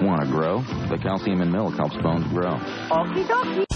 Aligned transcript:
Want 0.00 0.20
to 0.20 0.26
grow? 0.28 0.62
The 0.88 0.98
calcium 1.02 1.40
in 1.40 1.50
milk 1.50 1.74
helps 1.74 1.96
bones 1.96 2.26
grow. 2.28 2.60
Okie 2.90 3.26
dokie. 3.26 3.66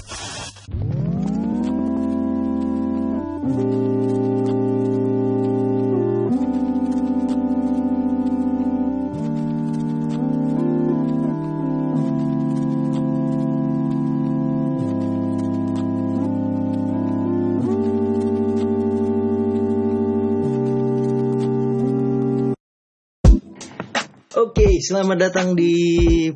Selamat 24.93 25.19
datang 25.25 25.57
di 25.57 25.73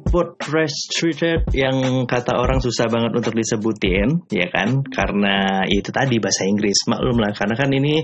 podcast 0.01 0.88
Treated 0.88 1.52
yang 1.52 2.09
kata 2.09 2.41
orang 2.41 2.56
susah 2.65 2.88
banget 2.88 3.12
untuk 3.12 3.37
disebutin, 3.37 4.24
ya 4.32 4.48
kan? 4.48 4.80
Karena 4.80 5.69
itu 5.69 5.92
tadi 5.92 6.16
bahasa 6.16 6.48
Inggris, 6.48 6.88
maklum 6.88 7.20
lah. 7.20 7.37
Karena 7.37 7.52
kan 7.52 7.69
ini 7.69 8.01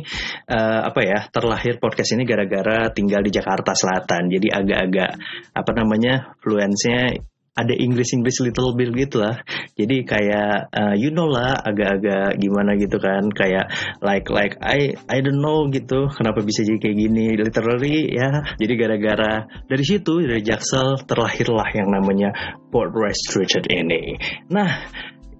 eh, 0.53 0.81
apa 0.85 1.01
ya 1.01 1.25
terlahir 1.33 1.81
podcast 1.81 2.21
ini 2.21 2.29
gara-gara 2.29 2.93
tinggal 2.93 3.25
di 3.25 3.33
Jakarta 3.33 3.73
Selatan, 3.73 4.29
jadi 4.29 4.61
agak-agak 4.61 5.11
apa 5.57 5.71
namanya 5.73 6.37
fluensinya 6.45 7.32
ada 7.53 7.75
Inggris 7.77 8.17
Inggris 8.17 8.41
little 8.41 8.73
bit 8.73 8.97
gitu 8.97 9.21
lah. 9.21 9.45
Jadi 9.77 10.09
kayak 10.09 10.73
eh, 10.73 10.95
you 10.97 11.13
know 11.13 11.29
lah 11.29 11.61
agak-agak 11.61 12.41
gimana 12.41 12.77
gitu 12.81 12.97
kan 12.97 13.29
kayak 13.29 13.69
like 14.01 14.33
like 14.33 14.57
I 14.65 14.97
I 15.09 15.19
don't 15.21 15.45
know 15.45 15.69
gitu 15.69 16.09
kenapa 16.09 16.41
bisa 16.41 16.65
jadi 16.65 16.81
kayak 16.81 16.97
gini 16.97 17.25
literally 17.37 18.09
ya. 18.09 18.57
Jadi 18.57 18.73
gara-gara 18.77 19.33
dari 19.69 19.85
situ 19.85 20.25
dari 20.25 20.41
Jaksel 20.41 21.05
terlahirlah 21.05 21.69
yang 21.77 21.89
namanya 21.93 22.33
Port 22.73 22.97
Restricted 22.97 23.69
ini. 23.69 24.17
Nah, 24.49 24.89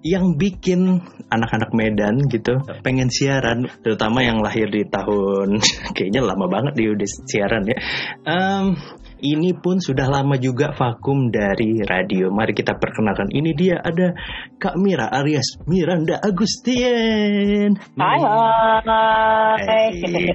yang 0.03 0.35
bikin 0.35 0.99
anak-anak 1.31 1.71
Medan 1.71 2.19
gitu 2.27 2.59
pengen 2.83 3.07
siaran 3.07 3.71
terutama 3.81 4.19
yang 4.19 4.43
lahir 4.43 4.67
di 4.67 4.83
tahun 4.83 5.63
kayaknya 5.95 6.21
lama 6.27 6.45
banget 6.51 6.73
dia 6.75 6.89
udah 6.91 7.09
siaran 7.31 7.63
ya 7.63 7.77
Em, 8.27 8.75
ini 9.23 9.55
pun 9.55 9.79
sudah 9.79 10.11
lama 10.11 10.35
juga 10.35 10.75
vakum 10.75 11.31
dari 11.31 11.79
radio. 11.79 12.27
Mari 12.27 12.51
kita 12.51 12.75
perkenalkan. 12.75 13.31
Ini 13.31 13.51
dia 13.55 13.79
ada 13.79 14.11
Kak 14.59 14.75
Mira 14.75 15.07
Arias 15.07 15.63
Miranda 15.63 16.19
Agustian 16.19 17.79
Hai, 17.95 18.19
hai. 18.19 19.89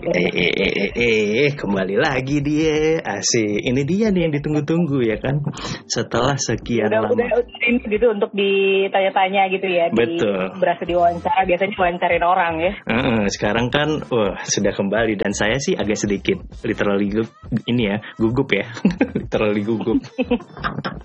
Eh, 0.08 0.30
eh, 0.32 0.52
eh, 0.72 0.90
eh, 0.96 1.50
kembali 1.52 2.00
lagi 2.00 2.40
dia. 2.40 3.04
Asik. 3.04 3.68
Ini 3.68 3.82
dia 3.84 4.08
nih 4.08 4.24
yang 4.28 4.32
ditunggu-tunggu 4.32 5.04
ya 5.04 5.20
kan? 5.20 5.44
Setelah 5.84 6.40
sekian 6.40 6.88
Udah, 6.88 7.04
lama. 7.04 7.12
udah, 7.12 7.28
udah 7.44 7.60
ini 7.68 7.84
gitu 7.92 8.06
untuk 8.08 8.32
ditanya-tanya 8.32 9.52
gitu 9.52 9.68
ya. 9.68 9.92
Betul. 9.92 10.48
Di, 10.48 10.56
berasa 10.56 10.82
diwawancara, 10.88 11.44
biasanya 11.44 11.74
wawancarin 11.76 12.24
orang 12.24 12.54
ya. 12.56 12.72
Heeh, 12.88 13.20
sekarang 13.36 13.68
kan 13.68 14.00
wah 14.08 14.40
sudah 14.48 14.72
kembali. 14.72 15.20
Dan 15.20 15.36
saya 15.36 15.60
sih 15.60 15.76
agak 15.76 16.00
sedikit 16.00 16.40
literally 16.64 17.20
ini 17.68 17.82
ya 17.92 17.96
gugup 18.16 18.48
ya 18.54 18.77
literally 19.18 19.62
gugup 19.62 19.98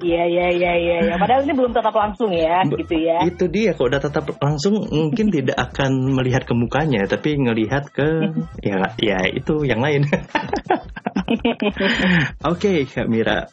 Iya, 0.04 0.24
iya, 0.28 0.48
iya, 0.52 0.74
iya. 0.76 0.98
Ya. 1.10 1.16
Padahal 1.16 1.48
ini 1.48 1.56
belum 1.56 1.72
tetap 1.72 1.96
langsung 1.96 2.28
ya, 2.36 2.60
Be- 2.68 2.84
gitu 2.84 2.96
ya. 3.00 3.24
itu 3.24 3.48
dia 3.48 3.72
kalau 3.72 3.88
udah 3.88 4.02
tetap 4.04 4.26
langsung 4.36 4.84
mungkin 4.92 5.32
tidak 5.36 5.56
akan 5.56 5.92
melihat 6.12 6.44
ke 6.44 6.54
mukanya 6.54 7.08
tapi 7.08 7.40
ngelihat 7.40 7.88
ke 7.90 8.08
ya 8.68 8.92
ya 9.00 9.20
itu 9.32 9.64
yang 9.64 9.80
lain 9.80 10.04
Oke 12.44 12.84
Kak 12.86 13.08
Mira 13.08 13.48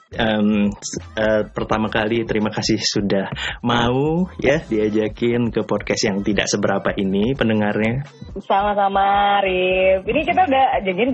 s- 0.75 1.01
eh, 1.15 1.43
pertama 1.49 1.87
kali 1.89 2.27
terima 2.27 2.51
kasih 2.51 2.77
sudah 2.77 3.31
mau 3.63 4.27
ya 4.43 4.61
diajakin 4.61 5.49
ke 5.49 5.63
podcast 5.65 6.11
yang 6.11 6.21
tidak 6.21 6.51
seberapa 6.51 6.91
ini 6.97 7.33
pendengarnya 7.35 8.05
Sama-sama, 8.43 9.39
Rif. 9.45 10.03
Ini 10.05 10.21
kita 10.25 10.41
udah 10.45 10.65
janjian 10.83 11.13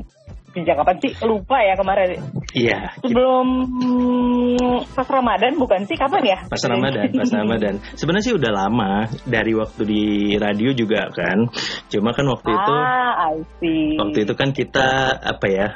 sejak 0.57 0.81
kapan 0.81 0.97
sih? 1.05 1.13
Lupa 1.29 1.61
ya 1.61 1.75
kemarin. 1.77 2.17
iya 2.57 2.79
Sebelum 3.05 3.47
pas 4.97 5.05
Ramadan 5.05 5.53
bukan 5.61 5.85
sih? 5.85 5.97
Kapan 6.01 6.23
ya? 6.25 6.39
Pas 6.49 6.63
Ramadan, 6.65 7.13
pas 7.13 7.29
Ramadan. 7.29 7.75
Sebenarnya 7.93 8.25
sih 8.25 8.35
udah 8.35 8.53
lama 8.55 8.93
dari 9.29 9.53
waktu 9.53 9.83
di 9.85 10.05
radio 10.41 10.73
juga 10.73 11.13
kan. 11.13 11.53
Cuma 11.93 12.17
kan 12.17 12.25
waktu 12.27 12.49
itu 12.49 12.75
Ah, 12.77 13.37
I 13.37 13.45
see. 13.61 14.01
waktu 14.01 14.19
itu 14.25 14.33
kan 14.33 14.51
kita 14.51 14.89
apa 15.21 15.47
ya? 15.47 15.69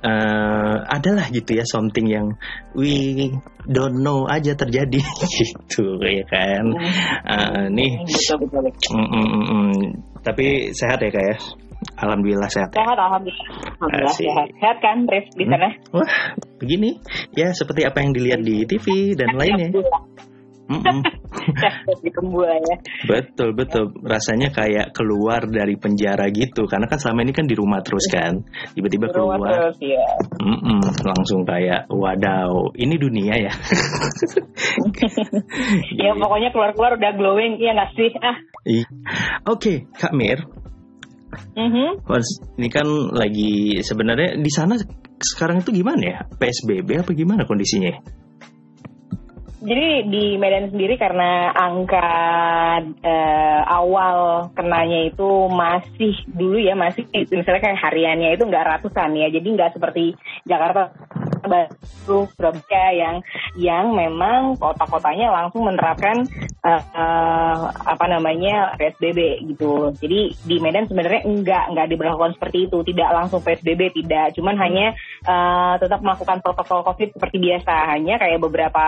eh 0.00 0.76
adalah 0.88 1.28
gitu 1.28 1.60
ya 1.60 1.64
something 1.68 2.08
yang 2.08 2.32
we 2.72 3.28
don't 3.68 4.00
know 4.00 4.24
aja 4.24 4.56
terjadi 4.56 4.96
gitu 5.36 6.00
ya 6.00 6.24
kan. 6.24 6.64
Eh, 7.28 7.64
nih 7.68 8.00
Betul, 8.08 8.48
betul, 8.48 8.60
betul. 8.64 8.92
mm, 8.96 9.08
mm, 9.12 9.28
mm, 9.28 9.44
mm. 9.44 9.76
tapi 10.24 10.72
sehat 10.72 11.04
ya 11.04 11.10
kak 11.12 11.20
ya. 11.20 11.36
Alhamdulillah 12.00 12.48
sehat. 12.52 12.70
Ya. 12.72 12.84
Sehat, 12.84 12.98
Alhamdulillah. 13.00 13.48
Alhamdulillah 13.80 14.12
Asik. 14.12 14.24
sehat. 14.28 14.46
Sehat 14.60 14.76
kan, 14.84 14.96
Rif, 15.08 15.26
di 15.36 15.44
sana? 15.48 15.68
Wah, 15.96 16.10
begini 16.60 16.90
ya 17.32 17.52
seperti 17.56 17.84
apa 17.88 18.04
yang 18.04 18.12
dilihat 18.12 18.40
di 18.44 18.64
TV 18.68 19.16
dan 19.16 19.32
lainnya. 19.36 19.72
Kembula 22.14 22.54
ya. 22.70 22.76
Betul 23.10 23.58
betul 23.58 23.90
rasanya 24.06 24.54
kayak 24.54 24.94
keluar 24.94 25.42
dari 25.50 25.74
penjara 25.74 26.30
gitu 26.30 26.70
karena 26.70 26.86
kan 26.86 27.02
selama 27.02 27.26
ini 27.26 27.34
kan 27.34 27.50
di 27.50 27.58
rumah 27.58 27.82
terus 27.82 28.06
kan 28.06 28.38
tiba-tiba 28.78 29.10
keluar 29.10 29.42
terus 29.50 29.82
ya. 29.82 29.98
Mm-mm, 30.38 30.78
langsung 31.02 31.42
kayak 31.42 31.90
wadaw 31.90 32.70
ini 32.78 32.94
dunia 33.02 33.34
ya 33.50 33.52
Ya 36.06 36.14
pokoknya 36.14 36.54
keluar-keluar 36.54 37.02
udah 37.02 37.12
glowing, 37.18 37.58
iya 37.58 37.74
nggak 37.74 37.90
sih? 37.98 38.10
Ah. 38.22 38.36
Oke 39.50 39.90
Kak 39.98 40.14
Mir 40.14 40.46
mhm. 41.56 42.04
Mas, 42.06 42.28
ini 42.56 42.68
kan 42.68 42.86
lagi 43.12 43.80
sebenarnya 43.82 44.38
di 44.38 44.50
sana 44.52 44.76
sekarang 45.20 45.60
itu 45.60 45.70
gimana 45.74 46.02
ya? 46.02 46.18
PSBB 46.26 47.04
apa 47.04 47.12
gimana 47.12 47.44
kondisinya? 47.44 47.92
Jadi 49.60 50.08
di 50.08 50.24
Medan 50.40 50.72
sendiri 50.72 50.96
karena 50.96 51.52
angka 51.52 52.08
eh, 53.04 53.60
awal 53.68 54.48
kenanya 54.56 55.04
itu 55.04 55.52
masih 55.52 56.16
dulu 56.32 56.56
ya 56.56 56.72
masih 56.72 57.04
misalnya 57.12 57.68
kayak 57.68 57.82
hariannya 57.84 58.40
itu 58.40 58.48
nggak 58.48 58.64
ratusan 58.64 59.12
ya, 59.20 59.28
jadi 59.28 59.44
nggak 59.44 59.76
seperti 59.76 60.16
Jakarta 60.48 60.96
Bandung, 61.44 62.26
Surabaya 62.36 62.84
yang 62.92 63.16
yang 63.56 63.84
memang 63.94 64.56
kota-kotanya 64.58 65.32
langsung 65.32 65.66
menerapkan 65.66 66.26
eh, 66.64 66.82
eh, 66.82 67.60
apa 67.72 68.04
namanya 68.08 68.74
PSBB 68.76 69.48
gitu. 69.54 69.94
Jadi 69.96 70.34
di 70.44 70.56
Medan 70.60 70.86
sebenarnya 70.86 71.24
enggak 71.24 71.64
enggak 71.72 71.88
diberlakukan 71.90 72.32
seperti 72.36 72.68
itu, 72.68 72.78
tidak 72.86 73.10
langsung 73.14 73.40
PSBB 73.40 73.94
tidak, 74.02 74.36
cuman 74.36 74.56
hanya 74.60 74.92
eh, 75.24 75.74
tetap 75.80 76.00
melakukan 76.04 76.42
protokol 76.44 76.84
COVID 76.92 77.16
seperti 77.16 77.36
biasa, 77.40 77.74
hanya 77.96 78.20
kayak 78.20 78.40
beberapa 78.42 78.84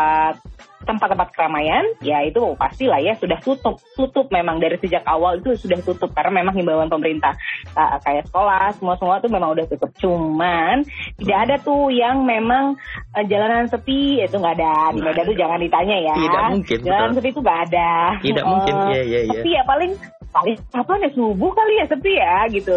tempat-tempat 0.82 1.28
keramaian 1.32 1.84
ya 2.00 2.22
itu 2.22 2.54
pastilah 2.54 2.98
ya 2.98 3.14
sudah 3.16 3.38
tutup. 3.40 3.78
Tutup 3.94 4.26
memang 4.28 4.58
dari 4.58 4.76
sejak 4.78 5.02
awal 5.04 5.38
itu 5.38 5.54
sudah 5.56 5.78
tutup 5.80 6.10
karena 6.12 6.42
memang 6.42 6.54
himbauan 6.54 6.86
pemerintah. 6.86 7.34
Nah, 7.72 7.98
kayak 8.02 8.28
sekolah 8.28 8.74
semua 8.76 8.94
semua 8.98 9.18
tuh 9.18 9.30
memang 9.30 9.54
udah 9.54 9.66
tutup. 9.66 9.90
Cuman 9.96 10.82
tidak 11.16 11.38
ada 11.48 11.54
tuh 11.58 11.88
yang 11.88 12.22
memang 12.22 12.74
eh, 13.14 13.24
jalanan 13.26 13.66
sepi 13.66 14.20
itu 14.20 14.36
nggak 14.36 14.54
ada. 14.58 14.90
Di 14.90 15.00
Nggak 15.00 15.12
Medan 15.14 15.24
tuh 15.26 15.36
jangan 15.38 15.58
ditanya 15.58 15.96
ya. 15.98 16.14
Tidak 16.14 16.44
mungkin, 16.52 16.78
jalanan 16.82 17.02
betul. 17.08 17.16
sepi 17.18 17.28
itu 17.30 17.40
nggak 17.40 17.60
ada. 17.70 17.90
Tidak 18.20 18.44
Eh, 18.44 18.48
mungkin, 18.50 18.74
iya, 18.90 19.02
iya, 19.02 19.20
iya. 19.24 19.32
sepi 19.38 19.50
ya 19.54 19.62
paling 19.64 19.92
paling 20.32 20.56
apa 20.72 20.92
ya 20.96 21.08
subuh 21.12 21.50
kali 21.52 21.72
ya 21.76 21.86
sepi 21.86 22.12
ya 22.16 22.36
gitu. 22.48 22.76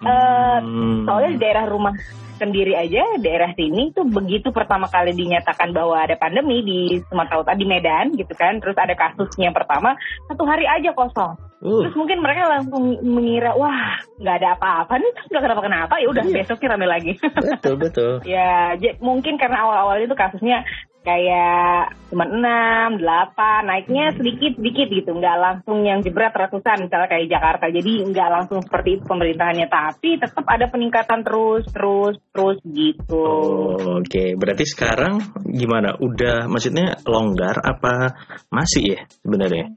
Eh, 0.00 0.56
Hmm. 0.60 1.02
soalnya 1.08 1.30
di 1.34 1.40
daerah 1.40 1.64
rumah 1.66 1.92
sendiri 2.40 2.72
aja 2.72 3.04
daerah 3.20 3.52
sini 3.52 3.92
tuh 3.92 4.08
begitu 4.08 4.48
pertama 4.48 4.88
kali 4.88 5.12
dinyatakan 5.12 5.76
bahwa 5.76 6.00
ada 6.00 6.16
pandemi 6.16 6.64
di 6.64 6.78
Sumatera 7.12 7.44
Utara 7.44 7.60
di 7.60 7.68
Medan 7.68 8.16
gitu 8.16 8.32
kan. 8.32 8.56
Terus 8.64 8.80
ada 8.80 8.96
kasusnya 8.96 9.52
pertama 9.52 9.92
satu 10.32 10.48
hari 10.48 10.64
aja 10.64 10.96
kosong. 10.96 11.36
Uh, 11.60 11.84
terus 11.84 11.92
mungkin 11.92 12.24
mereka 12.24 12.48
langsung 12.48 12.96
mengira 13.04 13.52
wah 13.52 14.00
nggak 14.16 14.36
ada 14.40 14.56
apa-apa 14.56 14.96
nih 14.96 15.12
nggak 15.28 15.42
kenapa 15.44 15.60
kenapa 15.60 15.94
ya 16.00 16.08
udah 16.08 16.24
Iya. 16.24 16.34
besoknya 16.40 16.72
rame 16.72 16.86
lagi. 16.88 17.12
Betul 17.20 17.74
betul. 17.76 18.12
Ya 18.32 18.80
mungkin 19.04 19.36
karena 19.36 19.68
awal-awal 19.68 20.00
itu 20.00 20.16
kasusnya 20.16 20.64
kayak 21.00 21.96
cuma 22.12 22.28
6, 22.28 23.00
8, 23.00 23.68
naiknya 23.70 24.12
sedikit 24.18 24.52
sedikit 24.60 24.88
gitu, 24.92 25.10
nggak 25.16 25.38
langsung 25.40 25.80
yang 25.86 26.04
jebret 26.04 26.34
ratusan 26.34 26.84
misalnya 26.84 27.08
kayak 27.08 27.30
Jakarta. 27.30 27.72
Jadi 27.72 27.92
nggak 28.04 28.28
langsung 28.28 28.60
seperti 28.60 29.00
itu 29.00 29.04
pemerintahannya, 29.08 29.66
tapi 29.70 30.20
tetap 30.20 30.44
ada 30.44 30.66
peningkatan 30.68 31.20
terus 31.24 31.64
terus 31.72 32.16
terus 32.34 32.58
gitu. 32.68 33.24
Oh, 33.24 34.00
Oke, 34.00 34.36
berarti 34.36 34.64
sekarang 34.68 35.22
gimana? 35.48 35.96
Udah 35.96 36.48
maksudnya 36.50 37.00
longgar 37.08 37.60
apa 37.64 38.16
masih 38.52 38.96
ya 38.96 39.00
sebenarnya? 39.24 39.72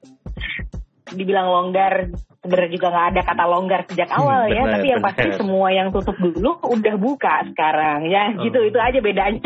Dibilang 1.14 1.48
longgar 1.48 2.10
sebenarnya 2.42 2.72
juga 2.72 2.88
nggak 2.92 3.08
ada 3.16 3.22
kata 3.24 3.44
longgar 3.48 3.82
sejak 3.88 4.10
awal 4.12 4.46
ya 4.46 4.68
tapi 4.68 4.88
yang 4.90 5.00
pasti 5.00 5.30
semua 5.34 5.68
yang 5.70 5.88
tutup 5.90 6.18
dulu 6.18 6.60
udah 6.60 6.96
buka 6.98 7.48
sekarang 7.50 8.10
ya 8.10 8.34
Oh. 8.34 8.44
gitu 8.44 8.60
itu 8.64 8.76
aja 8.76 9.00
bedanya 9.00 9.40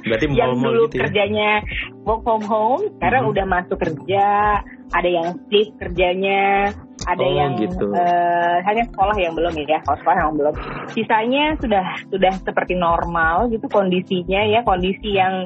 Berarti 0.00 0.26
yang 0.38 0.56
dulu 0.56 0.86
gitu 0.86 0.96
ya? 0.96 1.00
kerjanya 1.04 1.50
work 2.02 2.24
from 2.24 2.42
home 2.42 2.88
sekarang 2.96 3.22
Mhm. 3.26 3.30
udah 3.36 3.44
masuk 3.44 3.76
kerja 3.76 4.26
ada 4.88 5.08
yang 5.08 5.36
split 5.36 5.68
kerjanya 5.76 6.72
ada 7.04 7.20
Oh, 7.20 7.30
yang 7.30 7.50
gitu. 7.56 7.86
eh, 7.92 8.56
hanya 8.64 8.84
sekolah 8.88 9.16
yang 9.16 9.34
belum 9.34 9.52
ya 9.60 9.78
sekolah 9.84 10.16
yang 10.18 10.32
belum 10.34 10.54
sisanya 10.88 11.44
sudah 11.60 11.84
sudah 12.08 12.32
seperti 12.40 12.74
normal 12.74 13.48
gitu 13.48 13.68
kondisinya 13.68 14.40
ya 14.42 14.64
kondisi 14.64 15.12
yang 15.12 15.44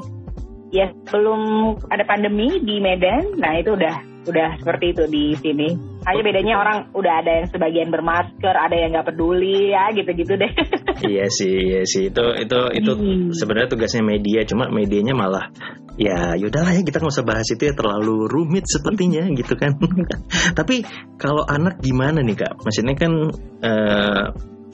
ya 0.70 0.88
belum 1.04 1.40
ada 1.88 2.06
pandemi 2.06 2.62
di 2.62 2.78
Medan 2.78 3.36
nah 3.36 3.52
itu 3.52 3.74
udah 3.74 4.11
udah 4.22 4.48
seperti 4.62 4.94
itu 4.94 5.02
di 5.10 5.24
sini 5.38 5.68
hanya 6.06 6.22
bedanya 6.22 6.54
orang 6.58 6.78
udah 6.94 7.14
ada 7.22 7.30
yang 7.42 7.46
sebagian 7.50 7.88
bermasker 7.90 8.54
ada 8.54 8.74
yang 8.74 8.94
nggak 8.94 9.10
peduli 9.10 9.70
ya 9.74 9.90
gitu-gitu 9.94 10.34
deh 10.38 10.52
iya 11.10 11.26
sih, 11.28 11.50
iya 11.50 11.82
sih. 11.82 12.10
Itu 12.10 12.24
itu 12.38 12.58
itu 12.78 12.92
Hmm. 12.92 13.32
sebenarnya 13.34 13.72
tugasnya 13.72 14.04
media, 14.04 14.44
cuma 14.46 14.68
medianya 14.70 15.16
malah 15.16 15.50
ya 15.98 16.38
yaudahlah 16.38 16.72
ya 16.72 16.82
kita 16.86 17.02
nggak 17.02 17.14
usah 17.14 17.26
bahas 17.26 17.48
itu 17.52 17.68
ya 17.68 17.74
terlalu 17.76 18.30
rumit 18.30 18.64
sepertinya 18.68 19.26
gitu 19.34 19.54
kan. 19.58 19.74
Tapi 20.58 20.86
kalau 21.18 21.42
anak 21.44 21.82
gimana 21.82 22.22
nih 22.22 22.36
kak? 22.38 22.52
Maksudnya 22.62 22.94
kan 22.94 23.12
eh, 23.64 24.24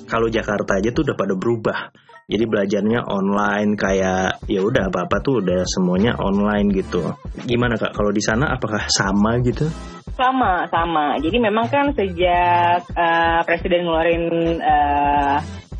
kalau 0.08 0.28
Jakarta 0.28 0.78
aja 0.78 0.92
tuh 0.92 1.08
udah 1.08 1.16
pada 1.16 1.34
berubah. 1.38 1.78
Jadi 2.28 2.44
belajarnya 2.44 3.08
online 3.08 3.72
kayak 3.72 4.44
ya 4.52 4.60
udah 4.60 4.92
apa-apa 4.92 5.16
tuh 5.24 5.40
udah 5.40 5.64
semuanya 5.64 6.12
online 6.20 6.68
gitu. 6.76 7.00
Gimana 7.48 7.80
kak? 7.80 7.96
Kalau 7.96 8.12
di 8.12 8.20
sana 8.20 8.52
apakah 8.52 8.84
sama 8.84 9.40
gitu? 9.40 9.64
Sama, 10.12 10.68
sama. 10.68 11.16
Jadi 11.24 11.40
memang 11.40 11.72
kan 11.72 11.88
sejak 11.96 12.84
eh, 12.84 13.40
presiden 13.48 13.88
ngeluarin 13.88 14.24
eh, 14.60 15.36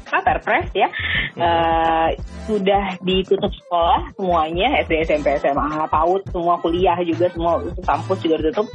apa 0.09 0.25
Perpres 0.25 0.73
ya, 0.73 0.89
eh, 1.37 2.09
sudah 2.49 2.97
ditutup 3.05 3.53
sekolah 3.53 4.13
semuanya 4.17 4.81
SD, 4.89 5.05
SMP, 5.05 5.37
SMA, 5.37 5.85
PAUD, 5.89 6.33
semua 6.33 6.57
kuliah 6.65 6.97
juga, 7.05 7.29
semua 7.29 7.61
kampus 7.85 8.19
juga 8.25 8.41
ditutup. 8.41 8.67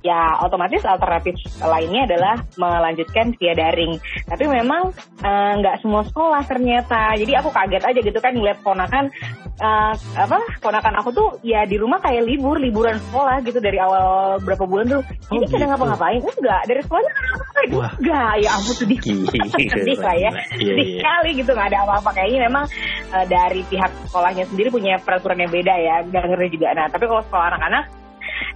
Ya 0.00 0.40
otomatis 0.40 0.80
alternatif 0.88 1.36
lainnya 1.60 2.08
adalah 2.08 2.34
melanjutkan 2.56 3.36
via 3.36 3.52
daring. 3.52 4.00
Tapi 4.24 4.44
memang 4.48 4.92
eh, 5.20 5.52
nggak 5.60 5.84
semua 5.84 6.02
sekolah 6.08 6.42
ternyata. 6.48 7.12
Jadi 7.20 7.32
aku 7.36 7.52
kaget 7.52 7.84
aja 7.84 8.00
gitu 8.00 8.18
kan 8.18 8.32
ngeliat 8.32 8.58
ponakan 8.64 9.12
eh, 9.58 9.92
apa 10.16 10.38
ponakan 10.62 10.94
aku 11.02 11.10
tuh 11.12 11.28
ya 11.42 11.66
di 11.66 11.76
rumah 11.76 11.98
kayak 11.98 12.24
libur 12.24 12.56
liburan 12.58 12.96
sekolah 13.10 13.42
gitu 13.42 13.58
dari 13.58 13.78
awal 13.82 14.38
berapa 14.42 14.64
bulan 14.64 14.86
tuh 14.88 15.02
Oh, 15.28 15.36
ini 15.36 15.44
kadang 15.50 15.68
gitu. 15.68 15.72
ngapa-ngapain 15.76 16.20
enggak 16.24 16.62
dari 16.64 16.80
Wah. 16.88 17.90
enggak 18.00 18.32
ya 18.40 18.50
ampun 18.56 18.74
sedih 18.80 18.98
sedih 19.76 19.98
lah 20.00 20.16
ya 20.16 20.30
Iya, 20.56 20.72
sedih 20.78 20.86
iya. 20.94 20.98
sekali 21.02 21.30
gitu 21.42 21.50
nggak 21.50 21.68
ada 21.74 21.78
apa-apa 21.82 22.10
kayaknya 22.14 22.40
memang 22.46 22.64
eh, 23.10 23.26
dari 23.26 23.60
pihak 23.66 23.90
sekolahnya 24.06 24.44
sendiri 24.46 24.68
punya 24.70 24.94
peraturan 25.02 25.42
yang 25.42 25.50
beda 25.50 25.74
ya 25.74 25.96
nggak 26.06 26.24
ngerti 26.30 26.48
juga 26.54 26.68
nah 26.78 26.86
tapi 26.86 27.04
kalau 27.10 27.22
sekolah 27.26 27.46
anak-anak 27.50 27.84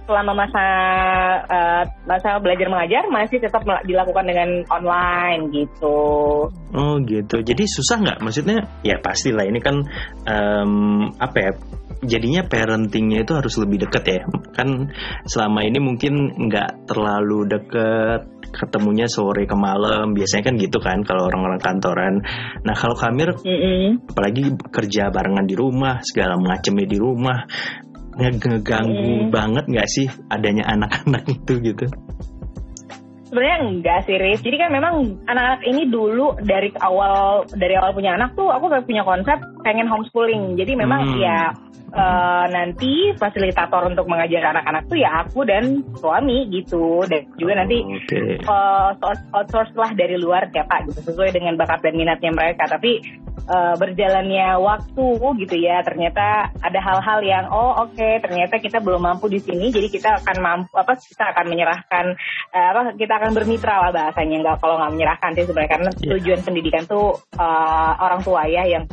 selama 0.07 0.31
masa 0.35 0.65
eh, 1.47 1.83
masa 2.07 2.29
belajar 2.39 2.67
mengajar 2.71 3.03
masih 3.11 3.43
tetap 3.43 3.63
dilakukan 3.83 4.25
dengan 4.27 4.49
online 4.71 5.51
gitu 5.51 5.99
Oh 6.73 6.97
gitu. 7.05 7.45
Jadi 7.45 7.69
susah 7.69 8.01
nggak? 8.01 8.19
Maksudnya 8.25 8.65
ya 8.81 8.97
pastilah 8.97 9.45
ini 9.45 9.61
kan 9.61 9.85
em, 10.25 10.73
apa 11.21 11.37
ya? 11.37 11.51
Jadinya 12.03 12.41
parentingnya 12.49 13.21
itu 13.21 13.37
harus 13.37 13.53
lebih 13.61 13.85
deket 13.85 14.03
ya. 14.09 14.21
Kan 14.57 14.89
selama 15.29 15.61
ini 15.61 15.77
mungkin 15.77 16.33
nggak 16.49 16.89
terlalu 16.89 17.45
deket 17.45 18.32
ketemunya 18.53 19.09
sore 19.09 19.49
ke 19.49 19.57
malam 19.57 20.13
biasanya 20.13 20.43
kan 20.47 20.55
gitu 20.55 20.77
kan 20.77 21.01
kalau 21.01 21.25
orang-orang 21.27 21.57
kantoran. 21.57 22.21
Nah 22.61 22.75
kalau 22.77 22.93
Kamir 22.93 23.33
Mm-mm. 23.41 24.05
apalagi 24.13 24.53
kerja 24.69 25.09
barengan 25.09 25.49
di 25.49 25.57
rumah 25.57 25.97
segala 26.05 26.37
macamnya 26.37 26.85
di 26.85 26.97
rumah 27.01 27.43
nge- 28.13 28.37
ngeganggu 28.37 29.25
Hmm. 29.25 29.29
banget 29.33 29.65
nggak 29.65 29.89
sih 29.89 30.05
adanya 30.29 30.69
anak-anak 30.69 31.25
itu 31.41 31.53
gitu? 31.59 31.85
Sebenarnya 33.33 33.57
enggak 33.65 33.99
sih, 34.05 34.13
Riz. 34.13 34.45
Jadi 34.45 34.61
kan 34.61 34.69
memang 34.69 34.93
anak-anak 35.25 35.65
ini 35.65 35.89
dulu 35.89 36.37
dari 36.37 36.69
awal 36.77 37.49
dari 37.49 37.73
awal 37.73 37.97
punya 37.97 38.13
anak 38.13 38.37
tuh 38.37 38.53
aku 38.53 38.69
udah 38.69 38.85
punya 38.85 39.01
konsep 39.01 39.41
pengen 39.65 39.89
homeschooling. 39.89 40.53
Jadi 40.53 40.77
memang 40.77 41.01
Hmm. 41.01 41.17
ya 41.17 41.49
eh, 41.93 42.45
nanti 42.49 43.13
fasilitator 43.15 43.85
untuk 43.85 44.09
mengajar 44.09 44.49
anak-anak 44.49 44.89
tuh 44.89 44.97
ya 44.97 45.21
aku 45.21 45.45
dan 45.45 45.85
suami 45.95 46.49
gitu. 46.49 47.05
Dan 47.05 47.29
juga 47.37 47.61
nanti 47.61 47.85
Oke. 47.85 48.41
eh, 48.41 48.89
source- 48.97 49.27
outsource 49.31 49.73
lah 49.77 49.93
dari 49.93 50.17
luar 50.17 50.49
siapa 50.49 50.83
gitu 50.89 51.05
sesuai 51.05 51.29
dengan 51.31 51.53
bakat 51.55 51.85
dan 51.85 51.93
minatnya 51.93 52.33
mereka. 52.33 52.65
Tapi 52.65 52.97
eh, 53.43 53.73
berjalannya 53.75 54.55
waktu 54.57 55.05
gitu 55.45 55.55
ya 55.59 55.83
ternyata 55.83 56.47
ada 56.63 56.79
hal-hal 56.79 57.19
yang 57.21 57.45
oh 57.51 57.75
oke 57.83 58.07
ternyata 58.23 58.55
kita 58.55 58.79
belum 58.79 59.03
mampu 59.03 59.27
di 59.27 59.43
sini 59.43 59.67
jadi 59.67 59.87
kita 59.91 60.09
akan 60.23 60.37
mampu 60.39 60.71
apa 60.79 60.95
kita 60.95 61.35
akan 61.35 61.51
menyerahkan 61.51 62.05
eh, 62.55 62.67
apa 62.71 62.95
kita 62.95 63.13
akan 63.19 63.35
bermitra 63.35 63.83
lah 63.83 63.91
bahasanya 63.91 64.37
nggak 64.47 64.57
kalau 64.63 64.79
nggak 64.79 64.93
menyerahkan 64.95 65.31
sih 65.35 65.43
sebenarnya 65.43 65.71
karena 65.75 65.89
Iya. 65.93 66.09
tujuan 66.15 66.39
pendidikan 66.47 66.83
tuh 66.87 67.19
eh, 67.35 67.91
orang 67.99 68.21
tua 68.23 68.47
ya 68.47 68.63
yang 68.63 68.87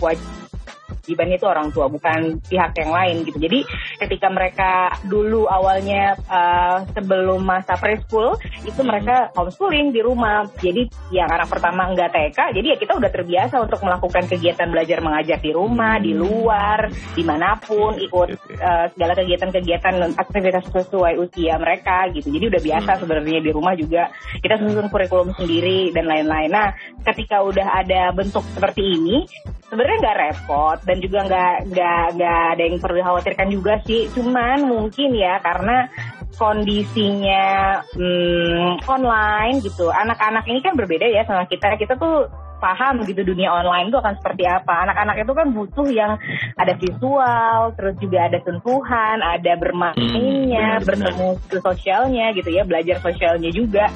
kewajibannya 1.10 1.36
itu 1.42 1.48
orang 1.50 1.68
tua 1.74 1.90
bukan 1.90 2.38
pihak 2.46 2.70
yang 2.78 2.90
lain 2.94 3.16
gitu. 3.26 3.38
Jadi 3.42 3.60
ketika 3.98 4.28
mereka 4.30 4.72
dulu 5.02 5.50
awalnya 5.50 6.14
eh, 6.14 6.76
sebelum 6.94 7.42
masa 7.42 7.74
preschool 7.74 8.38
itu 8.62 8.78
mereka 8.86 9.34
homeschooling 9.34 9.90
di 9.90 10.06
rumah. 10.06 10.46
Jadi 10.62 10.86
yang 11.10 11.26
anak 11.26 11.50
pertama 11.50 11.90
enggak 11.90 12.14
TK 12.14 12.54
jadi 12.54 12.66
ya 12.72 12.76
kita 12.78 12.94
udah 12.94 13.10
terbiasa 13.10 13.58
untuk 13.58 13.82
melakukan 13.82 14.30
kegiatan 14.30 14.70
belajar 14.70 15.02
mengajar 15.02 15.38
di 15.42 15.50
rumah 15.50 15.98
di 15.98 16.14
luar 16.14 16.86
di 17.18 17.26
mana 17.26 17.58
pun 17.58 17.98
ikut 17.98 18.28
eh, 18.54 18.86
segala 18.94 19.12
kegiatan-kegiatan 19.18 20.14
aktivitas 20.14 20.70
sesuai 20.70 21.18
usia 21.18 21.58
mereka 21.58 22.06
gitu. 22.14 22.30
Jadi 22.30 22.44
udah 22.54 22.62
biasa 22.62 22.90
sebenarnya 23.02 23.42
di 23.42 23.50
rumah 23.50 23.74
juga. 23.74 24.14
Kita 24.38 24.62
susun 24.62 24.86
kurikulum 24.86 25.34
sendiri 25.34 25.90
dan 25.90 26.06
lain-lain. 26.06 26.50
Nah 26.54 26.70
ketika 27.02 27.42
udah 27.42 27.82
ada 27.82 28.14
bentuk 28.14 28.46
seperti 28.54 28.82
ini 28.84 29.26
sebenarnya 29.70 29.96
nggak 30.02 30.18
repot 30.18 30.78
dan 30.84 30.99
juga 31.00 31.26
nggak 31.26 31.54
nggak 31.72 32.02
nggak 32.16 32.40
ada 32.54 32.62
yang 32.62 32.76
perlu 32.78 32.96
dikhawatirkan 33.00 33.48
juga 33.48 33.74
sih. 33.88 34.06
Cuman 34.12 34.68
mungkin 34.68 35.16
ya 35.16 35.40
karena 35.40 35.88
kondisinya 36.36 37.80
hmm, 37.96 38.84
online 38.88 39.60
gitu. 39.64 39.88
Anak-anak 39.90 40.44
ini 40.48 40.60
kan 40.60 40.76
berbeda 40.76 41.08
ya 41.08 41.24
sama 41.24 41.48
kita. 41.48 41.76
Kita 41.76 41.96
tuh 41.96 42.28
paham 42.60 43.02
gitu 43.08 43.24
dunia 43.24 43.48
online 43.48 43.88
itu 43.88 43.96
akan 43.96 44.14
seperti 44.20 44.44
apa. 44.44 44.86
Anak-anak 44.86 45.16
itu 45.24 45.32
kan 45.32 45.48
butuh 45.50 45.88
yang 45.88 46.12
ada 46.54 46.76
visual 46.76 47.72
terus 47.74 47.96
juga 47.96 48.28
ada 48.28 48.38
sentuhan 48.44 49.18
ada 49.18 49.52
bermainnya 49.56 50.78
Hmm, 50.78 50.84
benar, 50.84 51.10
bertemu 51.16 51.28
ke 51.48 51.56
sosialnya 51.58 52.26
gitu 52.36 52.50
ya 52.52 52.62
belajar 52.62 53.00
sosialnya 53.00 53.50
juga. 53.50 53.88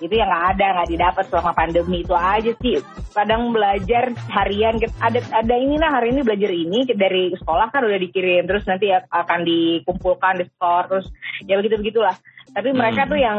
Itu 0.00 0.12
yang 0.12 0.28
nggak 0.28 0.46
ada 0.56 0.66
nggak 0.80 0.90
didapat 0.92 1.24
selama 1.28 1.52
pandemi 1.52 2.04
itu 2.04 2.14
aja 2.14 2.52
sih. 2.60 2.76
Kadang 3.10 3.50
belajar 3.50 4.12
harian 4.30 4.76
kita- 4.76 4.96
ada 5.00 5.20
ada 5.34 5.54
inilah 5.56 5.90
hari 5.90 6.12
ini 6.14 6.20
belajar 6.20 6.50
ini 6.52 6.84
dari 6.92 7.32
sekolah 7.34 7.72
kan 7.72 7.82
udah 7.82 7.98
dikirim 7.98 8.44
terus 8.46 8.64
nanti 8.68 8.92
akan 8.92 9.40
dikumpulkan 9.42 10.40
di 10.40 10.46
store 10.54 10.86
terus 10.88 11.06
ya 11.48 11.56
begitu 11.56 11.80
begitulah 11.80 12.14
tapi 12.50 12.74
mereka 12.74 13.06
Hmm. 13.06 13.10
tuh 13.14 13.20
yang 13.20 13.38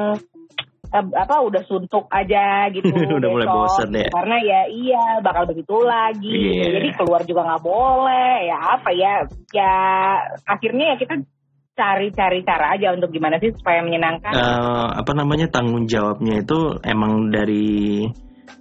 apa 0.92 1.36
udah 1.40 1.64
suntuk 1.64 2.12
aja 2.12 2.68
gitu 2.76 2.92
Udah 3.20 3.30
mulai 3.32 3.48
bosan 3.48 3.96
ya. 3.96 4.12
karena 4.12 4.38
ya 4.44 4.62
iya 4.68 5.04
bakal 5.24 5.48
begitu 5.48 5.80
lagi. 5.80 6.60
Iya. 6.60 6.84
jadi 6.84 6.90
keluar 7.00 7.22
juga 7.24 7.48
nggak 7.48 7.64
boleh. 7.64 8.36
Ya 8.52 8.58
apa 8.60 8.90
ya 8.92 9.14
ya 9.56 9.74
akhirnya 10.44 10.94
ya 10.94 10.96
kita 11.00 11.16
cari-cari 11.72 12.44
cara 12.44 12.76
aja 12.76 12.92
untuk 12.92 13.10
gimana 13.10 13.40
sih 13.40 13.56
supaya 13.56 13.80
menyenangkan. 13.82 14.34
Eh, 14.36 14.88
apa 15.00 15.12
namanya 15.16 15.48
tanggung 15.48 15.88
jawabnya 15.88 16.44
itu 16.44 16.78
emang 16.84 17.32
dari 17.32 18.06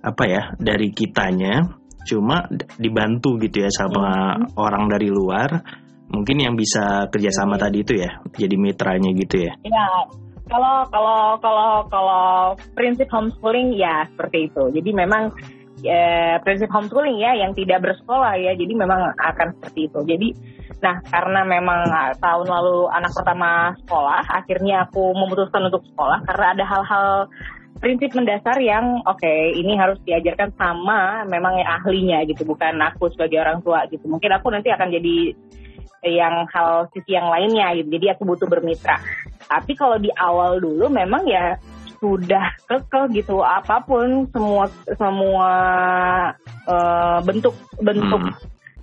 apa 0.01 0.25
ya 0.25 0.43
dari 0.57 0.95
kitanya. 0.95 1.77
Cuma 2.01 2.49
dibantu 2.81 3.37
gitu 3.43 3.67
ya 3.67 3.71
sama 3.75 4.39
orang 4.57 4.89
dari 4.89 5.11
luar. 5.13 5.61
Mungkin 6.11 6.43
yang 6.43 6.55
bisa 6.59 7.07
kerjasama 7.07 7.55
tadi 7.55 7.87
itu 7.87 7.95
ya 8.03 8.19
jadi 8.35 8.57
mitranya 8.59 9.15
gitu 9.15 9.47
ya. 9.47 9.53
Ya, 9.63 9.87
kalau 10.51 10.85
kalau 10.91 11.21
kalau 11.39 11.71
kalau 11.87 12.27
prinsip 12.75 13.07
homeschooling 13.09 13.79
ya 13.79 14.05
seperti 14.11 14.51
itu. 14.51 14.75
Jadi 14.75 14.91
memang 14.91 15.31
ya, 15.81 16.37
prinsip 16.43 16.69
homeschooling 16.69 17.23
ya 17.23 17.39
yang 17.39 17.55
tidak 17.55 17.87
bersekolah 17.87 18.35
ya. 18.37 18.53
Jadi 18.59 18.73
memang 18.75 19.15
akan 19.15 19.49
seperti 19.57 19.87
itu. 19.87 20.01
Jadi 20.05 20.29
nah 20.81 20.99
karena 21.07 21.47
memang 21.47 21.81
ah, 21.89 22.13
tahun 22.19 22.51
lalu 22.51 22.91
anak 22.91 23.13
pertama 23.15 23.73
sekolah, 23.87 24.23
akhirnya 24.27 24.91
aku 24.91 25.15
memutuskan 25.15 25.71
untuk 25.71 25.87
sekolah 25.95 26.27
karena 26.27 26.47
ada 26.59 26.65
hal-hal 26.67 27.07
prinsip 27.81 28.13
mendasar 28.13 28.61
yang 28.61 29.01
oke 29.09 29.33
ini 29.57 29.73
harus 29.73 29.97
diajarkan 30.05 30.53
sama 30.61 31.25
memang 31.25 31.57
ahlinya 31.65 32.21
gitu 32.29 32.45
bukan 32.45 32.77
aku 32.77 33.09
sebagai 33.17 33.41
orang 33.41 33.65
tua 33.65 33.89
gitu 33.89 34.05
mungkin 34.05 34.37
aku 34.37 34.53
nanti 34.53 34.69
akan 34.69 34.93
jadi 34.93 35.33
yang 36.05 36.49
hal 36.51 36.89
sisi 36.93 37.15
yang 37.15 37.29
lainnya 37.29 37.77
gitu. 37.77 37.89
Jadi 37.99 38.07
aku 38.17 38.23
butuh 38.25 38.49
bermitra. 38.49 38.97
Tapi 39.51 39.73
kalau 39.75 39.99
di 39.99 40.09
awal 40.15 40.63
dulu 40.63 40.87
memang 40.89 41.27
ya 41.27 41.59
sudah 42.01 42.57
kekeh 42.65 43.21
gitu 43.21 43.45
apa 43.45 43.85
pun 43.85 44.25
semua 44.33 44.73
semua 44.97 45.51
uh, 46.65 47.19
bentuk 47.21 47.53
bentuk 47.85 48.21
Hmm. 48.25 48.33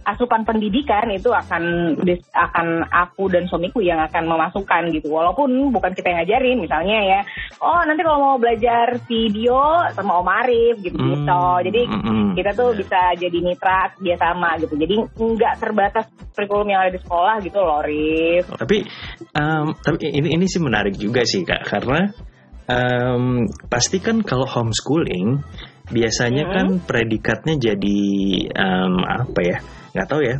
Asupan 0.07 0.47
pendidikan 0.47 1.11
itu 1.11 1.27
akan 1.27 1.95
akan 2.31 2.67
aku 2.87 3.27
dan 3.27 3.43
suamiku 3.51 3.83
yang 3.83 3.99
akan 3.99 4.23
memasukkan 4.23 4.87
gitu 4.95 5.11
walaupun 5.11 5.51
bukan 5.75 5.91
kita 5.91 6.15
yang 6.15 6.23
ngajarin 6.23 6.57
misalnya 6.63 6.97
ya 7.03 7.19
oh 7.59 7.83
nanti 7.83 8.01
kalau 8.07 8.19
mau 8.23 8.37
belajar 8.39 8.95
video 9.03 9.59
sama 9.91 10.23
Om 10.23 10.29
Arif 10.31 10.75
gitu 10.79 10.95
gitu 10.95 11.25
Hmm, 11.27 11.59
jadi 11.59 11.81
hmm, 11.83 12.01
hmm. 12.07 12.29
kita 12.39 12.51
tuh 12.55 12.71
bisa 12.77 13.11
jadi 13.19 13.37
mitra 13.43 13.91
dia 13.99 14.15
sama 14.15 14.55
gitu 14.63 14.79
jadi 14.79 14.95
nggak 15.11 15.53
terbatas 15.59 16.05
kurikulum 16.37 16.71
yang 16.71 16.87
ada 16.87 16.91
di 16.95 17.01
sekolah 17.03 17.35
gitu 17.43 17.59
loh 17.59 17.81
Rif 17.83 18.43
Tapi 18.53 18.77
em, 19.35 19.65
tapi 19.75 19.97
ini 20.07 20.37
ini 20.39 20.45
sih 20.47 20.61
menarik 20.63 20.95
juga 20.95 21.27
sih 21.27 21.43
kak 21.43 21.67
karena 21.67 22.07
em, 22.69 23.47
pasti 23.67 23.97
kan 23.99 24.23
kalau 24.23 24.47
homeschooling 24.47 25.41
biasanya 25.87 26.43
Mhm. 26.47 26.53
kan 26.53 26.67
predikatnya 26.83 27.55
jadi 27.59 27.99
em, 28.51 28.93
apa 29.03 29.39
ya 29.43 29.57
nggak 29.97 30.09
tahu 30.13 30.21
ya 30.21 30.35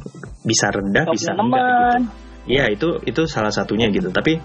bisa 0.45 0.69
rendah 0.69 1.03
Gak 1.09 1.17
bisa 1.17 1.31
enggak 1.33 1.97
gitu. 1.97 2.25
Iya 2.47 2.63
itu 2.71 2.89
itu 3.03 3.21
salah 3.27 3.51
satunya 3.51 3.91
gitu. 3.91 4.07
Tapi 4.07 4.39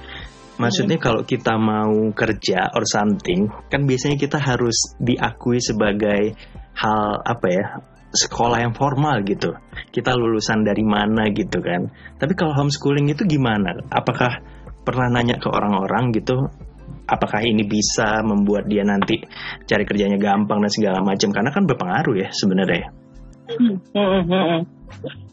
maksudnya 0.59 0.99
kalau 0.99 1.23
kita 1.23 1.55
mau 1.55 2.11
kerja 2.13 2.75
or 2.75 2.83
something 2.83 3.47
kan 3.71 3.87
biasanya 3.87 4.19
kita 4.19 4.43
harus 4.43 4.99
diakui 4.99 5.63
sebagai 5.63 6.35
hal 6.75 7.23
apa 7.23 7.47
ya 7.47 7.65
sekolah 8.13 8.59
yang 8.61 8.75
formal 8.77 9.25
gitu. 9.25 9.57
Kita 9.89 10.13
lulusan 10.13 10.67
dari 10.67 10.85
mana 10.85 11.33
gitu 11.33 11.63
kan. 11.65 11.89
Tapi 12.21 12.33
kalau 12.37 12.53
homeschooling 12.53 13.09
itu 13.09 13.25
gimana? 13.25 13.73
Apakah 13.89 14.43
pernah 14.85 15.09
nanya 15.09 15.41
ke 15.41 15.49
orang-orang 15.49 16.13
gitu? 16.13 16.37
Apakah 17.09 17.41
ini 17.43 17.65
bisa 17.65 18.21
membuat 18.21 18.69
dia 18.69 18.85
nanti 18.85 19.21
cari 19.65 19.85
kerjanya 19.89 20.21
gampang 20.21 20.61
dan 20.61 20.71
segala 20.71 21.01
macam? 21.01 21.33
Karena 21.33 21.51
kan 21.51 21.65
berpengaruh 21.65 22.15
ya 22.21 22.29
sebenarnya. 22.31 22.93
Hmm, 23.49 23.81
hmm, 23.81 24.23
hmm, 24.29 24.29
hmm. 24.29 24.61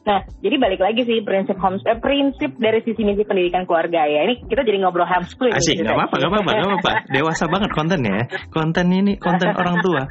Nah, 0.09 0.25
jadi 0.41 0.55
balik 0.57 0.81
lagi 0.81 1.05
sih 1.05 1.21
prinsip 1.21 1.59
homes 1.61 1.85
eh, 1.85 1.99
prinsip 2.01 2.57
dari 2.57 2.81
sisi 2.81 3.05
misi 3.05 3.21
pendidikan 3.21 3.69
keluarga 3.69 4.09
ya. 4.09 4.25
Ini 4.25 4.41
kita 4.49 4.65
jadi 4.65 4.81
ngobrol 4.81 5.05
homeschooling. 5.05 5.53
Asik, 5.53 5.85
nggak 5.85 5.93
apa-apa, 5.93 6.15
nggak 6.17 6.31
apa-apa, 6.33 6.49
nggak 6.49 6.69
apa-apa. 6.69 6.91
Dewasa 7.13 7.43
banget 7.45 7.69
kontennya. 7.77 8.13
ya. 8.17 8.23
Konten 8.49 8.85
ini 8.89 9.13
konten 9.21 9.53
orang 9.53 9.77
tua. 9.85 10.03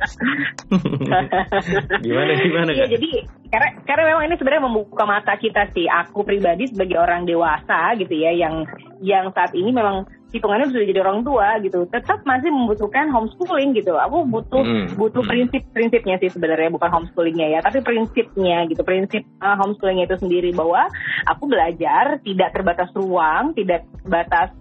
gimana, 2.04 2.32
gimana 2.38 2.70
Iya, 2.70 2.86
jadi 2.94 3.10
karena 3.50 3.68
karena 3.82 4.02
memang 4.14 4.24
ini 4.30 4.34
sebenarnya 4.38 4.64
membuka 4.70 5.02
mata 5.02 5.34
kita 5.34 5.66
sih. 5.74 5.90
Aku 5.90 6.22
pribadi 6.22 6.70
sebagai 6.70 7.00
orang 7.00 7.26
dewasa 7.26 7.96
gitu 7.98 8.14
ya, 8.14 8.30
yang 8.36 8.68
yang 9.02 9.34
saat 9.34 9.50
ini 9.56 9.74
memang 9.74 10.06
hitungannya 10.28 10.68
sudah 10.68 10.84
jadi 10.84 11.00
orang 11.00 11.24
tua 11.24 11.56
gitu, 11.64 11.88
tetap 11.88 12.20
masih 12.28 12.52
membutuhkan 12.52 13.08
homeschooling 13.08 13.72
gitu. 13.72 13.96
Aku 13.96 14.28
butuh 14.28 14.60
Hmm, 14.60 14.90
butuh 15.00 15.24
prinsip-prinsipnya 15.24 16.20
sih 16.20 16.28
sebenarnya 16.28 16.68
bukan 16.68 16.90
homeschoolingnya 16.92 17.56
ya, 17.56 17.60
tapi 17.64 17.80
prinsipnya 17.80 18.68
gitu, 18.68 18.84
prinsip 18.84 19.24
uh, 19.40 19.56
homeschoolingnya 19.56 20.10
itu 20.10 20.16
sendiri 20.20 20.50
bahwa 20.52 20.90
aku 21.24 21.48
belajar 21.48 22.20
tidak 22.20 22.52
terbatas 22.52 22.90
ruang, 22.92 23.56
tidak 23.56 23.88
terbatas 24.04 24.52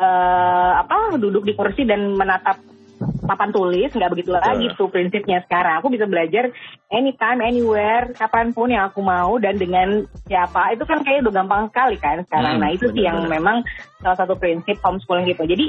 eh, 0.00 0.72
apa 0.80 1.20
duduk 1.20 1.44
di 1.44 1.52
kursi 1.52 1.84
dan 1.84 2.16
menatap 2.16 2.56
papan 3.00 3.50
tulis 3.54 3.90
nggak 3.94 4.12
begitu 4.12 4.30
Betul. 4.34 4.44
lagi 4.44 4.66
tuh 4.76 4.88
prinsipnya 4.92 5.38
sekarang. 5.46 5.80
Aku 5.80 5.88
bisa 5.88 6.04
belajar 6.04 6.52
anytime 6.92 7.40
anywhere 7.40 8.12
kapan 8.14 8.52
pun 8.52 8.68
yang 8.68 8.90
aku 8.90 9.00
mau 9.00 9.38
dan 9.40 9.56
dengan 9.56 10.04
siapa. 10.28 10.74
Itu 10.76 10.84
kan 10.84 11.00
kayak 11.00 11.24
udah 11.24 11.34
gampang 11.34 11.70
sekali 11.72 11.96
kan 11.96 12.20
sekarang. 12.26 12.58
Hmm, 12.58 12.62
nah 12.62 12.70
itu 12.74 12.90
sih 12.92 13.04
yang 13.06 13.24
memang 13.26 13.64
salah 14.00 14.18
satu 14.18 14.36
prinsip 14.36 14.76
homeschooling 14.84 15.30
gitu. 15.30 15.44
Jadi 15.48 15.66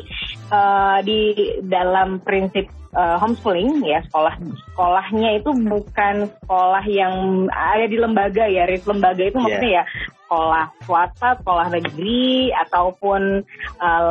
eh, 0.52 0.98
di 1.08 1.20
dalam 1.64 2.20
prinsip 2.24 2.68
eh, 2.96 3.18
homeschooling 3.20 3.84
ya 3.88 4.04
sekolah 4.12 4.36
sekolahnya 4.74 5.40
itu 5.40 5.50
bukan 5.56 6.28
sekolah 6.44 6.84
yang 6.88 7.48
ada 7.52 7.86
di 7.88 7.98
lembaga 8.00 8.46
ya 8.48 8.68
lembaga 8.68 9.24
itu 9.24 9.38
Iya. 9.38 9.44
maksudnya 9.44 9.72
ya 9.72 9.84
sekolah 10.32 10.72
swasta 10.88 11.36
sekolah 11.44 11.68
negeri 11.68 12.56
ataupun 12.56 13.44
eh, 13.78 14.02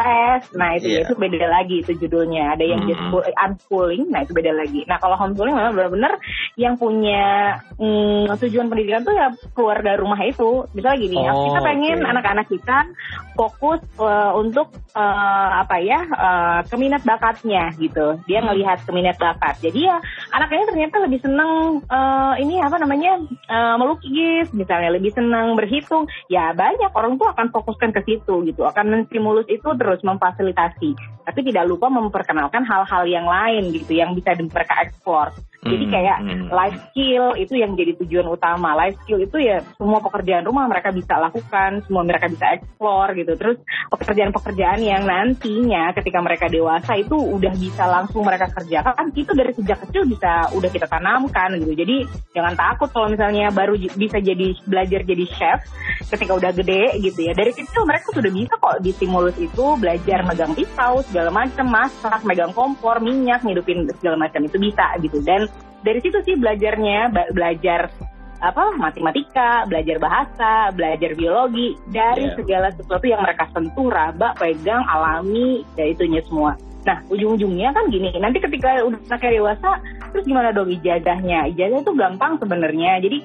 les 0.00 0.42
nah 0.56 0.72
itu 0.72 0.88
Iya. 0.88 1.04
itu 1.04 1.12
beda 1.12 1.44
lagi 1.44 1.76
itu 1.84 1.92
judulnya 1.94 2.56
ada 2.56 2.64
yang 2.64 2.80
Hmm. 2.80 2.88
just 2.88 3.02
school- 3.04 3.28
unschooling 3.36 4.08
nah 4.08 4.24
itu 4.24 4.32
beda 4.32 4.56
lagi 4.56 4.88
nah 4.88 4.96
kalau 4.96 5.12
homeschooling 5.14 5.52
memang 5.52 5.76
benar-benar 5.76 6.16
yang 6.56 6.74
punya 6.74 7.52
mm, 7.76 8.32
tujuan 8.32 8.66
pendidikan 8.66 9.04
tuh 9.04 9.12
ya 9.12 9.28
keluarga 9.52 9.92
rumah 9.94 10.16
itu 10.22 10.64
misalnya 10.72 10.98
gini 10.98 11.16
Oh, 11.20 11.44
kita 11.44 11.60
pengen 11.60 11.98
oke. 12.00 12.08
anak-anak 12.08 12.46
kita 12.48 12.78
fokus 13.36 13.82
eh, 13.98 14.32
untuk 14.32 14.72
eh, 14.94 15.48
apa 15.60 15.76
ya 15.78 16.00
eh, 16.00 16.58
keminat 16.66 17.04
bakatnya 17.04 17.76
gitu 17.76 18.16
dia 18.24 18.40
Hmm. 18.40 18.48
ngelihat 18.48 18.86
keminat 18.86 19.18
bakat 19.18 19.60
jadi 19.60 19.80
ya 19.84 19.96
anaknya 20.30 20.64
ternyata 20.64 20.96
lebih 21.04 21.20
seneng 21.20 21.50
eh, 21.84 22.34
ini 22.40 22.56
apa 22.58 22.78
namanya 22.78 23.20
eh, 23.28 23.74
melukis 23.76 24.48
misalnya 24.54 24.94
lebih 24.94 25.12
senang 25.12 25.57
berhitung 25.58 26.06
ya 26.30 26.54
banyak 26.54 26.94
orang 26.94 27.18
tuh 27.18 27.26
akan 27.34 27.50
fokuskan 27.50 27.90
ke 27.90 28.06
situ 28.06 28.46
gitu. 28.46 28.62
Akan 28.62 28.94
menstimulus 28.94 29.50
itu 29.50 29.66
terus 29.74 29.98
memfasilitasi. 30.06 30.94
Tapi 31.26 31.40
tidak 31.42 31.66
lupa 31.66 31.90
memperkenalkan 31.90 32.62
hal-hal 32.62 33.02
yang 33.10 33.26
lain 33.26 33.74
gitu 33.74 33.98
yang 33.98 34.14
bisa 34.14 34.38
mereka 34.38 34.86
eksplor 34.86 35.34
jadi 35.58 35.88
Hmm, 35.88 35.94
kayak 35.96 36.18
hmm. 36.20 36.46
life 36.52 36.78
skill 36.92 37.24
itu 37.34 37.54
yang 37.56 37.72
jadi 37.72 37.96
tujuan 38.04 38.28
utama. 38.28 38.76
Life 38.76 39.00
skill 39.02 39.24
itu 39.24 39.40
ya 39.40 39.64
semua 39.74 40.04
pekerjaan 40.04 40.44
rumah 40.44 40.68
mereka 40.68 40.92
bisa 40.92 41.16
lakukan 41.16 41.82
semua 41.88 42.04
mereka 42.04 42.28
bisa 42.28 42.60
eksplor 42.60 43.16
gitu. 43.16 43.32
Terus 43.34 43.56
pekerjaan-pekerjaan 43.90 44.78
yang 44.84 45.02
nantinya 45.08 45.90
ketika 45.96 46.22
mereka 46.22 46.46
dewasa 46.46 46.94
itu 46.94 47.16
udah 47.16 47.52
bisa 47.56 47.88
langsung 47.90 48.22
mereka 48.22 48.52
kerjakan 48.54 49.10
itu 49.16 49.32
dari 49.34 49.50
sejak 49.56 49.82
kecil 49.88 50.06
bisa 50.06 50.52
udah 50.54 50.70
kita 50.70 50.86
tanamkan 50.86 51.56
gitu. 51.58 51.72
Jadi 51.74 51.96
jangan 52.36 52.54
takut 52.54 52.92
kalau 52.94 53.08
misalnya 53.10 53.50
baru 53.50 53.74
bisa 53.74 54.22
jadi 54.22 54.54
belajar 54.62 55.00
jadi 55.02 55.24
chef 55.26 55.58
ketika 56.06 56.38
udah 56.38 56.52
gede 56.54 57.02
gitu 57.02 57.26
ya. 57.26 57.32
Dari 57.34 57.50
kecil 57.50 57.82
mereka 57.82 58.14
sudah 58.14 58.30
bisa 58.30 58.54
kok 58.60 58.78
di 58.78 58.94
stimulus 58.94 59.34
itu 59.40 59.64
belajar 59.80 60.22
megang 60.22 60.54
pisau 60.54 61.02
segala 61.08 61.34
macam 61.34 61.66
masak 61.66 62.20
megang 62.22 62.54
kompor 62.54 63.02
minyak 63.02 63.42
ngidupin 63.42 63.88
segala 63.98 64.28
macam 64.28 64.44
itu 64.44 64.60
bisa 64.60 64.86
gitu. 65.02 65.18
Dan 65.24 65.47
dari 65.82 66.00
situ 66.02 66.18
sih 66.26 66.34
belajarnya 66.34 67.12
belajar 67.32 67.90
apa 68.38 68.70
matematika, 68.78 69.66
belajar 69.66 69.98
bahasa, 69.98 70.70
belajar 70.70 71.10
biologi 71.18 71.74
dari 71.90 72.30
Iya. 72.30 72.38
segala 72.38 72.68
sesuatu 72.70 73.02
yang 73.10 73.18
mereka 73.26 73.50
sentuh, 73.50 73.90
raba, 73.90 74.30
pegang, 74.38 74.82
alami, 74.86 75.66
ya 75.74 75.90
itunya 75.90 76.22
semua. 76.22 76.54
Nah, 76.86 77.02
ujung-ujungnya 77.10 77.74
kan 77.74 77.90
gini, 77.90 78.14
nanti 78.14 78.38
ketika 78.38 78.78
udah 78.86 78.96
anaknya 79.10 79.42
dewasa, 79.42 79.82
terus 80.14 80.24
gimana 80.24 80.54
dong 80.54 80.70
ijazahnya? 80.70 81.50
Ijazah 81.50 81.82
itu 81.82 81.92
gampang 81.98 82.38
sebenarnya. 82.38 83.02
Jadi 83.02 83.18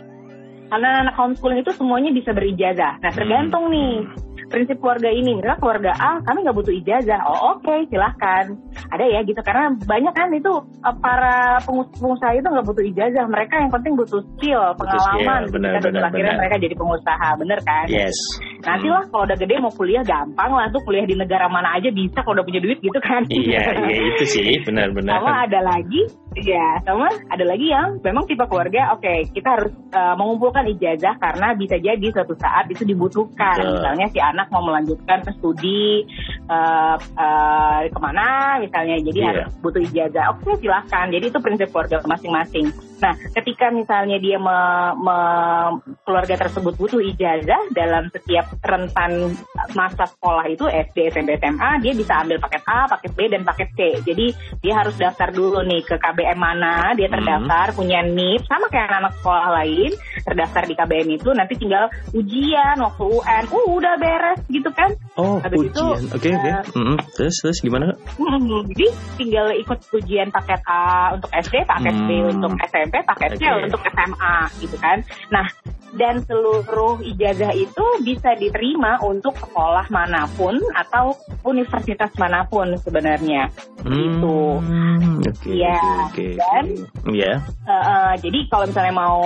karena 0.73 1.05
anak 1.05 1.13
homeschooling 1.13 1.61
itu 1.61 1.69
semuanya 1.77 2.09
bisa 2.09 2.33
berijazah. 2.33 2.97
Nah, 2.97 3.13
tergantung 3.13 3.69
nih 3.69 4.09
prinsip 4.49 4.81
keluarga 4.81 5.09
ini. 5.09 5.37
Misalnya 5.37 5.57
keluarga 5.57 5.91
A, 5.97 6.17
kami 6.21 6.45
nggak 6.45 6.57
butuh 6.57 6.73
ijazah. 6.73 7.21
Oh, 7.25 7.57
oke, 7.57 7.73
silahkan. 7.89 8.53
Ada 8.89 9.05
ya 9.05 9.19
gitu, 9.21 9.37
karena 9.41 9.73
banyak 9.85 10.13
kan 10.13 10.29
itu 10.29 10.49
eh, 10.81 10.95
para 10.97 11.57
pengus- 11.61 11.93
pengusaha 11.97 12.33
itu 12.33 12.45
nggak 12.45 12.65
butuh 12.65 12.85
ijazah. 12.85 13.25
Mereka 13.25 13.53
yang 13.61 13.69
penting 13.69 13.93
butuh 13.93 14.21
skill, 14.33 14.61
Butuh 14.77 14.97
skill, 14.97 15.25
pengalaman. 15.25 15.41
benar, 15.53 15.71
ketika 15.77 15.89
benar, 15.89 16.03
akhirnya 16.09 16.25
benar. 16.33 16.41
mereka 16.41 16.55
jadi 16.57 16.75
pengusaha, 16.77 17.29
bener 17.37 17.59
kan? 17.61 17.85
Yes. 17.89 18.17
Nanti 18.63 18.87
lah 18.89 19.03
kalau 19.09 19.23
udah 19.25 19.37
gede 19.37 19.55
mau 19.59 19.73
kuliah 19.73 20.03
gampang 20.05 20.51
lah 20.53 20.65
tuh 20.69 20.81
kuliah 20.85 21.05
di 21.05 21.13
negara 21.13 21.45
mana 21.49 21.69
aja 21.77 21.89
bisa 21.89 22.17
kalau 22.21 22.41
udah 22.41 22.45
punya 22.45 22.61
duit 22.61 22.77
gitu 22.81 22.99
kan. 23.01 23.21
Iya, 23.29 23.61
iya 23.89 23.97
itu 24.13 24.23
sih 24.25 24.49
benar-benar. 24.65 25.17
Sama 25.21 25.33
ada 25.45 25.59
lagi, 25.61 26.01
ya, 26.41 26.81
sama 26.85 27.09
ada 27.29 27.45
lagi 27.45 27.69
yang 27.69 28.01
memang 28.01 28.25
tipe 28.25 28.41
keluarga, 28.49 28.93
oke, 28.97 29.29
kita 29.33 29.49
harus 29.59 29.73
uh, 29.93 30.15
mengumpulkan 30.17 30.65
ijazah 30.73 31.17
karena 31.21 31.53
bisa 31.53 31.77
jadi 31.77 32.07
suatu 32.09 32.33
saat 32.37 32.69
itu 32.69 32.85
dibutuhkan. 32.87 33.61
Betul. 33.61 33.73
Misalnya 33.77 34.07
si 34.09 34.19
anak 34.21 34.47
mau 34.49 34.63
melanjutkan 34.65 35.21
studi 35.37 36.07
uh, 36.49 36.97
uh, 36.97 37.79
ke 37.87 37.99
mana, 38.01 38.57
misalnya, 38.61 38.97
jadi 39.01 39.19
Iya. 39.19 39.29
harus 39.29 39.53
butuh 39.61 39.81
ijazah. 39.83 40.25
Oke, 40.35 40.57
silahkan. 40.59 41.05
Jadi 41.13 41.25
itu 41.29 41.39
prinsip 41.39 41.69
keluarga 41.69 42.01
masing-masing. 42.03 42.67
Nah, 43.03 43.19
ketika 43.35 43.67
misalnya 43.67 44.15
dia 44.15 44.39
me- 44.39 44.95
me- 44.95 45.83
keluarga 46.07 46.39
tersebut 46.39 46.79
butuh 46.79 47.03
ijazah 47.03 47.67
dalam 47.75 48.07
setiap 48.07 48.55
rentan 48.63 49.35
masa 49.75 50.07
sekolah 50.07 50.47
itu 50.47 50.63
SD, 50.63 51.11
SMP, 51.11 51.35
SMA, 51.35 51.83
dia 51.83 51.91
bisa 51.91 52.23
ambil 52.23 52.39
paket 52.39 52.63
A, 52.63 52.87
paket 52.87 53.11
B, 53.11 53.19
dan 53.27 53.43
paket 53.43 53.69
C. 53.75 53.79
Jadi 54.07 54.31
dia 54.63 54.73
harus 54.79 54.95
daftar 54.95 55.35
dulu 55.35 55.59
nih 55.67 55.83
ke 55.83 55.99
KBM 55.99 56.39
mana, 56.39 56.95
dia 56.95 57.11
Hmm. 57.11 57.19
terdaftar, 57.19 57.75
punya 57.75 57.99
NIP, 57.99 58.47
sama 58.47 58.71
kayak 58.71 58.87
anak-anak 58.87 59.13
sekolah 59.19 59.47
lain, 59.59 59.91
terdaftar 60.23 60.63
di 60.63 60.73
KBM 60.73 61.09
itu, 61.11 61.29
nanti 61.35 61.53
tinggal 61.59 61.83
ujian 62.15 62.79
waktu 62.79 63.03
UN, 63.03 63.43
uh 63.51 63.65
udah 63.67 63.93
beres 63.99 64.39
gitu 64.47 64.69
kan. 64.71 64.95
Oh, 65.19 65.43
Habis 65.43 65.69
itu, 65.69 65.81
ujian. 65.83 66.03
Oke, 66.15 66.29
oke. 66.31 66.49
Mm-mm. 66.71 66.97
Terus 67.13 67.35
terus 67.43 67.57
gimana? 67.59 67.91
Hmm, 68.15 68.63
jadi 68.71 68.87
tinggal 69.19 69.47
ikut 69.59 69.79
ujian 69.91 70.29
paket 70.31 70.61
A 70.63 71.11
untuk 71.11 71.27
SD, 71.29 71.67
paket 71.67 71.95
B 72.05 72.09
Hmm. 72.13 72.31
untuk 72.37 72.51
SMP, 72.63 72.92
paket 73.01 73.31
C 73.35 73.41
Oke. 73.49 73.65
untuk 73.65 73.81
SMA 73.81 74.35
gitu 74.61 74.77
kan. 74.77 75.01
Nah, 75.33 75.47
dan 75.93 76.25
seluruh 76.25 77.05
ijazah 77.05 77.53
itu 77.53 77.85
bisa 78.01 78.33
diterima 78.33 78.97
untuk 79.05 79.37
sekolah 79.37 79.85
mana 79.89 80.25
pun 80.33 80.57
atau 80.73 81.13
universitas 81.45 82.09
mana 82.17 82.45
pun 82.45 82.73
sebenarnya. 82.77 83.49
gitu. 83.83 84.63
Hmm, 84.63 85.19
Oke, 85.21 85.59
Iya, 85.59 85.75
oke, 86.07 86.07
oke, 86.07 86.25
dan- 86.39 86.71
oke. 86.87 87.11
Iya. 87.13 87.33
Eh, 87.63 87.83
eh, 87.83 88.13
jadi 88.19 88.39
kalau 88.47 88.65
misalnya 88.65 88.93
mau 88.95 89.19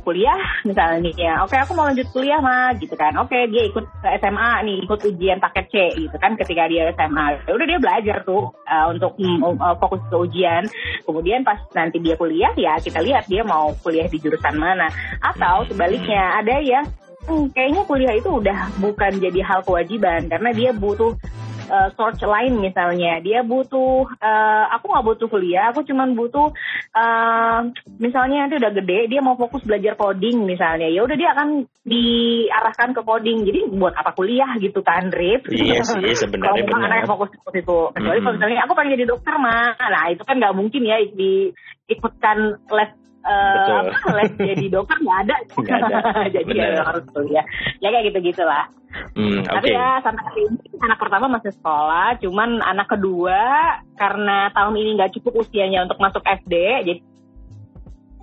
kuliah, 0.00 0.36
misalnya 0.62 1.00
nih 1.00 1.14
ya, 1.16 1.34
oke 1.40 1.56
aku 1.56 1.72
mau 1.72 1.88
lanjut 1.88 2.04
kuliah 2.12 2.38
mah, 2.38 2.76
gitu 2.76 2.92
kan. 2.92 3.16
Oke 3.16 3.48
dia 3.48 3.64
ikut 3.64 3.84
ke 4.00 4.08
SMA 4.20 4.50
nih, 4.62 4.76
ikut 4.84 5.00
ujian 5.02 5.40
paket 5.40 5.66
C, 5.68 5.74
gitu 5.96 6.16
kan. 6.16 6.36
Ketika 6.36 6.68
dia 6.68 6.92
SMA, 6.92 7.40
Ya 7.46 7.52
udah 7.52 7.66
dia 7.66 7.80
belajar 7.80 8.16
tuh 8.22 8.52
eh, 8.62 8.86
untuk 8.92 9.16
mm, 9.16 9.40
eh, 9.42 9.76
fokus 9.80 10.00
ke 10.06 10.16
ujian. 10.16 10.62
Kemudian 11.02 11.40
pas 11.40 11.58
nanti 11.72 11.98
dia 11.98 12.14
kuliah, 12.14 12.52
ya 12.54 12.76
kita 12.76 12.95
lihat 13.02 13.28
dia 13.28 13.42
mau 13.42 13.72
kuliah 13.80 14.06
di 14.06 14.18
jurusan 14.20 14.56
mana. 14.56 14.88
Atau 15.20 15.68
sebaliknya 15.68 16.40
ada 16.40 16.60
yang 16.60 16.84
hmm, 17.26 17.52
kayaknya 17.52 17.82
kuliah 17.84 18.14
itu 18.14 18.30
udah 18.30 18.70
bukan 18.78 19.12
jadi 19.18 19.40
hal 19.42 19.60
kewajiban 19.66 20.30
karena 20.30 20.50
dia 20.54 20.70
butuh 20.72 21.18
uh, 21.68 21.88
source 21.94 22.22
lain 22.22 22.58
misalnya. 22.62 23.18
Dia 23.20 23.42
butuh 23.42 24.06
uh, 24.18 24.64
aku 24.74 24.90
nggak 24.90 25.06
butuh 25.06 25.28
kuliah 25.30 25.70
aku 25.70 25.82
cuman 25.86 26.14
butuh 26.16 26.50
uh, 26.94 27.60
misalnya 27.98 28.46
nanti 28.46 28.56
udah 28.58 28.72
gede 28.72 29.10
dia 29.10 29.20
mau 29.22 29.36
fokus 29.38 29.62
belajar 29.66 29.98
coding 29.98 30.46
misalnya. 30.46 30.88
Ya 30.90 31.02
udah 31.02 31.16
dia 31.18 31.30
akan 31.34 31.66
diarahkan 31.86 32.90
ke 32.94 33.02
coding. 33.02 33.46
Jadi 33.46 33.60
buat 33.74 33.94
apa 33.94 34.14
kuliah 34.14 34.50
gitu 34.58 34.82
kan 34.82 35.10
Rip? 35.10 35.50
Iya 35.50 35.82
sih, 35.82 36.14
sebenarnya 36.22 36.66
kalau 36.66 36.80
benar. 36.82 36.88
anaknya 36.90 37.06
fokus 37.10 37.28
ke 37.34 37.50
situ. 37.60 37.78
Kecuali 37.92 38.18
kalau 38.18 38.34
Mm-mm. 38.34 38.34
misalnya 38.38 38.60
aku 38.64 38.72
pengen 38.74 38.94
jadi 38.98 39.06
dokter 39.06 39.34
mah 39.38 39.74
nah 39.76 40.04
itu 40.10 40.22
kan 40.26 40.36
nggak 40.38 40.56
mungkin 40.56 40.82
ya 40.82 40.96
diikutkan 41.14 42.38
les 42.70 42.90
uh, 43.26 43.90
apa, 43.90 44.10
les 44.22 44.32
jadi 44.54 44.66
dokter 44.70 44.96
nggak 45.02 45.18
ada, 45.26 45.36
Nggak 45.58 45.78
ada. 45.82 45.98
jadi 46.38 46.52
ya 46.54 46.82
harus 46.86 47.04
kuliah. 47.10 47.44
Ya 47.82 47.88
kayak 47.90 48.14
gitu 48.14 48.18
gitulah 48.32 48.70
Hmm, 49.12 49.44
tapi 49.44 49.76
ya 49.76 50.00
sampai 50.00 50.24
ini 50.40 50.56
anak 50.80 50.96
pertama 50.96 51.28
masih 51.28 51.52
sekolah, 51.52 52.16
cuman 52.20 52.64
anak 52.64 52.88
kedua 52.96 53.76
karena 53.96 54.48
tahun 54.56 54.76
ini 54.76 54.96
nggak 54.96 55.12
cukup 55.20 55.44
usianya 55.44 55.84
untuk 55.84 56.00
masuk 56.00 56.24
SD, 56.24 56.54
jadi 56.86 57.00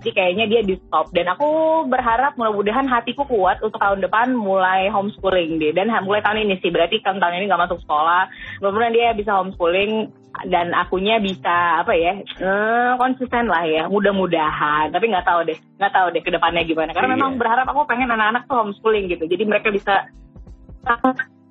jadi 0.04 0.12
kayaknya 0.12 0.44
dia 0.52 0.60
di 0.60 0.76
stop. 0.76 1.08
Dan 1.16 1.32
aku 1.32 1.82
berharap 1.88 2.36
mudah-mudahan 2.36 2.84
hatiku 2.84 3.24
kuat 3.24 3.64
untuk 3.64 3.80
tahun 3.80 4.04
depan 4.04 4.36
mulai 4.36 4.92
homeschooling 4.92 5.56
deh. 5.56 5.72
Dan 5.72 5.88
mulai 6.04 6.20
tahun 6.20 6.44
ini 6.44 6.60
sih, 6.60 6.68
berarti 6.68 7.00
kan 7.00 7.16
tahun 7.16 7.40
ini 7.40 7.48
nggak 7.48 7.64
masuk 7.64 7.80
sekolah. 7.88 8.28
Mudah-mudahan 8.60 8.92
dia 8.92 9.08
bisa 9.16 9.32
homeschooling 9.40 10.12
dan 10.50 10.74
akunya 10.74 11.22
bisa 11.22 11.86
apa 11.86 11.94
ya 11.94 12.18
eh, 12.18 12.92
konsisten 12.98 13.46
lah 13.46 13.62
ya 13.70 13.86
mudah-mudahan 13.86 14.90
tapi 14.90 15.06
nggak 15.06 15.22
tahu 15.22 15.46
deh 15.46 15.54
nggak 15.78 15.94
tahu 15.94 16.10
deh 16.10 16.26
ke 16.26 16.34
depannya 16.34 16.66
gimana 16.66 16.90
karena 16.90 17.14
Iya. 17.14 17.22
memang 17.22 17.38
berharap 17.38 17.70
aku 17.70 17.86
pengen 17.86 18.10
anak-anak 18.10 18.42
tuh 18.50 18.58
homeschooling 18.58 19.06
gitu 19.14 19.30
jadi 19.30 19.46
mereka 19.46 19.70
bisa 19.70 20.10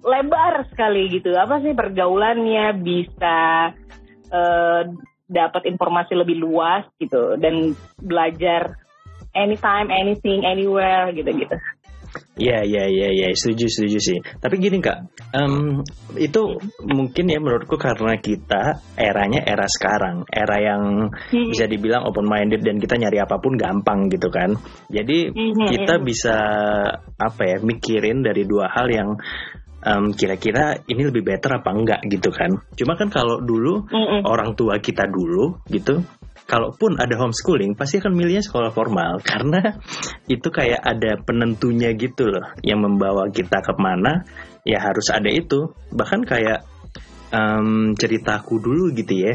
lebar 0.04 0.68
sekali 0.70 1.08
gitu. 1.10 1.34
Apa 1.34 1.64
sih 1.64 1.72
pergaulannya 1.74 2.76
bisa 2.84 3.72
eh, 4.30 4.82
dapat 5.28 5.66
informasi 5.66 6.14
lebih 6.16 6.40
luas 6.40 6.84
gitu 7.00 7.40
dan 7.40 7.74
belajar 8.00 8.78
anytime, 9.34 9.90
anything, 9.90 10.46
anywhere 10.46 11.10
gitu-gitu. 11.16 11.58
Iya, 12.34 12.66
iya, 12.66 12.86
iya, 12.90 13.10
iya, 13.14 13.28
setuju, 13.34 13.70
setuju 13.70 14.00
sih. 14.02 14.18
Tapi 14.42 14.58
gini 14.58 14.82
kak, 14.82 15.06
em, 15.38 15.82
itu 16.18 16.62
mungkin 16.82 17.30
ya 17.30 17.38
menurutku 17.38 17.78
karena 17.78 18.18
kita 18.18 18.82
eranya 18.98 19.46
era 19.46 19.66
sekarang, 19.70 20.26
era 20.30 20.58
yang 20.58 21.14
Hmm. 21.14 21.50
bisa 21.54 21.70
dibilang 21.70 22.06
open 22.10 22.26
minded 22.26 22.66
dan 22.66 22.82
kita 22.82 22.98
nyari 22.98 23.22
apa 23.22 23.38
pun 23.38 23.54
gampang 23.58 24.10
gitu 24.10 24.34
kan. 24.34 24.58
Jadi 24.90 25.30
Mhm. 25.30 25.78
kita 25.78 26.02
bisa 26.02 26.38
apa 27.18 27.42
ya 27.46 27.58
mikirin 27.62 28.26
dari 28.26 28.46
dua 28.50 28.70
hal 28.70 28.90
yang 28.90 29.18
em, 29.84 30.16
kira-kira 30.16 30.80
ini 30.88 31.04
lebih 31.12 31.24
better 31.28 31.60
apa 31.60 31.70
enggak 31.76 32.02
gitu 32.08 32.32
kan. 32.32 32.52
Cuma 32.74 32.96
kan 32.96 33.12
kalau 33.12 33.44
dulu 33.44 33.86
Mm-mm. 33.92 34.24
orang 34.24 34.56
tua 34.56 34.80
kita 34.80 35.06
dulu 35.08 35.60
gitu 35.68 36.02
kalaupun 36.44 37.00
ada 37.00 37.16
homeschooling 37.16 37.76
pasti 37.80 38.04
akan 38.04 38.14
milihnya 38.14 38.44
sekolah 38.44 38.76
formal 38.76 39.24
karena 39.24 39.80
itu 40.28 40.48
kayak 40.52 40.82
ada 40.84 41.16
penentunya 41.24 41.96
gitu 41.96 42.28
loh 42.28 42.52
yang 42.62 42.84
membawa 42.84 43.32
kita 43.32 43.64
ke 43.64 43.74
mana 43.80 44.28
ya 44.68 44.80
harus 44.84 45.08
ada 45.12 45.32
itu 45.32 45.72
bahkan 45.96 46.24
kayak 46.28 46.68
em, 47.32 47.96
ceritaku 47.96 48.60
dulu 48.60 48.92
gitu 48.92 49.14
ya 49.24 49.34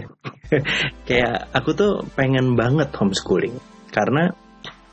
kayak 1.08 1.48
aku 1.56 1.70
tuh 1.72 1.92
pengen 2.12 2.54
banget 2.54 2.92
homeschooling 2.92 3.56
karena 3.88 4.32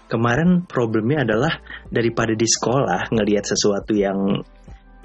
kemarin 0.08 0.64
problemnya 0.64 1.26
adalah 1.26 1.60
daripada 1.90 2.32
di 2.38 2.46
sekolah 2.46 3.12
ngelihat 3.12 3.44
sesuatu 3.44 3.92
yang 3.98 4.42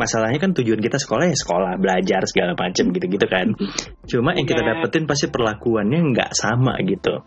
masalahnya 0.01 0.41
kan 0.41 0.57
tujuan 0.57 0.81
kita 0.81 0.97
sekolah 0.97 1.29
ya 1.29 1.37
sekolah 1.37 1.77
belajar 1.77 2.25
segala 2.25 2.57
macam 2.57 2.89
gitu-gitu 2.89 3.27
kan. 3.29 3.53
Cuma 4.09 4.33
yang 4.33 4.49
kita 4.49 4.65
Iya. 4.65 4.81
dapetin 4.81 5.05
pasti 5.05 5.29
perlakuannya 5.29 6.01
nggak 6.17 6.31
sama 6.33 6.81
gitu. 6.89 7.21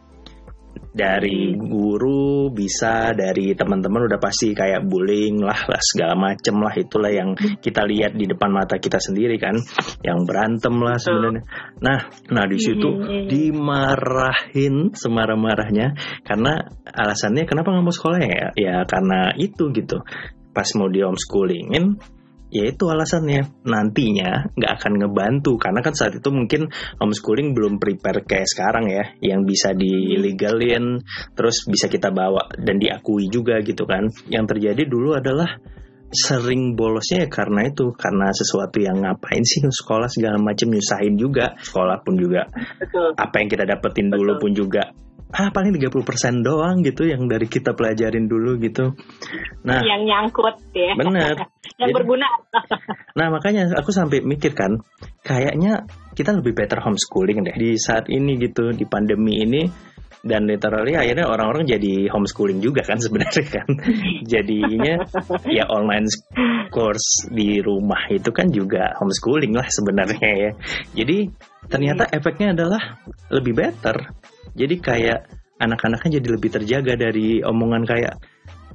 Dari 0.93 1.57
guru 1.57 2.53
bisa 2.53 3.17
dari 3.17 3.57
teman-teman 3.57 4.05
udah 4.05 4.21
pasti 4.21 4.53
kayak 4.53 4.85
bullying 4.85 5.41
lah 5.41 5.57
lah 5.65 5.81
segala 5.81 6.13
macem 6.13 6.53
lah 6.61 6.69
itulah 6.77 7.09
yang 7.09 7.33
kita 7.37 7.81
lihat 7.81 8.13
di 8.13 8.29
depan 8.29 8.53
mata 8.53 8.77
kita 8.77 9.01
sendiri 9.01 9.41
kan. 9.41 9.57
Yang 10.05 10.19
berantem 10.29 10.73
lah 10.77 10.97
sebenarnya. 11.01 11.45
Nah 11.81 11.99
nah 12.29 12.45
di 12.45 12.57
situ 12.61 12.89
Mhm. 12.93 13.25
dimarahin 13.25 14.93
semarah-marahnya 14.93 15.97
karena 16.29 16.61
alasannya 16.85 17.49
kenapa 17.49 17.73
nggak 17.73 17.85
mau 17.89 17.93
sekolah 17.93 18.19
ya? 18.21 18.47
Ya 18.53 18.75
karena 18.85 19.33
itu 19.37 19.73
gitu. 19.73 19.97
Pas 20.53 20.69
mau 20.77 20.93
di 20.93 21.01
homeschoolingin 21.01 21.97
ya 22.53 22.69
itu 22.69 22.85
alasannya 22.85 23.65
nantinya 23.65 24.53
nggak 24.53 24.71
akan 24.77 24.93
ngebantu 25.01 25.57
karena 25.57 25.81
kan 25.81 25.97
saat 25.97 26.13
itu 26.13 26.29
mungkin 26.29 26.69
homeschooling 27.01 27.57
belum 27.57 27.81
prepare 27.81 28.21
kayak 28.21 28.45
sekarang 28.45 28.93
ya 28.93 29.17
yang 29.25 29.41
bisa 29.41 29.73
dilegalin 29.73 31.01
terus 31.33 31.65
bisa 31.65 31.89
kita 31.89 32.13
bawa 32.13 32.53
dan 32.61 32.77
diakui 32.77 33.25
juga 33.33 33.57
gitu 33.65 33.89
kan 33.89 34.05
yang 34.29 34.45
terjadi 34.45 34.85
dulu 34.85 35.17
adalah 35.17 35.57
sering 36.13 36.77
bolosnya 36.77 37.25
ya 37.25 37.29
karena 37.33 37.65
itu 37.65 37.89
karena 37.97 38.29
sesuatu 38.29 38.77
yang 38.77 39.01
ngapain 39.01 39.41
sih 39.41 39.65
sekolah 39.65 40.05
segala 40.05 40.37
macam 40.37 40.69
nyusahin 40.69 41.17
juga 41.17 41.57
sekolah 41.57 42.05
pun 42.05 42.21
juga 42.21 42.45
Betul. 42.77 43.17
apa 43.17 43.35
yang 43.41 43.49
kita 43.49 43.65
dapetin 43.65 44.13
dulu 44.13 44.37
Betul. 44.37 44.41
pun 44.45 44.51
juga 44.53 44.83
ah 45.33 45.49
paling 45.49 45.73
30% 45.73 46.45
doang 46.45 46.85
gitu 46.85 47.09
yang 47.09 47.25
dari 47.25 47.49
kita 47.49 47.73
pelajarin 47.73 48.29
dulu 48.29 48.61
gitu. 48.61 48.93
Nah. 49.65 49.81
Yang 49.81 50.01
nyangkut 50.05 50.55
ya. 50.77 50.93
bener. 50.93 51.35
Yang 51.81 51.89
Jadi- 51.89 51.95
berguna. 51.97 52.27
Nah 53.17 53.29
makanya 53.29 53.69
aku 53.77 53.93
sampai 53.93 54.25
mikir 54.25 54.57
kan, 54.57 54.81
kayaknya 55.21 55.85
kita 56.17 56.33
lebih 56.33 56.57
better 56.57 56.81
homeschooling 56.81 57.45
deh 57.45 57.53
di 57.57 57.77
saat 57.77 58.09
ini 58.09 58.37
gitu 58.41 58.73
di 58.73 58.85
pandemi 58.85 59.41
ini. 59.41 59.61
Dan 60.23 60.47
literally 60.47 60.95
akhirnya 60.95 61.27
orang-orang 61.27 61.67
jadi 61.67 62.07
homeschooling 62.07 62.63
juga 62.63 62.79
kan 62.87 62.95
sebenarnya 62.95 63.43
kan. 63.43 63.67
Jadinya 64.33 65.03
ya 65.51 65.67
online 65.67 66.07
course 66.71 67.27
di 67.27 67.59
rumah 67.59 68.07
itu 68.07 68.31
kan 68.31 68.47
juga 68.47 68.95
homeschooling 69.03 69.51
lah 69.51 69.67
sebenarnya 69.67 70.31
ya. 70.31 70.51
Jadi 70.95 71.27
ternyata 71.67 72.07
efeknya 72.07 72.55
adalah 72.55 73.03
lebih 73.35 73.51
better 73.51 74.15
jadi 74.53 74.75
kayak 74.79 75.19
anak-anaknya 75.57 76.19
jadi 76.21 76.27
lebih 76.37 76.49
terjaga 76.53 76.93
dari 76.97 77.41
omongan 77.41 77.83
kayak 77.85 78.21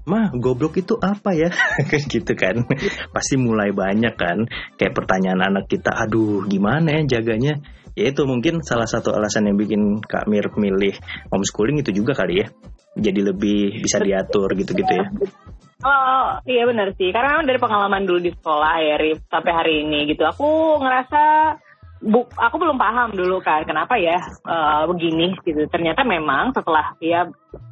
mah 0.08 0.32
goblok 0.32 0.80
itu 0.80 0.96
apa 0.96 1.36
ya? 1.36 1.52
Gitu 2.12 2.32
kan. 2.32 2.64
Pasti 3.12 3.36
mulai 3.36 3.76
banyak 3.76 4.14
kan 4.16 4.48
kayak 4.80 4.96
pertanyaan 4.96 5.52
anak 5.52 5.68
kita 5.68 5.92
aduh 5.92 6.48
gimana 6.48 6.96
ya 6.98 7.20
jaganya? 7.20 7.60
Ya 7.92 8.14
itu 8.14 8.22
mungkin 8.24 8.62
salah 8.62 8.86
satu 8.86 9.10
alasan 9.10 9.50
yang 9.50 9.58
bikin 9.58 9.98
Kak 10.00 10.30
Mir 10.30 10.48
milih 10.54 10.94
homeschooling 11.34 11.82
itu 11.82 11.90
juga 11.92 12.16
kali 12.16 12.40
ya. 12.40 12.46
Jadi 12.98 13.20
lebih 13.20 13.84
bisa 13.84 14.00
diatur 14.00 14.54
gitu-gitu 14.56 14.92
ya. 14.96 15.06
Oh 15.82 16.42
iya 16.46 16.62
benar 16.66 16.94
sih. 16.94 17.10
Karena 17.10 17.38
memang 17.38 17.46
dari 17.46 17.60
pengalaman 17.60 18.02
dulu 18.06 18.18
di 18.22 18.32
sekolah 18.34 18.74
ya 18.82 18.96
Rif 18.98 19.18
sampai 19.30 19.52
hari 19.52 19.74
ini 19.86 20.10
gitu 20.10 20.26
aku 20.26 20.78
ngerasa 20.82 21.22
bu 21.98 22.22
aku 22.30 22.56
belum 22.62 22.78
paham 22.78 23.10
dulu 23.10 23.42
kan 23.42 23.66
kenapa 23.66 23.98
ya 23.98 24.22
eh, 24.22 24.82
begini 24.86 25.34
gitu 25.42 25.66
ternyata 25.66 26.06
memang 26.06 26.54
setelah 26.54 26.94
ya 27.02 27.26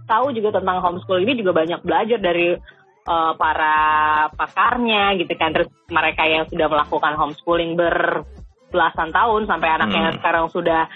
tahu 0.07 0.35
juga 0.35 0.59
tentang 0.59 0.83
homeschool 0.83 1.23
ini 1.23 1.39
juga 1.39 1.55
banyak 1.55 1.81
belajar 1.87 2.19
dari 2.19 2.59
eh, 3.07 3.33
para 3.39 3.79
pakarnya 4.35 5.15
gitu 5.23 5.31
kan 5.39 5.55
terus 5.55 5.71
mereka 5.87 6.27
yang 6.27 6.43
sudah 6.51 6.67
melakukan 6.67 7.15
homeschooling 7.15 7.79
berbelasan 7.79 9.15
tahun 9.15 9.47
sampai 9.47 9.69
anaknya 9.79 10.11
Hmm. 10.11 10.17
sekarang 10.19 10.47
sudah 10.51 10.91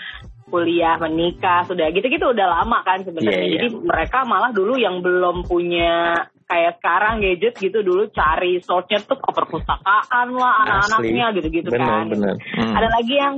kuliah 0.50 0.98
menikah 0.98 1.62
sudah 1.62 1.86
gitu-gitu 1.94 2.34
udah 2.34 2.46
lama 2.50 2.82
kan 2.82 3.06
sebenarnya 3.06 3.38
Iya, 3.38 3.46
iya. 3.46 3.54
jadi 3.62 3.66
mereka 3.86 4.26
malah 4.26 4.50
dulu 4.50 4.74
yang 4.74 4.98
belum 4.98 5.46
punya 5.46 6.26
kayak 6.50 6.82
sekarang 6.82 7.22
gadget 7.22 7.54
gitu 7.62 7.78
dulu 7.86 8.10
cari 8.10 8.58
source-nya 8.58 8.98
tuh 9.06 9.22
ke 9.22 9.30
perpustakaan 9.30 10.34
lah 10.34 10.66
anak-anaknya 10.66 11.26
gitu-gitu 11.38 11.70
bener 11.70 11.86
kan. 11.86 12.06
bener 12.10 12.34
Hmm. 12.40 12.74
ada 12.74 12.88
lagi 12.90 13.14
yang 13.14 13.34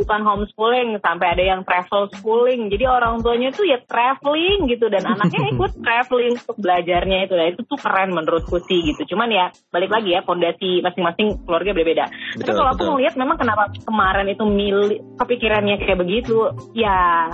bukan 0.00 0.20
homeschooling 0.24 0.96
sampai 1.04 1.36
ada 1.36 1.44
yang 1.44 1.60
travel 1.68 2.08
schooling. 2.16 2.72
Jadi 2.72 2.88
orang 2.88 3.20
tuanya 3.20 3.52
tuh 3.52 3.68
ya 3.68 3.76
traveling 3.84 4.72
gitu 4.72 4.88
dan 4.88 5.04
anaknya 5.04 5.44
ikut 5.52 5.76
traveling 5.84 6.40
untuk 6.40 6.56
belajarnya 6.56 7.28
itu. 7.28 7.34
Nah 7.36 7.46
itu 7.52 7.60
tuh 7.68 7.76
keren 7.76 8.16
menurutku 8.16 8.56
sih 8.64 8.80
gitu. 8.80 9.04
Cuman 9.12 9.28
ya 9.28 9.52
balik 9.68 9.92
lagi 9.92 10.16
ya 10.16 10.24
fondasi 10.24 10.80
masing-masing 10.80 11.44
keluarga 11.44 11.76
berbeda. 11.76 12.04
Tapi 12.08 12.40
Betul, 12.40 12.56
kalau 12.56 12.70
aku 12.72 12.82
ngeliat 12.96 13.14
memang 13.20 13.36
kenapa 13.36 13.68
kemarin 13.84 14.26
itu 14.32 14.44
milih 14.48 14.90
kepikirannya 15.20 15.76
kayak 15.84 16.00
begitu 16.00 16.48
ya 16.72 17.28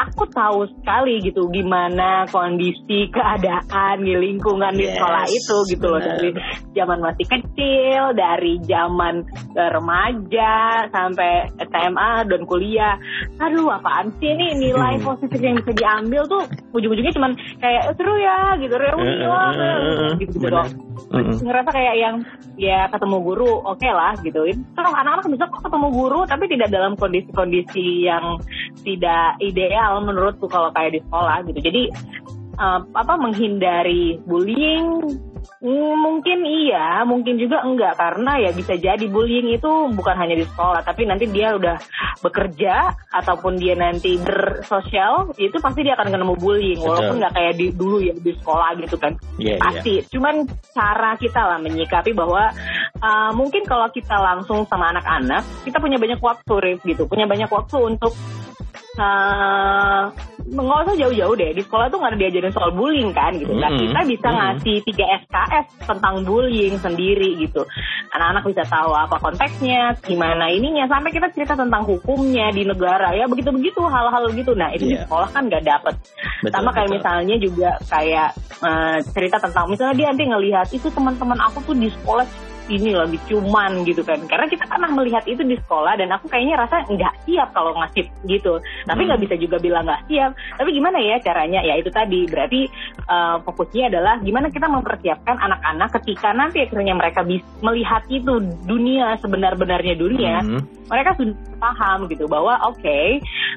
aku 0.00 0.24
tahu 0.32 0.64
sekali 0.80 1.20
gitu 1.20 1.48
gimana 1.52 2.24
kondisi 2.32 3.10
keadaan 3.12 4.00
di 4.00 4.16
lingkungan 4.16 4.72
di 4.72 4.88
Yes, 4.88 4.96
sekolah 4.96 5.24
itu 5.28 5.56
gitu 5.76 5.86
loh 5.86 6.00
dari 6.00 6.30
zaman 6.72 6.98
masih 7.04 7.26
kecil 7.28 8.02
dari 8.16 8.56
zaman 8.64 9.24
eh, 9.56 9.70
remaja 9.70 10.86
sampai 10.88 11.52
SMA 11.60 12.12
dan 12.26 12.42
kuliah. 12.48 12.96
Aduh 13.40 13.68
apaan 13.68 14.12
sih 14.18 14.32
ini? 14.32 14.56
Nilai 14.56 15.00
Hmm. 15.00 15.06
positif 15.14 15.40
yang 15.40 15.56
bisa 15.60 15.72
diambil 15.76 16.22
tuh 16.26 16.42
ujung-ujungnya 16.74 17.14
cuman 17.14 17.32
kayak 17.60 17.94
seru 17.96 18.14
ya 18.16 18.56
gitu 18.58 18.74
reuni 18.76 19.12
Eh, 19.20 19.28
wah, 19.28 19.52
eh, 19.52 19.60
eh, 19.60 19.94
eh, 20.00 20.12
gitu 20.22 20.36
gitu 20.40 20.56
Mm-mm. 21.10 21.42
ngerasa 21.42 21.70
kayak 21.74 21.94
yang 21.98 22.16
ya 22.54 22.86
ketemu 22.92 23.16
guru 23.24 23.50
oke 23.66 23.88
lah 23.88 24.14
gitu 24.20 24.46
itu 24.46 24.60
anak-anak 24.78 25.26
bisa 25.26 25.48
kok 25.48 25.62
ketemu 25.64 25.88
guru 25.90 26.20
tapi 26.28 26.44
tidak 26.46 26.68
dalam 26.70 26.92
kondisi-kondisi 26.94 28.06
yang 28.06 28.38
tidak 28.84 29.29
ideal 29.38 30.02
menurutku 30.02 30.50
kalau 30.50 30.74
kayak 30.74 30.98
di 30.98 31.00
sekolah 31.06 31.46
gitu. 31.46 31.60
Jadi 31.62 31.82
eh, 32.58 32.80
apa 32.82 33.14
menghindari 33.14 34.18
bullying? 34.26 35.20
Mm, 35.60 35.96
mungkin 36.00 36.40
iya 36.48 37.04
mungkin 37.04 37.36
juga 37.36 37.60
enggak. 37.60 38.00
Karena 38.00 38.40
ya 38.40 38.50
bisa 38.52 38.76
jadi 38.80 39.04
bullying 39.08 39.52
itu 39.52 39.68
bukan 39.92 40.16
hanya 40.16 40.36
di 40.36 40.48
sekolah 40.48 40.80
tapi 40.80 41.04
nanti 41.04 41.28
dia 41.28 41.52
udah 41.52 41.76
bekerja 42.24 42.96
ataupun 43.12 43.60
dia 43.60 43.76
nanti 43.76 44.16
bersosial 44.20 45.32
itu 45.36 45.56
pasti 45.60 45.84
dia 45.84 45.96
akan 46.00 46.16
ketemu 46.16 46.34
bullying. 46.40 46.80
Betul. 46.80 46.88
walaupun 46.88 47.16
nggak 47.20 47.34
kayak 47.36 47.54
di 47.60 47.66
dulu 47.76 47.96
ya 48.00 48.14
di 48.16 48.32
sekolah 48.40 48.70
gitu 48.80 48.96
kan. 48.96 49.12
Iya, 49.36 49.56
iya. 49.56 49.60
pasti. 49.60 49.94
Cuman 50.08 50.48
cara 50.72 51.10
kita 51.20 51.40
lah 51.44 51.58
menyikapi 51.60 52.16
bahwa 52.16 52.48
uh, 53.00 53.30
mungkin 53.36 53.64
kalau 53.68 53.88
kita 53.92 54.16
langsung 54.16 54.64
sama 54.64 54.96
anak-anak 54.96 55.44
kita 55.64 55.76
punya 55.76 56.00
banyak 56.00 56.20
waktu 56.24 56.54
Rif 56.56 56.80
gitu. 56.88 57.04
Punya 57.04 57.28
banyak 57.28 57.52
waktu 57.52 57.76
untuk 57.84 58.16
uh, 58.98 60.04
nggak 60.50 60.82
usah 60.86 60.96
jauh-jauh 60.98 61.34
deh. 61.38 61.50
Di 61.54 61.62
sekolah 61.62 61.86
tuh 61.88 61.98
nggak 62.02 62.10
ada 62.14 62.18
diajarin 62.18 62.52
soal 62.52 62.70
bullying 62.74 63.10
kan 63.14 63.32
gitu. 63.38 63.52
Nah 63.54 63.70
kita 63.70 64.00
bisa 64.06 64.28
ngasih 64.28 64.76
3 64.82 65.20
SKS 65.24 65.66
tentang 65.86 66.14
bullying 66.26 66.74
sendiri 66.80 67.38
gitu. 67.38 67.62
Anak-anak 68.10 68.44
bisa 68.50 68.62
tahu 68.66 68.90
apa 68.90 69.16
konteksnya 69.22 69.94
gimana 70.02 70.50
ininya. 70.50 70.90
Sampai 70.90 71.14
kita 71.14 71.30
cerita 71.30 71.54
tentang 71.54 71.86
hukumnya 71.86 72.50
di 72.50 72.66
negara. 72.66 73.14
Ya 73.14 73.30
begitu-begitu 73.30 73.80
hal-hal 73.86 74.26
gitu. 74.34 74.52
Nah 74.58 74.74
itu 74.74 74.90
di 74.90 74.96
Iya. 74.98 75.06
sekolah 75.06 75.28
kan 75.30 75.46
nggak 75.46 75.64
dapet. 75.64 75.94
Betul, 76.42 76.52
sama 76.56 76.70
kayak 76.74 76.88
betul. 76.90 76.96
misalnya 76.98 77.36
juga 77.38 77.70
kayak 77.86 78.28
eh, 78.60 78.98
cerita 79.14 79.36
tentang 79.38 79.64
misalnya 79.70 79.94
dia 79.94 80.06
nanti 80.10 80.24
ngelihat 80.26 80.66
itu 80.74 80.88
teman-teman 80.90 81.38
aku 81.40 81.62
tuh 81.62 81.76
di 81.78 81.88
sekolah 81.88 82.26
ini 82.70 82.94
lagi 82.94 83.18
cuman 83.26 83.82
gitu 83.82 84.06
kan. 84.06 84.22
Karena 84.30 84.46
kita 84.46 84.64
pernah 84.70 84.88
melihat 84.94 85.26
itu 85.26 85.42
di 85.42 85.58
sekolah 85.58 85.98
dan 85.98 86.14
aku 86.14 86.30
kayaknya 86.30 86.62
rasa 86.62 86.86
nggak 86.86 87.14
siap 87.26 87.50
kalau 87.50 87.74
ngasih 87.74 88.06
gitu. 88.30 88.62
Tapi 88.86 89.00
Hmm. 89.02 89.08
nggak 89.10 89.20
bisa 89.26 89.34
juga 89.36 89.56
bilang 89.58 89.84
nggak 89.84 90.06
siap. 90.06 90.30
Tapi 90.56 90.70
gimana 90.70 90.98
ya 91.02 91.18
caranya? 91.20 91.60
Ya 91.66 91.74
itu 91.76 91.90
tadi. 91.90 92.24
Berarti 92.30 92.60
eh, 93.10 93.36
fokusnya 93.42 93.90
adalah 93.90 94.22
gimana 94.22 94.46
kita 94.48 94.70
mempersiapkan 94.70 95.34
anak-anak 95.34 95.90
ketika 95.98 96.30
nanti 96.30 96.62
akhirnya 96.62 96.94
mereka 96.94 97.26
bisa 97.26 97.42
melihat 97.60 98.06
itu 98.06 98.38
dunia 98.64 99.18
sebenar-benarnya 99.18 99.98
dunia 99.98 100.38
Hmm. 100.40 100.62
mereka 100.86 101.18
sudah 101.18 101.34
paham 101.58 102.06
gitu 102.06 102.30
bahwa 102.30 102.54
oke 102.70 103.00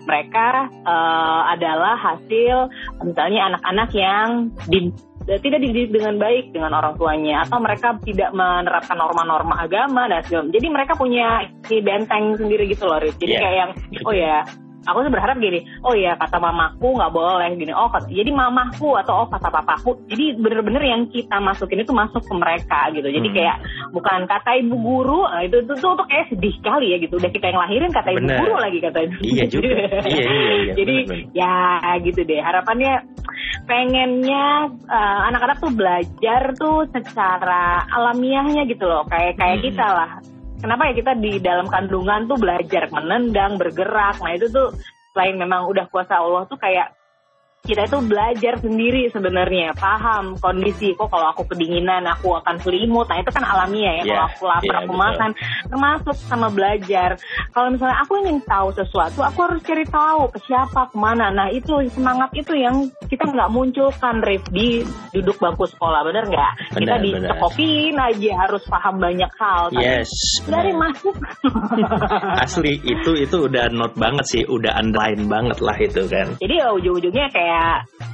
mereka 0.09 0.67
eh, 0.73 1.41
adalah 1.53 1.95
hasil 1.95 2.67
misalnya 3.05 3.53
anak-anak 3.53 3.89
yang 3.93 4.27
di, 4.65 4.89
tidak 5.27 5.59
dididik 5.63 5.95
dengan 5.95 6.19
baik 6.19 6.51
dengan 6.51 6.71
orang 6.75 6.93
tuanya. 6.99 7.47
Atau 7.47 7.59
mereka 7.63 7.95
tidak 8.03 8.31
menerapkan 8.35 8.97
norma-norma 8.99 9.63
agama 9.63 10.07
dan 10.11 10.21
segala 10.27 10.51
jadi 10.51 10.67
mereka 10.69 10.93
punya 10.99 11.47
si 11.65 11.79
benteng 11.79 12.35
sendiri 12.35 12.67
gitu 12.67 12.83
loh 12.85 12.99
jadi 12.99 13.33
Iya. 13.33 13.39
kayak 13.39 13.55
yang 13.55 13.71
oh 14.03 14.13
ya 14.15 14.37
aku 14.83 14.97
sih 15.01 15.11
berharap 15.11 15.35
gini 15.37 15.59
oh 15.81 15.93
ya 15.93 16.15
kata 16.15 16.37
mamaku 16.37 16.95
nggak 16.95 17.11
boleh 17.11 17.49
gini 17.55 17.71
oh 17.71 17.87
kata, 17.87 18.07
jadi 18.07 18.29
mamaku 18.29 18.95
atau 18.99 19.23
oh 19.23 19.27
kata 19.27 19.47
papaku 19.47 19.95
jadi 20.07 20.35
bener-bener 20.35 20.83
yang 20.83 21.01
kita 21.07 21.37
masukin 21.37 21.81
itu 21.81 21.91
masuk 21.91 22.21
ke 22.21 22.33
mereka 22.33 22.91
gitu 22.91 23.07
jadi 23.07 23.21
Hmm. 23.23 23.35
kayak 23.35 23.57
bukan 23.91 24.19
kata 24.27 24.51
ibu 24.59 24.75
guru 24.75 25.23
nah, 25.23 25.41
itu, 25.41 25.63
itu 25.63 25.73
tuh 25.79 25.95
tuh 25.95 26.05
kayak 26.05 26.27
sedih 26.29 26.53
sekali 26.59 26.91
ya 26.91 26.97
gitu 26.99 27.15
udah 27.15 27.31
kita 27.31 27.45
yang 27.47 27.59
lahirin 27.59 27.89
kata 27.89 28.09
ibu 28.11 28.19
Bener. 28.21 28.39
guru 28.39 28.55
lagi 28.57 28.77
kata 28.77 28.99
ibu 29.01 29.15
Iya 29.23 29.45
juga. 29.47 29.67
Iya, 30.03 30.21
iya, 30.21 30.53
iya. 30.59 30.73
jadi 30.77 30.95
Bener-bener. 31.07 31.33
ya 31.33 31.53
gitu 32.03 32.21
deh 32.21 32.41
harapannya 32.41 32.93
pengennya 33.63 34.45
eh, 34.85 35.19
anak-anak 35.31 35.57
tuh 35.57 35.71
belajar 35.71 36.41
tuh 36.53 36.83
secara 36.91 37.87
alamiahnya 37.89 38.67
gitu 38.67 38.83
loh 38.83 39.07
kayak 39.07 39.39
kayak 39.39 39.57
Hmm. 39.63 39.65
kita 39.69 39.87
lah 39.87 40.11
kenapa 40.63 40.87
ya 40.87 40.93
kita 40.95 41.13
di 41.19 41.43
dalam 41.43 41.67
kandungan 41.67 42.31
tuh 42.31 42.39
belajar 42.39 42.87
menendang 42.87 43.59
bergerak? 43.59 44.23
Nah 44.23 44.31
itu 44.31 44.47
tuh 44.47 44.71
selain 45.11 45.35
memang 45.35 45.67
udah 45.67 45.91
kuasa 45.91 46.23
Allah 46.23 46.47
tuh 46.47 46.55
kayak 46.55 46.95
kita 47.63 47.87
itu 47.87 47.95
belajar 48.03 48.59
sendiri 48.59 49.07
sebenarnya. 49.07 49.71
Paham 49.79 50.35
kondisi 50.35 50.91
kok 50.99 51.07
kalau 51.07 51.31
aku 51.31 51.47
kedinginan 51.47 52.03
aku 52.11 52.35
akan 52.35 52.59
selimut. 52.59 53.07
Nah 53.07 53.23
itu 53.23 53.31
kan 53.31 53.39
alamiah 53.47 54.03
ya 54.03 54.03
Iya, 54.03 54.11
kalau 54.11 54.27
aku 54.27 54.43
lapar 54.51 54.63
iya, 54.67 54.75
aku 54.83 54.91
betul. 54.91 54.99
makan. 54.99 55.29
Termasuk 55.71 56.15
sama 56.27 56.47
belajar. 56.51 57.09
Kalau 57.55 57.67
misalnya 57.71 57.97
aku 58.03 58.13
ingin 58.19 58.43
tahu 58.43 58.67
sesuatu 58.75 59.23
aku 59.23 59.39
harus 59.47 59.63
cari 59.63 59.85
tahu 59.87 60.21
ke 60.35 60.39
siapa 60.43 60.91
ke 60.91 60.97
mana. 60.99 61.31
Nah 61.31 61.47
itu 61.55 61.71
semangat 61.95 62.35
itu 62.35 62.51
yang 62.51 62.91
kita 63.07 63.31
nggak 63.31 63.47
munculkan 63.47 64.19
Rif 64.19 64.43
di 64.51 64.83
duduk 65.15 65.39
bangku 65.39 65.63
sekolah. 65.63 66.03
Bener 66.03 66.27
nggak? 66.27 66.51
Kita 66.75 66.83
Benar, 66.83 66.99
di 66.99 67.11
benar. 67.15 67.29
cekokin 67.31 67.95
aja 67.95 68.31
harus 68.43 68.63
paham 68.67 68.95
banyak 68.99 69.31
hal. 69.39 69.63
Yes. 69.71 70.11
dari 70.51 70.75
masuk. 70.75 71.15
Asli 72.43 72.75
itu 72.83 73.15
itu 73.15 73.47
udah 73.47 73.71
not 73.71 73.95
banget 73.95 74.25
sih, 74.27 74.43
udah 74.43 74.75
underline 74.75 75.31
banget 75.31 75.63
lah 75.63 75.77
itu 75.79 76.03
kan. 76.11 76.27
Jadi 76.43 76.53
ya 76.59 76.67
ujung-ujungnya 76.75 77.31
kayak 77.31 77.52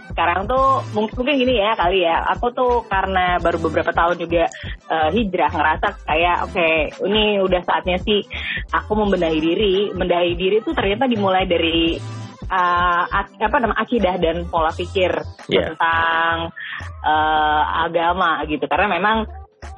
sekarang 0.09 0.49
tuh 0.51 0.83
mungkin, 0.91 1.15
mungkin 1.15 1.35
gini 1.39 1.63
ya 1.63 1.77
kali 1.79 2.03
ya. 2.03 2.25
Aku 2.35 2.51
tuh 2.51 2.83
karena 2.91 3.39
baru 3.39 3.61
beberapa 3.63 3.93
tahun 3.95 4.19
juga 4.19 4.51
eh, 4.91 5.09
hijrah 5.15 5.51
ngerasa 5.53 5.87
kayak 6.03 6.37
oke 6.49 6.69
ini 7.07 7.39
udah 7.39 7.61
saatnya 7.63 7.97
sih 8.03 8.19
aku 8.73 8.91
membenahi 8.99 9.39
diri. 9.39 9.75
Membenahi 9.95 10.33
diri 10.35 10.57
tuh 10.65 10.75
ternyata 10.75 11.07
dimulai 11.07 11.47
dari 11.47 11.95
ak- 12.49 13.37
apa 13.37 13.57
namanya 13.61 13.79
akidah 13.85 14.15
dan 14.17 14.49
pola 14.49 14.73
pikir 14.73 15.13
Iya. 15.47 15.71
tentang 15.73 16.51
eh, 17.05 17.63
agama 17.85 18.43
gitu. 18.49 18.65
Karena 18.67 18.87
memang 18.99 19.17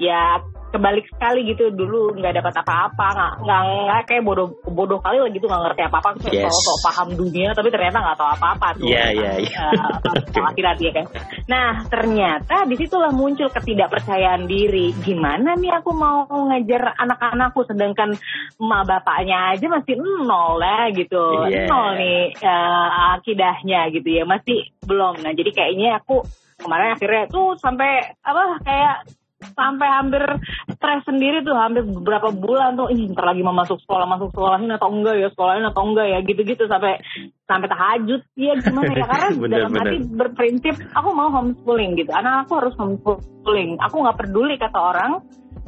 ya 0.02 0.39
kebalik 0.72 1.06
sekali 1.12 1.46
gitu. 1.52 1.70
Dulu 1.70 2.16
nggak 2.18 2.42
dapat 2.42 2.54
apa-apa 2.64 3.08
nggak 3.16 3.32
nggak 3.44 4.02
kayak 4.08 4.24
bodoh 4.24 4.48
bodoh 4.66 5.00
kali 5.04 5.20
lah 5.20 5.30
gitu 5.30 5.46
nggak 5.46 5.64
ngerti 5.68 5.82
apa-apa. 5.86 6.10
Yes. 6.32 6.50
so, 6.50 6.72
so 6.72 6.74
paham 6.82 7.14
dunia 7.14 7.52
tapi 7.52 7.70
ternyata 7.70 8.00
nggak 8.00 8.18
tahu 8.18 8.30
apa-apa 8.40 8.68
tuh. 8.80 8.88
Iya, 8.88 9.06
iya, 9.12 9.32
iya. 9.44 9.60
Eh, 9.70 9.96
tentang 10.32 10.46
akhirat 10.56 10.78
ya 10.80 10.92
kan. 10.96 11.06
Nah 11.52 11.70
ternyata 11.92 12.56
di 12.66 12.76
situlah 12.80 13.12
muncul 13.12 13.52
ketidakpercayaan 13.52 14.48
diri. 14.48 14.96
Gimana 15.04 15.60
nih 15.60 15.72
aku 15.78 15.92
mau 15.92 16.26
ngajar 16.26 16.96
anak-anakku 16.98 17.68
sedangkan 17.68 18.16
emak 18.58 18.84
bapaknya 18.88 19.54
aja 19.54 19.66
masih 19.68 19.96
nol 20.00 20.58
ya 20.64 20.90
gitu. 20.96 21.24
Iya. 21.52 21.68
nol 21.68 22.00
nih 22.00 22.34
eh, 22.40 22.88
akidahnya 23.20 23.92
gitu 23.92 24.10
ya. 24.10 24.24
Masih 24.24 24.72
belum. 24.88 25.20
Nah 25.22 25.32
jadi 25.36 25.52
kayaknya 25.52 26.00
aku 26.00 26.24
kemarin 26.62 26.94
akhirnya 26.94 27.26
tuh 27.28 27.58
sampai 27.58 28.14
apa 28.22 28.62
kayak 28.62 28.98
sampai 29.42 29.88
hampir 29.90 30.24
stres 30.70 31.02
sendiri 31.06 31.42
tuh 31.42 31.58
hampir 31.58 31.82
beberapa 31.84 32.30
bulan 32.30 32.78
tuh 32.78 32.94
ih 32.94 33.10
ntar 33.12 33.34
lagi 33.34 33.42
mau 33.42 33.56
masuk 33.56 33.82
sekolah 33.82 34.06
masuk 34.06 34.30
sekolahin 34.34 34.70
atau 34.70 34.90
enggak 34.94 35.16
ya 35.18 35.28
sekolahin 35.34 35.66
atau 35.66 35.82
enggak 35.86 36.08
ya 36.08 36.20
gitu-gitu 36.22 36.64
sampai 36.70 37.02
sampai 37.50 37.68
tahajud. 37.68 38.22
Ya 38.38 38.54
gimana 38.62 38.92
ya? 38.94 39.06
Karena 39.06 39.28
Bener, 39.42 39.58
dalam 39.66 39.72
hati 39.76 39.98
berprinsip 40.08 40.76
aku 40.94 41.10
mau 41.12 41.30
homeschooling 41.34 41.98
gitu. 42.00 42.12
Anak 42.14 42.48
aku 42.48 42.62
harus 42.62 42.74
homeschooling. 42.78 43.82
Aku 43.82 43.96
nggak 44.06 44.18
peduli 44.22 44.56
kata 44.56 44.80
orang 44.80 45.14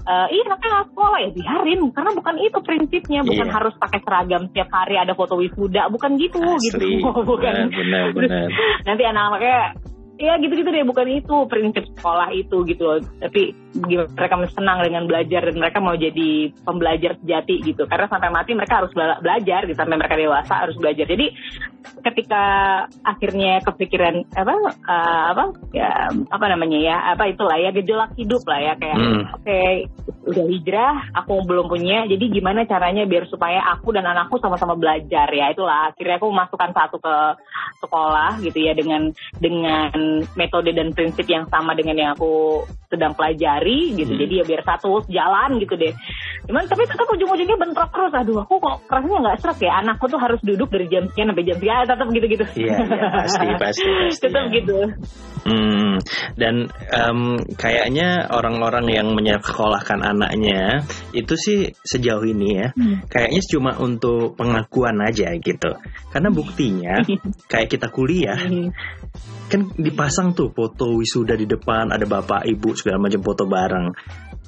eh 0.04 0.28
iya 0.36 0.44
anaknya 0.52 0.68
nggak 0.68 0.88
sekolah 0.92 1.18
ya 1.24 1.30
biarin. 1.32 1.82
Karena 1.96 2.12
bukan 2.12 2.36
itu 2.44 2.58
prinsipnya. 2.60 3.22
Bukan 3.24 3.48
Iya. 3.48 3.56
harus 3.56 3.74
pakai 3.80 4.00
seragam 4.04 4.52
setiap 4.52 4.70
hari 4.72 4.96
ada 5.00 5.16
foto 5.16 5.40
wisuda. 5.40 5.88
Bukan 5.88 6.20
gitu 6.20 6.40
gitu. 6.40 6.78
Asli. 6.78 7.00
bukan. 7.32 7.54
Benar, 7.72 7.72
benar, 7.72 8.04
benar. 8.12 8.48
nanti 8.84 9.04
anak-anaknya 9.08 9.60
ya 10.22 10.38
gitu-gitu 10.38 10.70
deh 10.70 10.86
bukan 10.86 11.10
itu 11.10 11.36
prinsip 11.50 11.84
sekolah 11.98 12.30
itu 12.38 12.62
gitu 12.70 12.84
loh 12.86 13.00
tapi 13.18 13.58
mereka 14.14 14.38
senang 14.54 14.86
dengan 14.86 15.10
belajar 15.10 15.50
dan 15.50 15.58
mereka 15.58 15.82
mau 15.82 15.98
jadi 15.98 16.54
pembelajar 16.62 17.18
sejati 17.18 17.66
gitu 17.66 17.90
karena 17.90 18.06
sampai 18.06 18.30
mati 18.30 18.54
mereka 18.54 18.86
harus 18.86 18.94
bela- 18.94 19.18
belajar 19.20 19.66
gitu 19.66 19.78
sampai 19.78 19.98
mereka 19.98 20.14
dewasa 20.14 20.54
harus 20.54 20.78
belajar 20.78 21.10
jadi 21.10 21.34
ketika 22.06 22.44
akhirnya 23.02 23.60
kepikiran 23.66 24.24
apa 24.38 24.54
eh, 24.70 25.24
apa 25.34 25.44
ya 25.74 25.92
apa 26.30 26.46
namanya 26.46 26.80
ya 26.80 26.98
apa 27.18 27.34
itulah 27.34 27.58
ya 27.58 27.74
gejolak 27.74 28.14
hidup 28.14 28.46
lah 28.46 28.60
ya 28.62 28.74
kayak 28.78 28.96
Hmm. 29.04 29.26
oke 29.36 29.90
udah 30.24 30.46
hijrah, 30.48 30.96
aku 31.16 31.44
belum 31.44 31.68
punya. 31.68 32.08
Jadi 32.08 32.32
gimana 32.32 32.64
caranya 32.64 33.04
biar 33.04 33.28
supaya 33.28 33.60
aku 33.76 33.92
dan 33.92 34.08
anakku 34.08 34.40
sama-sama 34.40 34.76
belajar 34.80 35.28
ya 35.28 35.52
itulah. 35.52 35.92
Akhirnya 35.92 36.16
aku 36.20 36.28
masukkan 36.32 36.72
satu 36.72 36.98
ke 37.00 37.16
sekolah 37.84 38.40
gitu 38.40 38.60
ya 38.64 38.74
dengan 38.76 39.12
dengan 39.40 39.92
metode 40.36 40.72
dan 40.72 40.92
prinsip 40.92 41.26
yang 41.28 41.46
sama 41.50 41.74
dengan 41.74 41.96
yang 41.98 42.12
aku 42.16 42.64
sedang 42.94 43.18
pelajari 43.18 43.98
gitu. 43.98 44.14
Hmm. 44.14 44.22
Jadi 44.22 44.34
ya 44.38 44.44
biar 44.46 44.62
satu 44.62 45.02
jalan 45.10 45.58
gitu 45.58 45.74
deh. 45.74 45.94
Cuman 46.46 46.64
tapi 46.70 46.86
tetap 46.86 47.08
ujung-ujungnya 47.10 47.58
bentrok 47.58 47.90
terus. 47.90 48.14
Aduh, 48.14 48.46
aku 48.46 48.62
kok 48.62 48.86
rasanya 48.86 49.18
nggak 49.26 49.38
serak 49.42 49.60
ya. 49.66 49.72
Anakku 49.82 50.06
tuh 50.06 50.22
harus 50.22 50.38
duduk 50.46 50.70
dari 50.70 50.86
jam 50.92 51.10
sekian 51.10 51.34
sampai 51.34 51.46
jam 51.48 51.58
sekian. 51.58 51.84
Tetap 51.90 52.08
gitu-gitu. 52.14 52.46
Iya, 52.54 52.76
iya 52.78 53.08
pasti, 53.10 53.48
pasti, 53.64 53.90
pasti. 53.90 54.22
tetap 54.22 54.46
ya. 54.46 54.54
gitu. 54.62 54.78
Hmm, 55.44 56.00
dan 56.40 56.56
em, 56.88 57.20
kayaknya 57.60 58.32
orang-orang 58.32 58.88
yang 58.88 59.12
menyekolahkan 59.12 60.00
anaknya 60.00 60.88
itu 61.12 61.36
sih 61.36 61.60
sejauh 61.84 62.24
ini 62.24 62.64
ya, 62.64 62.68
Hmm. 62.74 63.04
kayaknya 63.12 63.42
cuma 63.52 63.76
untuk 63.76 64.40
pengakuan 64.40 65.04
aja 65.04 65.36
gitu. 65.36 65.76
Karena 66.14 66.30
buktinya 66.32 66.96
kayak 67.52 67.68
kita 67.74 67.90
kuliah 67.92 68.40
Hmm. 68.40 68.72
Kan 69.48 69.70
dipasang 69.78 70.34
tuh 70.34 70.50
foto 70.50 70.98
wisuda 70.98 71.38
di 71.38 71.46
depan, 71.46 71.94
ada 71.94 72.06
bapak 72.10 72.50
ibu 72.50 72.74
segala 72.74 72.98
macam 72.98 73.22
foto 73.22 73.46
bareng. 73.46 73.94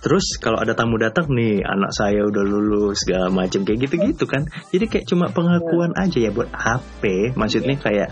Terus 0.01 0.37
kalau 0.37 0.61
ada 0.61 0.77
tamu 0.77 1.01
datang 1.01 1.29
nih 1.33 1.65
anak 1.65 1.89
saya 1.89 2.25
udah 2.29 2.43
lulus 2.45 3.01
segala 3.05 3.33
macam 3.33 3.65
kayak 3.65 3.89
gitu-gitu 3.89 4.29
kan. 4.29 4.45
Jadi 4.69 4.85
kayak 4.85 5.05
cuma 5.09 5.33
pengakuan 5.33 5.97
aja 5.97 6.17
ya 6.21 6.29
buat 6.29 6.53
HP. 6.53 7.33
Maksudnya 7.33 7.75
kayak 7.81 8.09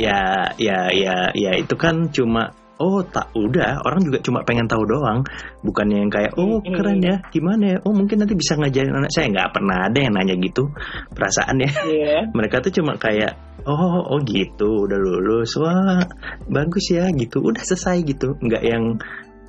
ya 0.00 0.52
ya 0.56 0.88
ya 0.88 1.32
ya 1.36 1.52
itu 1.60 1.74
kan 1.76 2.08
cuma 2.08 2.56
oh 2.78 3.00
tak 3.06 3.30
udah. 3.34 3.82
Orang 3.84 4.06
juga 4.06 4.18
cuma 4.22 4.42
pengen 4.42 4.66
tahu 4.66 4.82
doang. 4.86 5.22
Bukannya 5.62 6.06
yang 6.06 6.12
kayak 6.12 6.32
oh 6.38 6.60
keren 6.62 7.00
ya. 7.02 7.20
Gimana 7.30 7.76
ya? 7.76 7.78
Oh 7.86 7.92
mungkin 7.94 8.22
nanti 8.22 8.34
bisa 8.34 8.58
ngajarin 8.58 8.94
anak 8.94 9.12
saya. 9.12 9.30
Nggak 9.30 9.50
pernah 9.54 9.76
ada 9.88 9.98
yang 9.98 10.14
nanya 10.14 10.34
gitu. 10.38 10.70
Perasaan 11.14 11.56
ya. 11.62 11.70
Iya. 11.86 12.18
mereka 12.36 12.64
tuh 12.64 12.72
cuma 12.74 12.98
kayak 12.98 13.36
oh 13.66 14.00
oh 14.10 14.18
gitu. 14.24 14.88
Udah 14.88 14.98
lulus. 14.98 15.54
Wah 15.60 16.02
bagus 16.50 16.90
ya. 16.90 17.10
Gitu. 17.10 17.42
Udah 17.42 17.62
selesai 17.62 18.02
gitu. 18.02 18.34
Nggak 18.38 18.62
yang 18.64 18.98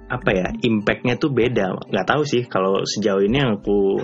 apa 0.05 0.29
ya 0.31 0.47
impactnya 0.61 1.17
tuh 1.17 1.33
beda. 1.33 1.89
Nggak 1.89 2.07
tahu 2.07 2.23
sih. 2.23 2.45
Kalau 2.45 2.85
sejauh 2.85 3.25
ini 3.25 3.41
yang 3.41 3.57
aku 3.61 4.01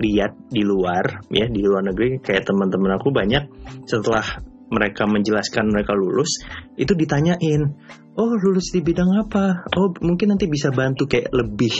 lihat 0.00 0.32
di 0.48 0.64
luar 0.64 1.28
ya 1.28 1.44
di 1.44 1.60
luar 1.60 1.84
negeri 1.84 2.24
kayak 2.24 2.48
teman-teman 2.48 2.96
aku 2.96 3.12
banyak 3.12 3.44
setelah 3.84 4.24
mereka 4.70 5.04
menjelaskan 5.04 5.68
mereka 5.68 5.92
lulus 5.92 6.40
itu 6.80 6.96
ditanyain 6.96 7.74
oh 8.20 8.36
lulus 8.36 8.68
di 8.76 8.84
bidang 8.84 9.16
apa? 9.16 9.64
Oh 9.80 9.88
mungkin 10.04 10.36
nanti 10.36 10.44
bisa 10.44 10.68
bantu 10.68 11.08
kayak 11.08 11.32
lebih 11.32 11.72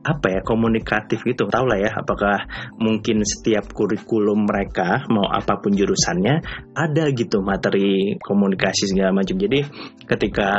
apa 0.00 0.32
ya 0.32 0.40
komunikatif 0.40 1.20
gitu. 1.24 1.44
Tahu 1.48 1.64
lah 1.68 1.76
ya 1.80 1.90
apakah 1.92 2.48
mungkin 2.80 3.20
setiap 3.20 3.68
kurikulum 3.72 4.48
mereka 4.48 5.04
mau 5.12 5.28
apa 5.28 5.60
pun 5.60 5.76
jurusannya 5.76 6.40
ada 6.72 7.04
gitu 7.12 7.44
materi 7.44 8.16
komunikasi 8.16 8.92
segala 8.92 9.12
macam. 9.12 9.36
Jadi 9.36 9.60
ketika 10.08 10.50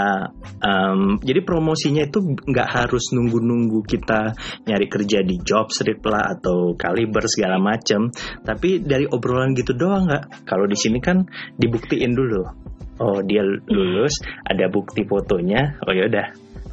em, 0.61 1.17
jadi 1.25 1.41
promosinya 1.41 2.05
itu 2.05 2.21
nggak 2.21 2.69
harus 2.69 3.13
nunggu-nunggu 3.17 3.81
kita 3.85 4.37
nyari 4.69 4.85
kerja 4.89 5.25
di 5.25 5.41
job 5.41 5.73
street 5.73 6.05
lah 6.05 6.37
atau 6.37 6.77
kaliber 6.77 7.25
segala 7.25 7.57
macam. 7.57 8.13
Tapi 8.45 8.85
dari 8.85 9.09
obrolan 9.09 9.57
gitu 9.57 9.73
doang 9.73 10.05
nggak 10.05 10.45
kalau 10.45 10.69
di 10.69 10.77
sini 10.77 11.01
kan 11.01 11.25
dibuktiin 11.57 12.13
dulu 12.13 12.71
oh 13.01 13.17
dia 13.25 13.41
lulus 13.67 14.13
ada 14.45 14.69
bukti 14.69 15.01
fotonya. 15.03 15.81
Oh 15.89 15.93
ya 15.93 16.05
udah. 16.05 16.27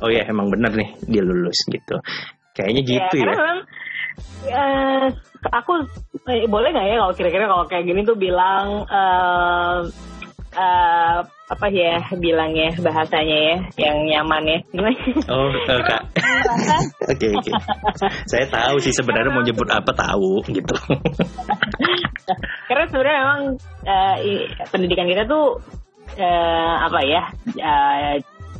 Oh 0.04 0.10
ya 0.12 0.28
emang 0.28 0.52
bener 0.52 0.70
nih 0.76 0.90
dia 1.08 1.22
lulus 1.24 1.56
gitu. 1.66 1.96
Kayaknya 2.52 2.82
gitu 2.84 3.14
ya. 3.18 3.24
ya, 3.24 3.34
memang 3.34 3.58
eh, 4.50 5.06
aku 5.50 5.72
eh, 6.28 6.46
boleh 6.46 6.68
nggak 6.74 6.86
ya 6.86 6.96
kalau 7.00 7.14
kira-kira 7.14 7.44
kalau 7.46 7.64
kayak 7.66 7.86
gini 7.86 8.00
tuh 8.02 8.18
bilang 8.18 8.84
eh, 8.86 9.78
eh, 10.58 11.18
apa 11.48 11.66
ya 11.72 11.96
bilangnya 12.20 12.76
bahasanya 12.84 13.36
ya 13.40 13.56
yang 13.88 13.96
nyaman 14.04 14.42
ya? 14.44 14.58
Gimana? 14.68 14.98
oh 15.32 15.48
kak. 15.64 16.02
Oke 17.10 17.26
oke. 17.32 17.52
Saya 18.28 18.44
tahu 18.52 18.76
sih 18.84 18.92
sebenarnya 18.92 19.32
mau 19.32 19.40
nyebut 19.40 19.64
apa 19.72 19.90
tahu 19.96 20.44
gitu. 20.52 20.76
Karena 22.68 22.84
sebenarnya 22.92 23.18
memang 23.24 23.40
i- 24.20 24.48
pendidikan 24.68 25.08
kita 25.08 25.24
tuh 25.24 25.56
eh, 26.18 26.74
apa 26.82 27.00
ya? 27.06 27.22
eh, 27.54 28.14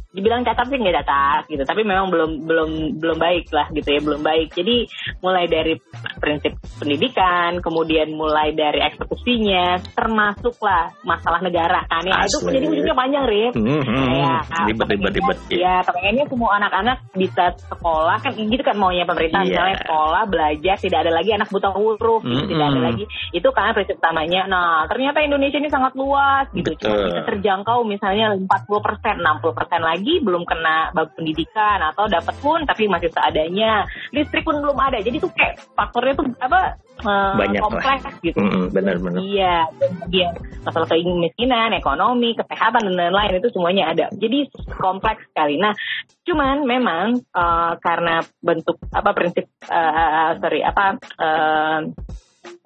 dibilang 0.08 0.40
catat 0.40 0.66
sih 0.72 0.80
nggak 0.80 1.04
catat 1.04 1.42
gitu, 1.52 1.62
tapi 1.68 1.84
memang 1.84 2.08
belum 2.08 2.30
belum 2.48 2.70
belum 2.96 3.18
baik 3.20 3.52
lah 3.52 3.68
gitu 3.76 3.88
ya, 3.92 4.00
belum 4.00 4.20
baik. 4.24 4.48
Jadi 4.56 4.88
mulai 5.20 5.44
dari 5.44 5.76
prinsip 6.16 6.56
pendidikan, 6.80 7.60
kemudian 7.60 8.16
mulai 8.16 8.56
dari 8.56 8.80
eksekusinya, 8.88 9.76
termasuklah 9.92 10.96
masalah 11.04 11.44
negara 11.44 11.84
kan 11.86 12.04
ya. 12.08 12.24
Itu 12.24 12.40
Asli. 12.40 12.56
jadi 12.56 12.66
ujungnya 12.72 12.96
panjang 12.96 13.24
Rif. 13.28 13.52
Hmm, 13.52 13.68
hmm, 13.68 13.82
hmm. 13.84 14.06
Kayak, 14.08 14.40
ribet 14.64 14.88
ribet 14.88 15.12
ribet 15.20 15.38
ya. 15.52 15.56
Ya, 15.58 15.76
pengennya 15.84 16.24
semua 16.30 16.50
anak-anak 16.56 16.98
bisa 17.12 17.44
sekolah 17.68 18.16
kan 18.24 18.32
gitu 18.32 18.62
kan 18.64 18.76
maunya 18.80 19.04
pemerintah 19.04 19.44
Iya. 19.44 19.50
misalnya 19.54 19.76
sekolah 19.84 20.22
belajar 20.26 20.76
tidak 20.80 20.98
ada 21.04 21.12
lagi 21.12 21.30
anak 21.36 21.48
buta 21.52 21.70
huruf 21.72 22.22
gitu, 22.24 22.32
Mm-mm. 22.32 22.50
tidak 22.50 22.66
ada 22.72 22.80
lagi 22.80 23.04
itu 23.36 23.48
kan 23.52 23.76
prinsip 23.76 23.96
utamanya. 24.00 24.42
Nah 24.48 24.88
ternyata 24.88 25.20
Indonesia 25.20 25.60
ini 25.60 25.70
sangat 25.70 25.92
luas 25.94 26.48
gitu, 26.56 26.72
cuma 26.80 26.94
Betul. 26.96 27.06
bisa 27.12 27.20
terjangkau 27.28 27.78
misalnya 27.84 28.26
40 28.34 28.46
persen, 28.80 29.14
60 29.20 29.52
persen 29.58 29.80
lagi 29.84 29.97
belum 30.02 30.46
kena 30.46 30.94
bab 30.94 31.12
pendidikan 31.14 31.82
atau 31.92 32.06
dapat 32.06 32.34
pun 32.38 32.62
tapi 32.64 32.86
masih 32.86 33.10
seadanya, 33.10 33.86
listrik 34.14 34.46
pun 34.46 34.58
belum 34.58 34.78
ada. 34.78 34.98
Jadi 35.02 35.18
tuh 35.18 35.30
kayak 35.34 35.58
faktornya 35.74 36.14
tuh 36.18 36.26
apa 36.38 36.60
eh, 37.02 37.34
Banyak 37.38 37.60
lah. 37.60 37.64
kompleks 37.66 38.14
gitu. 38.22 38.38
Hmm, 38.38 38.50
hmm, 38.50 38.66
benar 38.74 38.96
benar 38.98 39.18
Iya, 39.22 39.56
kemudian 39.78 40.32
masalah 40.62 40.88
kemiskinan, 40.90 41.70
ekonomi, 41.74 42.30
kesehatan 42.34 42.82
dan 42.86 42.94
lain-lain 42.96 43.38
itu 43.38 43.48
semuanya 43.54 43.84
ada. 43.90 44.06
Jadi 44.14 44.50
kompleks 44.78 45.24
sekali. 45.30 45.58
Nah, 45.58 45.72
cuman 46.26 46.66
memang 46.66 47.18
eh, 47.18 47.72
karena 47.82 48.22
bentuk 48.42 48.78
apa 48.90 49.10
prinsip 49.12 49.46
eh, 49.66 50.30
sorry 50.38 50.60
apa 50.62 50.84
eh, 50.98 51.80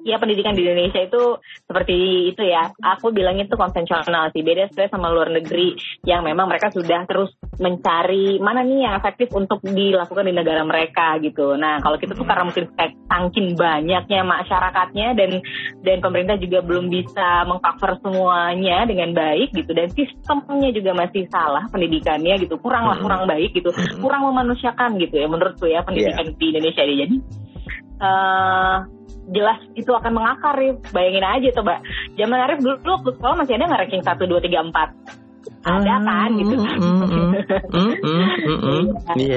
ya 0.03 0.19
pendidikan 0.19 0.55
di 0.55 0.67
Indonesia 0.67 1.01
itu 1.03 1.39
seperti 1.67 1.97
itu 2.35 2.43
ya. 2.43 2.71
Aku 2.99 3.15
bilang 3.15 3.39
itu 3.39 3.55
konvensional 3.55 4.31
sih. 4.35 4.43
Beda 4.43 4.67
sebenarnya 4.71 4.93
sama 4.93 5.09
luar 5.13 5.31
negeri 5.31 5.79
yang 6.07 6.27
memang 6.27 6.51
mereka 6.51 6.75
sudah 6.75 7.07
terus 7.07 7.35
mencari 7.61 8.43
mana 8.43 8.67
nih 8.67 8.89
yang 8.89 8.95
efektif 8.99 9.31
untuk 9.35 9.63
dilakukan 9.63 10.27
di 10.27 10.35
negara 10.35 10.63
mereka 10.67 11.17
gitu. 11.23 11.55
Nah, 11.55 11.79
kalau 11.79 11.97
kita 12.01 12.17
tuh 12.17 12.27
karena 12.27 12.49
mungkin 12.49 12.67
kayak 12.75 12.93
sangkin 13.07 13.47
banyaknya 13.55 14.21
masyarakatnya 14.25 15.09
dan 15.15 15.31
dan 15.85 15.97
pemerintah 16.03 16.37
juga 16.41 16.65
belum 16.65 16.91
bisa 16.91 17.47
mengcover 17.47 18.01
semuanya 18.03 18.89
dengan 18.89 19.15
baik 19.15 19.55
gitu 19.55 19.71
dan 19.77 19.89
sistemnya 19.93 20.71
juga 20.75 20.97
masih 20.97 21.29
salah 21.29 21.69
pendidikannya 21.71 22.41
gitu. 22.43 22.59
Kurang 22.59 22.89
lah, 22.89 22.97
Mm-mm. 22.99 23.05
kurang 23.07 23.23
baik 23.31 23.51
gitu. 23.55 23.71
Mm-mm. 23.71 24.01
Kurang 24.01 24.23
memanusiakan 24.27 24.99
gitu 24.99 25.21
ya 25.21 25.27
menurutku 25.29 25.67
ya 25.69 25.85
pendidikan 25.85 26.33
di 26.35 26.47
Indonesia 26.51 26.83
ini. 26.83 26.97
Jadi 27.03 27.17
eh 28.03 28.77
jelas 29.31 29.59
itu 29.79 29.91
akan 29.95 30.13
mengakar 30.19 30.59
ya. 30.59 30.75
Bayangin 30.91 31.23
aja 31.23 31.49
coba. 31.63 31.79
Zaman 32.19 32.39
Arif 32.43 32.59
dulu 32.61 32.75
waktu 32.99 33.11
sekolah 33.15 33.37
masih 33.39 33.55
ada 33.55 33.65
nggak 33.71 33.83
ranking 33.87 34.03
1, 34.03 34.19
2, 34.19 34.43
3, 34.43 34.75
4? 34.75 35.32
Ada 35.63 35.95
kan 36.03 36.31
gitu. 36.35 36.55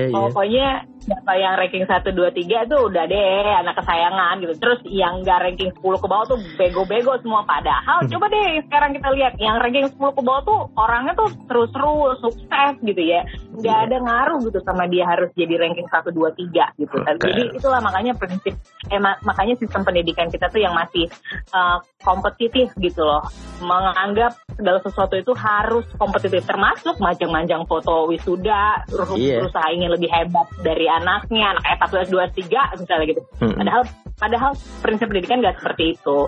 Pokoknya 0.10 0.68
siapa 1.06 1.38
yang 1.38 1.54
ranking 1.54 1.86
1, 1.86 2.02
2, 2.02 2.34
3 2.34 2.66
tuh 2.66 2.90
udah 2.90 3.06
deh 3.06 3.46
anak 3.62 3.78
kesayangan 3.78 4.42
gitu. 4.42 4.54
Terus 4.58 4.80
yang 4.90 5.22
gak 5.22 5.46
ranking 5.46 5.70
10 5.70 6.02
ke 6.02 6.08
bawah 6.10 6.26
tuh 6.26 6.42
bego-bego 6.58 7.14
semua. 7.22 7.46
Padahal 7.46 8.02
Hmm. 8.02 8.10
coba 8.10 8.26
deh 8.34 8.66
sekarang 8.66 8.98
kita 8.98 9.10
lihat 9.14 9.34
yang 9.38 9.62
ranking 9.62 9.86
10 9.86 10.18
ke 10.18 10.22
bawah 10.26 10.42
tuh 10.42 10.60
orangnya 10.74 11.14
tuh 11.14 11.30
seru-seru, 11.46 12.18
sukses 12.26 12.74
gitu 12.82 13.02
ya. 13.06 13.22
Gak 13.62 13.70
Iya. 13.70 13.86
ada 13.86 13.98
ngaruh 14.02 14.40
gitu 14.50 14.60
sama 14.66 14.90
dia 14.90 15.06
harus 15.06 15.30
jadi 15.38 15.62
ranking 15.62 15.86
1, 15.88 16.10
2, 16.10 16.34
3 16.34 16.74
gitu. 16.82 16.98
Oke. 16.98 17.22
Jadi 17.22 17.42
itulah 17.54 17.80
makanya 17.80 18.18
prinsip, 18.18 18.58
eh, 18.90 18.98
ma- 18.98 19.22
makanya 19.22 19.54
sistem 19.62 19.86
pendidikan 19.86 20.28
kita 20.28 20.50
tuh 20.50 20.58
yang 20.60 20.74
masih 20.74 21.06
uh, 21.54 21.78
kompetitif 22.02 22.74
gitu 22.82 23.06
loh. 23.06 23.22
Menganggap 23.62 24.34
segala 24.58 24.82
sesuatu 24.82 25.14
itu 25.16 25.32
harus 25.38 25.86
kompetitif. 25.96 26.15
Termasuk 26.18 26.96
majang-majang 26.98 27.64
foto 27.66 28.08
wisuda, 28.08 28.84
ber- 28.88 29.16
Iya. 29.16 29.42
berusaha 29.42 29.68
ingin 29.72 29.90
lebih 29.90 30.08
hebat 30.08 30.48
dari 30.62 30.86
anaknya, 30.86 31.52
anak 31.52 31.64
S1, 31.76 31.92
S2, 32.06 32.16
S3 32.32 32.44
misalnya 32.76 33.06
gitu. 33.06 33.22
Hmm. 33.40 33.56
Padahal 33.56 33.82
padahal 34.16 34.52
prinsip 34.80 35.12
pendidikan 35.12 35.44
nggak 35.44 35.60
seperti 35.60 35.84
itu. 35.94 36.20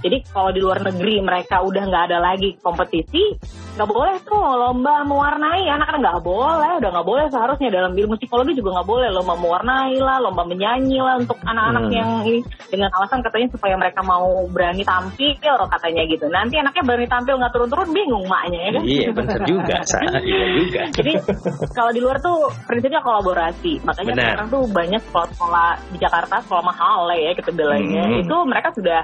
Jadi 0.00 0.16
kalau 0.28 0.50
di 0.50 0.60
luar 0.60 0.80
negeri 0.80 1.18
mereka 1.18 1.60
udah 1.60 1.82
nggak 1.82 2.04
ada 2.06 2.18
lagi 2.20 2.54
kompetisi, 2.60 3.36
nggak 3.74 3.88
boleh 3.88 4.16
tuh 4.20 4.36
lomba 4.36 5.02
mewarnai 5.02 5.64
anak-anak 5.64 6.00
nggak 6.00 6.20
boleh 6.20 6.70
udah 6.76 6.90
nggak 6.90 7.06
boleh 7.06 7.24
seharusnya 7.28 7.68
dalam 7.70 7.92
ilmu 7.92 8.14
psikologi 8.14 8.52
juga 8.52 8.76
nggak 8.76 8.88
boleh 8.88 9.08
lomba 9.08 9.34
mewarnai 9.34 9.96
lah 9.96 10.20
lomba 10.20 10.42
menyanyi 10.44 11.00
lah 11.00 11.16
untuk 11.16 11.38
anak-anak 11.40 11.82
Hmm. 11.86 11.94
yang 11.94 12.08
ini 12.22 12.40
dengan 12.68 12.90
alasan 12.92 13.22
katanya 13.22 13.48
supaya 13.50 13.74
mereka 13.74 14.02
mau 14.02 14.26
berani 14.46 14.84
tampil 14.84 15.32
katanya 15.40 16.02
gitu 16.06 16.26
nanti 16.28 16.54
anaknya 16.56 16.82
berani 16.82 17.08
tampil 17.08 17.34
nggak 17.38 17.52
turun-turun 17.52 17.88
bingung 17.90 18.26
maknya 18.26 18.58
ya 18.60 18.70
kan 18.74 18.82
Iya 18.84 19.08
benar 19.10 19.29
juga, 19.44 19.76
Sa. 19.90 19.98
iya 20.20 20.46
juga. 20.56 20.82
jadi 20.94 21.12
kalau 21.70 21.90
di 21.90 22.00
luar 22.00 22.18
tuh 22.18 22.48
prinsipnya 22.66 23.00
kolaborasi 23.00 23.78
makanya 23.82 24.12
Benar. 24.12 24.24
sekarang 24.26 24.48
tuh 24.48 24.62
banyak 24.70 25.02
sekolah-sekolah 25.06 25.68
di 25.90 25.98
Jakarta 25.98 26.34
sekolah 26.42 26.64
mahal 26.64 26.98
lah 27.06 27.16
ya 27.16 27.32
kita 27.32 27.50
bilangnya 27.50 28.02
Hmm. 28.02 28.22
itu 28.22 28.36
mereka 28.44 28.68
sudah 28.72 29.00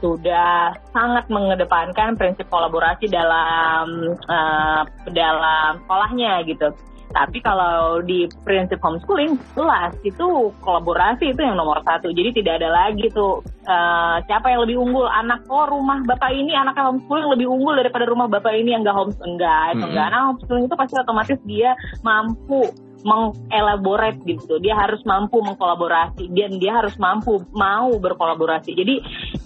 sudah 0.00 0.72
sangat 0.90 1.24
mengedepankan 1.28 2.16
prinsip 2.16 2.48
kolaborasi 2.48 3.06
dalam 3.06 3.86
eh, 4.16 4.82
dalam 5.12 5.70
sekolahnya 5.84 6.44
gitu 6.44 6.68
tapi 7.10 7.42
kalau 7.42 8.00
di 8.06 8.30
prinsip 8.46 8.78
homeschooling 8.78 9.34
jelas 9.58 9.92
itu 10.06 10.54
kolaborasi 10.62 11.34
itu 11.34 11.40
yang 11.42 11.58
nomor 11.58 11.82
satu 11.82 12.14
jadi 12.14 12.30
tidak 12.30 12.62
ada 12.62 12.70
lagi 12.70 13.10
tuh 13.10 13.42
eh, 13.66 14.16
siapa 14.30 14.46
yang 14.50 14.62
lebih 14.62 14.78
unggul 14.78 15.10
anak 15.10 15.42
oh 15.50 15.66
rumah 15.66 16.02
bapak 16.06 16.30
ini 16.30 16.54
anaknya 16.54 16.90
homeschooling 16.90 17.28
lebih 17.34 17.46
unggul 17.50 17.74
daripada 17.74 18.04
rumah 18.06 18.30
bapak 18.30 18.54
ini 18.54 18.74
yang 18.74 18.86
nggak 18.86 18.94
homeschooling 18.94 19.34
enggak 19.36 19.64
itu 19.74 19.76
Mm-mm. 19.78 19.90
enggak 19.90 20.06
nah 20.10 20.22
homeschooling 20.30 20.64
itu 20.70 20.76
pasti 20.78 20.94
otomatis 20.98 21.38
dia 21.46 21.70
mampu 22.06 22.62
mengelaborate 23.02 24.20
gitu. 24.26 24.60
Dia 24.60 24.76
harus 24.76 25.00
mampu 25.08 25.40
mengkolaborasi 25.40 26.30
dan 26.32 26.60
dia 26.60 26.82
harus 26.82 26.94
mampu 27.00 27.40
mau 27.54 27.90
berkolaborasi. 27.96 28.76
Jadi 28.76 28.94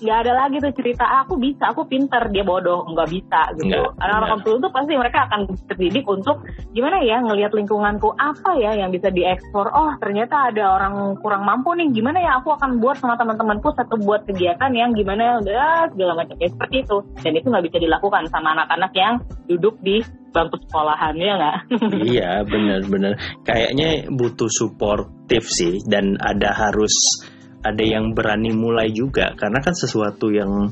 nggak 0.05 0.19
ada 0.27 0.33
lagi 0.35 0.57
tuh 0.61 0.75
cerita 0.75 1.05
"Ah, 1.07 1.25
aku 1.25 1.39
bisa 1.39 1.71
aku 1.71 1.87
pintar 1.87 2.29
dia 2.31 2.43
bodoh. 2.43 2.85
Nggak 2.91 3.09
bisa 3.11 3.41
gitu. 3.59 3.71
Nggak, 3.71 4.01
anak-anak 4.01 4.21
benar. 4.21 4.31
homeschooling 4.31 4.61
itu 4.61 4.71
pasti 4.71 4.93
mereka 4.95 5.19
akan 5.31 5.41
terdidik 5.71 6.07
untuk 6.09 6.37
gimana 6.75 6.97
ya 7.03 7.19
ngelihat 7.23 7.53
lingkunganku 7.55 8.09
apa 8.19 8.51
ya 8.59 8.75
yang 8.75 8.91
bisa 8.91 9.09
diekspor 9.11 9.71
oh 9.71 9.95
ternyata 10.03 10.51
ada 10.51 10.65
orang 10.77 11.17
kurang 11.23 11.47
mampu 11.47 11.73
nih. 11.79 11.91
Gimana 11.95 12.19
ya 12.21 12.39
aku 12.43 12.55
akan 12.55 12.83
buat 12.83 12.99
sama 12.99 13.15
teman-temanku 13.15 13.73
satu 13.75 13.99
buat 14.03 14.27
kegiatan 14.27 14.71
yang 14.75 14.93
gimana 14.93 15.41
udah 15.41 15.89
segala 15.95 16.13
macam. 16.19 16.37
Ya 16.41 16.49
seperti 16.51 16.85
itu. 16.85 16.97
Dan 17.23 17.33
itu 17.39 17.47
nggak 17.49 17.65
bisa 17.71 17.79
dilakukan 17.79 18.27
sama 18.29 18.57
anak-anak 18.59 18.93
yang 18.95 19.15
duduk 19.47 19.79
di 19.85 20.03
bangku 20.35 20.59
sekolahan 20.67 21.15
ya 21.15 21.33
nggak 21.39 21.59
iya 22.11 22.31
benar-benar 22.43 23.15
kayaknya 23.47 24.11
butuh 24.11 24.51
suportif 24.51 25.47
sih 25.47 25.79
dan 25.87 26.19
ada 26.19 26.51
harus 26.51 27.23
ada 27.65 27.81
yang 27.81 28.13
berani 28.13 28.53
mulai 28.53 28.93
juga. 28.93 29.33
Karena 29.35 29.65
kan 29.65 29.73
sesuatu 29.73 30.29
yang 30.29 30.69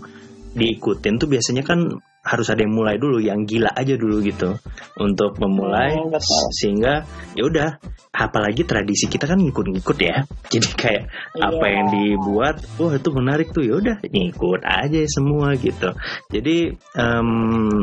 diikutin 0.53 1.17
tuh 1.17 1.29
biasanya 1.33 1.65
kan 1.65 1.89
harus 2.23 2.47
ada 2.55 2.63
yang 2.63 2.71
mulai 2.75 2.97
dulu 3.03 3.19
yang 3.19 3.43
gila 3.43 3.75
aja 3.75 3.99
dulu 3.99 4.23
gitu. 4.23 4.55
Untuk 4.99 5.37
memulai 5.43 5.99
Oh, 5.99 6.07
betul. 6.07 6.45
sehingga 6.55 7.03
ya 7.35 7.43
udah 7.47 7.69
apalagi 8.13 8.63
tradisi 8.63 9.09
kita 9.11 9.27
kan 9.27 9.43
ngikut-ngikut 9.43 9.99
ya. 9.99 10.23
Jadi 10.53 10.69
kayak 10.79 11.03
apa 11.43 11.65
Iya. 11.67 11.75
yang 11.75 11.87
dibuat 11.91 12.57
wah 12.79 12.93
itu 12.95 13.09
menarik 13.11 13.51
tuh. 13.51 13.65
Ya 13.67 13.75
udah 13.81 13.97
ngikut 14.07 14.61
aja 14.63 15.01
semua 15.11 15.57
gitu. 15.59 15.91
Jadi 16.31 16.77
em, 16.95 17.31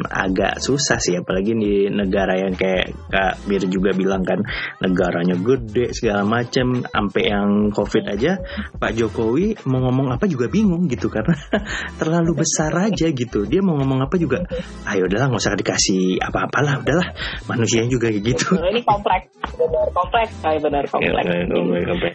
agak 0.08 0.62
susah 0.63 1.02
sih 1.02 1.17
apalagi 1.17 1.52
di 1.58 1.73
negara 1.91 2.38
yang 2.39 2.56
kayak 2.56 2.95
Kak 3.10 3.43
Bir 3.49 3.65
juga 3.67 3.91
bilang 3.91 4.21
kan 4.23 4.39
negaranya 4.80 5.36
gede 5.36 5.91
segala 5.91 6.23
macem. 6.23 6.86
Sampai 6.89 7.32
yang 7.32 7.73
covid 7.73 8.06
aja 8.08 8.38
Pak 8.78 8.93
Jokowi 8.93 9.58
mau 9.65 9.82
ngomong 9.82 10.13
apa 10.13 10.30
juga 10.30 10.45
bingung 10.47 10.86
gitu 10.88 11.10
karena 11.10 11.34
terlalu 11.99 12.45
besar 12.45 12.71
aja 12.75 13.08
gitu. 13.10 13.43
Dia 13.49 13.60
mau 13.65 13.75
ngomong 13.82 14.06
apa 14.06 14.15
juga 14.15 14.29
ayo 14.94 15.02
udahlah 15.10 15.28
nggak 15.32 15.42
usah 15.42 15.58
dikasih 15.58 16.22
apa-apalah 16.22 16.84
udahlah. 16.84 17.08
Manusianya 17.50 17.89
juga 17.89 18.13
kayak 18.13 18.24
gitu. 18.26 18.48
Ini 18.74 18.82
kompleks. 18.86 19.28
Benar 19.58 19.88
kompleks. 19.96 20.34
Kali 20.44 20.60
benar 20.62 20.84
kompleks. 20.86 21.26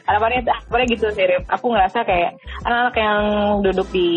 harapannya 0.06 0.40
harapannya 0.46 0.86
gitu 0.90 1.06
sih 1.10 1.24
Rip. 1.26 1.44
aku 1.48 1.66
ngerasa 1.72 1.98
kayak 2.04 2.30
anak-anak 2.62 2.94
yang 2.98 3.20
duduk 3.64 3.88
di 3.90 4.10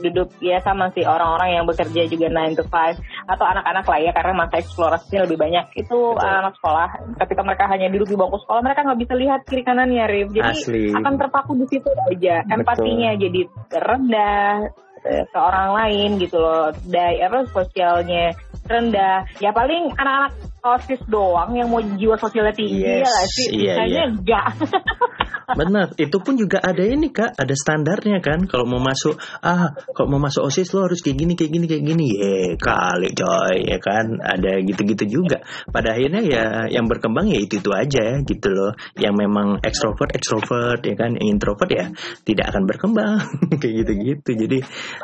duduk 0.00 0.28
ya 0.42 0.58
sama 0.64 0.90
sih 0.96 1.04
orang-orang 1.04 1.60
yang 1.60 1.64
bekerja 1.68 2.08
juga 2.08 2.26
9 2.32 2.58
to 2.58 2.64
5 2.66 2.98
atau 3.28 3.44
anak-anak 3.44 3.84
lah 3.84 3.98
ya 4.00 4.10
karena 4.16 4.32
masa 4.34 4.54
eksplorasinya 4.58 5.20
lebih 5.28 5.38
banyak. 5.38 5.64
Itu 5.76 6.16
anak 6.18 6.56
sekolah. 6.58 6.88
Ketika 7.20 7.42
mereka 7.44 7.64
hanya 7.70 7.86
duduk 7.92 8.08
di 8.08 8.16
bangku 8.16 8.38
sekolah 8.42 8.60
mereka 8.64 8.80
nggak 8.86 9.00
bisa 9.04 9.14
lihat 9.14 9.40
kiri 9.44 9.62
kanannya 9.62 10.04
Rip. 10.08 10.28
Jadi 10.32 10.48
Asli. 10.48 10.84
akan 10.96 11.12
terpaku 11.20 11.52
di 11.60 11.66
situ 11.68 11.88
aja. 12.08 12.42
Empatinya 12.48 13.12
jadi 13.18 13.40
rendah 13.68 14.87
ke 15.08 15.38
orang 15.38 15.74
lain 15.74 16.10
gitu 16.20 16.36
loh. 16.36 16.70
Daya 16.86 17.32
apa 17.32 17.48
sosialnya 17.50 18.36
rendah. 18.68 19.24
Ya 19.40 19.50
paling 19.50 19.96
anak-anak 19.96 20.32
osis 20.76 21.00
doang 21.08 21.56
yang 21.56 21.72
mau 21.72 21.80
jiwa 21.80 22.18
sosialnya 22.20 22.52
tinggi 22.52 22.84
Yes, 22.84 23.00
ya 23.00 23.08
lah 23.08 23.26
sih 23.26 23.48
iya, 23.48 23.74
Sisanya 23.74 23.88
iya. 23.88 24.04
enggak 24.12 24.46
Benar, 25.48 25.96
itu 25.96 26.20
pun 26.20 26.36
juga 26.36 26.60
ada 26.60 26.84
ini 26.84 27.08
kak, 27.08 27.32
ada 27.40 27.54
standarnya 27.56 28.20
kan. 28.20 28.44
Kalau 28.44 28.68
mau 28.68 28.84
masuk, 28.84 29.16
ah, 29.40 29.72
kalau 29.96 30.12
mau 30.12 30.20
masuk 30.20 30.44
osis 30.44 30.76
lo 30.76 30.84
harus 30.84 31.00
kayak 31.00 31.24
gini, 31.24 31.32
kayak 31.40 31.52
gini, 31.56 31.64
kayak 31.64 31.84
gini. 31.88 32.06
Ye, 32.20 32.36
kali 32.60 33.16
coy, 33.16 33.64
ya 33.64 33.80
kan. 33.80 34.20
Ada 34.20 34.60
gitu-gitu 34.60 35.08
juga. 35.08 35.40
Pada 35.72 35.96
akhirnya 35.96 36.20
ya, 36.20 36.44
yang 36.68 36.84
berkembang 36.84 37.32
ya 37.32 37.40
itu 37.40 37.64
itu 37.64 37.70
aja, 37.72 38.20
gitu 38.28 38.48
loh. 38.52 38.76
Yang 39.00 39.14
memang 39.24 39.64
ekstrovert, 39.64 40.12
ekstrovert, 40.12 40.84
ya 40.84 40.94
kan. 41.00 41.16
Yang 41.16 41.26
introvert 41.32 41.70
ya 41.72 41.84
tidak 42.28 42.52
akan 42.52 42.62
berkembang, 42.68 43.24
kayak 43.60 43.74
gitu-gitu. 43.84 44.30
Jadi 44.44 44.58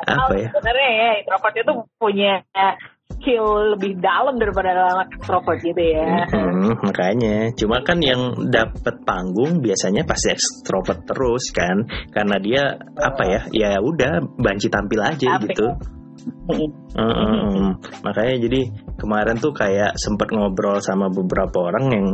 apa 0.05 0.33
ya? 0.37 0.49
sebenarnya 0.53 0.91
ya 0.93 1.11
introvert 1.25 1.55
itu 1.57 1.73
punya 1.97 2.33
skill 3.13 3.77
lebih 3.77 4.01
dalam 4.01 4.41
daripada 4.41 4.73
anak 4.97 5.09
extrovert 5.21 5.61
gitu 5.61 5.81
ya 5.81 6.25
Hmm, 6.33 6.73
makanya, 6.81 7.53
cuma 7.53 7.85
kan 7.85 8.01
yang 8.01 8.49
dapat 8.49 9.05
panggung 9.05 9.61
biasanya 9.61 10.09
pasti 10.09 10.33
ekstrovert 10.33 11.05
terus 11.05 11.53
kan, 11.53 11.85
karena 12.09 12.37
dia 12.41 12.63
apa 12.97 13.23
ya, 13.29 13.41
ya 13.53 13.71
udah 13.85 14.25
banci 14.41 14.73
tampil 14.73 15.01
aja 15.05 15.37
Apik. 15.37 15.53
gitu. 15.53 15.69
Heeh, 16.97 17.77
makanya 18.01 18.37
jadi 18.49 18.61
kemarin 18.97 19.37
tuh 19.37 19.53
kayak 19.53 19.93
sempet 20.01 20.33
ngobrol 20.33 20.81
sama 20.81 21.13
beberapa 21.13 21.69
orang 21.69 21.85
yang 21.93 22.09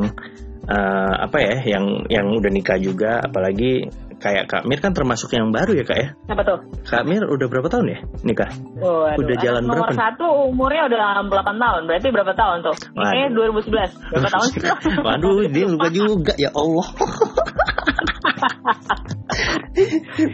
eh, 0.66 1.14
apa 1.22 1.38
ya, 1.38 1.57
yang 1.79 1.87
yang 2.11 2.26
udah 2.35 2.50
nikah 2.50 2.79
juga, 2.83 3.22
apalagi 3.22 3.87
kayak 4.20 4.44
Kak 4.46 4.62
Mir 4.64 4.78
kan 4.78 4.92
termasuk 4.92 5.33
yang 5.33 5.48
baru 5.48 5.72
ya 5.72 5.83
kak 5.83 5.96
ya. 5.96 6.09
Siapa 6.28 6.42
tuh? 6.44 6.59
Kak 6.85 7.02
Mir 7.02 7.24
udah 7.24 7.46
berapa 7.46 7.66
tahun 7.66 7.87
ya 7.88 7.98
nikah? 8.20 8.52
Waduh, 8.76 9.16
Udah 9.16 9.37
jalan 9.40 9.62
nomor 9.64 9.88
berapa 9.88 9.92
nih? 9.92 10.00
satu 10.04 10.26
umurnya 10.46 10.83
udah 10.87 11.00
8 11.24 11.33
tahun 11.56 11.80
berarti 11.85 12.09
berapa 12.11 12.33
tahun 12.35 12.56
tuh? 12.61 12.76
Kayaknya 12.92 13.28
2011 13.33 14.12
berapa 14.12 14.28
tahun 14.28 14.46
sih? 14.46 14.61
Waduh, 15.09 15.33
dia 15.48 15.64
lupa 15.64 15.88
juga 15.88 16.33
ya 16.37 16.50
Allah. 16.52 16.87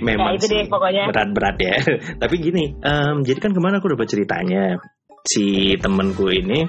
Memang 0.01 0.35
Ya, 0.35 0.37
itu 0.37 0.47
deh 0.49 0.65
pokoknya. 0.67 1.05
berat-berat 1.07 1.57
ya. 1.59 1.75
Tapi 2.23 2.35
gini, 2.39 2.65
em, 2.77 3.17
jadi 3.23 3.39
kan 3.39 3.53
ke 3.53 3.61
mana 3.61 3.79
aku 3.79 3.93
dapat 3.93 4.09
ceritanya 4.09 4.81
si 5.23 5.75
temenku 5.77 6.27
ini 6.29 6.65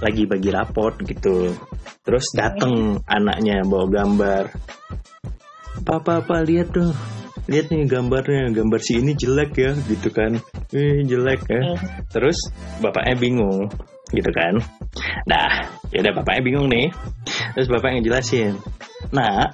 lagi 0.00 0.24
bagi 0.24 0.48
raport 0.48 0.96
gitu. 1.02 1.52
Terus 2.00 2.24
dateng 2.32 3.04
anaknya 3.04 3.60
bawa 3.62 3.86
gambar. 3.90 4.44
Papa, 5.80 6.20
papa 6.20 6.44
lihat 6.44 6.76
tuh. 6.76 6.92
Lihat 7.48 7.72
nih 7.72 7.88
gambarnya, 7.88 8.52
gambar 8.52 8.80
si 8.84 9.00
ini 9.00 9.16
jelek 9.16 9.56
ya, 9.56 9.72
gitu 9.88 10.12
kan. 10.12 10.38
Eh, 10.76 11.02
jelek 11.02 11.48
ya. 11.48 11.74
Terus 12.12 12.36
bapaknya 12.78 13.16
bingung, 13.16 13.66
gitu 14.12 14.30
kan. 14.30 14.60
Nah, 15.24 15.48
ya 15.88 16.04
udah 16.04 16.14
bapaknya 16.20 16.42
bingung 16.44 16.68
nih. 16.68 16.92
Terus 17.56 17.68
bapaknya 17.72 18.04
ngejelasin. 18.04 18.54
Nah, 19.10 19.50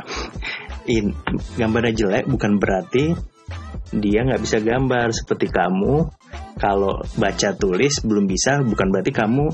in, 0.90 1.14
gambarnya 1.54 1.94
jelek 1.94 2.24
bukan 2.26 2.58
berarti 2.58 3.14
dia 3.94 4.26
nggak 4.26 4.42
bisa 4.42 4.58
gambar 4.58 5.14
seperti 5.14 5.46
kamu. 5.46 6.10
Kalau 6.56 7.04
baca 7.20 7.48
tulis 7.52 8.00
belum 8.00 8.24
bisa, 8.24 8.64
bukan 8.64 8.88
berarti 8.88 9.12
kamu 9.12 9.52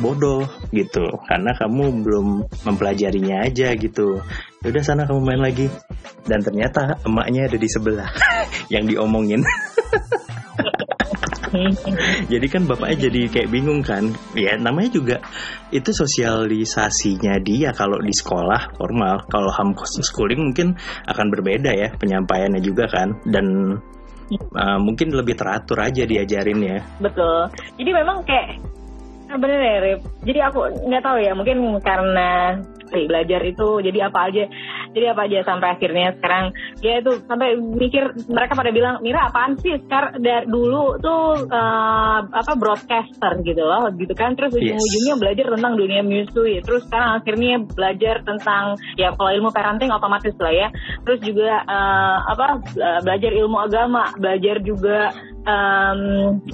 bodoh 0.00 0.48
gitu. 0.72 1.04
Karena 1.28 1.52
kamu 1.52 2.00
belum 2.00 2.26
mempelajarinya 2.64 3.44
aja 3.44 3.76
gitu. 3.76 4.24
Yaudah 4.64 4.82
sana 4.84 5.04
kamu 5.04 5.20
main 5.20 5.42
lagi. 5.44 5.68
Dan 6.24 6.40
ternyata 6.40 7.00
emaknya 7.04 7.48
ada 7.48 7.58
di 7.60 7.68
sebelah 7.68 8.08
yang 8.74 8.88
diomongin. 8.88 9.44
jadi 12.30 12.46
kan 12.46 12.62
bapaknya 12.66 13.10
jadi 13.10 13.20
kayak 13.26 13.50
bingung 13.50 13.82
kan 13.82 14.14
ya 14.38 14.54
namanya 14.54 14.90
juga 14.94 15.16
itu 15.74 15.90
sosialisasinya 15.90 17.42
dia 17.42 17.74
kalau 17.74 17.98
di 17.98 18.14
sekolah 18.14 18.78
formal 18.78 19.26
kalau 19.26 19.50
homeschooling 19.50 20.38
mungkin 20.38 20.78
akan 21.10 21.26
berbeda 21.30 21.74
ya 21.74 21.88
penyampaiannya 21.98 22.62
juga 22.62 22.86
kan 22.86 23.18
dan 23.26 23.78
uh, 24.38 24.78
mungkin 24.78 25.10
lebih 25.10 25.34
teratur 25.34 25.80
aja 25.82 26.06
diajarin 26.06 26.60
ya 26.60 26.78
Betul. 27.00 27.50
Jadi 27.80 27.90
memang 27.90 28.22
kayak 28.22 28.60
ah, 29.30 29.38
bener 29.38 29.60
ya 29.62 29.76
Rip. 29.78 30.00
Jadi 30.26 30.38
aku 30.42 30.58
nggak 30.90 31.04
tahu 31.06 31.18
ya 31.22 31.32
mungkin 31.38 31.58
karena 31.80 32.58
eh, 32.90 33.06
belajar 33.06 33.40
itu 33.46 33.78
jadi 33.80 34.10
apa 34.10 34.18
aja 34.26 34.44
jadi 34.90 35.14
apa 35.14 35.30
aja 35.30 35.38
sampai 35.46 35.68
akhirnya 35.78 36.18
sekarang. 36.18 36.50
Ya 36.82 36.98
itu 36.98 37.22
sampai 37.30 37.54
mikir 37.54 38.10
mereka 38.26 38.58
pada 38.58 38.74
bilang 38.74 38.98
Mira 39.06 39.30
apaan 39.30 39.54
sih? 39.62 39.78
Sekarang 39.86 40.18
dari 40.18 40.50
dulu 40.50 40.98
tuh 40.98 41.46
uh, 41.46 42.20
apa 42.26 42.52
broadcaster 42.58 43.38
gitu 43.46 43.62
loh 43.62 43.86
gitu 43.94 44.10
kan. 44.18 44.34
Terus 44.34 44.50
ujung-ujungnya 44.58 45.14
belajar 45.14 45.46
tentang 45.54 45.72
dunia 45.78 46.02
musui 46.02 46.58
terus 46.60 46.82
sekarang 46.90 47.22
akhirnya 47.22 47.62
belajar 47.62 48.26
tentang 48.26 48.74
ya 48.98 49.14
kalau 49.14 49.30
ilmu 49.30 49.50
parenting 49.54 49.94
otomatis 49.94 50.34
lah 50.42 50.50
ya. 50.50 50.68
Terus 51.06 51.20
juga 51.22 51.62
uh, 51.70 52.18
apa 52.26 52.46
belajar 53.06 53.30
ilmu 53.30 53.58
agama 53.62 54.10
belajar 54.18 54.58
juga 54.66 55.14
um, 55.46 56.00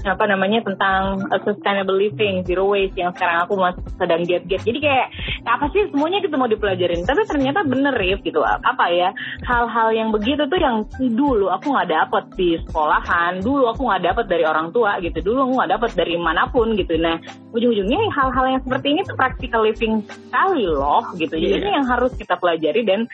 apa 0.02 0.24
namanya 0.28 0.62
tentang 0.62 1.26
uh, 1.30 1.40
sustainable 1.42 1.96
living, 1.96 2.42
zero 2.46 2.66
waste 2.70 2.94
yang 2.98 3.10
sekarang 3.14 3.46
aku 3.46 3.54
masih 3.58 3.82
sedang 3.98 4.22
giat-giat. 4.22 4.62
Jadi 4.62 4.78
kayak 4.82 5.06
apa 5.46 5.64
sih 5.72 5.88
semuanya 5.90 6.22
kita 6.22 6.34
mau 6.38 6.50
dipelajarin. 6.50 7.02
Tapi 7.06 7.22
ternyata 7.26 7.66
bener 7.66 7.94
Rif 7.96 8.22
gitu. 8.22 8.42
Apa 8.42 8.90
ya 8.92 9.10
hal-hal 9.46 9.88
yang 9.94 10.08
begitu 10.14 10.46
tuh 10.46 10.58
yang 10.60 10.86
dulu 10.98 11.50
aku 11.50 11.72
nggak 11.72 11.90
dapet 11.90 12.24
di 12.38 12.58
sekolahan, 12.66 13.40
dulu 13.42 13.70
aku 13.72 13.86
nggak 13.88 14.04
dapet 14.04 14.24
dari 14.30 14.44
orang 14.46 14.68
tua 14.70 14.98
gitu, 15.02 15.18
dulu 15.22 15.50
aku 15.50 15.52
nggak 15.62 15.72
dapet 15.78 15.90
dari 15.96 16.16
mana 16.18 16.48
pun 16.50 16.74
gitu. 16.76 16.94
Nah 16.98 17.18
ujung-ujungnya 17.54 17.98
hal-hal 18.12 18.44
yang 18.56 18.60
seperti 18.62 18.86
ini 18.92 19.00
tuh 19.06 19.16
practical 19.16 19.62
living 19.64 20.04
sekali 20.06 20.64
loh 20.68 21.02
gitu. 21.16 21.34
Jadi 21.34 21.54
yeah. 21.56 21.62
ini 21.62 21.70
yang 21.82 21.86
harus 21.86 22.12
kita 22.14 22.36
pelajari 22.38 22.82
dan 22.84 23.08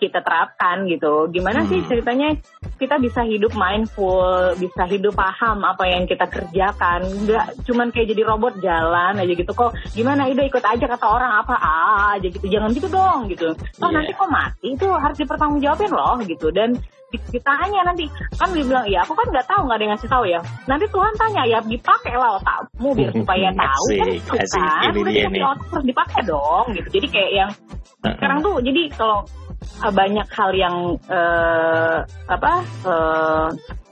kita 0.00 0.24
terapkan 0.24 0.88
gitu. 0.88 1.28
Gimana 1.28 1.62
hmm. 1.62 1.68
sih 1.68 1.80
ceritanya 1.84 2.32
kita 2.80 2.96
bisa 2.96 3.20
hidup 3.28 3.52
mindful, 3.52 4.56
bisa 4.56 4.88
hidup 4.88 5.12
paham 5.12 5.60
apa 5.62 5.84
yang 5.84 6.08
kita 6.08 6.24
kerjakan, 6.24 7.04
nggak 7.28 7.60
cuman 7.68 7.92
kayak 7.92 8.16
jadi 8.16 8.22
robot 8.24 8.56
jalan 8.64 9.20
aja 9.20 9.32
gitu. 9.36 9.52
Kok. 9.52 9.76
Gimana? 9.92 10.32
Ide 10.32 10.48
ikut 10.48 10.64
aja 10.64 10.84
kata 10.88 11.06
orang 11.06 11.32
apa 11.44 11.54
ah, 11.60 12.16
aja 12.16 12.26
gitu, 12.26 12.48
jangan 12.48 12.72
gitu 12.72 12.88
dong 12.88 13.28
gitu. 13.28 13.52
Oh 13.52 13.88
yeah. 13.92 14.00
nanti 14.00 14.12
kok 14.16 14.30
mati? 14.32 14.66
Itu 14.72 14.88
harus 14.88 15.20
dipertanggungjawabin 15.20 15.92
loh 15.92 16.16
gitu. 16.24 16.48
Dan 16.48 16.80
ditanya 17.10 17.82
nanti 17.82 18.06
kan 18.38 18.54
dia 18.54 18.62
bilang 18.62 18.86
ya 18.86 19.02
aku 19.02 19.18
kan 19.18 19.26
nggak 19.34 19.46
tahu 19.50 19.66
nggak 19.66 19.76
ada 19.76 19.84
yang 19.84 19.92
ngasih 19.98 20.10
tahu 20.10 20.24
ya. 20.30 20.40
Nanti 20.70 20.86
Tuhan 20.88 21.14
tanya 21.18 21.42
ya 21.42 21.58
dipakai 21.60 22.14
lah 22.14 22.38
otakmu 22.38 22.88
biar 22.94 23.10
supaya 23.12 23.48
tahu. 23.50 23.84
kan 23.98 24.08
itu 24.14 24.30
kan? 24.30 24.92
Udah 24.94 25.50
otak 25.58 25.82
dipakai 25.82 26.20
dong 26.22 26.66
gitu. 26.78 26.88
Jadi 26.96 27.06
kayak 27.10 27.32
yang 27.34 27.50
sekarang 28.00 28.38
tuh 28.40 28.56
jadi 28.64 28.82
kalau 28.96 29.18
uh, 29.20 29.49
banyak 29.92 30.28
hal 30.28 30.50
yang 30.52 30.76
uh, 31.08 32.04
apa 32.28 32.52
uh, 32.84 33.48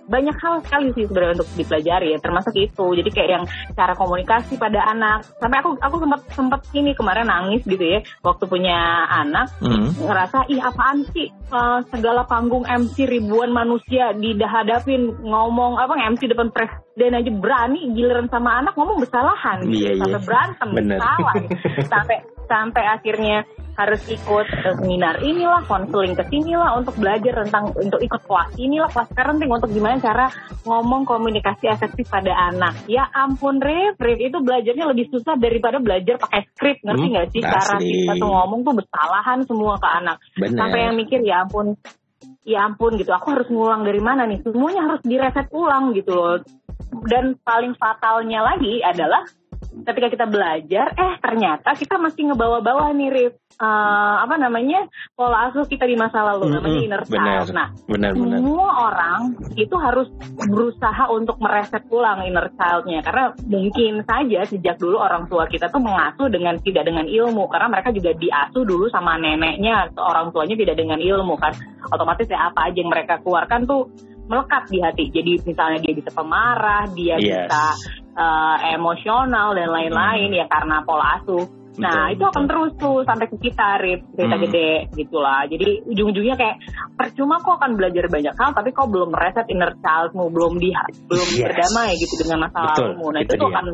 banyak 0.08 0.36
hal 0.40 0.64
sekali 0.64 0.88
sih 0.96 1.04
sebenarnya 1.04 1.36
untuk 1.38 1.48
dipelajari 1.54 2.16
ya 2.16 2.18
termasuk 2.18 2.56
itu 2.56 2.86
jadi 2.96 3.10
kayak 3.12 3.30
yang 3.30 3.44
cara 3.76 3.92
komunikasi 3.92 4.56
pada 4.56 4.80
anak 4.88 5.28
sampai 5.36 5.60
aku 5.60 5.76
aku 5.84 5.96
sempat 6.00 6.20
sempat 6.32 6.60
ini 6.72 6.96
kemarin 6.96 7.28
nangis 7.28 7.60
gitu 7.68 7.84
ya 7.84 8.00
waktu 8.24 8.48
punya 8.48 9.04
anak 9.12 9.52
mm. 9.60 10.00
ngerasa 10.00 10.48
ih 10.48 10.60
apaan 10.64 11.04
sih 11.12 11.28
uh, 11.52 11.84
segala 11.92 12.24
panggung 12.24 12.64
MC 12.64 13.04
ribuan 13.04 13.52
manusia 13.52 14.16
dihadapin 14.16 15.12
ngomong 15.20 15.76
apa 15.76 15.92
MC 16.08 16.32
depan 16.32 16.48
presiden 16.56 17.12
aja 17.12 17.30
berani 17.30 17.92
giliran 17.92 18.32
sama 18.32 18.64
anak 18.64 18.72
ngomong 18.80 19.04
bersalahan 19.04 19.60
gitu. 19.68 19.92
yeah, 19.92 20.00
sampai 20.00 20.16
yeah. 20.16 20.24
berantem 20.24 20.68
Bener. 20.72 20.98
salah 20.98 21.34
sampai 21.92 22.16
sampai 22.48 22.84
akhirnya 22.88 23.44
harus 23.78 24.02
ikut 24.10 24.46
seminar 24.82 25.22
inilah, 25.22 25.62
konseling 25.70 26.18
ke 26.18 26.26
sinilah 26.26 26.74
untuk 26.82 26.98
belajar 26.98 27.46
tentang 27.46 27.70
untuk 27.78 28.02
ikut 28.02 28.26
kelas 28.26 28.58
inilah 28.58 28.90
kelas 28.90 29.08
parenting 29.14 29.46
untuk 29.54 29.70
gimana 29.70 30.02
cara 30.02 30.26
ngomong 30.66 31.06
komunikasi 31.06 31.70
efektif 31.70 32.10
pada 32.10 32.34
anak. 32.50 32.74
Ya 32.90 33.06
ampun 33.14 33.62
Rif, 33.62 33.94
Rif 34.02 34.18
itu 34.18 34.38
belajarnya 34.42 34.82
lebih 34.90 35.06
susah 35.14 35.38
daripada 35.38 35.78
belajar 35.78 36.18
pakai 36.18 36.50
skrip, 36.50 36.82
ngerti 36.82 37.06
hmm, 37.06 37.12
nggak 37.14 37.26
hmm, 37.30 37.34
sih? 37.38 37.42
Cara 37.46 37.74
kita 37.78 38.12
tuh 38.18 38.30
ngomong 38.34 38.60
tuh 38.66 38.74
bersalahan 38.82 39.38
semua 39.46 39.74
ke 39.78 39.88
anak. 39.88 40.16
Bener. 40.34 40.58
Sampai 40.58 40.80
yang 40.82 40.94
mikir 40.98 41.20
ya 41.22 41.46
ampun, 41.46 41.78
ya 42.42 42.58
ampun 42.66 42.98
gitu, 42.98 43.14
aku 43.14 43.30
harus 43.30 43.46
ngulang 43.46 43.86
dari 43.86 44.02
mana 44.02 44.26
nih? 44.26 44.42
Semuanya 44.42 44.90
harus 44.90 45.02
direset 45.06 45.46
ulang 45.54 45.94
gitu 45.94 46.18
loh. 46.18 46.42
Dan 47.06 47.38
paling 47.46 47.78
fatalnya 47.78 48.42
lagi 48.42 48.82
adalah 48.82 49.22
ketika 49.84 50.08
kita 50.10 50.26
belajar, 50.26 50.86
eh 50.96 51.14
ternyata 51.20 51.72
kita 51.76 51.96
masih 52.00 52.32
ngebawa-bawa 52.32 52.92
nih 52.96 53.10
Rif. 53.10 53.34
Uh, 53.58 54.22
apa 54.22 54.38
namanya 54.38 54.86
pola 55.18 55.50
asuh 55.50 55.66
kita 55.66 55.82
di 55.82 55.98
masa 55.98 56.22
lalu 56.22 56.46
mm 56.46 56.46
-hmm. 56.46 56.54
namanya 56.62 56.78
inner 56.78 57.02
child. 57.10 57.48
Nah, 57.50 57.68
benar, 57.90 58.14
benar. 58.14 58.38
semua 58.38 58.70
orang 58.86 59.20
itu 59.58 59.74
harus 59.74 60.06
berusaha 60.46 61.04
untuk 61.10 61.42
mereset 61.42 61.82
ulang 61.90 62.22
inner 62.22 62.54
childnya 62.54 63.02
karena 63.02 63.34
mungkin 63.50 64.06
saja 64.06 64.46
sejak 64.46 64.78
dulu 64.78 65.02
orang 65.02 65.26
tua 65.26 65.50
kita 65.50 65.74
tuh 65.74 65.82
mengasuh 65.82 66.30
dengan 66.30 66.54
tidak 66.62 66.86
dengan 66.86 67.10
ilmu 67.10 67.50
karena 67.50 67.66
mereka 67.66 67.90
juga 67.90 68.14
diasuh 68.14 68.62
dulu 68.62 68.86
sama 68.94 69.18
neneknya 69.18 69.90
orang 69.98 70.30
tuanya 70.30 70.54
tidak 70.54 70.78
dengan 70.78 71.02
ilmu 71.02 71.34
kan 71.34 71.50
otomatis 71.90 72.30
ya 72.30 72.54
apa 72.54 72.70
aja 72.70 72.78
yang 72.78 72.94
mereka 72.94 73.18
keluarkan 73.26 73.66
tuh 73.66 73.90
melekat 74.28 74.62
di 74.68 74.78
hati. 74.84 75.04
Jadi 75.08 75.32
misalnya 75.42 75.78
dia 75.80 75.94
bisa 75.96 76.10
pemarah, 76.12 76.84
dia 76.92 77.16
yes. 77.16 77.48
bisa 77.48 77.62
uh, 78.18 78.56
emosional 78.74 79.54
dan 79.54 79.70
lain-lain 79.70 80.34
hmm. 80.34 80.38
ya 80.42 80.46
karena 80.50 80.82
pola 80.82 81.22
asuh. 81.22 81.46
Nah 81.78 82.10
betul, 82.10 82.14
itu 82.18 82.24
akan 82.26 82.44
terus 82.50 82.72
tuh 82.74 82.96
sampai 83.06 83.26
ke 83.30 83.36
kita 83.38 83.78
Rip 83.78 84.00
cerita 84.18 84.34
hmm. 84.34 84.44
gede 84.50 84.70
gitulah. 84.98 85.46
Jadi 85.46 85.68
ujung-ujungnya 85.86 86.34
kayak 86.34 86.56
percuma 86.98 87.38
kok 87.38 87.62
akan 87.62 87.78
belajar 87.78 88.10
banyak 88.10 88.34
hal 88.34 88.50
tapi 88.50 88.74
kok 88.74 88.90
belum 88.90 89.14
reset 89.14 89.46
inner 89.46 89.70
childmu, 89.78 90.26
belum 90.34 90.58
di 90.58 90.74
belum 91.06 91.28
yes. 91.38 91.46
berdamai 91.46 91.94
gitu 91.94 92.14
dengan 92.26 92.50
masa 92.50 92.58
lalumu. 92.66 93.14
Nah 93.14 93.22
itu, 93.22 93.38
itu 93.38 93.40
tuh 93.40 93.48
akan 93.54 93.66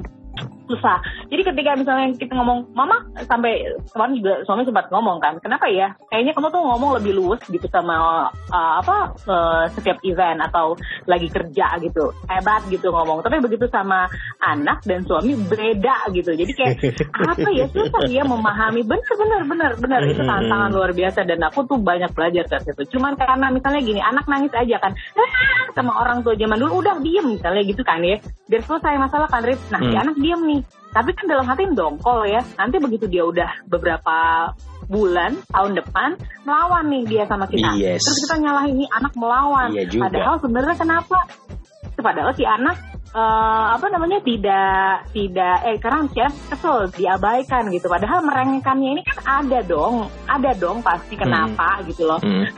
susah. 0.65 0.97
Jadi 1.29 1.43
ketika 1.45 1.77
misalnya 1.77 2.17
kita 2.17 2.33
ngomong, 2.33 2.73
mama 2.73 3.05
sampai 3.29 3.69
kemarin 3.93 4.17
juga 4.17 4.33
suami 4.49 4.65
sempat 4.65 4.89
ngomong 4.89 5.21
kan, 5.21 5.37
kenapa 5.45 5.69
ya? 5.69 5.93
Kayaknya 6.09 6.33
kamu 6.33 6.49
tuh 6.49 6.63
ngomong 6.65 6.91
lebih 6.97 7.13
luwes 7.21 7.43
gitu 7.53 7.69
sama 7.69 8.29
uh, 8.49 8.75
apa 8.81 9.13
uh, 9.29 9.65
setiap 9.77 10.01
event 10.03 10.41
atau 10.41 10.73
lagi 11.05 11.29
kerja 11.29 11.77
gitu, 11.85 12.11
hebat 12.33 12.65
gitu 12.73 12.89
ngomong. 12.89 13.21
Tapi 13.21 13.45
begitu 13.45 13.69
sama 13.69 14.09
anak 14.41 14.81
dan 14.89 15.05
suami 15.05 15.37
beda 15.37 16.09
gitu. 16.17 16.33
Jadi 16.33 16.53
kayak 16.57 16.75
apa 17.13 17.49
ya 17.53 17.67
susah 17.69 18.05
ya 18.09 18.25
memahami. 18.25 18.81
Bener 18.89 19.13
bener 19.15 19.43
bener 19.45 19.71
bener 19.77 20.01
itu 20.09 20.23
tantangan 20.25 20.73
luar 20.73 20.97
biasa 20.97 21.29
dan 21.29 21.45
aku 21.45 21.69
tuh 21.69 21.77
banyak 21.77 22.09
belajar 22.17 22.49
dari 22.49 22.65
situ. 22.65 22.97
Cuman 22.97 23.21
karena 23.21 23.53
misalnya 23.53 23.81
gini, 23.85 24.01
anak 24.01 24.25
nangis 24.25 24.53
aja 24.57 24.81
kan, 24.81 24.97
sama 25.77 25.93
orang 26.01 26.25
tua 26.25 26.33
zaman 26.41 26.57
dulu 26.57 26.81
udah 26.81 26.97
diem 27.05 27.37
misalnya 27.37 27.63
gitu 27.69 27.85
kan 27.85 28.01
ya, 28.01 28.17
biar 28.49 28.63
selesai 28.65 28.97
masalah 28.97 29.29
kan 29.29 29.45
Rif. 29.45 29.61
Nah 29.69 29.81
hmm. 29.81 29.93
si 29.93 29.97
anak 30.01 30.17
diem 30.25 30.41
nih. 30.41 30.61
Tapi 30.95 31.11
kan 31.13 31.27
dalam 31.29 31.45
hati 31.45 31.69
dongkol 31.77 32.25
ya. 32.25 32.41
Nanti 32.57 32.81
begitu 32.81 33.05
dia 33.05 33.29
udah 33.29 33.69
beberapa 33.69 34.49
bulan 34.89 35.37
tahun 35.53 35.73
depan 35.77 36.17
melawan 36.49 36.85
nih 36.89 37.03
dia 37.05 37.23
sama 37.29 37.45
kita. 37.45 37.77
Yes. 37.77 38.01
Terus 38.01 38.19
kita 38.25 38.37
nyalahin 38.41 38.81
ini 38.81 38.87
anak 38.89 39.13
melawan. 39.21 39.69
Iya 39.77 39.85
juga. 39.93 40.09
Padahal 40.09 40.35
sebenarnya 40.41 40.77
kenapa? 40.81 41.19
Padahal 41.95 42.33
si 42.35 42.45
anak 42.45 42.77
uh, 43.15 43.79
apa 43.79 43.87
namanya 43.93 44.19
tidak 44.25 45.09
tidak 45.15 45.57
eh 45.63 45.79
karena 45.79 46.09
kesel 46.51 46.89
diabaikan 46.91 47.69
gitu. 47.71 47.87
Padahal 47.87 48.25
merengekkannya 48.25 48.89
ini 48.99 49.03
kan 49.05 49.19
ada 49.45 49.61
dong, 49.63 50.09
ada 50.25 50.51
dong 50.57 50.81
pasti 50.81 51.15
kenapa 51.15 51.81
hmm. 51.81 51.85
gitu 51.93 52.03
loh. 52.09 52.19
Hmm 52.19 52.49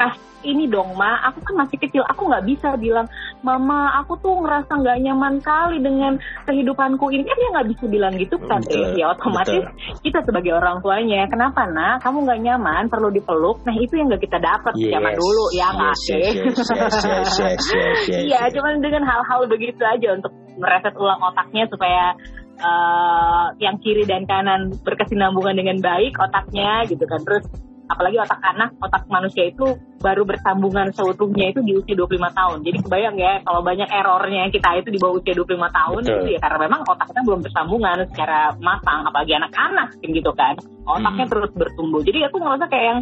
ini 0.43 0.69
dong 0.69 0.99
ma. 0.99 1.23
Aku 1.33 1.41
kan 1.41 1.65
masih 1.65 1.79
kecil 1.81 2.03
aku 2.05 2.29
nggak 2.29 2.45
bisa 2.45 2.75
bilang 2.77 3.09
mama 3.41 3.95
aku 4.03 4.19
tuh 4.21 4.43
ngerasa 4.43 4.69
nggak 4.69 4.99
nyaman 5.07 5.35
kali 5.41 5.79
dengan 5.81 6.19
kehidupanku 6.45 7.09
ini. 7.15 7.25
Kan 7.25 7.37
dia 7.39 7.51
nggak 7.57 7.69
bisa 7.73 7.85
bilang 7.89 8.13
gitu 8.21 8.37
kan 8.45 8.61
betul, 8.61 8.97
ya 8.99 9.13
otomatis 9.15 9.65
betul. 9.65 10.01
kita 10.05 10.19
sebagai 10.27 10.53
orang 10.57 10.83
tuanya. 10.85 11.25
Kenapa 11.31 11.65
nak 11.71 12.05
kamu 12.05 12.19
nggak 12.27 12.41
nyaman 12.45 12.83
perlu 12.93 13.09
dipeluk. 13.15 13.63
Nah 13.65 13.75
itu 13.79 13.97
yang 13.97 14.13
nggak 14.13 14.23
kita 14.27 14.39
dapat 14.43 14.73
yes, 14.77 14.93
zaman 14.93 15.13
dulu 15.17 15.45
ya 15.55 15.67
nggak 15.73 15.97
yes, 15.97 16.05
yes, 16.11 16.35
yes, 16.37 17.37
yes, 17.39 17.63
yes, 18.09 18.21
iya 18.29 18.41
cuman 18.53 18.83
dengan 18.83 19.07
hal-hal 19.07 19.49
begitu 19.49 19.81
aja 19.85 20.17
untuk 20.17 20.33
mereset 20.57 20.95
ulang 20.97 21.21
otaknya 21.21 21.69
supaya 21.69 22.17
uh, 22.61 23.47
yang 23.61 23.77
kiri 23.81 24.09
dan 24.09 24.25
kanan 24.25 24.73
berkesinambungan 24.81 25.57
dengan 25.57 25.79
baik 25.81 26.17
otaknya 26.17 26.85
gitu 26.89 27.05
kan. 27.05 27.21
Terus 27.25 27.45
apalagi 27.87 28.17
otak 28.19 28.41
anak, 28.43 28.71
otak 28.83 29.03
manusia 29.07 29.47
itu 29.51 29.79
baru 30.03 30.23
bersambungan 30.29 30.93
seutuhnya 30.93 31.51
itu 31.51 31.61
di 31.65 31.73
usia 31.75 31.95
25 31.97 32.39
tahun. 32.39 32.59
Jadi 32.63 32.79
kebayang 32.85 33.17
ya 33.17 33.33
kalau 33.43 33.61
banyak 33.65 33.89
errornya 33.89 34.43
kita 34.53 34.69
itu 34.79 34.89
di 34.93 34.99
bawah 35.01 35.19
usia 35.19 35.35
25 35.35 35.57
tahun 35.57 36.03
Betul. 36.03 36.15
itu 36.15 36.27
ya 36.37 36.39
karena 36.43 36.59
memang 36.69 36.81
otak 36.85 37.07
kita 37.11 37.21
belum 37.25 37.41
bersambungan 37.43 37.97
secara 38.13 38.41
matang 38.61 39.01
apalagi 39.09 39.33
anak-anak 39.35 39.89
gitu 40.03 40.31
kan. 40.37 40.55
Otaknya 40.87 41.25
hmm. 41.27 41.33
terus 41.33 41.51
bertumbuh. 41.55 42.01
Jadi 42.05 42.19
aku 42.27 42.37
ngerasa 42.39 42.65
kayak 42.71 42.87
yang 42.87 43.01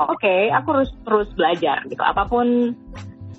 oke, 0.00 0.18
okay, 0.18 0.50
aku 0.50 0.68
harus 0.74 0.90
terus 1.04 1.28
belajar 1.36 1.76
gitu. 1.86 2.02
Apa 2.02 2.26
pun 2.26 2.74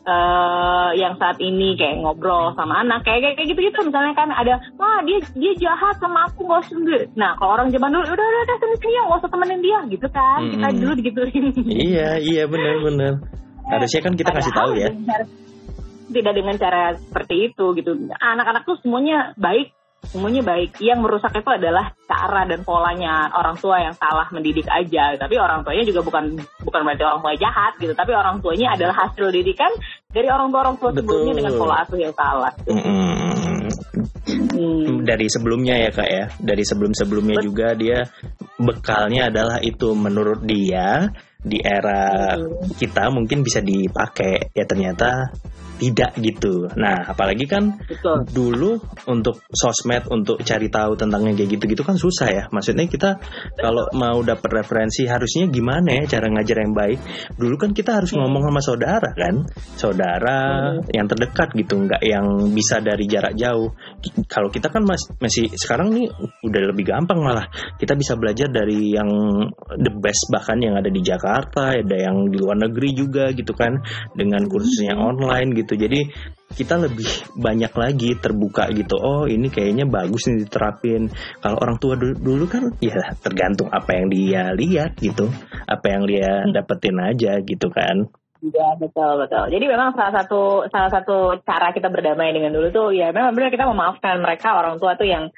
uh, 0.07 0.91
yang 0.95 1.15
saat 1.19 1.39
ini 1.39 1.75
kayak 1.79 2.03
ngobrol 2.03 2.51
sama 2.55 2.83
anak 2.83 3.03
kayak 3.07 3.35
kayak 3.35 3.47
gitu 3.49 3.59
gitu 3.59 3.79
misalnya 3.83 4.13
kan 4.15 4.29
ada 4.31 4.59
wah 4.75 4.99
dia 5.03 5.19
dia 5.35 5.53
jahat 5.59 5.95
sama 5.99 6.27
aku 6.27 6.47
gak 6.47 6.67
usah 6.67 7.07
nah 7.15 7.35
kalau 7.39 7.59
orang 7.59 7.71
zaman 7.71 7.91
dulu 7.91 8.03
udah 8.03 8.13
udah 8.15 8.41
udah 8.43 8.57
sini 8.59 8.75
sini 8.79 8.93
ya 8.93 9.01
gak 9.07 9.19
usah 9.23 9.31
temenin 9.31 9.61
dia 9.63 9.79
gitu 9.89 10.07
kan. 10.11 10.39
Hmm. 10.43 10.51
kita 10.51 10.67
dulu 10.79 10.93
digituin. 10.99 11.45
Iya 11.63 12.09
iya 12.19 12.43
benar 12.47 12.75
benar. 12.83 13.13
Harusnya 13.63 14.01
kan 14.03 14.13
kita 14.19 14.31
kasih 14.35 14.53
tahu 14.53 14.71
ya. 14.75 14.89
Tidak 16.13 16.33
dengan 16.35 16.55
cara 16.59 16.93
seperti 16.99 17.51
itu 17.51 17.65
gitu. 17.79 17.91
Anak-anak 18.19 18.67
tuh 18.67 18.77
semuanya 18.83 19.31
baik 19.39 19.71
semuanya 20.09 20.43
baik. 20.43 20.79
Yang 20.83 20.99
merusak 21.03 21.33
itu 21.35 21.49
adalah 21.49 21.95
cara 22.09 22.43
dan 22.43 22.61
polanya 22.67 23.31
orang 23.33 23.55
tua 23.55 23.79
yang 23.79 23.95
salah 23.95 24.27
mendidik 24.33 24.67
aja. 24.67 25.15
Tapi 25.15 25.35
orang 25.39 25.63
tuanya 25.63 25.83
juga 25.87 26.01
bukan 26.03 26.37
bukan 26.63 26.81
berarti 26.83 27.03
orang 27.07 27.21
tua 27.23 27.33
jahat 27.39 27.73
gitu. 27.79 27.93
Tapi 27.95 28.11
orang 28.11 28.43
tuanya 28.43 28.75
adalah 28.75 28.95
hasil 29.07 29.31
didikan 29.31 29.71
dari 30.11 30.27
orang 30.27 30.51
tua 30.51 30.59
orang 30.67 30.77
tua 30.77 30.91
sebelumnya 30.91 31.33
dengan 31.39 31.53
pola 31.55 31.75
asuh 31.85 31.99
yang 31.99 32.13
salah. 32.13 32.53
Mm-mm. 32.67 33.69
Hmm. 34.53 35.03
dari 35.03 35.27
sebelumnya 35.27 35.75
ya 35.77 35.89
kak 35.91 36.09
ya 36.09 36.25
dari 36.39 36.63
sebelum 36.63 36.95
sebelumnya 36.95 37.41
Bet- 37.41 37.45
juga 37.45 37.67
dia 37.75 37.99
bekalnya 38.55 39.27
adalah 39.29 39.57
itu 39.59 39.91
menurut 39.97 40.41
dia 40.45 41.11
di 41.43 41.59
era 41.59 42.39
Hmm. 42.39 42.71
kita 42.79 43.11
mungkin 43.11 43.43
bisa 43.43 43.59
dipakai 43.59 44.55
ya 44.55 44.63
ternyata 44.63 45.33
tidak 45.83 46.15
gitu. 46.23 46.71
Nah 46.79 47.03
apalagi 47.11 47.43
kan 47.43 47.75
Betul. 47.83 48.23
dulu 48.31 48.71
untuk 49.11 49.43
sosmed 49.51 50.07
untuk 50.07 50.39
cari 50.47 50.71
tahu 50.71 50.95
tentang 50.95 51.27
yang 51.27 51.35
kayak 51.35 51.59
gitu-gitu 51.59 51.83
kan 51.83 51.99
susah 51.99 52.27
ya. 52.31 52.43
Maksudnya 52.47 52.87
kita 52.87 53.19
kalau 53.59 53.91
mau 53.91 54.23
dapat 54.23 54.63
referensi 54.63 55.03
harusnya 55.03 55.51
gimana 55.51 55.99
ya 55.99 56.17
cara 56.17 56.31
ngajar 56.31 56.63
yang 56.63 56.71
baik? 56.71 56.99
Dulu 57.35 57.55
kan 57.59 57.75
kita 57.75 57.99
harus 57.99 58.15
Hmm. 58.15 58.23
ngomong 58.23 58.47
sama 58.47 58.61
saudara 58.63 59.09
kan? 59.11 59.43
Saudara 59.75 60.37
Hmm. 60.79 60.87
yang 60.87 61.05
terdekat 61.11 61.51
gitu 61.57 61.75
nggak 61.83 61.99
yang 61.99 62.25
bisa 62.55 62.79
dari 62.79 63.03
jarak 63.09 63.35
jauh. 63.35 63.75
Kalau 64.31 64.47
kita 64.47 64.71
kan 64.71 64.87
mas- 64.87 65.11
masih 65.19 65.51
sekarang 65.51 65.91
nih 65.91 66.07
udah 66.45 66.61
lebih 66.71 66.87
gampang 66.87 67.19
malah. 67.19 67.49
Kita 67.75 67.97
bisa 67.99 68.15
belajar 68.15 68.47
dari 68.47 68.95
yang 68.95 69.09
the 69.75 69.91
best 69.99 70.31
bahkan 70.31 70.61
yang 70.63 70.79
ada 70.79 70.87
di 70.87 71.01
Jakarta 71.03 71.73
ada 71.73 71.97
yang 71.97 72.29
di 72.29 72.37
luar 72.39 72.55
negeri 72.55 72.89
juga 72.95 73.33
gitu 73.33 73.51
kan. 73.51 73.81
Dengan 74.13 74.45
kursusnya 74.47 74.95
online 74.95 75.57
gitu 75.57 75.72
jadi 75.75 76.09
kita 76.53 76.77
lebih 76.77 77.09
banyak 77.33 77.73
lagi 77.73 78.09
terbuka 78.21 78.69
gitu. 78.71 78.95
Oh 79.01 79.25
ini 79.25 79.49
kayaknya 79.49 79.89
bagus 79.89 80.29
nih 80.29 80.45
diterapin. 80.45 81.09
Kalau 81.41 81.57
orang 81.57 81.77
tua 81.81 81.97
dulu, 81.97 82.13
dulu 82.13 82.45
kan 82.45 82.63
ya 82.77 83.17
tergantung 83.19 83.73
apa 83.73 83.89
yang 83.97 84.07
dia 84.13 84.53
lihat 84.53 84.95
gitu. 85.01 85.27
Apa 85.65 85.85
yang 85.89 86.03
dia 86.05 86.45
dapetin 86.53 86.97
aja 87.01 87.41
gitu 87.41 87.67
kan 87.73 88.05
Iya 88.43 88.75
betul 88.75 89.23
betul. 89.23 89.45
Jadi 89.55 89.65
memang 89.71 89.95
salah 89.95 90.19
satu 90.19 90.67
salah 90.67 90.91
satu 90.91 91.39
cara 91.47 91.71
kita 91.71 91.87
berdamai 91.87 92.35
dengan 92.35 92.51
dulu 92.51 92.67
tuh 92.75 92.87
ya 92.91 93.15
memang 93.15 93.31
benar 93.31 93.55
kita 93.55 93.63
memaafkan 93.63 94.19
mereka 94.19 94.59
orang 94.59 94.75
tua 94.83 94.99
tuh 94.99 95.07
yang 95.07 95.31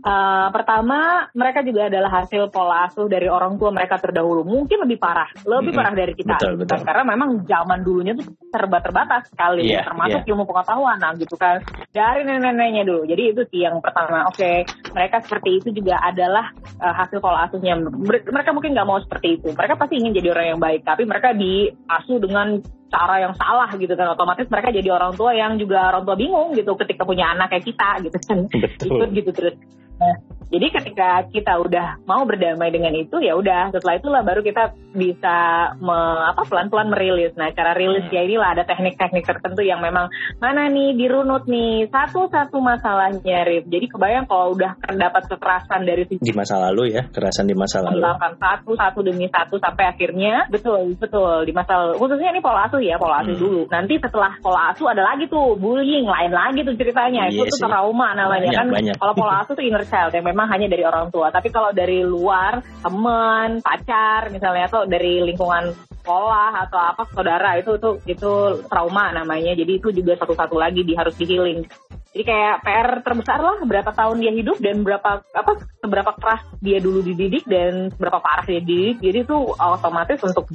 eh, 0.00 0.46
pertama 0.48 1.28
mereka 1.36 1.60
juga 1.60 1.92
adalah 1.92 2.24
hasil 2.24 2.48
pola 2.48 2.88
asuh 2.88 3.04
dari 3.04 3.28
orang 3.28 3.60
tua 3.60 3.68
mereka 3.68 4.00
terdahulu 4.00 4.48
mungkin 4.48 4.80
lebih 4.88 4.96
parah 4.96 5.28
lebih 5.44 5.76
parah 5.76 5.92
dari 5.92 6.16
kita 6.16 6.40
Betul, 6.40 6.56
betul. 6.64 6.80
karena 6.80 7.04
memang 7.04 7.44
zaman 7.44 7.78
dulunya 7.84 8.16
tuh 8.16 8.24
serba 8.48 8.80
terbatas 8.80 9.28
sekali 9.28 9.68
Iya, 9.68 9.84
termasuk 9.84 10.24
iya. 10.24 10.28
ilmu 10.32 10.48
pengetahuan 10.48 10.96
nah 11.04 11.12
gitu 11.12 11.36
kan 11.36 11.60
dari 11.92 12.24
nenek-neneknya 12.24 12.88
dulu. 12.88 13.04
Jadi 13.04 13.22
itu 13.36 13.42
sih 13.52 13.60
yang 13.68 13.78
pertama. 13.84 14.26
Oke 14.32 14.64
mereka 14.92 15.20
seperti 15.24 15.60
itu 15.60 15.68
juga 15.72 16.00
adalah 16.00 16.52
eh, 16.56 16.94
hasil 16.96 17.20
pola 17.20 17.48
asuhnya. 17.48 17.76
Mer- 17.76 18.24
Mereka 18.28 18.50
mungkin 18.56 18.72
nggak 18.72 18.88
mau 18.88 18.98
seperti 19.00 19.40
itu. 19.40 19.48
Mereka 19.52 19.76
pasti 19.76 20.00
ingin 20.00 20.16
jadi 20.16 20.28
orang 20.32 20.46
yang 20.56 20.60
baik, 20.60 20.80
tapi 20.84 21.04
mereka 21.04 21.36
diasuh 21.36 22.18
dengan 22.20 22.60
cara 22.92 23.24
yang 23.24 23.34
salah 23.36 23.72
gitu 23.76 23.92
kan. 23.96 24.12
Otomatis 24.12 24.48
mereka 24.48 24.68
jadi 24.72 24.88
orang 24.92 25.12
tua 25.16 25.32
yang 25.32 25.56
juga 25.56 25.92
orang 25.92 26.04
tua 26.04 26.16
bingung 26.16 26.52
gitu 26.56 26.76
ketika 26.80 27.04
punya 27.04 27.32
anak 27.32 27.52
kayak 27.52 27.64
kita 27.64 27.88
gitu 28.04 28.16
kan. 28.20 28.38
Betul. 28.48 28.88
Ikut 28.88 29.08
gitu 29.16 29.30
terus. 29.32 29.56
Nah, 30.02 30.14
jadi 30.50 30.68
ketika 30.68 31.08
kita 31.32 31.56
udah 31.56 32.04
mau 32.04 32.28
berdamai 32.28 32.68
dengan 32.68 32.92
itu 32.92 33.16
ya 33.18 33.32
udah 33.32 33.72
setelah 33.72 33.96
itulah 33.96 34.20
baru 34.20 34.42
kita 34.42 34.68
bisa 34.92 35.36
me- 35.80 35.96
apa 36.28 36.44
pelan-pelan 36.44 36.92
merilis. 36.92 37.32
Nah, 37.32 37.48
cara 37.50 37.72
rilis 37.72 38.04
ya 38.06 38.20
inilah 38.20 38.52
ada 38.52 38.62
teknik-teknik 38.62 39.24
tertentu 39.24 39.64
yang 39.64 39.80
memang 39.80 40.12
mana 40.36 40.68
nih 40.68 40.92
dirunut 40.92 41.48
nih 41.48 41.88
satu-satu 41.88 42.60
masalahnya 42.60 43.48
Rif. 43.48 43.64
Jadi 43.64 43.86
kebayang 43.88 44.28
kalau 44.28 44.52
udah 44.52 44.76
terdapat 44.78 45.24
kekerasan 45.26 45.80
dari 45.82 46.04
di 46.04 46.32
masa 46.36 46.60
lalu 46.60 46.92
ya 46.92 47.08
kerasan 47.08 47.48
di 47.48 47.56
masa 47.56 47.80
lalu 47.80 48.04
satu 48.36 48.76
satu 48.76 49.00
demi 49.00 49.24
satu 49.26 49.56
sampai 49.56 49.88
akhirnya 49.88 50.44
betul 50.48 50.92
betul 50.94 51.42
di 51.42 51.52
masa 51.52 51.96
khususnya 51.96 52.28
ini 52.28 52.44
pola 52.44 52.68
asuh 52.68 52.76
ya 52.78 53.00
pola 53.00 53.24
asuh 53.24 53.32
Hmm. 53.32 53.40
dulu 53.40 53.62
nanti 53.66 53.96
setelah 53.96 54.36
pola 54.38 54.68
asuh 54.68 54.92
ada 54.92 55.00
lagi 55.00 55.24
tuh 55.26 55.56
bullying 55.56 56.04
lain 56.04 56.28
lagi 56.28 56.60
tuh 56.60 56.76
ceritanya 56.76 57.32
Iya 57.32 57.40
itu 57.40 57.56
tuh 57.56 57.64
trauma 57.64 58.12
namanya 58.12 58.50
Banyak, 58.50 58.58
kan 58.60 58.66
banyak. 58.68 58.96
kalau 59.00 59.14
pola 59.16 59.34
asuh 59.40 59.54
tuh 59.56 59.64
inner 59.64 59.80
child 59.92 60.16
yang 60.16 60.24
memang 60.24 60.48
hanya 60.48 60.72
dari 60.72 60.88
orang 60.88 61.12
tua 61.12 61.28
tapi 61.28 61.52
kalau 61.52 61.76
dari 61.76 62.00
luar 62.00 62.64
teman 62.80 63.60
pacar 63.60 64.32
misalnya 64.32 64.72
atau 64.72 64.88
dari 64.88 65.20
lingkungan 65.20 65.76
sekolah 66.00 66.64
atau 66.64 66.80
apa 66.80 67.02
saudara 67.12 67.60
itu 67.60 67.76
tuh 67.76 68.00
itu 68.08 68.64
trauma 68.72 69.12
namanya 69.12 69.52
jadi 69.52 69.76
itu 69.76 69.92
juga 69.92 70.16
satu-satu 70.16 70.56
lagi 70.56 70.80
di 70.80 70.96
harus 70.96 71.12
di 71.20 71.28
healing 71.28 71.68
jadi 72.12 72.28
kayak 72.28 72.56
PR 72.60 72.88
terbesar 73.00 73.40
lah 73.40 73.56
berapa 73.64 73.88
tahun 73.96 74.20
dia 74.20 74.32
hidup 74.36 74.60
dan 74.60 74.84
berapa 74.84 75.24
apa 75.32 75.52
seberapa 75.80 76.12
keras 76.20 76.44
dia 76.60 76.76
dulu 76.76 77.00
dididik 77.00 77.48
dan 77.48 77.88
seberapa 77.88 78.20
parah 78.20 78.44
dia 78.44 78.60
dididik. 78.60 79.00
Jadi 79.00 79.18
itu 79.24 79.38
otomatis 79.56 80.20
untuk 80.20 80.52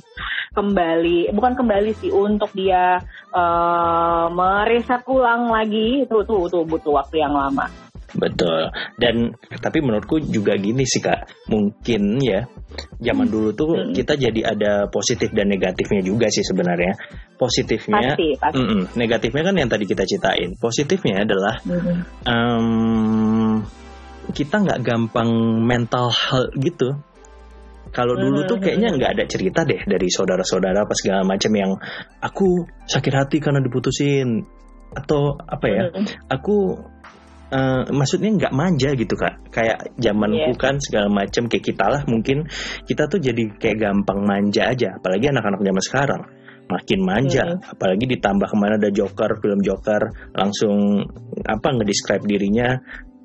kembali 0.54 1.34
bukan 1.34 1.54
kembali 1.58 1.92
sih 1.98 2.14
untuk 2.14 2.54
dia 2.54 3.02
eh 3.34 4.26
meriset 4.30 5.02
ulang 5.10 5.50
lagi 5.50 6.06
itu 6.06 6.18
tuh 6.30 6.62
butuh 6.62 6.94
waktu 6.94 7.26
yang 7.26 7.34
lama. 7.34 7.66
Betul. 8.16 8.72
Dan 8.96 9.36
tapi 9.60 9.84
menurutku 9.84 10.24
juga 10.24 10.56
gini 10.56 10.88
sih 10.88 11.04
Kak, 11.04 11.52
mungkin 11.52 12.24
ya 12.24 12.48
zaman 13.04 13.28
dulu 13.28 13.52
tuh 13.52 13.70
Hmm. 13.76 13.92
kita 13.92 14.16
jadi 14.16 14.56
ada 14.56 14.88
positif 14.88 15.28
dan 15.36 15.52
negatifnya 15.52 16.00
juga 16.00 16.32
sih 16.32 16.44
sebenarnya. 16.44 16.96
Positifnya, 17.36 18.16
Pasti 18.16 18.28
pasti. 18.40 18.58
Mm-mm. 18.64 18.82
negatifnya 18.96 19.44
kan 19.44 19.56
yang 19.60 19.70
tadi 19.70 19.84
kita 19.84 20.08
ceritain. 20.08 20.56
Positifnya 20.56 21.28
adalah 21.28 21.60
Mhm. 21.68 21.96
em, 22.24 22.68
kita 24.32 24.56
nggak 24.60 24.80
gampang 24.84 25.30
mental 25.64 26.08
health 26.08 26.52
gitu. 26.60 26.96
Kalau 27.88 28.20
dulu 28.20 28.44
tuh 28.46 28.60
Hmm. 28.60 28.64
kayaknya 28.68 28.90
nggak 29.00 29.12
ada 29.16 29.24
cerita 29.28 29.64
deh 29.64 29.80
dari 29.84 30.08
saudara-saudara 30.12 30.84
apa 30.84 30.94
segala 30.96 31.24
macam 31.24 31.52
yang 31.56 31.72
aku 32.20 32.68
sakit 32.84 33.14
hati 33.16 33.38
karena 33.40 33.64
diputusin 33.64 34.44
atau 34.92 35.36
apa 35.40 35.66
ya? 35.68 35.84
Mhm. 35.92 36.06
Aku 36.28 36.76
eh, 37.52 37.84
maksudnya 37.92 38.30
nggak 38.36 38.54
manja 38.54 38.90
gitu 38.94 39.16
kak. 39.16 39.52
Kayak 39.52 39.94
zamanku 39.98 40.52
Iya. 40.54 40.60
kan 40.60 40.76
segala 40.80 41.08
macam 41.08 41.48
kayak 41.48 41.66
kita 41.66 41.86
lah 41.88 42.02
mungkin 42.08 42.48
kita 42.84 43.08
tuh 43.08 43.20
jadi 43.20 43.44
kayak 43.58 43.78
gampang 43.80 44.20
manja 44.24 44.72
aja. 44.72 44.98
Apalagi 45.00 45.32
anak-anak 45.32 45.62
zaman 45.64 45.84
sekarang 45.84 46.24
makin 46.68 47.00
manja. 47.00 47.44
Mhm. 47.48 47.72
Apalagi 47.80 48.06
ditambah 48.12 48.48
ke 48.52 48.56
mana 48.60 48.76
ada 48.76 48.92
Joker, 48.92 49.40
film 49.40 49.60
Joker 49.64 50.02
langsung 50.36 51.04
apa 51.48 51.68
ngedescribe 51.72 52.28
dirinya 52.28 52.76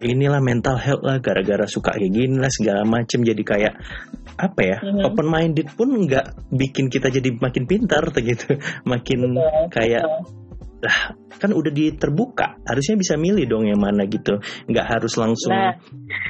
inilah 0.02 0.42
mental 0.42 0.74
health 0.82 1.06
lah 1.06 1.22
gara-gara 1.22 1.62
suka 1.62 1.94
kayak 1.94 2.10
gini 2.10 2.34
lah 2.34 2.50
segala 2.50 2.82
macem 2.82 3.22
jadi 3.22 3.38
kayak 3.38 3.74
apa 4.34 4.60
ya 4.66 4.76
Mhm. 4.82 5.06
open 5.06 5.26
minded 5.30 5.70
pun 5.78 5.94
nggak 5.94 6.50
bikin 6.50 6.90
kita 6.90 7.06
jadi 7.06 7.30
makin 7.38 7.70
pintar 7.70 8.02
gitu 8.10 8.58
makin 8.82 9.38
Betul, 9.38 9.70
kayak 9.70 10.02
betul. 10.02 10.41
Lah 10.82 11.14
kan 11.38 11.54
udah 11.54 11.70
terbuka 11.94 12.58
harusnya 12.66 12.98
bisa 12.98 13.14
milih 13.14 13.46
dong 13.46 13.66
yang 13.70 13.78
mana 13.78 14.02
gitu 14.06 14.38
nggak 14.66 14.86
harus 14.86 15.14
langsung 15.14 15.54
Nah. 15.54 15.74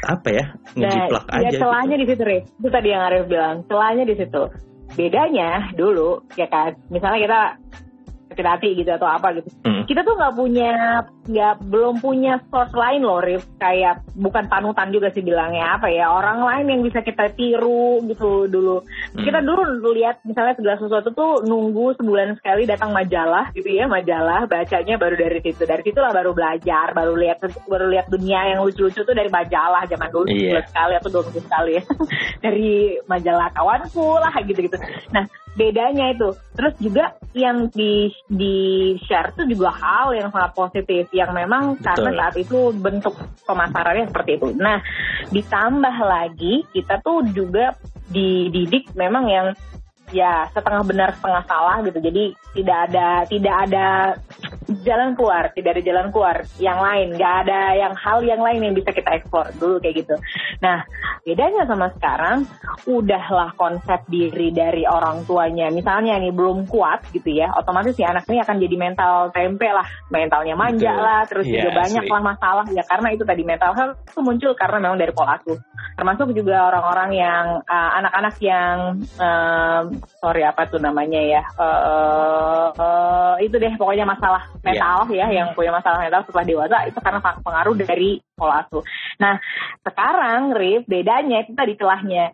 apa 0.09 0.29
ya 0.29 0.45
Nah, 0.73 0.89
ngejiplak 0.89 1.25
ya 1.29 1.49
aja 1.53 1.59
celahnya 1.61 1.97
gitu. 1.97 2.03
di 2.03 2.07
situ, 2.13 2.23
Rif. 2.25 2.45
Itu 2.61 2.69
tadi 2.73 2.89
yang 2.93 3.03
Arif 3.05 3.25
bilang, 3.29 3.57
celahnya 3.69 4.05
di 4.09 4.15
situ. 4.17 4.43
Bedanya 4.93 5.51
dulu, 5.73 6.11
ya 6.37 6.47
kan, 6.49 6.77
misalnya 6.89 7.19
kita 7.25 7.41
sakit 8.33 8.47
hati 8.49 8.69
gitu 8.73 8.91
atau 8.97 9.07
apa 9.07 9.37
gitu. 9.37 9.49
Mm. 9.69 9.85
Kita 9.85 10.01
tuh 10.03 10.17
nggak 10.17 10.35
punya, 10.35 10.73
nggak 11.29 11.55
belum 11.69 11.95
punya 12.01 12.41
source 12.49 12.73
lain 12.73 13.05
loh, 13.05 13.21
Rif. 13.21 13.45
Kayak 13.61 14.01
bukan 14.17 14.49
panutan 14.49 14.89
juga 14.89 15.13
sih 15.13 15.21
bilangnya 15.21 15.77
apa 15.77 15.93
ya, 15.93 16.09
orang 16.09 16.41
lain 16.41 16.67
yang 16.73 16.81
bisa 16.83 17.05
kita 17.05 17.29
tiru 17.37 18.01
gitu 18.09 18.49
dulu. 18.49 18.83
Hmm. 19.13 19.23
Kita 19.23 19.45
dulu 19.45 19.93
lihat 19.93 20.25
misalnya 20.25 20.57
segala 20.57 20.77
sesuatu 20.81 21.13
tuh 21.13 21.45
nunggu 21.45 21.99
sebulan 22.01 22.41
sekali 22.41 22.65
datang 22.65 22.91
majalah 22.97 23.53
gitu 23.53 23.69
ya, 23.69 23.85
majalah 23.87 24.49
bacanya 24.49 24.97
baru 24.97 25.15
dari 25.19 25.39
situ. 25.45 25.63
Dari 25.63 25.83
situlah 25.85 26.11
baru 26.15 26.33
belajar, 26.33 26.97
baru 26.97 27.15
lihat 27.19 27.39
baru 27.69 27.87
lihat 27.93 28.07
dunia 28.09 28.55
yang 28.57 28.65
lucu-lucu 28.65 29.05
tuh 29.05 29.15
dari 29.15 29.29
majalah 29.29 29.85
zaman 29.87 30.09
dulu 30.09 30.27
Iya. 30.31 30.63
sebulan 30.63 30.67
sekali 30.71 30.93
atau 30.97 31.09
dua 31.11 31.23
minggu 31.29 31.43
sekali 31.45 31.73
ya. 31.77 31.83
dari 32.45 32.73
majalah 33.11 33.49
kawanku 33.53 34.09
lah 34.19 34.35
gitu-gitu. 34.47 34.77
Nah, 35.13 35.25
bedanya 35.53 36.13
itu. 36.13 36.33
Terus 36.57 36.75
juga 36.81 37.17
yang 37.33 37.69
di 37.73 38.13
di 38.29 38.57
share 39.09 39.33
tuh 39.33 39.49
juga 39.49 39.73
hal 39.73 40.17
yang 40.17 40.29
sangat 40.29 40.53
positif 40.53 41.09
yang 41.13 41.33
memang 41.33 41.81
karena 41.81 42.11
Betul. 42.13 42.21
saat 42.21 42.35
itu 42.37 42.59
bentuk 42.77 43.15
pemasarannya 43.45 44.09
seperti 44.09 44.31
itu. 44.41 44.49
Nah, 44.57 44.81
ditambah 45.33 45.97
lagi 46.01 46.65
kita 46.73 47.01
tuh 47.01 47.25
juga 47.33 47.77
dididik 48.13 48.93
memang 48.93 49.25
yang 49.29 49.47
ya 50.13 50.47
setengah 50.53 50.85
benar 50.85 51.17
setengah 51.17 51.43
salah 51.49 51.77
gitu. 51.83 51.99
Jadi 51.99 52.25
tidak 52.53 52.79
ada 52.91 53.09
tidak 53.27 53.55
ada 53.69 53.87
jalan 54.85 55.13
keluar, 55.19 55.53
tidak 55.53 55.79
ada 55.79 55.83
jalan 55.85 56.07
keluar 56.13 56.37
yang 56.61 56.79
lain, 56.81 57.17
nggak 57.17 57.35
ada 57.47 57.61
yang 57.77 57.95
hal 57.97 58.19
yang 58.25 58.41
lain 58.41 58.61
yang 58.63 58.75
bisa 58.77 58.93
kita 58.95 59.19
ekspor 59.19 59.51
dulu 59.57 59.81
kayak 59.83 60.05
gitu. 60.05 60.15
Nah, 60.63 60.85
bedanya 61.27 61.67
sama 61.67 61.91
sekarang, 61.97 62.47
udahlah 62.87 63.53
konsep 63.57 64.05
diri 64.09 64.55
dari 64.55 64.87
orang 64.87 65.25
tuanya. 65.27 65.69
Misalnya 65.73 66.17
nih 66.21 66.33
belum 66.33 66.69
kuat 66.69 67.09
gitu 67.13 67.33
ya 67.33 67.53
otomatis 67.57 67.97
si 67.97 68.05
anak 68.05 68.29
ini 68.29 68.41
akan 68.41 68.57
jadi 68.61 68.77
mental 68.77 69.15
tempe 69.33 69.69
lah. 69.69 69.87
Mentalnya 70.13 70.55
manja 70.55 70.93
Betul. 70.93 71.05
lah 71.05 71.21
terus 71.27 71.47
Iya, 71.49 71.69
juga 71.69 71.71
banyak 71.85 72.05
lah 72.09 72.23
masalah. 72.23 72.65
Ya 72.73 72.83
karena 72.87 73.09
itu 73.13 73.25
tadi 73.25 73.43
mental 73.43 73.73
health 73.75 73.97
itu 74.09 74.21
muncul 74.21 74.53
karena 74.57 74.77
memang 74.79 74.99
dari 75.01 75.13
pola 75.13 75.37
asuh. 75.39 75.59
Termasuk 75.97 76.29
juga 76.33 76.71
orang-orang 76.73 77.11
yang 77.15 77.45
uh, 77.65 77.91
anak-anak 78.03 78.35
yang 78.41 78.77
um, 79.19 79.85
sorry 80.21 80.43
apa 80.47 80.69
tuh 80.71 80.79
namanya 80.79 81.21
ya? 81.21 81.43
Uh, 81.59 82.69
uh, 82.77 83.35
itu 83.43 83.57
deh 83.59 83.75
pokoknya 83.75 84.07
masalah 84.07 84.49
mental 84.63 85.11
ya 85.11 85.27
yang 85.31 85.53
punya 85.53 85.75
masalah 85.75 86.03
mental 86.03 86.23
setelah 86.25 86.47
dewasa 86.47 86.77
itu 86.87 86.99
karena 87.03 87.21
pengaruh 87.21 87.75
dari 87.75 88.11
pola 88.35 88.63
asuh. 88.63 88.85
Nah 89.19 89.41
sekarang 89.83 90.55
Rif 90.55 90.87
bedanya 90.87 91.43
itu 91.43 91.53
tadi 91.53 91.75
celahnya 91.75 92.33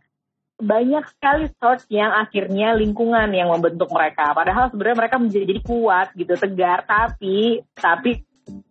banyak 0.58 1.06
sekali 1.14 1.46
source 1.54 1.86
yang 1.86 2.10
akhirnya 2.10 2.74
lingkungan 2.74 3.30
yang 3.30 3.46
membentuk 3.54 3.86
mereka. 3.94 4.34
Padahal 4.34 4.66
sebenarnya 4.74 4.98
mereka 5.06 5.16
menjadi 5.22 5.44
jadi 5.46 5.62
kuat 5.62 6.06
gitu, 6.18 6.34
tegar, 6.34 6.82
tapi 6.82 7.62
tapi 7.78 8.26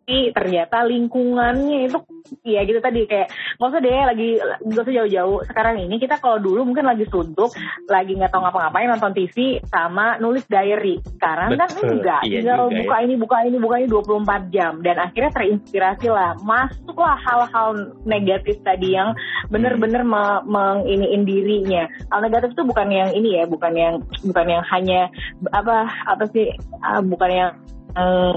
tapi 0.08 0.32
ternyata 0.32 0.88
lingkungannya 0.88 1.92
itu 1.92 2.00
ya 2.48 2.64
gitu 2.64 2.80
tadi 2.80 3.04
kayak 3.12 3.28
nggak 3.60 3.70
usah 3.76 3.82
deh 3.84 4.00
lagi 4.08 4.30
nggak 4.40 4.84
usah 4.88 4.96
jauh-jauh. 5.04 5.40
Sekarang 5.44 5.84
ini 5.84 6.00
kita 6.00 6.16
kalau 6.24 6.40
dulu 6.40 6.64
mungkin 6.64 6.88
lagi 6.88 7.04
suntuk 7.12 7.52
lagi 7.92 8.16
nggak 8.16 8.32
tahu 8.32 8.40
ngapa-ngapain 8.40 8.88
nonton 8.88 9.12
TV 9.12 9.60
sama 9.68 10.16
nulis 10.24 10.48
diary. 10.48 11.04
Sekarang 11.12 11.60
kan 11.60 11.68
Betul, 11.68 12.00
enggak 12.00 12.24
iya 12.24 12.40
tinggal 12.40 12.72
juga 12.72 12.72
ya. 12.72 12.80
buka 12.88 12.98
ini 13.04 13.14
buka 13.20 13.38
ini 13.44 13.58
buka 13.60 13.76
ini 13.84 13.88
24 13.92 14.56
jam. 14.56 14.74
Dan 14.80 14.96
akhirnya 14.96 15.32
terinspirasi 15.36 16.08
lah 16.08 16.40
masuklah 16.40 17.20
hal-hal 17.28 17.70
negatif 18.08 18.64
tadi 18.64 18.96
yang 18.96 19.12
bener-bener 19.52 20.08
me- 20.08 20.44
menginiin 20.48 21.28
dirinya. 21.28 21.84
Hal 22.16 22.24
negatif 22.24 22.56
itu 22.56 22.64
bukan 22.64 22.88
yang 22.96 23.12
ini 23.12 23.44
ya 23.44 23.44
bukan 23.44 23.76
yang 23.76 24.00
bukan 24.24 24.46
yang 24.48 24.64
hanya 24.72 25.12
apa 25.52 25.84
apa 26.08 26.24
sih 26.32 26.48
ah, 26.80 27.04
bukan 27.04 27.28
yang 27.28 27.52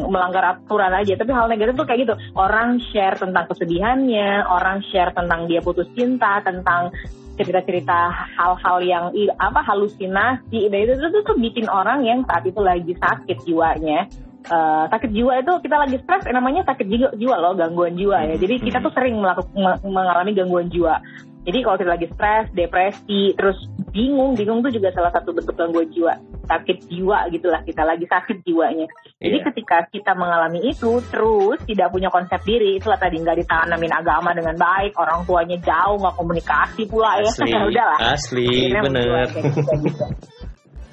melanggar 0.08 0.56
aturan 0.56 0.92
aja. 0.94 1.14
Tapi 1.16 1.30
hal 1.32 1.46
negatif 1.48 1.76
tuh 1.76 1.86
kayak 1.86 2.00
gitu. 2.08 2.14
Orang 2.36 2.80
share 2.90 3.16
tentang 3.16 3.44
kesedihannya 3.50 4.44
orang 4.48 4.80
share 4.88 5.12
tentang 5.12 5.46
dia 5.46 5.61
putus 5.61 5.88
cinta 5.92 6.40
tentang 6.40 6.92
cerita-cerita 7.40 8.12
hal-hal 8.36 8.76
yang 8.84 9.04
apa 9.40 9.61
halusinasi. 9.64 10.68
Dan 10.68 10.78
itu, 10.84 10.92
itu 11.00 11.20
tuh 11.24 11.36
bikin 11.40 11.66
orang 11.68 12.04
yang 12.04 12.24
saat 12.28 12.44
itu 12.44 12.61
lagi 12.61 12.92
sakit 12.96 13.38
jiwanya. 13.48 14.08
Eh, 14.40 14.84
sakit 14.88 15.12
jiwa 15.12 15.44
itu 15.44 15.52
kita 15.61 15.76
lagi 15.76 16.00
stres 16.00 16.24
eh, 16.24 16.32
namanya 16.32 16.64
sakit 16.64 16.88
jiwa, 16.88 17.08
jiwa 17.12 17.36
loh 17.36 17.52
gangguan 17.52 17.92
jiwa 17.92 18.24
ya. 18.24 18.34
Jadi 18.40 18.64
kita 18.64 18.80
tuh 18.80 18.88
sering 18.96 19.20
melakukan 19.20 19.52
mengalami 19.84 20.32
gangguan 20.32 20.72
jiwa 20.72 20.96
jadi 21.41 21.59
kalau 21.64 21.76
kita 21.80 21.91
lagi 21.91 22.07
stres 22.12 22.47
depresi 22.53 23.32
terus 23.34 23.57
bingung 23.91 24.36
bingung 24.36 24.61
tuh 24.61 24.70
juga 24.70 24.93
salah 24.93 25.11
satu 25.11 25.32
bentuk 25.32 25.57
gangguan 25.57 25.88
jiwa 25.91 26.14
sakit 26.47 26.86
jiwa 26.86 27.26
gitulah 27.30 27.62
kita 27.62 27.82
lagi 27.82 28.05
sakit 28.07 28.43
jiwanya 28.45 28.86
jadi 29.20 29.36
Iya. 29.41 29.47
ketika 29.53 29.84
kita 29.93 30.12
mengalami 30.16 30.72
itu 30.72 30.97
terus 31.12 31.61
tidak 31.68 31.93
punya 31.93 32.09
konsep 32.09 32.41
diri 32.43 32.80
itulah 32.80 32.97
tadi 32.97 33.20
nggak 33.20 33.36
ditanamin 33.45 33.93
agama 33.93 34.32
dengan 34.32 34.57
baik 34.57 34.97
orang 34.97 35.22
tuanya 35.28 35.61
jauh 35.61 36.01
nggak 36.01 36.16
komunikasi 36.16 36.82
pula 36.88 37.20
Asli, 37.20 37.53
ya 37.53 37.61
udahlah 37.70 37.99
asli, 38.16 38.49
Akhirnya 38.49 38.80
bener. 38.80 39.01
menjual 39.05 39.24
kayak 39.28 39.45
gitu-gitu. 39.53 40.05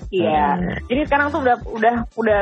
Iya, 0.08 0.56
Hmm. 0.56 0.72
jadi 0.88 1.02
sekarang 1.04 1.28
tuh 1.30 1.44
udah 1.44 1.56
udah 1.68 1.96
udah 2.16 2.42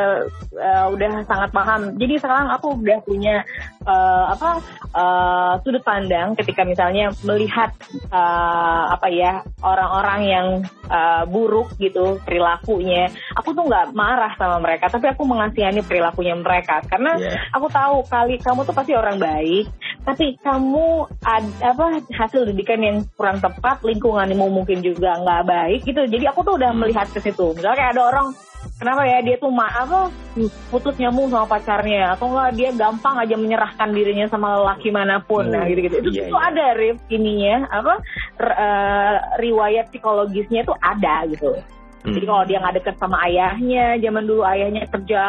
eh, 0.53 0.85
udah 0.93 1.09
sangat 1.25 1.49
paham. 1.49 1.97
Jadi 1.97 2.21
sekarang 2.21 2.53
aku 2.53 2.77
udah 2.77 3.01
punya 3.01 3.41
eh, 3.81 4.25
apa 4.29 4.61
eh, 4.93 5.53
sudut 5.65 5.81
pandang 5.81 6.37
ketika 6.37 6.61
misalnya 6.61 7.09
melihat 7.25 7.73
eh, 8.05 8.83
apa 8.93 9.07
ya 9.09 9.41
orang-orang 9.65 10.21
yang 10.23 10.47
eh, 10.85 11.23
buruk 11.25 11.73
gitu 11.81 12.21
perilakunya. 12.21 13.09
Aku 13.33 13.57
tuh 13.57 13.65
nggak 13.65 13.97
marah 13.97 14.37
sama 14.37 14.61
mereka, 14.61 14.85
tapi 14.85 15.09
aku 15.09 15.25
mengasihani 15.25 15.81
perilakunya 15.81 16.37
mereka 16.37 16.85
karena 16.85 17.17
Iya. 17.17 17.49
aku 17.49 17.65
tahu 17.67 18.05
kali 18.05 18.37
kamu 18.37 18.61
tuh 18.61 18.75
pasti 18.77 18.93
orang 18.93 19.17
baik, 19.17 19.65
tapi 20.05 20.37
kamu 20.37 20.85
ad- 21.25 21.61
apa 21.65 21.97
hasil 22.13 22.45
didikan 22.53 22.77
yang 22.77 22.97
kurang 23.17 23.41
tepat, 23.41 23.81
lingkunganmu 23.81 24.53
mungkin 24.53 24.85
juga 24.85 25.17
nggak 25.17 25.43
baik 25.49 25.81
gitu. 25.81 26.05
Jadi 26.05 26.29
aku 26.29 26.45
tuh 26.45 26.61
udah 26.61 26.69
melihat 26.69 27.09
ke 27.09 27.17
situ. 27.19 27.54
Misalnya 27.55 27.77
kayak 27.79 27.93
ada 27.95 28.03
orang 28.11 28.27
kenapa 28.75 29.01
ya 29.07 29.17
dia 29.23 29.35
tuh 29.39 29.51
ma 29.53 29.71
apa 29.71 30.11
putus 30.67 30.95
nyambung 30.99 31.31
sama 31.31 31.47
pacarnya 31.47 32.11
atau 32.17 32.27
enggak 32.27 32.51
dia 32.59 32.69
gampang 32.75 33.15
aja 33.15 33.35
menyerahkan 33.39 33.89
dirinya 33.95 34.27
sama 34.27 34.59
lelaki 34.59 34.91
mana 34.91 35.23
pun 35.23 35.47
nah 35.47 35.63
Hmm, 35.63 35.71
gitu-gitu 35.71 35.95
itu 36.03 36.09
iya, 36.11 36.27
tuh 36.27 36.41
iya. 36.41 36.49
ada 36.51 36.65
Rif 36.75 36.97
ininya 37.07 37.55
apa 37.71 37.93
r- 38.43 38.57
eh, 38.59 39.15
riwayat 39.39 39.85
psikologisnya 39.95 40.67
tuh 40.67 40.75
ada 40.83 41.23
gitu 41.31 41.55
Hmm. 42.05 42.13
jadi 42.13 42.25
kalau 42.29 42.43
dia 42.45 42.57
nggak 42.61 42.75
deket 42.77 42.95
sama 43.01 43.17
ayahnya, 43.25 43.97
zaman 43.97 44.29
dulu 44.29 44.45
ayahnya 44.45 44.85
kerja 44.93 45.25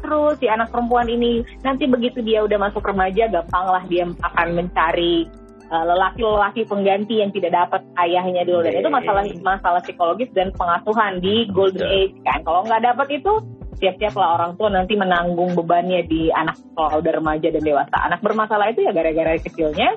terus 0.00 0.40
si 0.40 0.48
anak 0.48 0.72
perempuan 0.72 1.04
ini 1.04 1.44
nanti 1.60 1.84
begitu 1.84 2.24
dia 2.24 2.40
udah 2.48 2.56
masuk 2.56 2.80
remaja, 2.80 3.28
gampang 3.28 3.66
lah 3.68 3.84
dia 3.84 4.08
akan 4.08 4.46
mencari 4.56 5.28
uh, 5.28 5.47
lelaki-lelaki 5.68 6.64
pengganti 6.64 7.20
yang 7.20 7.30
tidak 7.32 7.52
dapat 7.52 7.84
ayahnya 8.00 8.42
dulu 8.48 8.64
dan 8.64 8.80
itu 8.80 8.88
masalah 8.88 9.22
masalah 9.44 9.80
psikologis 9.84 10.32
dan 10.32 10.48
pengasuhan 10.56 11.20
di 11.20 11.44
golden 11.52 11.84
age 11.84 12.16
kan. 12.24 12.40
Kalau 12.44 12.64
nggak 12.64 12.82
dapat 12.84 13.08
itu 13.20 13.32
siap-siap 13.78 14.14
lah 14.18 14.40
orang 14.40 14.52
tua 14.58 14.68
nanti 14.72 14.98
menanggung 14.98 15.54
bebannya 15.54 16.02
di 16.08 16.32
anak 16.34 16.58
kalau 16.74 16.98
udah 16.98 17.12
remaja 17.14 17.48
dan 17.52 17.62
dewasa. 17.62 17.96
Anak 18.00 18.20
bermasalah 18.24 18.72
itu 18.72 18.82
ya 18.82 18.92
gara-gara 18.96 19.36
kecilnya 19.38 19.88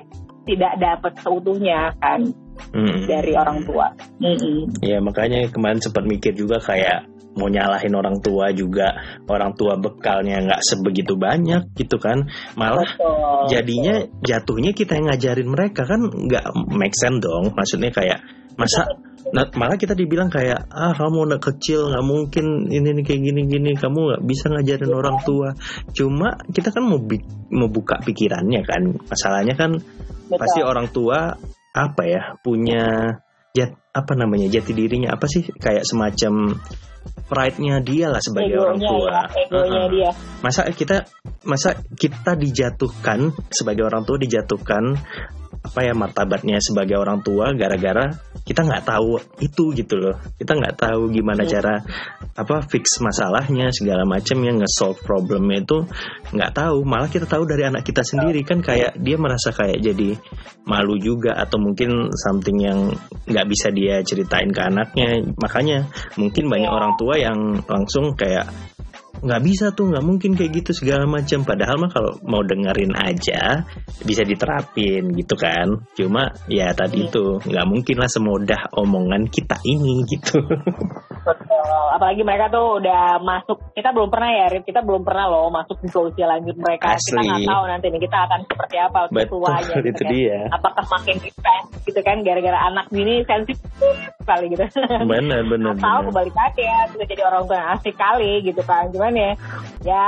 tidak 0.42 0.72
dapat 0.78 1.12
seutuhnya 1.22 1.94
kan 1.98 2.30
Hmm. 2.70 3.08
dari 3.08 3.32
orang 3.34 3.64
tua. 3.64 3.90
Mm-mm. 4.22 4.84
Ya 4.84 5.00
makanya 5.02 5.48
kemarin 5.50 5.82
sempat 5.82 6.04
mikir 6.06 6.36
juga 6.36 6.60
kayak 6.60 7.08
mau 7.36 7.48
nyalahin 7.48 7.94
orang 7.96 8.20
tua 8.20 8.52
juga 8.52 8.92
orang 9.28 9.56
tua 9.56 9.80
bekalnya 9.80 10.40
nggak 10.44 10.62
sebegitu 10.62 11.16
banyak 11.16 11.72
gitu 11.76 11.96
kan. 11.96 12.28
Malah 12.56 12.88
Betul. 12.96 13.48
jadinya 13.52 13.94
jatuhnya 14.20 14.72
kita 14.76 15.00
yang 15.00 15.08
ngajarin 15.12 15.48
mereka 15.48 15.88
kan 15.88 16.00
nggak 16.00 16.44
make 16.72 16.96
sense 16.96 17.20
dong. 17.24 17.52
Maksudnya 17.56 17.90
kayak 17.92 18.20
masa 18.52 18.84
nah, 19.32 19.48
malah 19.56 19.80
kita 19.80 19.96
dibilang 19.96 20.28
kayak 20.28 20.68
ah 20.68 20.92
kamu 20.92 21.32
anak 21.32 21.40
kecil 21.40 21.88
nggak 21.88 22.04
mungkin 22.04 22.68
ini 22.68 23.00
nih 23.00 23.04
kayak 23.04 23.22
gini 23.24 23.40
gini 23.48 23.70
kamu 23.80 23.98
nggak 24.12 24.22
bisa 24.28 24.52
ngajarin 24.52 24.92
orang 24.92 25.16
tua. 25.24 25.56
Cuma 25.96 26.36
kita 26.52 26.68
kan 26.68 26.84
mau 26.84 27.00
bi- 27.00 27.24
mau 27.52 27.68
buka 27.72 28.00
pikirannya 28.04 28.60
kan. 28.64 28.82
Masalahnya 29.08 29.56
kan 29.56 29.80
Betul. 30.28 30.36
pasti 30.36 30.60
orang 30.60 30.88
tua 30.92 31.32
apa 31.72 32.02
ya 32.04 32.36
punya 32.44 33.16
jat 33.56 33.81
apa 33.92 34.12
namanya 34.16 34.48
jati 34.48 34.72
dirinya 34.72 35.12
apa 35.12 35.28
sih 35.28 35.44
kayak 35.52 35.84
semacam 35.84 36.56
pride-nya 37.28 37.80
dia 37.84 38.08
lah 38.08 38.20
sebagai 38.24 38.56
orang 38.56 38.78
egonya 38.80 38.90
tua. 38.92 39.08
ya, 39.08 39.22
egonya 39.44 39.80
Uh-uh. 39.80 39.92
dia. 39.92 40.10
Masa 40.40 40.60
kita 40.72 40.96
masa 41.44 41.68
kita 41.96 42.32
dijatuhkan 42.36 43.32
sebagai 43.52 43.84
orang 43.84 44.04
tua 44.08 44.16
dijatuhkan 44.16 44.96
apa 45.62 45.78
ya 45.86 45.94
martabatnya 45.94 46.58
sebagai 46.58 46.98
orang 46.98 47.22
tua 47.22 47.54
gara-gara 47.54 48.10
kita 48.42 48.66
nggak 48.66 48.82
tahu 48.82 49.14
itu 49.38 49.70
gitu 49.78 49.94
loh 49.94 50.18
kita 50.34 50.58
nggak 50.58 50.74
tahu 50.74 51.14
gimana 51.14 51.46
Iya. 51.46 51.58
cara 51.58 51.74
apa 52.34 52.66
fix 52.66 52.98
masalahnya 52.98 53.70
segala 53.70 54.02
macam 54.02 54.42
yang 54.42 54.58
nge-solve 54.58 54.98
problemnya 55.06 55.62
itu 55.62 55.78
nggak 56.34 56.50
tahu 56.50 56.82
malah 56.82 57.06
kita 57.06 57.30
tahu 57.30 57.46
dari 57.46 57.62
anak 57.70 57.86
kita 57.86 58.02
sendiri 58.02 58.42
kan 58.42 58.58
kayak 58.58 58.98
dia 58.98 59.14
merasa 59.14 59.54
kayak 59.54 59.78
jadi 59.78 60.18
malu 60.66 60.98
juga 60.98 61.38
atau 61.38 61.62
mungkin 61.62 62.10
something 62.10 62.58
yang 62.58 62.90
nggak 63.30 63.46
bisa 63.46 63.70
dia 63.70 64.02
ceritain 64.02 64.50
ke 64.50 64.60
anaknya 64.66 65.22
makanya 65.38 65.86
mungkin 66.18 66.50
banyak 66.50 66.66
Iya. 66.66 66.74
orang 66.74 66.92
tua 66.98 67.14
yang 67.18 67.38
langsung 67.70 68.18
kayak 68.18 68.50
nggak 69.22 69.42
bisa 69.46 69.70
tuh 69.70 69.86
nggak 69.94 70.02
mungkin 70.02 70.34
kayak 70.34 70.50
gitu 70.62 70.70
segala 70.74 71.06
macam 71.06 71.46
padahal 71.46 71.78
mah 71.78 71.90
kalau 71.94 72.12
mau 72.26 72.42
dengerin 72.42 72.90
aja 72.98 73.62
bisa 74.02 74.26
diterapin 74.26 75.14
gitu 75.14 75.38
kan 75.38 75.78
cuma 75.94 76.34
ya 76.50 76.74
tadi 76.74 77.06
Iya. 77.06 77.08
itu 77.08 77.24
nggak 77.46 77.66
mungkin 77.70 77.96
lah 78.02 78.10
semudah 78.10 78.60
omongan 78.74 79.30
kita 79.30 79.56
ini 79.64 80.02
gitu 80.10 80.42
Betul. 81.22 81.86
Apalagi 81.94 82.22
mereka 82.26 82.50
tuh 82.50 82.82
udah 82.82 83.22
masuk. 83.22 83.58
Kita 83.78 83.94
belum 83.94 84.10
pernah 84.10 84.30
ya, 84.32 84.46
Rip. 84.50 84.64
Kita 84.66 84.82
belum 84.82 85.06
pernah 85.06 85.30
loh 85.30 85.46
masuk 85.54 85.78
di 85.78 85.88
usia 85.88 86.26
lanjut 86.26 86.56
mereka. 86.58 86.98
Kita 86.98 86.98
Asli. 86.98 87.28
nggak 87.30 87.46
tahu 87.46 87.62
nanti 87.70 87.86
nih 87.94 88.00
kita 88.02 88.18
akan 88.26 88.40
seperti 88.50 88.76
apa 88.82 88.98
betul 89.06 89.38
tuanya. 89.46 89.74
gitu 89.78 89.88
itu 89.92 90.02
kan. 90.02 90.10
dia 90.10 90.38
Apakah 90.50 90.84
makin 90.90 91.16
defense 91.22 91.68
gitu 91.86 92.00
kan 92.02 92.16
gara-gara 92.26 92.58
anak 92.66 92.86
ini 92.90 93.22
sensitif 93.22 93.62
sekali 94.18 94.44
gitu. 94.50 94.64
bener 95.06 95.40
bener 95.46 95.74
Atau 95.78 95.98
kebalikannya 96.10 96.74
bisa 96.90 97.04
jadi 97.06 97.22
orang 97.26 97.42
tua 97.46 97.60
asik 97.78 97.94
kali 97.94 98.32
gitu 98.42 98.62
kan. 98.66 98.90
Cuman 98.90 99.11
ya, 99.14 99.32
ya 99.86 100.06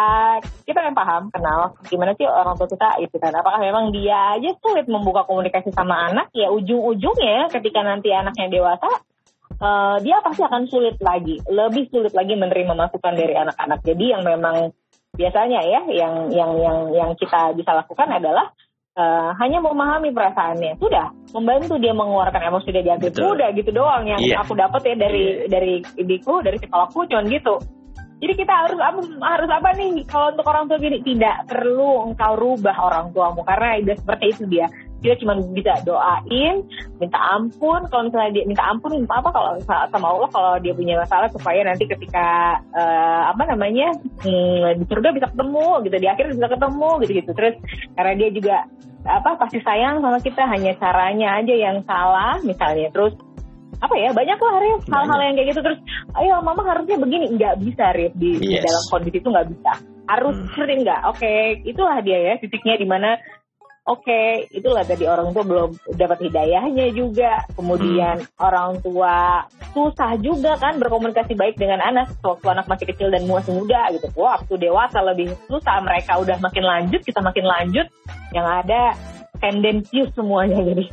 kita 0.67 0.81
yang 0.85 0.97
paham 0.97 1.31
kenal 1.31 1.77
gimana 1.87 2.13
sih 2.19 2.27
orang 2.27 2.59
tua 2.59 2.69
kita 2.69 3.01
itu 3.01 3.17
kan. 3.17 3.33
Apakah 3.35 3.61
memang 3.63 3.95
dia 3.95 4.37
aja 4.37 4.51
sulit 4.61 4.87
membuka 4.87 5.25
komunikasi 5.25 5.71
sama 5.73 6.11
anak? 6.11 6.31
Ya 6.37 6.51
ujung-ujungnya 6.51 7.53
ketika 7.53 7.81
nanti 7.85 8.11
anaknya 8.11 8.51
dewasa 8.51 8.91
eh, 9.59 9.97
dia 10.03 10.21
pasti 10.21 10.43
akan 10.43 10.63
sulit 10.69 10.97
lagi, 11.01 11.41
lebih 11.47 11.89
sulit 11.89 12.13
lagi 12.13 12.35
menerima 12.35 12.75
masukan 12.75 13.15
dari 13.15 13.35
anak-anak. 13.37 13.81
Jadi 13.87 14.05
yang 14.13 14.23
memang 14.23 14.71
biasanya 15.15 15.61
ya, 15.63 15.81
yang 15.89 16.29
yang 16.35 16.51
yang 16.59 16.79
yang 16.91 17.11
kita 17.15 17.55
bisa 17.55 17.71
lakukan 17.73 18.11
adalah 18.11 18.51
uh, 18.99 19.31
hanya 19.39 19.59
memahami 19.63 20.15
perasaannya 20.15 20.79
sudah 20.79 21.11
membantu 21.35 21.75
dia 21.79 21.95
mengeluarkan 21.95 22.43
emosi 22.51 22.71
dari 22.71 22.89
hati 22.89 23.11
sudah 23.11 23.51
gitu 23.55 23.71
doang 23.75 24.07
yang 24.07 24.21
yeah. 24.23 24.41
aku 24.43 24.55
dapat 24.55 24.83
ya 24.87 24.95
dari 24.95 25.25
yeah. 25.45 25.51
dari 25.51 25.75
ibuku 25.99 26.35
dari 26.43 26.57
psikologku 26.63 27.07
cuma 27.11 27.23
gitu 27.27 27.59
jadi 28.25 28.41
kita 28.41 28.55
harus 28.57 28.81
apa 28.81 29.05
harus 29.21 29.51
apa 29.53 29.69
nih? 29.77 30.01
Kalau 30.09 30.33
untuk 30.33 30.49
orang 30.49 30.65
tua 30.65 30.81
gini 30.81 30.97
tidak 31.05 31.45
perlu 31.45 32.09
engkau 32.09 32.33
rubah 32.41 32.73
orang 32.81 33.13
tuamu. 33.13 33.45
Karena 33.45 33.77
udah 33.85 33.97
seperti 34.01 34.25
itu 34.33 34.43
dia. 34.49 34.65
Dia 35.05 35.13
cuma 35.21 35.37
bisa 35.53 35.77
doain 35.85 36.65
minta 36.97 37.21
ampun. 37.37 37.85
Kalau 37.93 38.09
misalnya 38.09 38.33
dia 38.33 38.45
minta 38.49 38.65
ampun 38.65 38.97
minta 38.97 39.21
apa? 39.21 39.29
Kalau 39.29 39.61
sama 39.69 40.07
Allah 40.09 40.29
kalau 40.33 40.57
dia 40.57 40.73
punya 40.73 40.97
masalah 40.97 41.29
supaya 41.29 41.69
nanti 41.69 41.85
ketika 41.85 42.65
uh, 42.73 43.29
apa 43.29 43.45
namanya 43.45 43.93
hmm, 44.25 44.81
di 44.81 44.85
surga 44.89 45.13
bisa 45.13 45.29
ketemu 45.29 45.69
gitu. 45.85 45.97
Di 46.01 46.09
akhir 46.09 46.25
bisa 46.33 46.49
ketemu 46.49 46.91
gitu 47.05 47.13
gitu 47.21 47.31
terus 47.37 47.55
karena 47.93 48.13
dia 48.17 48.29
juga 48.33 48.57
apa 49.05 49.37
pasti 49.37 49.61
sayang 49.61 50.01
sama 50.01 50.17
kita. 50.25 50.49
Hanya 50.49 50.73
caranya 50.81 51.45
aja 51.45 51.53
yang 51.53 51.85
salah 51.85 52.41
misalnya. 52.41 52.89
Terus 52.89 53.13
apa 53.85 53.95
ya 54.01 54.11
banyak 54.17 54.39
lah 54.41 54.55
Rif 54.65 54.83
hal-hal 54.89 55.21
yang 55.21 55.35
kayak 55.37 55.49
gitu. 55.53 55.61
Terus 55.61 55.81
ayo 56.17 56.41
mama 56.41 56.63
harusnya 56.65 56.97
begini. 56.97 57.27
Nggak 57.37 57.55
bisa 57.61 57.93
Rif 57.93 58.13
di, 58.17 58.41
yes. 58.41 58.41
di 58.41 58.57
dalam 58.65 58.85
kondisi 58.89 59.17
itu 59.21 59.29
nggak 59.29 59.49
bisa. 59.53 59.73
Harus 60.09 60.37
hmm. 60.41 60.49
sering 60.57 60.81
nggak? 60.89 61.01
Oke 61.13 61.21
okay, 61.21 61.41
itulah 61.69 61.99
dia 62.01 62.19
ya 62.33 62.35
titiknya 62.41 62.81
di 62.81 62.89
mana. 62.89 63.21
Oke 63.85 64.09
okay, 64.09 64.29
itulah 64.49 64.81
tadi 64.81 65.05
orang 65.05 65.37
tua 65.37 65.45
belum 65.45 65.71
dapat 66.01 66.19
hidayahnya 66.25 66.97
juga. 66.97 67.45
Kemudian 67.53 68.25
hmm. 68.25 68.41
orang 68.41 68.81
tua 68.81 69.45
susah 69.77 70.17
juga 70.17 70.57
kan 70.57 70.81
berkomunikasi 70.81 71.37
baik 71.37 71.61
dengan 71.61 71.85
anak 71.85 72.17
waktu 72.25 72.49
anak 72.49 72.65
masih 72.65 72.89
kecil 72.89 73.13
dan 73.13 73.29
masih 73.29 73.53
muda 73.53 73.93
gitu. 73.93 74.09
Waktu 74.17 74.57
dewasa 74.57 75.05
lebih 75.05 75.37
susah 75.45 75.85
mereka 75.85 76.17
udah 76.17 76.41
makin 76.41 76.65
lanjut 76.65 77.05
kita 77.05 77.21
makin 77.21 77.45
lanjut. 77.45 77.85
Yang 78.33 78.47
ada 78.65 78.83
tendensius 79.45 80.09
semuanya 80.17 80.65
jadi. 80.65 80.85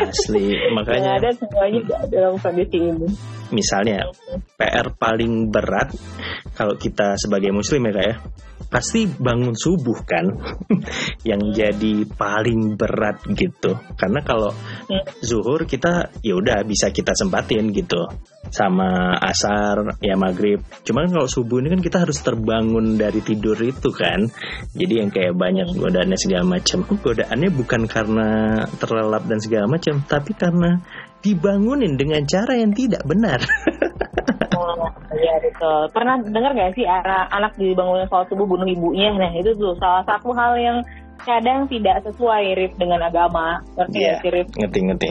Asli 0.00 0.56
makanya 0.76 1.20
ada 1.20 1.30
semuanya 1.36 1.80
dalam 2.08 2.40
kondisi 2.40 2.80
ini. 2.80 3.08
Misalnya 3.52 4.08
PR 4.56 4.96
paling 4.96 5.52
berat 5.52 5.92
kalau 6.56 6.80
kita 6.80 7.20
sebagai 7.20 7.52
muslim 7.52 7.84
ya 7.88 7.92
kak 7.92 8.06
ya 8.08 8.16
pasti 8.68 9.08
bangun 9.08 9.56
subuh 9.56 10.04
kan 10.04 10.28
yang 11.28 11.40
jadi 11.56 12.04
paling 12.04 12.76
berat 12.76 13.24
gitu. 13.32 13.80
Karena 13.96 14.20
kalau 14.20 14.52
zuhur 15.24 15.64
kita 15.64 16.12
ya 16.20 16.36
udah 16.36 16.62
bisa 16.68 16.92
kita 16.92 17.16
sempatin 17.16 17.72
gitu. 17.72 18.04
Sama 18.48 19.16
asar 19.20 19.98
ya 20.00 20.16
maghrib. 20.16 20.60
Cuman 20.84 21.12
kalau 21.12 21.28
subuh 21.28 21.60
ini 21.60 21.72
kan 21.72 21.82
kita 21.84 22.04
harus 22.04 22.20
terbangun 22.20 22.96
dari 22.96 23.20
tidur 23.24 23.56
itu 23.60 23.88
kan. 23.92 24.28
Jadi 24.76 24.94
yang 25.00 25.10
kayak 25.12 25.36
banyak 25.36 25.72
godaannya 25.72 26.18
segala 26.20 26.44
macam. 26.60 26.84
Godaannya 26.84 27.50
bukan 27.52 27.82
karena 27.88 28.28
terlelap 28.76 29.24
dan 29.24 29.40
segala 29.40 29.66
macam 29.68 30.00
tapi 30.04 30.32
karena 30.36 30.80
dibangunin 31.24 31.98
dengan 31.98 32.22
cara 32.24 32.58
yang 32.58 32.72
tidak 32.72 33.02
benar 33.04 33.40
Oh, 34.58 34.90
iya 35.14 35.38
betul. 35.38 35.86
Pernah 35.94 36.18
dengar 36.26 36.50
gak 36.50 36.74
sih 36.74 36.82
anak, 36.82 37.30
anak 37.30 37.52
dibangunin 37.54 38.10
soal 38.10 38.26
subuh 38.26 38.42
bunuh 38.42 38.66
ibunya? 38.66 39.14
Nah 39.14 39.30
itu 39.38 39.54
tuh 39.54 39.78
salah 39.78 40.02
satu 40.02 40.34
hal 40.34 40.58
yang 40.58 40.78
kadang 41.22 41.70
tidak 41.70 42.02
sesuai 42.02 42.58
Rif 42.58 42.74
dengan 42.74 43.06
agama. 43.06 43.62
Ngerti 43.78 43.98
yeah, 44.02 44.18
ya 44.18 44.30
Rif? 44.34 44.48
Ngerti, 44.58 44.78
ngerti 44.82 45.08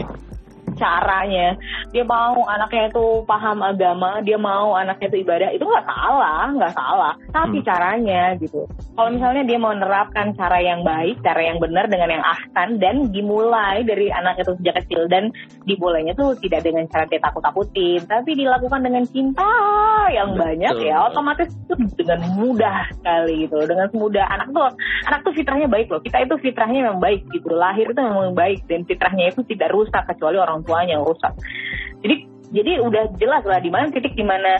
caranya. 0.77 1.57
Dia 1.91 2.05
mau 2.05 2.37
anaknya 2.45 2.93
itu 2.93 3.25
paham 3.25 3.59
agama 3.65 4.21
dia 4.21 4.37
mau 4.37 4.77
anaknya 4.77 5.11
itu 5.11 5.17
ibadah 5.25 5.49
itu 5.51 5.65
nggak 5.65 5.87
salah 5.89 6.45
nggak 6.53 6.73
salah. 6.73 7.13
Tapi 7.33 7.59
hmm. 7.59 7.67
caranya 7.67 8.21
gitu. 8.39 8.63
Kalau 8.95 9.09
misalnya 9.13 9.43
dia 9.43 9.57
mau 9.57 9.73
menerapkan 9.73 10.33
cara 10.37 10.57
yang 10.61 10.81
baik 10.85 11.19
cara 11.21 11.41
yang 11.41 11.57
benar 11.57 11.89
dengan 11.89 12.09
yang 12.13 12.23
ahsan 12.23 12.77
dan 12.77 13.09
dimulai 13.09 13.83
dari 13.83 14.13
anak 14.13 14.39
itu 14.41 14.53
sejak 14.61 14.85
kecil 14.85 15.09
dan 15.09 15.29
dibolehnya 15.65 16.13
tuh 16.13 16.37
tidak 16.39 16.63
dengan 16.63 16.85
cara 16.89 17.05
dia 17.09 17.21
takut 17.21 17.41
takutin 17.43 18.01
tapi 18.05 18.37
dilakukan 18.37 18.81
dengan 18.81 19.03
cinta 19.05 19.49
yang 20.13 20.33
Betul. 20.33 20.41
banyak 20.43 20.75
ya 20.87 20.97
otomatis 21.09 21.49
itu 21.51 21.73
dengan 21.97 22.19
mudah 22.37 22.87
sekali 22.93 23.47
gitu. 23.47 23.57
Dengan 23.65 23.87
mudah 23.93 24.25
anak 24.29 24.47
tuh 24.53 24.69
anak 25.09 25.19
tuh 25.25 25.33
fitrahnya 25.33 25.67
baik 25.67 25.87
loh. 25.91 26.01
Kita 26.01 26.17
itu 26.23 26.35
fitrahnya 26.39 26.87
memang 26.87 27.01
baik 27.01 27.27
gitu. 27.31 27.49
Lahir 27.51 27.89
itu 27.91 28.01
memang 28.01 28.33
baik 28.37 28.65
dan 28.69 28.83
fitrahnya 28.85 29.33
itu 29.33 29.41
tidak 29.47 29.69
rusak 29.73 30.03
kecuali 30.07 30.37
orang 30.37 30.61
tuanya 30.67 30.99
yang 30.99 31.05
rusak. 31.07 31.33
Jadi 32.03 32.27
jadi 32.47 32.79
udah 32.79 33.19
jelas 33.19 33.43
lah 33.43 33.59
di 33.59 33.67
mana 33.67 33.91
titik 33.91 34.15
di 34.15 34.23
mana 34.23 34.55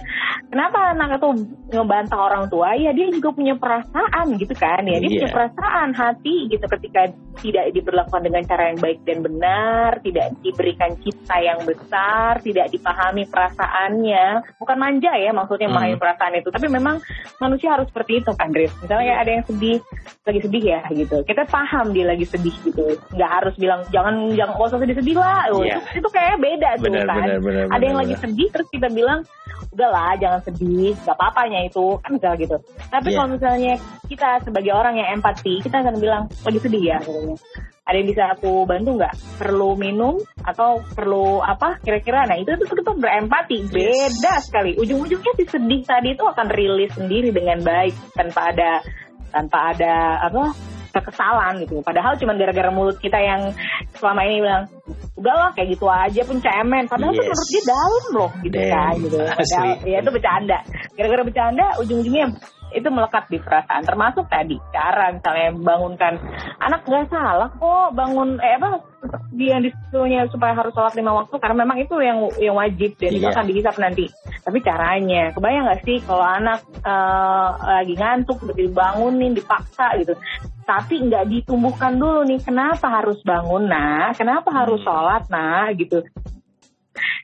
kenapa 0.52 0.92
anak 0.92 1.20
itu 1.20 1.30
ngebantah 1.72 2.20
orang 2.20 2.44
tua? 2.52 2.76
Ya 2.76 2.92
dia 2.92 3.08
juga 3.12 3.32
punya 3.32 3.56
perasaan 3.56 4.36
gitu 4.36 4.52
kan. 4.60 4.84
Ya 4.84 5.00
dia 5.00 5.08
yeah. 5.08 5.16
punya 5.24 5.30
perasaan 5.32 5.90
hati 5.96 6.52
gitu 6.52 6.66
ketika 6.68 7.12
tidak 7.38 7.70
diberlakukan 7.72 8.22
dengan 8.26 8.44
cara 8.50 8.74
yang 8.74 8.80
baik 8.82 9.00
dan 9.06 9.22
benar 9.22 9.90
tidak 10.02 10.34
diberikan 10.42 10.92
cita 11.00 11.38
yang 11.40 11.60
besar 11.64 12.44
tidak 12.44 12.68
dipahami 12.76 13.24
perasaannya. 13.30 14.26
Bukan 14.60 14.78
manja 14.78 15.12
ya 15.16 15.32
maksudnya 15.32 15.72
memahami 15.72 15.96
hmm. 15.96 16.04
perasaan 16.04 16.34
itu. 16.36 16.50
Tapi 16.52 16.68
memang 16.68 17.00
manusia 17.40 17.72
harus 17.72 17.88
seperti 17.88 18.20
itu 18.20 18.32
kan 18.36 18.52
Dris 18.52 18.74
misalnya 18.84 19.16
kayak 19.16 19.22
ada 19.24 19.32
yang 19.32 19.46
sedih 19.48 19.78
lagi 20.28 20.40
sedih 20.44 20.64
ya 20.76 20.82
gitu. 20.92 21.18
Kita 21.24 21.44
paham 21.48 21.96
dia 21.96 22.04
lagi 22.04 22.26
sedih 22.28 22.56
gitu. 22.68 23.00
Nggak 23.16 23.32
harus 23.32 23.56
bilang 23.56 23.88
jangan 23.96 24.36
jangan 24.36 24.54
usah 24.60 24.80
sedih 24.84 24.98
sedih 25.00 25.16
lah 25.16 25.48
yeah. 25.64 25.80
itu, 25.80 26.04
itu 26.04 26.10
kayak 26.12 26.36
beda 26.44 26.70
tuh 26.84 26.92
benar, 26.92 27.08
kan 27.08 27.77
ada 27.78 27.86
yang 27.86 28.00
lagi 28.02 28.16
sedih 28.18 28.50
terus 28.50 28.68
kita 28.74 28.90
bilang 28.90 29.22
udahlah 29.74 30.18
jangan 30.18 30.42
sedih 30.42 30.98
gak 31.06 31.16
apa-apanya 31.16 31.70
itu. 31.70 32.02
Kan 32.02 32.10
misal 32.18 32.34
gitu. 32.42 32.58
Tapi 32.90 33.08
yeah. 33.14 33.16
kalau 33.16 33.30
misalnya 33.30 33.74
kita 34.10 34.30
sebagai 34.42 34.74
orang 34.74 34.98
yang 34.98 35.22
empati 35.22 35.62
kita 35.62 35.86
akan 35.86 35.96
bilang 36.02 36.24
lagi 36.44 36.60
sedih 36.62 36.84
ya 36.84 36.98
gitu. 37.06 37.38
ada 37.88 37.96
yang 38.04 38.10
bisa 38.12 38.24
aku 38.36 38.68
bantu 38.68 39.00
nggak? 39.00 39.16
Perlu 39.40 39.80
minum 39.80 40.20
atau 40.44 40.84
perlu 40.92 41.40
apa? 41.40 41.80
Kira-kira 41.80 42.28
nah 42.28 42.36
itu 42.36 42.52
itu 42.52 42.68
kita 42.68 42.92
berempati. 42.92 43.72
Beda 43.72 44.44
sekali. 44.44 44.76
Ujung-ujungnya 44.76 45.32
si 45.40 45.48
sedih 45.48 45.82
tadi 45.88 46.12
itu 46.12 46.24
akan 46.28 46.52
rilis 46.52 46.92
sendiri 47.00 47.32
dengan 47.32 47.64
baik 47.64 47.96
tanpa 48.12 48.52
ada 48.52 48.84
tanpa 49.32 49.72
ada 49.72 50.20
apa 50.24 50.52
kekesalan 51.02 51.54
gitu. 51.64 51.82
Padahal 51.86 52.14
cuma 52.18 52.34
gara-gara 52.36 52.70
mulut 52.74 52.98
kita 52.98 53.18
yang 53.20 53.52
selama 53.98 54.22
ini 54.26 54.42
bilang 54.44 54.64
udahlah 55.18 55.50
kayak 55.58 55.78
gitu 55.78 55.86
aja 55.90 56.22
pun 56.26 56.38
cemen. 56.42 56.86
Padahal 56.90 57.12
yes. 57.14 57.20
tuh 57.20 57.26
menurut 57.28 57.50
dia 57.50 57.64
dalam 57.66 58.04
loh 58.14 58.32
gitu 58.46 58.58
Damn. 58.58 58.72
kan 58.74 58.94
gitu. 59.02 59.18
Padahal 59.18 59.68
ya 59.84 59.98
itu 60.02 60.12
bercanda. 60.12 60.58
Gara-gara 60.96 61.24
bercanda 61.26 61.66
ujung-ujungnya 61.82 62.26
itu 62.76 62.88
melekat 62.92 63.32
di 63.32 63.40
perasaan 63.40 63.84
termasuk 63.88 64.28
tadi 64.28 64.60
cara 64.76 65.16
misalnya 65.16 65.56
bangunkan 65.56 66.20
anak 66.60 66.84
nggak 66.84 67.08
salah 67.08 67.48
kok 67.56 67.96
bangun 67.96 68.44
eh 68.44 68.60
apa 68.60 68.84
dia 69.32 69.56
yang 69.56 69.64
disuruhnya 69.64 70.28
supaya 70.28 70.52
harus 70.52 70.76
sholat 70.76 70.92
lima 71.00 71.16
waktu 71.16 71.36
karena 71.40 71.64
memang 71.64 71.78
itu 71.80 71.96
yang 72.04 72.28
yang 72.36 72.56
wajib 72.60 73.00
dan 73.00 73.16
yeah. 73.16 73.20
itu 73.24 73.28
akan 73.32 73.48
dihisap 73.48 73.76
nanti 73.80 74.06
tapi 74.44 74.58
caranya 74.60 75.32
kebayang 75.32 75.64
nggak 75.64 75.82
sih 75.88 75.98
kalau 76.04 76.26
anak 76.28 76.60
uh, 76.84 77.50
lagi 77.80 77.94
ngantuk 77.96 78.40
dibangunin 78.52 79.32
dipaksa 79.32 79.96
gitu 80.04 80.14
tapi 80.68 81.00
nggak 81.08 81.32
ditumbuhkan 81.32 81.96
dulu 81.96 82.28
nih 82.28 82.44
kenapa 82.44 82.92
harus 83.00 83.24
bangun 83.24 83.72
nah 83.72 84.12
kenapa 84.12 84.52
harus 84.52 84.84
hmm. 84.84 84.88
sholat 84.88 85.24
nah 85.32 85.72
gitu 85.72 86.04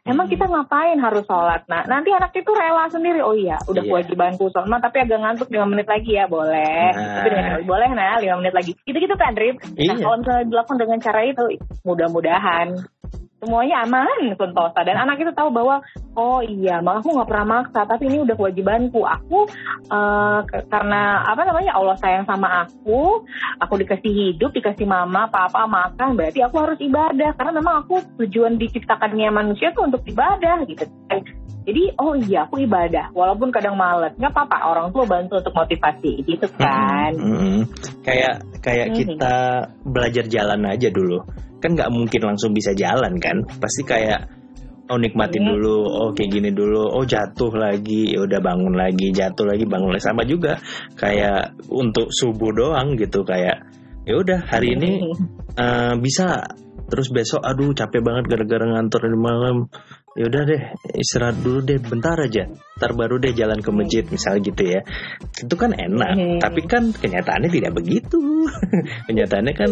Emang 0.03 0.27
kita 0.27 0.45
hmm. 0.45 0.53
ngapain 0.53 0.99
harus 0.99 1.23
sholat? 1.23 1.63
Nah, 1.65 1.87
nanti 1.87 2.11
anak 2.11 2.35
itu 2.35 2.51
rela 2.51 2.91
sendiri. 2.91 3.23
Oh 3.23 3.31
iya, 3.31 3.55
udah 3.65 3.81
yeah. 3.81 4.03
kewajibanku 4.03 4.51
sholat, 4.51 4.83
tapi 4.83 4.99
agak 4.99 5.17
ngantuk 5.23 5.47
5 5.47 5.63
menit 5.71 5.87
lagi 5.87 6.11
ya, 6.19 6.27
boleh. 6.27 6.91
Nah. 6.91 7.23
Tapi 7.23 7.27
dengan 7.31 7.53
boleh 7.63 7.89
nah 7.95 8.19
5 8.19 8.39
menit 8.43 8.53
lagi. 8.53 8.71
Gitu-gitu 8.83 9.15
kan, 9.15 9.31
Rip. 9.33 9.63
Nah, 9.63 9.79
iya. 9.79 9.95
Nah, 9.95 9.97
kalau 10.03 10.17
misalnya 10.19 10.45
dilakukan 10.51 10.77
dengan 10.77 10.99
cara 10.99 11.19
itu, 11.23 11.43
mudah-mudahan 11.87 12.67
semuanya 13.43 13.83
aman 13.83 14.39
sentosa 14.39 14.79
dan 14.87 14.95
anak 14.95 15.19
itu 15.19 15.35
tahu 15.35 15.51
bahwa 15.51 15.83
oh 16.15 16.39
iya 16.39 16.79
malah 16.79 17.03
aku 17.03 17.11
nggak 17.11 17.27
pernah 17.27 17.47
maksa 17.59 17.83
tapi 17.83 18.07
ini 18.07 18.23
udah 18.23 18.35
kewajibanku. 18.39 19.03
Aku 19.03 19.43
uh, 19.91 20.39
karena 20.47 21.27
apa 21.27 21.43
namanya 21.43 21.75
Allah 21.75 21.99
sayang 21.99 22.23
sama 22.23 22.63
aku 22.63 23.27
aku 23.59 23.73
dikasih 23.83 24.11
hidup 24.11 24.55
dikasih 24.55 24.87
mama 24.87 25.27
papa 25.27 25.67
makan 25.67 26.15
berarti 26.15 26.39
aku 26.39 26.55
harus 26.63 26.79
ibadah. 26.79 27.35
Karena 27.35 27.51
memang 27.59 27.75
aku 27.83 27.99
tujuan 28.23 28.55
diciptakannya 28.55 29.27
manusia 29.35 29.75
tuh 29.75 29.91
untuk 29.91 30.07
ibadah 30.07 30.63
gitu. 30.63 30.87
Jadi 31.63 31.95
oh 31.99 32.15
iya 32.15 32.47
aku 32.47 32.63
ibadah 32.63 33.11
walaupun 33.11 33.51
kadang 33.51 33.75
males. 33.75 34.15
Nggak 34.15 34.31
apa-apa 34.31 34.57
orang 34.71 34.87
tua 34.95 35.03
bantu 35.03 35.43
untuk 35.43 35.55
motivasi 35.55 36.11
gitu 36.23 36.47
kan. 36.55 37.11
hmm, 37.19 37.39
hmm. 37.39 37.61
kayak 38.07 38.43
kayak 38.63 38.87
hmm. 38.91 38.95
kita 38.95 39.35
belajar 39.83 40.25
jalan 40.31 40.63
aja 40.67 40.87
dulu 40.87 41.23
kan 41.63 41.79
nggak 41.79 41.91
mungkin 41.95 42.21
langsung 42.27 42.51
bisa 42.51 42.75
jalan 42.75 43.15
kan? 43.23 43.39
Pasti 43.47 43.87
kayak 43.87 44.27
oh 44.91 44.99
nikmatin 44.99 45.47
iya. 45.47 45.49
dulu 45.55 45.77
oh 45.87 46.09
kayak 46.11 46.29
gini 46.35 46.49
dulu 46.51 46.91
oh 46.91 47.07
jatuh 47.07 47.55
lagi 47.55 48.11
ya 48.11 48.27
udah 48.27 48.43
bangun 48.43 48.75
lagi 48.75 49.15
jatuh 49.15 49.47
lagi 49.47 49.63
bangun 49.63 49.95
lagi. 49.95 50.03
Sama 50.03 50.27
juga 50.27 50.59
kayak 50.99 51.63
untuk 51.71 52.11
subuh 52.11 52.51
doang 52.51 52.99
gitu 52.99 53.23
kayak 53.23 53.63
ya 54.03 54.13
udah 54.19 54.43
hari 54.43 54.75
ini 54.75 55.07
uh, 55.55 55.95
bisa. 55.95 56.43
Terus 56.83 57.09
besok 57.09 57.41
aduh 57.41 57.73
capek 57.73 58.03
banget 58.05 58.27
gara-gara 58.27 58.69
ngantor 58.69 59.07
di 59.07 59.17
malam 59.17 59.65
ya 60.13 60.29
udah 60.29 60.41
deh 60.45 60.61
istirahat 60.93 61.41
dulu 61.41 61.65
deh 61.65 61.81
bentar 61.81 62.17
aja. 62.21 62.45
Ntar 62.77 62.91
baru 62.97 63.21
deh 63.21 63.33
jalan 63.33 63.61
ke 63.61 63.69
masjid 63.73 64.03
misalnya 64.05 64.41
gitu 64.49 64.63
ya. 64.65 64.81
Itu 65.41 65.55
kan 65.57 65.73
enak 65.73 66.13
Hmm. 66.13 66.39
tapi 66.41 66.61
kan 66.69 66.93
kenyataannya 66.93 67.49
tidak 67.49 67.73
begitu. 67.73 68.21
Kenyataannya 69.09 69.53
kan 69.57 69.71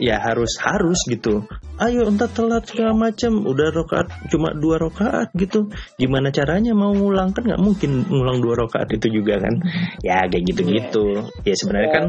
ya 0.00 0.20
harus 0.22 0.56
harus 0.62 0.98
gitu 1.08 1.44
ayo 1.78 2.10
entar 2.10 2.26
telat 2.30 2.66
segala 2.66 2.92
macam 2.94 3.46
udah 3.46 3.68
rokaat 3.70 4.06
cuma 4.30 4.50
dua 4.54 4.82
rokaat 4.82 5.30
gitu. 5.38 5.70
Gimana 5.94 6.34
caranya 6.34 6.74
mau 6.74 6.90
ngulang? 6.90 7.30
Kan 7.30 7.46
nggak 7.46 7.62
mungkin 7.62 8.06
ngulang 8.06 8.42
dua 8.42 8.66
rokaat 8.66 8.90
itu 8.90 9.22
juga 9.22 9.38
kan. 9.38 9.54
Ya 10.02 10.26
kayak 10.26 10.44
gitu 10.46 10.60
gitu 10.66 11.04
ya 11.46 11.54
sebenarnya 11.54 11.90
kan 11.90 12.04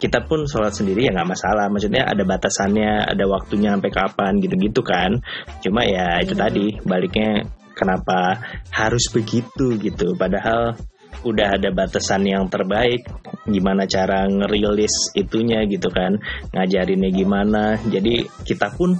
kita 0.00 0.24
pun 0.24 0.48
sholat 0.48 0.72
sendiri 0.72 1.04
ya 1.04 1.12
nggak 1.12 1.30
masalah. 1.36 1.68
Maksudnya 1.68 2.08
ada 2.08 2.24
batasannya 2.24 3.12
ada 3.12 3.24
waktunya 3.28 3.76
sampai 3.76 3.92
kapan 3.92 4.32
gitu-gitu 4.40 4.80
kan. 4.80 5.20
Cuma 5.60 5.84
ya 5.84 6.24
itu 6.24 6.32
tadi 6.32 6.80
baliknya 6.82 7.44
kenapa 7.76 8.40
harus 8.72 9.10
begitu 9.12 9.76
gitu. 9.82 10.16
Padahal 10.16 10.78
udah 11.24 11.56
ada 11.56 11.72
batasan 11.72 12.28
yang 12.28 12.46
terbaik 12.52 13.08
gimana 13.48 13.84
cara 13.84 14.24
ngerilis 14.28 15.12
itunya 15.16 15.64
gitu 15.68 15.88
kan 15.88 16.20
ngajarinnya 16.52 17.10
gimana. 17.12 17.76
Jadi 17.84 18.24
kita 18.44 18.72
pun 18.76 18.96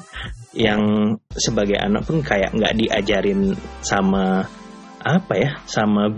yang 0.57 1.15
sebagai 1.33 1.77
anak 1.79 2.09
pun 2.09 2.25
kayak 2.25 2.55
nggak 2.55 2.77
diajarin 2.79 3.53
sama 3.83 4.47
apa 5.05 5.35
ya 5.37 5.51
sama 5.69 6.09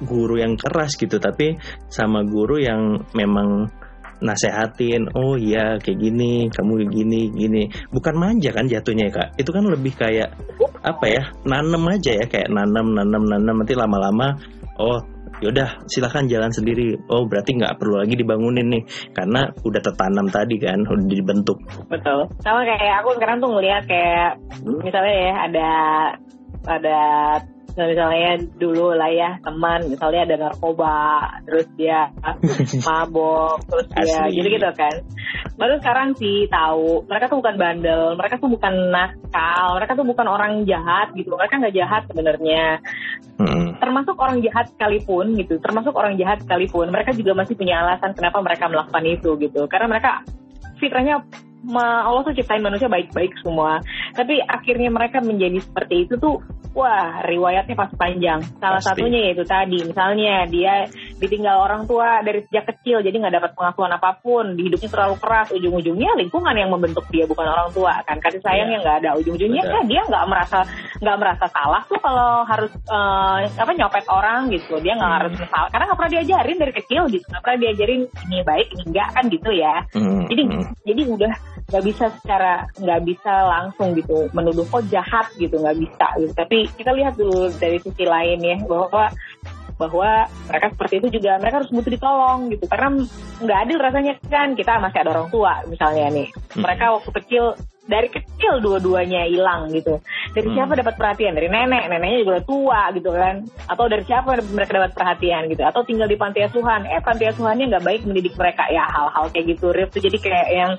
guru 0.00 0.40
yang 0.40 0.56
keras 0.56 0.96
gitu 0.96 1.20
tapi 1.20 1.60
sama 1.92 2.24
guru 2.24 2.56
yang 2.56 3.04
memang 3.12 3.68
nasehatin 4.20 5.08
oh 5.16 5.34
iya 5.34 5.80
kayak 5.80 5.96
gini 5.96 6.48
kamu 6.52 6.84
kayak 6.84 6.92
gini 6.92 7.20
gini. 7.32 7.62
Bukan 7.88 8.14
manja 8.20 8.52
kan 8.52 8.68
jatuhnya 8.68 9.08
ya, 9.08 9.12
kak? 9.16 9.28
Itu 9.40 9.50
kan 9.50 9.64
lebih 9.64 9.92
kayak 9.96 10.30
apa 10.80 11.06
ya 11.08 11.22
nanem 11.44 11.84
aja 11.92 12.12
ya 12.16 12.24
kayak 12.24 12.48
nanam 12.48 12.96
nanam 12.96 13.24
nanam 13.28 13.56
nanti 13.60 13.76
lama-lama 13.76 14.40
oh 14.78 15.00
yaudah 15.40 15.80
silahkan 15.88 16.28
jalan 16.28 16.52
sendiri. 16.52 16.98
Oh 17.08 17.24
berarti 17.24 17.56
nggak 17.56 17.80
perlu 17.80 18.02
lagi 18.02 18.14
dibangunin 18.14 18.68
nih 18.70 18.82
karena 19.14 19.48
udah 19.64 19.80
tertanam 19.80 20.26
tadi 20.28 20.56
kan 20.60 20.84
udah 20.84 21.06
dibentuk. 21.06 21.58
Betul. 21.88 22.28
Sama 22.44 22.66
kayak 22.66 23.02
aku 23.02 23.16
sekarang 23.16 23.38
tuh 23.40 23.50
ngeliat 23.54 23.84
kayak 23.88 24.30
misalnya 24.84 25.14
ya 25.16 25.32
ada 25.48 25.70
ada 26.68 27.00
misalnya 27.74 28.32
dulu 28.58 28.92
lah 28.94 29.10
ya 29.10 29.30
teman 29.42 29.86
misalnya 29.86 30.26
ada 30.26 30.36
narkoba 30.36 30.98
terus 31.46 31.66
dia 31.78 32.10
mabok 32.88 33.62
terus 33.68 33.86
dia 33.94 34.26
gitu 34.32 34.48
gitu 34.50 34.70
kan. 34.74 34.94
Baru 35.60 35.76
sekarang 35.80 36.16
sih 36.16 36.48
tahu 36.48 37.04
mereka 37.06 37.28
tuh 37.28 37.38
bukan 37.44 37.56
bandel 37.60 38.02
mereka 38.16 38.34
tuh 38.40 38.50
bukan 38.50 38.74
nakal 38.90 39.66
mereka 39.76 39.92
tuh 39.94 40.06
bukan 40.06 40.26
orang 40.26 40.52
jahat 40.64 41.12
gitu. 41.14 41.32
Mereka 41.34 41.60
nggak 41.60 41.76
jahat 41.76 42.02
sebenarnya. 42.10 42.80
Hmm. 43.40 43.72
termasuk 43.80 44.20
orang 44.20 44.44
jahat 44.44 44.68
sekalipun 44.68 45.32
gitu 45.40 45.56
termasuk 45.64 45.96
orang 45.96 46.20
jahat 46.20 46.44
sekalipun 46.44 46.92
mereka 46.92 47.16
juga 47.16 47.32
masih 47.32 47.56
punya 47.56 47.80
alasan 47.80 48.12
kenapa 48.12 48.36
mereka 48.44 48.68
melakukan 48.68 49.04
itu 49.08 49.30
gitu. 49.40 49.64
Karena 49.64 49.88
mereka 49.88 50.20
fitrahnya 50.76 51.24
Allah 51.68 52.22
tuh 52.24 52.32
ciptain 52.32 52.64
manusia 52.64 52.88
baik-baik 52.88 53.36
semua 53.44 53.84
tapi 54.12 54.40
akhirnya 54.40 54.88
mereka 54.88 55.20
menjadi 55.20 55.60
seperti 55.60 56.08
itu 56.08 56.16
tuh 56.16 56.40
wah 56.70 57.20
riwayatnya 57.26 57.74
pasti 57.74 57.98
panjang 57.98 58.40
salah 58.62 58.78
Pasti. 58.78 58.94
satunya 58.94 59.28
yaitu 59.28 59.42
tadi 59.42 59.82
misalnya 59.82 60.46
dia 60.46 60.86
ditinggal 61.18 61.66
orang 61.66 61.82
tua 61.84 62.22
dari 62.22 62.46
sejak 62.46 62.70
kecil 62.70 63.02
jadi 63.02 63.12
nggak 63.12 63.34
dapat 63.36 63.50
pengasuhan 63.58 63.90
apa 63.90 64.22
pun 64.22 64.54
di 64.54 64.70
hidupnya 64.70 64.86
terlalu 64.88 65.16
keras 65.18 65.50
ujung-ujungnya 65.50 66.14
lingkungan 66.16 66.54
yang 66.54 66.70
membentuk 66.70 67.02
dia 67.10 67.26
bukan 67.26 67.42
orang 67.44 67.68
tua 67.74 67.98
kan 68.06 68.22
kasih 68.22 68.38
sayang 68.40 68.70
Iya. 68.70 68.72
yang 68.78 68.82
nggak 68.86 68.98
ada 69.02 69.10
ujung-ujungnya 69.18 69.62
kan 69.66 69.82
dia 69.84 70.00
nggak 70.06 70.24
merasa 70.30 70.58
nggak 71.02 71.16
merasa 71.18 71.44
salah 71.50 71.82
tuh 71.90 71.98
kalau 71.98 72.30
harus 72.46 72.70
eh, 72.70 73.38
apa 73.50 73.72
nyopet 73.74 74.04
orang 74.06 74.40
gitu 74.54 74.78
dia 74.78 74.94
nggak 74.94 75.10
Hmm. 75.10 75.18
harus 75.26 75.32
salah 75.50 75.68
karena 75.74 75.84
nggak 75.90 75.98
pernah 75.98 76.12
diajarin 76.14 76.58
dari 76.62 76.72
kecil 76.78 77.02
gitu 77.10 77.24
nggak 77.26 77.42
pernah 77.42 77.58
diajarin 77.58 78.00
ini 78.30 78.38
baik 78.46 78.66
ini 78.78 78.82
enggak 78.94 79.08
kan 79.10 79.24
gitu 79.26 79.50
ya 79.50 79.74
Hmm. 79.90 80.24
jadi 80.30 80.42
Hmm. 80.46 80.64
jadi 80.86 81.02
udah 81.10 81.32
nggak 81.70 81.84
bisa 81.86 82.04
secara 82.20 82.66
nggak 82.76 83.00
bisa 83.06 83.32
langsung 83.46 83.94
gitu 83.94 84.26
menuduh 84.34 84.66
kok 84.66 84.84
jahat 84.90 85.26
gitu. 85.38 85.56
Nggak 85.62 85.78
bisa 85.78 86.06
gitu. 86.18 86.32
Tapi 86.34 86.58
kita 86.74 86.90
lihat 86.92 87.14
dulu 87.16 87.48
dari 87.56 87.78
sisi 87.78 88.04
lain 88.04 88.38
ya 88.42 88.56
bahwa 88.66 89.08
bahwa 89.80 90.28
mereka 90.52 90.76
seperti 90.76 90.94
itu 91.00 91.08
juga 91.16 91.40
mereka 91.40 91.64
harus 91.64 91.72
butuh 91.72 91.88
ditolong 91.88 92.52
gitu. 92.52 92.68
Karena 92.68 93.00
nggak 93.40 93.58
adil 93.64 93.78
rasanya 93.80 94.12
kan 94.28 94.52
kita 94.52 94.76
masih 94.76 94.98
ada 95.00 95.10
orang 95.16 95.28
tua 95.32 95.52
misalnya 95.64 96.12
nih. 96.12 96.28
Hmm. 96.28 96.60
mereka 96.66 96.84
waktu 96.92 97.10
kecil 97.22 97.44
dari 97.90 98.06
kecil 98.12 98.62
dua-duanya 98.62 99.26
hilang 99.26 99.72
gitu. 99.72 99.98
Dari 100.36 100.46
Hmm. 100.46 100.54
siapa 100.54 100.78
dapat 100.78 100.94
perhatian? 100.94 101.34
Dari 101.34 101.48
nenek. 101.48 101.90
Neneknya 101.90 102.18
juga 102.22 102.32
udah 102.36 102.46
tua 102.46 102.82
gitu 102.94 103.10
kan. 103.10 103.34
Atau 103.66 103.84
dari 103.88 104.04
siapa 104.06 104.30
mereka 104.52 104.72
dapat 104.78 104.92
perhatian 104.94 105.42
gitu. 105.50 105.62
Atau 105.64 105.82
tinggal 105.88 106.06
di 106.06 106.14
panti 106.20 106.44
asuhan. 106.44 106.86
Eh 106.86 107.00
panti 107.02 107.24
asuhannya 107.26 107.72
nggak 107.72 107.82
baik 107.82 108.02
mendidik 108.06 108.36
mereka. 108.36 108.68
Ya 108.70 108.84
hal-hal 108.86 109.32
kayak 109.32 109.56
gitu 109.56 109.72
Rif 109.74 109.90
tuh 109.90 110.04
jadi 110.04 110.18
kayak 110.20 110.48
yang 110.52 110.72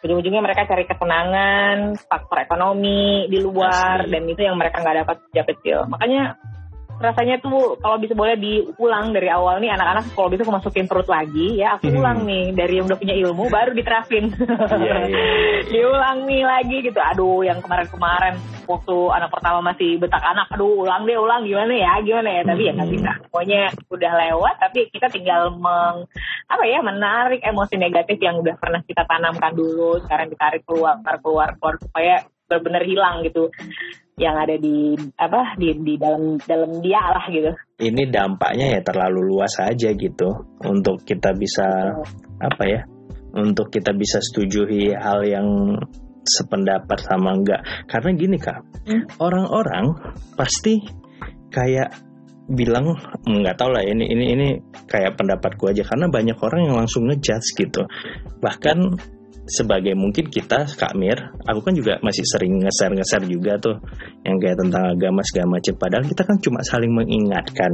ujung-ujungnya 0.00 0.40
mereka 0.40 0.64
cari 0.64 0.88
kesenangan 0.88 2.00
faktor 2.08 2.40
ekonomi 2.40 3.28
di 3.28 3.38
luar 3.40 4.04
Asli. 4.04 4.12
dan 4.12 4.22
itu 4.28 4.40
yang 4.44 4.56
mereka 4.56 4.80
nggak 4.80 4.98
dapat 5.04 5.16
sejak 5.28 5.46
kecil 5.56 5.84
makanya 5.88 6.40
rasanya 7.00 7.40
tuh 7.40 7.80
kalau 7.80 7.96
bisa 7.96 8.12
boleh 8.12 8.36
diulang 8.36 9.16
dari 9.16 9.32
awal 9.32 9.56
nih 9.56 9.72
anak-anak 9.72 10.12
kalau 10.12 10.28
bisa 10.28 10.44
aku 10.44 10.52
masukin 10.52 10.84
perut 10.84 11.08
lagi 11.08 11.56
ya 11.56 11.80
aku 11.80 11.88
Hmm. 11.88 11.96
ulang 11.96 12.18
nih 12.28 12.52
dari 12.52 12.76
yang 12.76 12.86
udah 12.86 12.98
punya 13.00 13.14
ilmu 13.16 13.44
baru 13.48 13.72
diterapin. 13.72 14.24
Iya, 14.36 14.96
iya. 15.08 15.24
diulang 15.72 16.28
nih 16.28 16.44
lagi 16.44 16.76
gitu. 16.84 17.00
Aduh 17.00 17.40
yang 17.40 17.64
kemarin-kemarin 17.64 18.36
waktu 18.68 18.96
anak 19.16 19.32
pertama 19.32 19.72
masih 19.72 19.96
betak 19.96 20.20
anak 20.20 20.52
aduh 20.52 20.84
ulang 20.84 21.08
deh 21.08 21.16
ulang. 21.16 21.48
Gimana 21.48 21.72
ya 21.72 21.92
gimana 22.04 22.28
ya? 22.36 22.42
Tapi 22.44 22.62
ya 22.68 22.72
nggak 22.76 22.88
Hmm. 22.92 22.96
bisa 23.00 23.10
pokoknya 23.32 23.60
udah 23.88 24.12
lewat 24.28 24.54
tapi 24.60 24.80
kita 24.92 25.08
tinggal 25.08 25.42
meng 25.56 26.04
apa 26.46 26.62
ya 26.68 26.84
menarik 26.84 27.40
emosi 27.40 27.80
negatif 27.80 28.20
yang 28.20 28.36
udah 28.38 28.60
pernah 28.60 28.84
kita 28.84 29.08
tanamkan 29.08 29.56
dulu. 29.56 29.96
Sekarang 30.04 30.28
ditarik 30.28 30.68
keluar 30.68 31.00
keluar 31.24 31.56
keluar 31.56 31.74
supaya 31.80 32.20
benar-benar 32.50 32.82
hilang 32.82 33.22
gitu 33.22 33.46
yang 34.20 34.36
ada 34.36 34.60
di 34.60 34.92
apa 35.16 35.56
di 35.56 35.72
di 35.80 35.96
dalam 35.96 36.36
dalam 36.44 36.84
dia 36.84 37.00
lah 37.00 37.24
gitu. 37.32 37.50
Ini 37.80 38.12
dampaknya 38.12 38.76
ya 38.76 38.80
terlalu 38.84 39.32
luas 39.32 39.56
aja 39.64 39.96
gitu 39.96 40.28
untuk 40.68 41.00
kita 41.08 41.32
bisa 41.32 41.96
apa 42.36 42.62
ya 42.68 42.80
untuk 43.32 43.72
kita 43.72 43.96
bisa 43.96 44.20
setujui 44.20 44.92
hal 44.92 45.24
yang 45.24 45.48
sependapat 46.20 47.00
sama 47.00 47.32
enggak. 47.32 47.64
Karena 47.88 48.10
gini 48.12 48.36
kak 48.36 48.60
Hmm. 48.80 49.04
orang-orang 49.20 49.92
pasti 50.40 50.80
kayak 51.52 51.92
bilang 52.48 52.96
nggak 53.28 53.56
tahu 53.60 53.70
lah 53.76 53.84
ini 53.84 54.08
ini 54.08 54.24
ini 54.36 54.48
kayak 54.84 55.16
pendapatku 55.16 55.68
aja. 55.72 55.80
Karena 55.84 56.12
banyak 56.12 56.36
orang 56.40 56.60
yang 56.68 56.76
langsung 56.76 57.08
ngejudge 57.08 57.56
gitu. 57.56 57.88
Bahkan 58.40 58.78
sebagai 59.50 59.98
mungkin 59.98 60.30
kita 60.30 60.64
Kak 60.78 60.94
Mir, 60.94 61.18
aku 61.44 61.60
kan 61.60 61.74
juga 61.74 61.98
masih 62.00 62.22
sering 62.24 62.62
ngeser-ngeser 62.62 63.26
juga 63.26 63.58
tuh 63.58 63.76
yang 64.22 64.38
kayak 64.38 64.56
tentang 64.62 64.94
agama 64.94 65.20
segala 65.26 65.58
macam. 65.58 65.74
Padahal 65.76 66.04
kita 66.06 66.22
kan 66.22 66.36
cuma 66.38 66.60
saling 66.62 66.92
mengingatkan, 66.94 67.72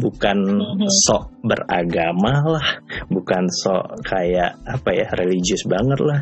bukan 0.00 0.38
Mhm. 0.58 0.88
sok 1.06 1.30
beragama 1.44 2.32
lah, 2.48 2.68
bukan 3.12 3.44
sok 3.52 4.02
kayak 4.08 4.56
apa 4.64 4.90
ya 4.96 5.06
religius 5.14 5.68
banget 5.68 6.00
lah. 6.00 6.20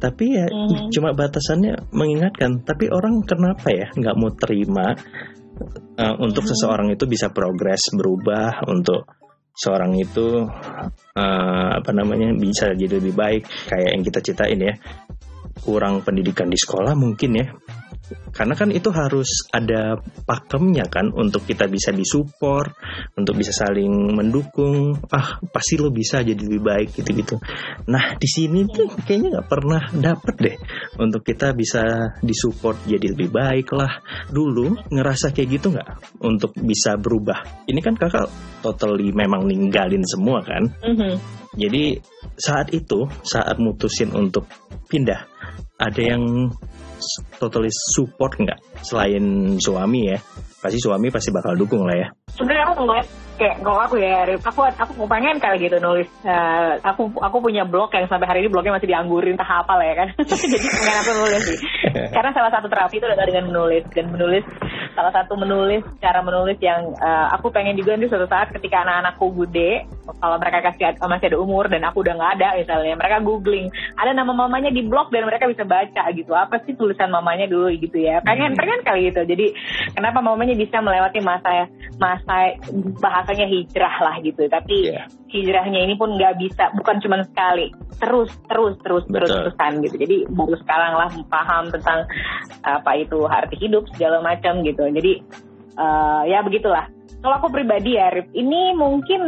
Tapi 0.00 0.24
ya 0.34 0.46
Mhm. 0.50 0.90
cuma 0.90 1.14
batasannya 1.14 1.92
mengingatkan. 1.94 2.66
Tapi 2.66 2.90
orang 2.90 3.22
kenapa 3.22 3.70
ya 3.70 3.86
nggak 3.94 4.16
mau 4.18 4.32
terima 4.34 4.98
uh, 6.00 6.14
untuk 6.18 6.42
Mhm. 6.42 6.50
seseorang 6.50 6.88
itu 6.90 7.04
bisa 7.06 7.30
progres 7.30 7.92
berubah 7.94 8.66
untuk 8.66 9.06
seorang 9.52 9.92
itu 10.00 10.48
uh, 11.16 11.70
apa 11.76 11.90
namanya 11.92 12.32
bisa 12.36 12.72
jadi 12.72 12.98
lebih 12.98 13.14
baik 13.14 13.42
kayak 13.68 13.90
yang 13.94 14.02
kita 14.04 14.18
ceritain 14.24 14.60
ya. 14.60 14.74
Kurang 15.62 16.02
pendidikan 16.02 16.48
di 16.48 16.56
sekolah 16.56 16.96
mungkin 16.96 17.30
ya 17.38 17.46
karena 18.32 18.54
kan 18.56 18.68
itu 18.72 18.88
harus 18.92 19.48
ada 19.52 20.00
pakemnya 20.26 20.86
kan 20.88 21.10
untuk 21.12 21.44
kita 21.44 21.66
bisa 21.68 21.90
disupport 21.90 22.72
untuk 23.18 23.36
bisa 23.38 23.52
saling 23.52 23.90
mendukung. 24.12 24.98
Ah 25.12 25.38
pasti 25.52 25.76
lo 25.76 25.92
bisa 25.92 26.20
jadi 26.22 26.38
lebih 26.38 26.62
baik 26.62 26.88
gitu 26.96 27.10
gitu 27.12 27.36
nah 27.88 28.14
di 28.16 28.28
sini 28.28 28.64
tuh 28.68 28.88
kayaknya 29.04 29.38
nggak 29.38 29.48
pernah 29.48 29.82
dapet 29.92 30.34
deh 30.38 30.56
untuk 31.00 31.24
kita 31.24 31.52
bisa 31.56 32.14
disupport 32.20 32.76
jadi 32.86 33.12
lebih 33.12 33.32
baik 33.32 33.68
lah. 33.74 34.00
Dulu 34.28 34.92
ngerasa 34.92 35.32
kayak 35.32 35.48
gitu 35.60 35.72
nggak? 35.72 35.88
Untuk 36.22 36.52
bisa 36.58 36.96
berubah. 36.96 37.66
Ini 37.66 37.80
kan 37.80 37.96
kakak 37.96 38.28
totally 38.62 39.10
memang 39.10 39.48
ninggalin 39.48 40.04
semua 40.06 40.40
kan? 40.44 40.68
Mhm. 40.82 41.42
jadi 41.52 42.00
saat 42.40 42.72
itu 42.72 43.04
saat 43.20 43.60
mutusin 43.60 44.08
untuk 44.16 44.48
pindah 44.88 45.28
ada 45.76 46.00
yang 46.00 46.48
totally 47.38 47.70
support 47.96 48.34
nggak? 48.38 48.58
Selain 48.84 49.56
suami 49.58 50.12
ya. 50.12 50.18
Pasti 50.62 50.78
suami 50.78 51.10
pasti 51.10 51.34
bakal 51.34 51.58
dukung 51.58 51.82
lah 51.82 51.96
ya. 51.98 52.08
Sebenarnya 52.38 52.64
aku 52.70 52.86
ngeliat 52.86 53.06
kayak 53.34 53.56
kalau 53.66 53.80
aku 53.82 53.94
ya 53.98 54.22
aku 54.38 54.60
aku 54.70 54.92
pengen 55.10 55.36
kali 55.42 55.66
gitu 55.66 55.76
nulis. 55.82 56.06
Uh, 56.22 56.78
aku 56.86 57.10
aku 57.18 57.36
punya 57.42 57.66
blog 57.66 57.90
yang 57.90 58.06
sampai 58.06 58.30
hari 58.30 58.38
ini 58.46 58.48
blognya 58.54 58.78
masih 58.78 58.86
dianggurin 58.86 59.34
entah 59.34 59.50
apa 59.50 59.74
lah 59.74 59.86
ya 59.90 59.94
kan. 59.98 60.08
Jadi 60.54 60.66
pengen 60.70 60.96
aku 61.02 61.12
nulis 61.18 61.42
sih. 61.42 61.58
Karena 62.14 62.30
salah 62.30 62.50
satu 62.54 62.70
terapi 62.70 62.94
itu 63.02 63.06
adalah 63.10 63.26
dengan 63.26 63.50
menulis. 63.50 63.84
Dan 63.90 64.14
menulis 64.14 64.44
salah 64.94 65.12
satu 65.12 65.34
menulis 65.34 65.82
cara 65.98 66.20
menulis 66.22 66.58
yang 66.62 66.94
uh, 67.00 67.26
aku 67.34 67.50
pengen 67.50 67.74
juga 67.74 67.98
nih 67.98 68.06
suatu 68.06 68.28
saat 68.28 68.54
ketika 68.54 68.84
anak-anakku 68.86 69.34
gede 69.44 69.88
kalau 70.02 70.36
mereka 70.38 70.58
kasih 70.70 70.98
masih 70.98 71.26
ada 71.30 71.38
umur 71.38 71.70
dan 71.70 71.86
aku 71.86 72.02
udah 72.02 72.14
nggak 72.18 72.32
ada 72.38 72.48
misalnya 72.58 72.94
mereka 72.98 73.16
googling. 73.22 73.66
Ada 73.94 74.12
nama 74.14 74.32
mamanya 74.34 74.70
di 74.74 74.82
blog 74.82 75.14
dan 75.14 75.26
mereka 75.26 75.46
bisa 75.46 75.62
baca 75.62 76.10
gitu. 76.10 76.32
Apa 76.34 76.58
sih 76.66 76.74
tulisan 76.74 77.14
mamanya 77.14 77.46
dulu 77.46 77.70
gitu 77.78 78.02
ya? 78.02 78.18
Pengen 78.26 78.54
hmm. 78.54 78.58
pengen 78.58 78.80
kali 78.82 79.00
gitu. 79.10 79.22
Jadi 79.22 79.46
kenapa 79.94 80.18
mamanya 80.18 80.58
bisa 80.58 80.82
melewati 80.82 81.22
masa 81.22 81.70
masa 82.02 82.58
bahasanya 82.98 83.46
hijrah 83.46 83.94
lah 84.02 84.16
gitu. 84.26 84.42
Tapi 84.50 84.90
yeah. 84.90 85.06
hijrahnya 85.30 85.86
ini 85.86 85.94
pun 85.94 86.18
nggak 86.18 86.34
bisa 86.42 86.74
bukan 86.74 86.98
cuma 86.98 87.22
sekali. 87.22 87.70
Terus 88.02 88.34
terus 88.50 88.74
terus 88.82 89.04
Betul. 89.06 89.14
terus 89.14 89.30
terusan 89.30 89.72
gitu. 89.86 89.96
Jadi 90.02 90.16
baru 90.34 90.56
sekarang 90.66 90.92
lah 90.98 91.10
paham 91.30 91.70
tentang 91.70 92.10
apa 92.66 92.90
itu 92.98 93.22
arti 93.30 93.54
hidup 93.62 93.86
segala 93.94 94.18
macam 94.18 94.66
gitu. 94.66 94.82
Jadi 94.90 95.22
uh, 95.76 96.22
ya 96.26 96.40
begitulah 96.44 96.88
kalau 97.22 97.38
aku 97.38 97.54
pribadi 97.54 97.94
ya, 97.94 98.10
Rip, 98.10 98.34
ini 98.34 98.74
mungkin 98.74 99.22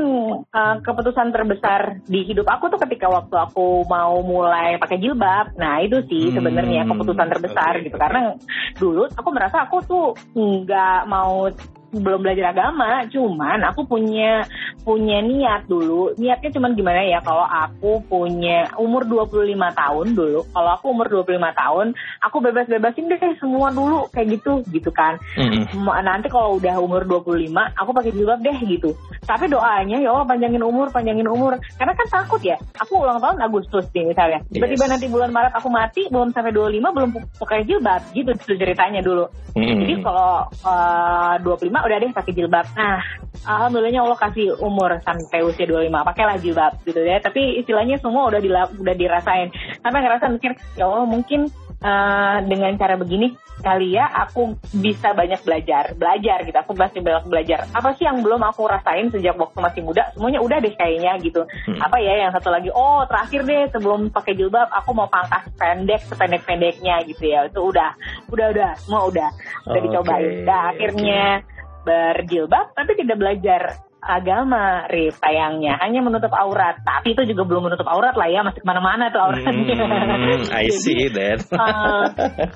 uh, 0.51 0.76
keputusan 0.82 1.30
terbesar 1.30 2.03
di 2.03 2.26
hidup 2.26 2.51
aku 2.51 2.66
tuh 2.66 2.82
ketika 2.82 3.07
waktu 3.07 3.38
aku 3.38 3.86
mau 3.86 4.18
mulai 4.18 4.82
pakai 4.82 4.99
jilbab. 4.99 5.55
Nah 5.55 5.78
itu 5.78 6.03
sih 6.11 6.34
sebenarnya 6.34 6.82
hmm, 6.82 6.90
keputusan 6.90 7.30
terbesar 7.30 7.78
okay. 7.78 7.86
gitu. 7.86 7.95
Karena 7.95 8.34
dulu 8.74 9.07
aku 9.14 9.28
merasa 9.30 9.70
aku 9.70 9.78
tuh 9.86 10.07
nggak 10.34 11.07
mau 11.07 11.47
belum 12.03 12.20
belajar 12.24 12.51
agama, 12.51 13.07
cuman 13.11 13.62
aku 13.68 13.86
punya 13.86 14.47
punya 14.84 15.18
niat 15.24 15.64
dulu. 15.66 16.12
Niatnya 16.20 16.51
cuman 16.53 16.76
gimana 16.76 17.01
ya 17.07 17.18
kalau 17.24 17.45
aku 17.45 18.05
punya 18.07 18.68
umur 18.76 19.09
25 19.09 19.57
tahun 19.72 20.07
dulu. 20.12 20.40
Kalau 20.53 20.70
aku 20.76 20.86
umur 20.92 21.07
25 21.09 21.40
tahun, 21.57 21.86
aku 22.20 22.36
bebas-bebasin 22.45 23.09
deh 23.09 23.18
semua 23.40 23.72
dulu 23.72 24.07
kayak 24.12 24.38
gitu 24.38 24.61
gitu 24.70 24.92
kan. 24.92 25.16
Mm-hmm. 25.40 25.88
Nanti 26.05 26.28
kalau 26.28 26.61
udah 26.61 26.76
umur 26.78 27.09
25, 27.09 27.49
aku 27.53 27.90
pakai 27.97 28.12
jilbab 28.12 28.40
deh 28.45 28.59
gitu. 28.64 28.92
Tapi 29.24 29.49
doanya 29.49 29.99
ya 29.99 30.12
Allah 30.12 30.28
panjangin 30.28 30.62
umur, 30.62 30.92
panjangin 30.92 31.26
umur. 31.26 31.57
Karena 31.80 31.97
kan 31.97 32.07
takut 32.11 32.40
ya. 32.45 32.61
Aku 32.84 33.01
ulang 33.01 33.18
tahun 33.18 33.40
Agustus 33.40 33.88
nih 33.97 34.12
misalnya. 34.12 34.45
Tiba-tiba 34.53 34.84
yes. 34.84 34.92
nanti 34.92 35.07
bulan 35.09 35.32
Maret 35.32 35.55
aku 35.57 35.68
mati, 35.72 36.03
belum 36.12 36.30
sampai 36.36 36.53
25 36.53 36.97
belum 36.97 37.11
pakai 37.40 37.64
jilbab 37.64 38.03
gitu 38.12 38.30
ceritanya 38.45 39.01
dulu. 39.01 39.24
Mm-hmm. 39.57 39.78
Jadi 39.80 39.95
kalau 40.03 40.32
uh, 40.66 41.34
25 41.40 41.70
udah 41.85 41.97
deh 42.01 42.11
pakai 42.11 42.32
jilbab. 42.32 42.66
Nah, 42.74 42.99
alhamdulillahnya 43.45 44.01
Allah 44.03 44.18
kasih 44.18 44.57
umur 44.59 44.97
sampai 45.05 45.45
usia 45.45 45.68
25 45.68 45.93
pakailah 45.93 46.37
jilbab 46.41 46.72
gitu 46.82 47.01
ya. 47.05 47.20
Tapi 47.20 47.61
istilahnya 47.61 48.01
semua 48.01 48.26
udah 48.32 48.41
dila, 48.41 48.62
udah 48.74 48.95
dirasain. 48.97 49.53
Sampai 49.85 50.01
ngerasa 50.01 50.32
mikir, 50.32 50.57
ya 50.74 50.89
Allah 50.89 51.07
mungkin 51.07 51.53
uh, 51.85 52.39
dengan 52.49 52.72
cara 52.80 52.97
begini 52.97 53.37
kali 53.64 53.97
ya 53.97 54.11
aku 54.11 54.59
bisa 54.76 55.14
banyak 55.16 55.41
belajar. 55.41 55.95
Belajar 55.97 56.43
gitu. 56.45 56.59
Aku 56.59 56.72
masih 56.76 57.01
banyak 57.01 57.24
belajar. 57.30 57.64
Apa 57.72 57.95
sih 57.97 58.05
yang 58.05 58.20
belum 58.20 58.43
aku 58.45 58.66
rasain 58.68 59.09
sejak 59.09 59.39
waktu 59.39 59.59
masih 59.61 59.80
muda? 59.80 60.11
Semuanya 60.12 60.41
udah 60.45 60.59
deh 60.61 60.74
kayaknya 60.74 61.16
gitu. 61.22 61.47
Hmm. 61.47 61.80
Apa 61.80 61.97
ya 62.03 62.26
yang 62.26 62.32
satu 62.35 62.53
lagi? 62.53 62.68
Oh, 62.74 63.07
terakhir 63.09 63.47
deh 63.47 63.70
sebelum 63.72 64.12
pakai 64.12 64.37
jilbab 64.37 64.68
aku 64.68 64.91
mau 64.93 65.09
pangkas 65.09 65.49
pendek 65.57 66.03
sependek-pendeknya 66.05 67.05
gitu 67.09 67.24
ya. 67.24 67.49
Itu 67.49 67.70
udah 67.70 67.95
udah 68.28 68.47
udah 68.53 68.70
semua 68.85 69.03
udah 69.09 69.28
udah 69.70 69.80
okay. 69.80 69.85
dicobain. 69.89 70.35
Nah, 70.45 70.62
akhirnya 70.74 71.22
berjilbab 71.85 72.72
tapi 72.74 72.97
tidak 72.97 73.16
belajar 73.20 73.62
agama, 74.05 74.84
Rif, 74.92 75.16
sayangnya. 75.16 75.80
Hanya 75.80 76.05
menutup 76.05 76.30
aurat. 76.36 76.76
Tapi 76.84 77.16
itu 77.16 77.24
juga 77.32 77.48
belum 77.48 77.72
menutup 77.72 77.88
aurat 77.88 78.12
lah 78.12 78.28
ya, 78.28 78.44
masih 78.44 78.61
ke 78.61 78.66
mana-mana 78.68 79.09
tuh 79.09 79.20
auratnya. 79.24 79.57
Hmm, 79.57 80.44
I 80.61 80.68
see 80.68 81.09
that. 81.09 81.40
uh, 81.57 82.05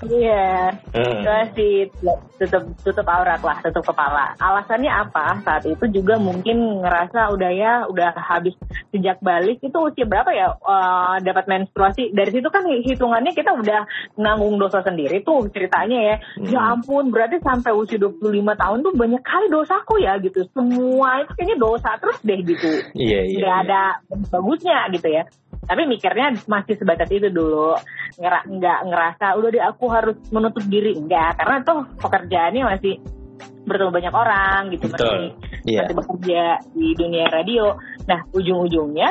iya, 0.05 0.77
uh. 0.93 1.21
masih 1.25 1.89
tutup, 2.37 2.65
tutup 2.85 3.07
aurat 3.09 3.41
lah, 3.41 3.59
tutup 3.65 3.89
kepala. 3.89 4.37
Alasannya 4.37 4.93
apa? 4.93 5.41
Saat 5.43 5.65
itu 5.65 5.89
juga 5.89 6.21
mungkin 6.21 6.85
ngerasa 6.85 7.33
udah 7.33 7.51
ya, 7.57 7.73
udah 7.89 8.13
habis 8.15 8.55
sejak 8.93 9.19
balik, 9.25 9.65
itu 9.65 9.79
usia 9.81 10.05
berapa 10.05 10.31
ya 10.37 10.53
uh, 10.53 11.17
dapat 11.25 11.49
menstruasi. 11.49 12.13
Dari 12.13 12.31
situ 12.31 12.49
kan 12.53 12.69
hitungannya 12.69 13.33
kita 13.33 13.57
udah 13.57 13.89
nanggung 14.21 14.61
dosa 14.61 14.85
sendiri 14.85 15.25
tuh 15.25 15.49
ceritanya 15.49 15.99
ya. 15.99 16.17
Hmm. 16.37 16.47
Ya 16.53 16.61
ampun, 16.77 17.09
berarti 17.09 17.41
sampai 17.41 17.73
usia 17.73 17.97
25 17.97 18.21
tahun 18.55 18.79
tuh 18.85 18.93
banyak 18.95 19.23
kali 19.25 19.47
dosaku 19.49 20.05
ya 20.05 20.21
gitu. 20.21 20.45
Semua 20.53 21.25
itu 21.25 21.33
kayaknya 21.39 21.57
dosa 21.63 21.95
terus 22.03 22.19
deh 22.27 22.43
gitu. 22.43 22.71
Iya, 22.99 23.21
iya. 23.31 23.39
Gak 23.39 23.47
iya. 23.47 23.63
ada 23.63 23.83
bagusnya 24.35 24.79
gitu 24.91 25.07
ya. 25.07 25.23
Tapi 25.71 25.83
mikirnya 25.87 26.35
masih 26.51 26.75
sebatas 26.75 27.07
itu 27.15 27.31
dulu. 27.31 27.79
Ngera 28.19 28.43
nggak 28.51 28.79
ngerasa 28.91 29.27
udah 29.39 29.49
deh 29.55 29.63
aku 29.63 29.85
harus 29.87 30.19
menutup 30.35 30.67
diri. 30.67 30.99
Enggak, 30.99 31.39
karena 31.39 31.63
tuh 31.63 31.87
pekerjaannya 32.03 32.63
masih 32.67 32.95
bertemu 33.69 33.91
banyak 33.93 34.15
orang 34.17 34.61
gitu 34.75 34.89
Betul. 34.89 35.07
masih 35.07 35.23
yeah. 35.69 35.85
masih 35.87 35.95
bekerja 35.95 36.43
di 36.75 36.89
dunia 36.99 37.27
radio. 37.31 37.77
Nah 38.09 38.21
ujung-ujungnya 38.33 39.11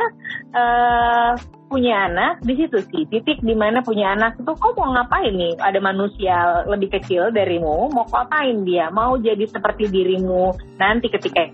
uh, 0.51 1.33
punya 1.67 2.07
anak 2.07 2.41
di 2.41 2.53
situ 2.57 2.79
sih 2.79 3.03
titik 3.11 3.43
di 3.43 3.53
mana 3.53 3.83
punya 3.83 4.15
anak 4.15 4.39
itu 4.39 4.51
kok 4.55 4.73
mau 4.79 4.95
ngapain 4.95 5.35
nih 5.35 5.53
ada 5.59 5.79
manusia 5.83 6.63
lebih 6.63 6.95
kecil 6.95 7.29
darimu 7.29 7.91
mau 7.91 8.07
ngapain 8.07 8.63
dia 8.63 8.87
mau 8.87 9.19
jadi 9.19 9.43
seperti 9.45 9.91
dirimu 9.91 10.55
nanti 10.79 11.11
ketika 11.11 11.51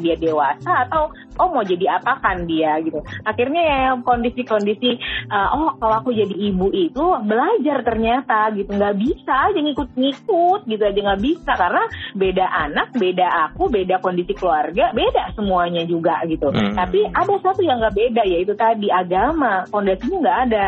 dia 0.00 0.16
dewasa 0.16 0.88
atau 0.88 1.10
oh 1.38 1.48
mau 1.52 1.64
jadi 1.64 2.00
apa 2.00 2.18
kan 2.20 2.44
dia 2.48 2.80
gitu. 2.82 3.00
Akhirnya 3.24 3.62
ya 3.62 3.78
kondisi-kondisi 4.00 4.98
uh, 5.30 5.48
oh 5.54 5.70
kalau 5.78 6.02
aku 6.02 6.10
jadi 6.12 6.32
ibu 6.32 6.72
itu 6.72 7.04
belajar 7.24 7.84
ternyata 7.84 8.52
gitu. 8.56 8.72
Nggak 8.72 8.96
bisa 8.96 9.52
aja 9.52 9.58
ngikut-ngikut 9.58 10.60
gitu 10.68 10.82
aja 10.82 11.00
nggak 11.00 11.22
bisa. 11.22 11.52
Karena 11.54 11.82
beda 12.16 12.46
anak 12.46 12.88
beda 12.96 13.26
aku 13.50 13.68
beda 13.68 14.00
kondisi 14.00 14.32
keluarga 14.32 14.90
beda 14.92 15.36
semuanya 15.36 15.82
juga 15.84 16.22
gitu. 16.24 16.48
Hmm. 16.48 16.72
tapi 16.72 17.02
ada 17.10 17.34
satu 17.42 17.60
yang 17.60 17.82
nggak 17.82 17.96
beda 17.96 18.22
yaitu 18.24 18.52
tadi 18.56 18.88
agama. 18.88 19.68
Fondasinya 19.68 20.18
nggak 20.22 20.38
ada. 20.50 20.66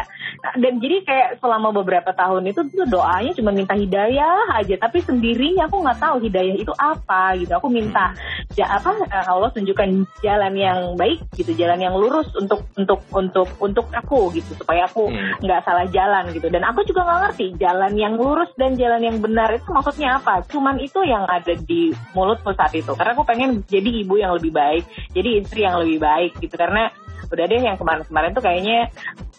Dan 0.54 0.78
jadi 0.78 1.02
kayak 1.02 1.28
selama 1.42 1.74
beberapa 1.74 2.14
tahun 2.14 2.50
itu 2.50 2.66
tuh 2.70 2.86
doanya 2.86 3.32
cuma 3.34 3.50
minta 3.50 3.74
hidayah 3.74 4.54
aja. 4.54 4.74
Tapi 4.78 5.02
sendirinya 5.02 5.66
aku 5.66 5.82
nggak 5.82 5.98
tahu 5.98 6.16
hidayah 6.22 6.56
itu 6.56 6.72
apa 6.76 7.34
gitu. 7.40 7.52
Aku 7.56 7.68
minta 7.72 8.12
ya 8.54 8.66
apa 8.78 8.90
eh, 9.06 9.26
Allah 9.26 9.50
tunjukkan 9.54 9.88
jalan 10.22 10.52
yang 10.58 10.98
baik 10.98 11.22
gitu 11.38 11.54
jalan 11.54 11.78
yang 11.78 11.94
lurus 11.94 12.26
untuk 12.34 12.66
untuk 12.74 13.00
untuk 13.14 13.48
untuk 13.62 13.86
aku 13.94 14.34
gitu 14.34 14.58
supaya 14.58 14.90
aku 14.90 15.06
hmm. 15.06 15.40
nggak 15.40 15.60
hmm. 15.62 15.68
salah 15.70 15.86
jalan 15.88 16.24
gitu. 16.34 16.50
Dan 16.50 16.66
aku 16.66 16.82
juga 16.82 17.06
nggak 17.06 17.20
ngerti 17.24 17.46
jalan 17.62 17.92
yang 17.94 18.14
lurus 18.18 18.50
dan 18.58 18.74
jalan 18.74 19.00
yang 19.00 19.16
benar 19.22 19.54
itu 19.54 19.70
maksudnya 19.70 20.18
apa. 20.18 20.42
Cuman 20.50 20.82
itu 20.82 21.00
yang 21.06 21.24
ada 21.30 21.54
di 21.54 21.94
mulutku 22.12 22.50
saat 22.52 22.74
itu. 22.74 22.90
Karena 22.92 23.14
aku 23.14 23.24
pengen 23.24 23.62
jadi 23.70 23.90
ibu 24.02 24.18
yang 24.18 24.34
lebih 24.34 24.50
baik 24.50 24.84
jadi 25.14 25.30
istri 25.40 25.62
yang 25.62 25.78
lebih 25.78 26.02
baik 26.02 26.36
gitu. 26.42 26.58
Karena 26.58 26.90
udah 27.28 27.44
deh 27.44 27.60
yang 27.60 27.76
kemarin-kemarin 27.76 28.32
tuh 28.32 28.44
kayaknya 28.44 28.78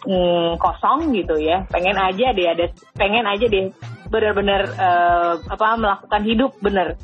mm, 0.07 0.55
kosong 0.55 1.11
gitu 1.11 1.35
ya. 1.35 1.67
Pengen 1.67 1.99
aja 1.99 2.31
deh 2.31 2.47
ada 2.47 2.65
pengen 2.95 3.27
aja 3.27 3.45
deh 3.45 3.75
benar-benar 4.09 4.61
uh, 4.73 5.33
apa 5.45 5.77
melakukan 5.77 6.21
hidup 6.25 6.51
bener 6.65 6.97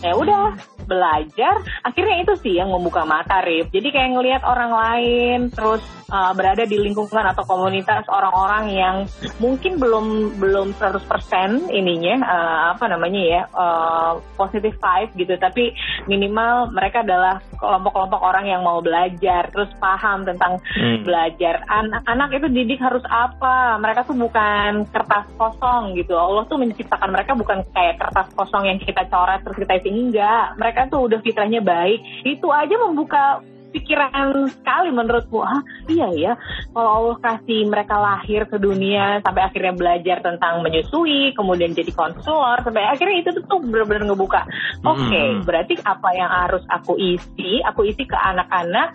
ya 0.00 0.16
udah 0.16 0.56
belajar. 0.84 1.62
Akhirnya 1.86 2.22
itu 2.22 2.34
sih 2.42 2.54
yang 2.58 2.70
membuka 2.70 3.06
mata 3.06 3.42
Rip. 3.42 3.70
Jadi 3.70 3.88
kayak 3.90 4.10
ngelihat 4.18 4.42
orang 4.42 4.72
lain 4.72 5.38
terus 5.52 5.82
uh, 6.10 6.32
berada 6.34 6.66
di 6.66 6.76
lingkungan 6.78 7.24
atau 7.32 7.46
komunitas 7.46 8.04
orang-orang 8.10 8.64
yang 8.72 8.96
mungkin 9.38 9.78
belum 9.78 10.38
belum 10.38 10.74
100% 10.76 11.70
ininya 11.70 12.16
uh, 12.22 12.64
apa 12.76 12.84
namanya 12.90 13.22
ya 13.22 13.42
uh, 13.54 14.18
positive 14.36 14.76
vibe 14.76 15.12
gitu. 15.16 15.34
Tapi 15.38 15.72
minimal 16.10 16.74
mereka 16.74 17.06
adalah 17.06 17.40
kelompok-kelompok 17.56 18.20
orang 18.20 18.46
yang 18.50 18.62
mau 18.66 18.82
belajar 18.82 19.48
terus 19.54 19.70
paham 19.78 20.26
tentang 20.26 20.58
hmm. 20.58 21.06
belajar. 21.06 21.62
Anak-anak 21.70 22.30
itu 22.36 22.46
didik 22.50 22.80
harus 22.82 23.02
apa? 23.06 23.78
Mereka 23.78 24.06
tuh 24.06 24.18
bukan 24.18 24.86
kertas 24.90 25.26
kosong 25.38 25.94
gitu. 25.94 26.18
Allah 26.18 26.44
tuh 26.46 26.58
menciptakan 26.58 27.10
mereka 27.14 27.32
bukan 27.38 27.62
kayak 27.70 28.02
kertas 28.02 28.28
kosong 28.34 28.66
yang 28.66 28.78
kita 28.82 29.06
coret 29.08 29.40
terus 29.46 29.58
kita 29.58 29.74
isi 29.82 29.90
enggak. 29.90 30.54
Mereka 30.56 30.80
tuh 30.88 31.10
udah 31.10 31.18
fitrahnya 31.18 31.58
baik. 31.58 31.98
Itu 32.22 32.54
aja 32.54 32.78
membuka 32.78 33.42
pikiran 33.72 34.52
sekali 34.52 34.92
menurutku. 34.92 35.40
Ah 35.42 35.64
iya 35.88 36.08
ya. 36.12 36.32
Kalau 36.70 36.90
Allah 37.02 37.16
kasih 37.18 37.66
mereka 37.66 37.98
lahir 37.98 38.46
ke 38.46 38.60
dunia 38.60 39.18
sampai 39.24 39.42
akhirnya 39.48 39.74
belajar 39.74 40.20
tentang 40.20 40.60
menyusui 40.60 41.32
kemudian 41.34 41.72
jadi 41.72 41.90
konselor 41.90 42.60
sampai 42.62 42.84
akhirnya 42.86 43.24
itu 43.24 43.30
tuh 43.42 43.58
benar-benar 43.58 44.06
ngebuka. 44.06 44.44
Oke 44.84 45.08
okay, 45.08 45.26
hmm. 45.32 45.42
berarti 45.42 45.74
apa 45.82 46.08
yang 46.14 46.30
harus 46.30 46.62
aku 46.68 46.94
isi? 47.00 47.64
Aku 47.66 47.82
isi 47.88 48.04
ke 48.04 48.14
anak-anak 48.14 48.94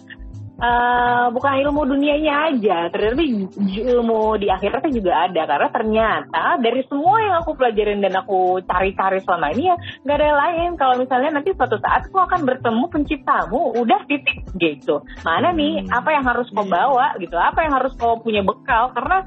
uh, 0.61 1.25
bukan 1.31 1.53
ilmu 1.63 1.81
dunianya 1.85 2.53
aja, 2.53 2.77
ternyata 2.91 3.21
ilmu 3.57 4.37
di 4.41 4.47
akhiratnya 4.49 4.91
juga 4.93 5.11
ada 5.29 5.41
karena 5.45 5.69
ternyata 5.71 6.43
dari 6.61 6.81
semua 6.89 7.17
yang 7.21 7.35
aku 7.41 7.57
pelajarin 7.57 8.01
dan 8.01 8.13
aku 8.17 8.61
cari-cari 8.65 9.21
selama 9.23 9.53
ini 9.53 9.63
ya 9.71 9.75
nggak 10.05 10.17
ada 10.17 10.31
lain. 10.33 10.69
Kalau 10.77 10.95
misalnya 11.01 11.29
nanti 11.39 11.49
suatu 11.53 11.77
saat 11.81 12.09
aku 12.09 12.19
akan 12.19 12.41
bertemu 12.45 12.85
penciptamu, 12.89 13.61
udah 13.77 13.99
titik 14.09 14.43
gitu. 14.57 15.01
Mana 15.23 15.53
nih 15.53 15.85
apa 15.89 16.09
yang 16.13 16.25
harus 16.25 16.49
kau 16.53 16.65
bawa 16.65 17.15
gitu? 17.21 17.37
Apa 17.37 17.65
yang 17.65 17.73
harus 17.77 17.93
kau 17.97 18.17
punya 18.21 18.41
bekal? 18.41 18.91
Karena 18.93 19.25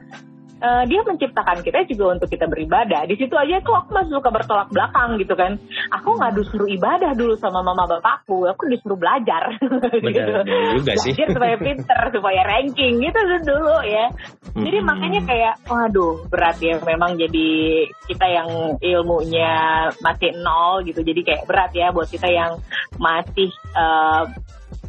uh, 0.61 0.85
dia 0.87 1.01
menciptakan 1.03 1.65
kita 1.65 1.89
juga 1.89 2.17
untuk 2.17 2.29
kita 2.31 2.47
beribadah. 2.47 3.09
Di 3.09 3.17
situ 3.17 3.35
aja 3.35 3.59
tuh 3.65 3.75
aku 3.75 3.91
masih 3.97 4.13
suka 4.15 4.31
bertolak 4.31 4.69
belakang 4.71 5.17
gitu 5.19 5.35
kan. 5.35 5.57
Aku 6.01 6.17
nggak 6.21 6.37
disuruh 6.37 6.69
ibadah 6.69 7.13
dulu 7.17 7.35
sama 7.41 7.65
mama 7.65 7.89
bapakku, 7.89 8.47
aku 8.47 8.69
disuruh 8.71 8.97
belajar. 9.01 9.57
Benar 9.59 9.93
gitu. 10.15 10.33
juga 10.81 10.93
sih. 11.01 11.13
Belajar 11.17 11.29
supaya 11.35 11.57
pinter, 11.67 12.01
supaya 12.13 12.41
ranking 12.47 12.95
gitu 13.01 13.21
dulu 13.45 13.77
ya. 13.89 14.07
Jadi 14.55 14.79
hmm. 14.79 14.87
makanya 14.87 15.21
kayak, 15.25 15.55
waduh 15.67 16.27
berat 16.29 16.59
ya 16.61 16.77
memang 16.85 17.17
jadi 17.17 17.49
kita 18.07 18.27
yang 18.29 18.49
ilmunya 18.79 19.89
masih 20.05 20.37
nol 20.39 20.85
gitu. 20.85 21.01
Jadi 21.01 21.21
kayak 21.25 21.43
berat 21.49 21.73
ya 21.73 21.91
buat 21.91 22.07
kita 22.07 22.29
yang 22.29 22.61
masih 23.01 23.49
uh, 23.75 24.29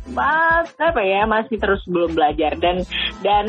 mas 0.09 0.73
apa 0.81 1.01
ya 1.05 1.29
masih 1.29 1.61
terus 1.61 1.81
belum 1.85 2.17
belajar. 2.17 2.57
Dan 2.57 2.81
dan 3.21 3.47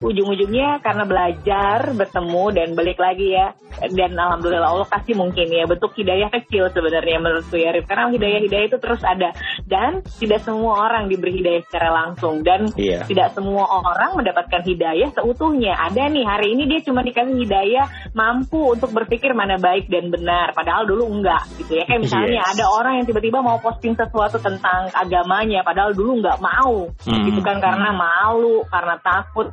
ujung-ujungnya 0.00 0.80
karena 0.80 1.04
belajar 1.04 1.92
bertemu 1.92 2.44
dan 2.56 2.68
balik 2.72 2.96
lagi 2.96 3.36
ya. 3.36 3.52
Dan 3.92 4.16
alhamdulillah 4.16 4.66
Allah 4.66 4.88
kasih 4.88 5.14
mungkin 5.14 5.46
ya 5.52 5.68
bentuk 5.68 5.94
hidayah 5.94 6.32
kecil 6.32 6.72
sebenarnya 6.72 7.20
menurutku 7.20 7.56
ya 7.60 7.76
Rif. 7.76 7.86
Karena 7.86 8.10
hidayah 8.10 8.40
hidayah 8.42 8.66
itu 8.72 8.78
terus 8.80 9.02
ada. 9.04 9.30
Dan 9.62 10.00
tidak 10.18 10.40
semua 10.42 10.90
orang 10.90 11.06
diberi 11.06 11.40
hidayah 11.40 11.62
secara 11.68 11.88
langsung. 11.92 12.42
Dan 12.42 12.72
yeah. 12.74 13.04
tidak 13.06 13.36
semua 13.36 13.68
orang 13.68 14.16
mendapatkan 14.18 14.64
hidayah 14.64 15.12
seutuhnya. 15.14 15.76
Ada 15.76 16.10
nih 16.10 16.24
hari 16.26 16.56
ini 16.56 16.64
dia 16.66 16.80
cuma 16.82 17.04
dikasih 17.04 17.36
hidayah 17.36 17.86
mampu 18.16 18.74
untuk 18.74 18.90
berpikir 18.90 19.36
mana 19.36 19.60
baik 19.60 19.86
dan 19.86 20.08
benar. 20.08 20.56
Padahal 20.56 20.88
dulu 20.88 21.06
enggak 21.08 21.46
gitu 21.60 21.78
ya. 21.78 21.84
Kayak 21.86 22.08
misalnya 22.08 22.40
yes. 22.42 22.50
ada 22.56 22.64
orang 22.72 22.92
yang 23.00 23.06
tiba-tiba 23.06 23.38
mau 23.44 23.60
posting 23.62 23.94
sesuatu 23.94 24.40
tentang 24.42 24.90
agamanya 24.92 25.62
padahal 25.62 25.94
dulu 26.00 26.24
nggak 26.24 26.40
mau 26.40 26.88
hmm. 26.88 27.24
gitu 27.28 27.40
kan 27.44 27.60
karena 27.60 27.92
malu 27.92 28.64
karena 28.72 28.96
takut 29.04 29.52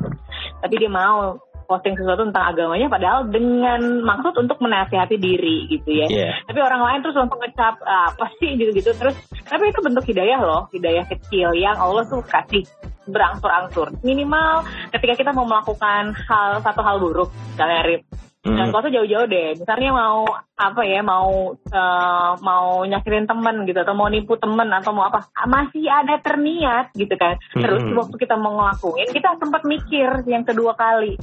tapi 0.64 0.74
dia 0.80 0.88
mau 0.88 1.36
posting 1.68 2.00
sesuatu 2.00 2.24
tentang 2.32 2.56
agamanya 2.56 2.88
padahal 2.88 3.28
dengan 3.28 4.00
maksud 4.00 4.40
untuk 4.40 4.58
menasihati 4.64 5.20
diri 5.20 5.68
gitu 5.68 5.92
ya. 5.92 6.08
Yeah. 6.08 6.34
Tapi 6.48 6.64
orang 6.64 6.80
lain 6.80 7.00
terus 7.04 7.20
langsung 7.20 7.44
ngecap 7.44 7.76
apa 7.84 8.26
sih 8.40 8.56
gitu-gitu 8.56 8.96
terus 8.96 9.20
tapi 9.44 9.70
itu 9.70 9.84
bentuk 9.84 10.08
hidayah 10.08 10.40
loh, 10.40 10.72
hidayah 10.72 11.04
kecil 11.12 11.52
yang 11.52 11.76
Allah 11.76 12.08
tuh 12.08 12.24
kasih 12.24 12.64
berangsur-angsur. 13.12 14.00
Minimal 14.04 14.64
ketika 14.96 15.14
kita 15.20 15.32
mau 15.36 15.44
melakukan 15.44 16.16
hal 16.16 16.64
satu 16.64 16.82
hal 16.84 17.04
buruk, 17.04 17.30
misalnya 17.56 18.00
rip 18.48 18.56
dan 18.56 18.72
kau 18.72 18.80
tuh 18.80 18.94
jauh-jauh 18.96 19.28
deh. 19.28 19.60
Misalnya 19.60 19.92
mau 19.92 20.24
apa 20.56 20.82
ya, 20.88 21.04
mau 21.04 21.54
uh, 21.54 22.32
mau 22.40 22.88
nyakitin 22.88 23.28
temen 23.28 23.68
gitu 23.68 23.80
atau 23.84 23.94
mau 23.94 24.08
nipu 24.08 24.40
temen 24.40 24.72
atau 24.72 24.96
mau 24.96 25.12
apa, 25.12 25.28
masih 25.44 25.84
ada 25.92 26.16
terniat 26.24 26.96
gitu 26.96 27.14
kan. 27.20 27.36
Terus 27.52 27.84
hmm. 27.84 28.00
waktu 28.00 28.16
kita 28.16 28.40
mau 28.40 28.56
ngelakuin, 28.56 29.12
kita 29.12 29.36
sempat 29.36 29.68
mikir 29.68 30.24
yang 30.26 30.48
kedua 30.48 30.74
kali 30.80 31.20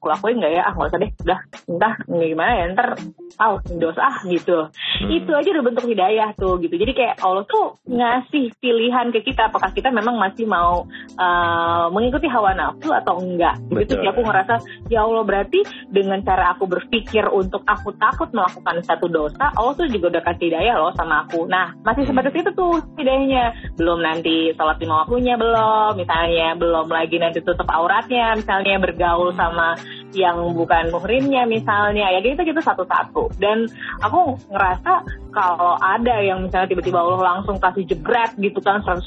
aku 0.00 0.08
lakuin 0.08 0.40
nggak 0.40 0.52
ya? 0.56 0.62
Ah 0.64 0.72
nggak 0.72 0.88
usah 0.88 1.00
deh. 1.04 1.10
Udah 1.20 1.38
entah 1.68 1.94
gimana 2.08 2.52
ya 2.56 2.64
ntar 2.72 2.88
tahu 3.36 3.54
oh, 3.56 3.60
dosa 3.76 4.00
ah 4.00 4.16
gitu. 4.24 4.58
Hmm. 5.00 5.08
itu 5.12 5.30
aja 5.32 5.48
udah 5.52 5.64
bentuk 5.64 5.84
hidayah 5.84 6.28
tuh 6.40 6.56
gitu. 6.64 6.72
Jadi 6.72 6.92
kayak 6.96 7.20
Allah 7.20 7.44
tuh 7.44 7.76
ngasih 7.84 8.56
pilihan 8.56 9.12
ke 9.12 9.20
kita 9.20 9.52
apakah 9.52 9.76
kita 9.76 9.92
memang 9.92 10.16
masih 10.16 10.48
mau 10.48 10.88
uh, 11.20 11.86
mengikuti 11.92 12.32
hawa 12.32 12.56
nafsu 12.56 12.88
atau 12.96 13.20
enggak. 13.20 13.60
Gitu 13.68 14.00
sih 14.00 14.08
aku 14.08 14.24
ngerasa 14.24 14.64
ya 14.88 15.04
Allah 15.04 15.20
berarti 15.20 15.60
dengan 15.92 16.24
cara 16.24 16.56
aku 16.56 16.64
berpikir 16.64 17.28
untuk 17.28 17.60
aku 17.68 17.92
takut 18.00 18.32
melakukan 18.32 18.80
satu 18.80 19.04
dosa 19.12 19.52
Allah 19.52 19.76
tuh 19.76 19.88
juga 19.92 20.16
udah 20.16 20.22
kasih 20.32 20.48
hidayah 20.48 20.80
loh 20.80 20.96
sama 20.96 21.28
aku. 21.28 21.44
Nah 21.44 21.76
masih 21.84 22.08
hmm. 22.08 22.16
sebatas 22.16 22.32
itu 22.32 22.50
tuh 22.56 22.80
hidayahnya. 22.96 23.44
Belum 23.76 24.00
nanti 24.00 24.56
sholat 24.56 24.80
lima 24.80 25.04
waktunya 25.04 25.36
belum 25.36 26.00
misalnya. 26.00 26.56
Belum 26.56 26.88
lagi 26.88 27.16
nanti 27.20 27.44
tutup 27.44 27.68
auratnya 27.68 28.32
misalnya 28.36 28.80
bergaul 28.80 29.36
sama 29.36 29.76
yang 30.12 30.54
bukan 30.54 30.90
muhrimnya 30.90 31.46
misalnya 31.46 32.10
ya 32.10 32.20
gitu 32.22 32.42
gitu 32.42 32.60
satu-satu 32.60 33.38
dan 33.38 33.70
aku 34.02 34.36
ngerasa 34.50 34.92
kalau 35.30 35.78
ada 35.78 36.18
yang 36.22 36.46
misalnya 36.46 36.74
tiba-tiba 36.74 36.98
Allah 36.98 37.38
langsung 37.38 37.62
kasih 37.62 37.86
jebret 37.86 38.34
gitu 38.38 38.58
kan 38.60 38.82
100% 38.82 39.06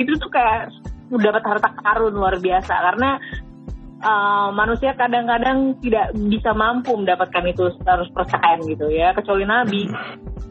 itu 0.00 0.12
tuh 0.16 0.30
kayak 0.32 0.72
dapat 1.12 1.42
harta 1.44 1.70
karun 1.84 2.16
luar 2.16 2.40
biasa 2.40 2.72
karena 2.72 3.20
uh, 4.00 4.48
manusia 4.56 4.96
kadang-kadang 4.96 5.76
tidak 5.84 6.12
bisa 6.16 6.56
mampu 6.56 6.96
mendapatkan 6.96 7.44
itu 7.48 7.70
100% 7.84 8.70
gitu 8.70 8.86
ya 8.88 9.12
kecuali 9.12 9.44
nabi 9.44 9.88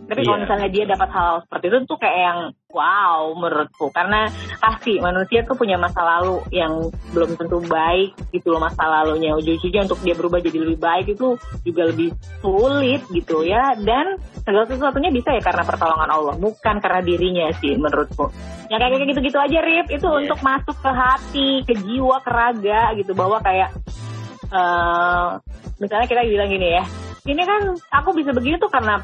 tapi 0.07 0.19
yeah. 0.21 0.27
kalau 0.27 0.37
iya. 0.37 0.43
misalnya 0.45 0.69
dia 0.69 0.85
dapat 0.85 1.09
hal 1.09 1.33
seperti 1.47 1.65
itu 1.71 1.77
tuh 1.89 1.97
kayak 1.97 2.19
yang 2.19 2.39
wow 2.73 3.31
menurutku. 3.37 3.93
Karena 3.93 4.27
pasti 4.57 4.97
manusia 4.97 5.45
tuh 5.45 5.55
punya 5.55 5.77
masa 5.77 6.01
lalu 6.01 6.41
yang 6.49 6.89
belum 7.13 7.37
tentu 7.37 7.61
baik 7.63 8.17
gitu 8.33 8.51
loh 8.51 8.59
masa 8.59 8.83
lalunya. 8.89 9.37
Ujung-ujungnya 9.37 9.85
untuk 9.85 10.01
dia 10.01 10.17
berubah 10.17 10.41
jadi 10.41 10.57
lebih 10.59 10.79
baik 10.81 11.05
itu 11.13 11.37
juga 11.63 11.93
lebih 11.93 12.11
sulit 12.41 13.05
gitu 13.13 13.45
ya. 13.45 13.77
Dan 13.77 14.17
segala 14.43 14.65
sesuatunya 14.67 15.13
bisa 15.13 15.31
ya 15.31 15.41
karena 15.45 15.63
pertolongan 15.63 16.09
Allah 16.09 16.35
bukan 16.35 16.75
karena 16.81 17.01
dirinya 17.05 17.47
sih 17.61 17.77
menurutku. 17.77 18.33
Ya 18.67 18.81
kayak 18.81 19.05
gitu-gitu 19.05 19.37
aja 19.37 19.59
Rip. 19.61 19.87
Itu 19.93 20.09
yeah. 20.09 20.19
untuk 20.25 20.39
masuk 20.41 20.75
ke 20.81 20.91
hati 20.91 21.49
ke 21.63 21.73
jiwa 21.77 22.19
ke 22.25 22.31
raga 22.33 22.97
gitu. 22.97 23.13
Bahwa 23.13 23.37
kayak 23.39 23.69
uh, 24.49 25.37
misalnya 25.77 26.07
kita 26.09 26.25
bilang 26.25 26.49
gini 26.49 26.81
ya 26.81 26.83
ini 27.23 27.39
kan 27.47 27.71
aku 27.87 28.11
bisa 28.19 28.35
begitu 28.35 28.59
tuh 28.59 28.67
karena 28.67 28.99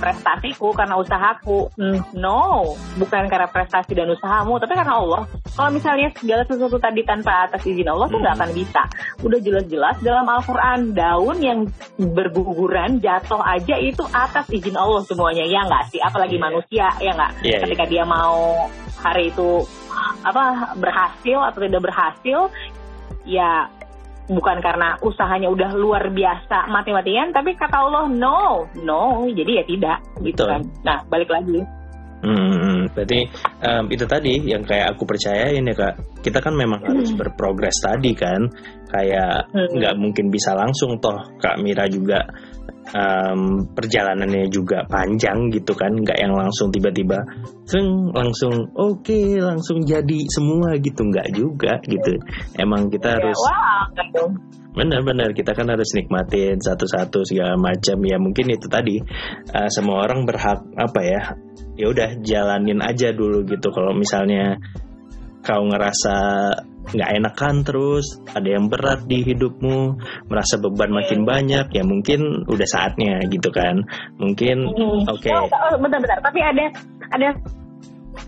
prestasiku, 0.00 0.72
karena 0.72 0.96
usahaku. 0.96 1.68
Hmm, 1.76 2.00
no, 2.16 2.72
bukan 2.96 3.28
karena 3.28 3.44
prestasi 3.44 3.92
dan 3.92 4.08
usahamu, 4.08 4.56
tapi 4.56 4.72
karena 4.72 4.96
Allah. 4.96 5.28
Kalau 5.52 5.68
misalnya 5.68 6.08
segala 6.16 6.48
sesuatu 6.48 6.80
tadi 6.80 7.04
tanpa 7.04 7.44
atas 7.44 7.60
izin 7.68 7.92
Allah 7.92 8.08
tuh 8.08 8.24
nggak 8.24 8.36
akan 8.40 8.50
bisa. 8.56 8.82
Udah 9.20 9.38
jelas-jelas 9.44 10.00
dalam 10.00 10.24
Al-Quran 10.24 10.96
daun 10.96 11.38
yang 11.44 11.60
berguguran 12.00 13.04
jatuh 13.04 13.44
aja 13.44 13.76
itu 13.76 14.00
atas 14.08 14.48
izin 14.48 14.80
Allah 14.80 15.04
semuanya 15.04 15.44
ya 15.44 15.68
nggak 15.68 15.92
sih? 15.92 16.00
Apalagi 16.00 16.40
yeah. 16.40 16.44
manusia 16.48 16.86
ya 17.04 17.12
nggak? 17.12 17.32
Yeah, 17.44 17.48
iya. 17.52 17.58
Ketika 17.68 17.84
yeah. 17.84 17.92
dia 18.00 18.04
mau 18.08 18.64
hari 19.04 19.28
itu 19.28 19.60
apa 20.24 20.72
berhasil 20.80 21.38
atau 21.52 21.58
tidak 21.60 21.82
berhasil 21.84 22.38
ya 23.28 23.68
bukan 24.30 24.62
karena 24.62 24.94
usahanya 25.02 25.50
udah 25.50 25.70
luar 25.74 26.06
biasa 26.10 26.70
mati-matian 26.70 27.34
tapi 27.34 27.58
kata 27.58 27.74
Allah 27.74 28.06
no 28.06 28.66
no 28.82 29.26
jadi 29.30 29.62
ya 29.62 29.64
tidak 29.66 29.98
gitu 30.22 30.42
kan 30.46 30.62
nah 30.86 31.02
balik 31.10 31.30
lagi 31.30 31.62
Hmm, 32.22 32.86
berarti 32.94 33.26
um, 33.66 33.90
itu 33.90 34.06
tadi 34.06 34.46
yang 34.46 34.62
kayak 34.62 34.94
aku 34.94 35.02
percayain 35.02 35.66
ya 35.66 35.74
kak. 35.74 36.22
Kita 36.22 36.38
kan 36.38 36.54
memang 36.54 36.78
harus 36.86 37.10
hmm. 37.10 37.18
berprogres 37.18 37.82
tadi 37.82 38.14
kan, 38.14 38.46
kayak 38.94 39.50
hmm. 39.50 39.74
nggak 39.74 39.94
hmm. 39.98 40.02
mungkin 40.06 40.30
bisa 40.30 40.54
langsung 40.54 41.02
toh 41.02 41.18
kak 41.42 41.58
Mira 41.58 41.90
juga 41.90 42.22
um, 42.90 43.62
perjalanannya 43.72 44.50
juga 44.50 44.82
panjang 44.90 45.52
gitu 45.54 45.72
kan 45.78 45.94
nggak 45.94 46.18
yang 46.18 46.34
langsung 46.34 46.74
tiba-tiba 46.74 47.22
seng 47.62 48.10
langsung 48.10 48.68
oke 48.74 49.06
okay, 49.06 49.38
langsung 49.38 49.86
jadi 49.86 50.20
semua 50.28 50.74
gitu 50.82 51.06
nggak 51.06 51.28
juga 51.34 51.78
gitu. 51.86 52.18
Emang 52.58 52.90
kita 52.90 53.14
ya, 53.14 53.16
harus 53.22 53.38
benar-benar 54.72 55.36
kita 55.36 55.52
kan 55.52 55.68
harus 55.68 55.92
nikmatin 55.94 56.58
satu-satu 56.58 57.22
segala 57.28 57.54
macam. 57.54 57.98
Ya 58.02 58.18
mungkin 58.18 58.50
itu 58.50 58.66
tadi 58.66 58.98
uh, 59.54 59.68
semua 59.70 60.02
orang 60.04 60.26
berhak 60.26 60.64
apa 60.74 61.00
ya 61.00 61.22
ya 61.78 61.86
udah 61.88 62.20
jalanin 62.20 62.82
aja 62.82 63.14
dulu 63.14 63.46
gitu. 63.46 63.70
Kalau 63.70 63.94
misalnya 63.94 64.58
kau 65.42 65.62
ngerasa 65.68 66.16
nggak 66.82 67.10
enakan 67.14 67.62
terus 67.62 68.18
ada 68.34 68.48
yang 68.58 68.66
berat 68.66 69.06
di 69.06 69.22
hidupmu 69.22 70.02
merasa 70.26 70.58
beban 70.58 70.90
makin 70.90 71.22
banyak 71.22 71.70
ya 71.70 71.82
mungkin 71.86 72.42
udah 72.50 72.66
saatnya 72.66 73.22
gitu 73.30 73.54
kan 73.54 73.86
mungkin 74.18 74.66
hmm. 74.66 75.06
oke 75.06 75.22
okay. 75.22 75.30
oh, 75.30 75.46
oh, 75.46 75.78
benar-benar 75.78 76.18
tapi 76.18 76.42
ada 76.42 76.66
ada 77.14 77.28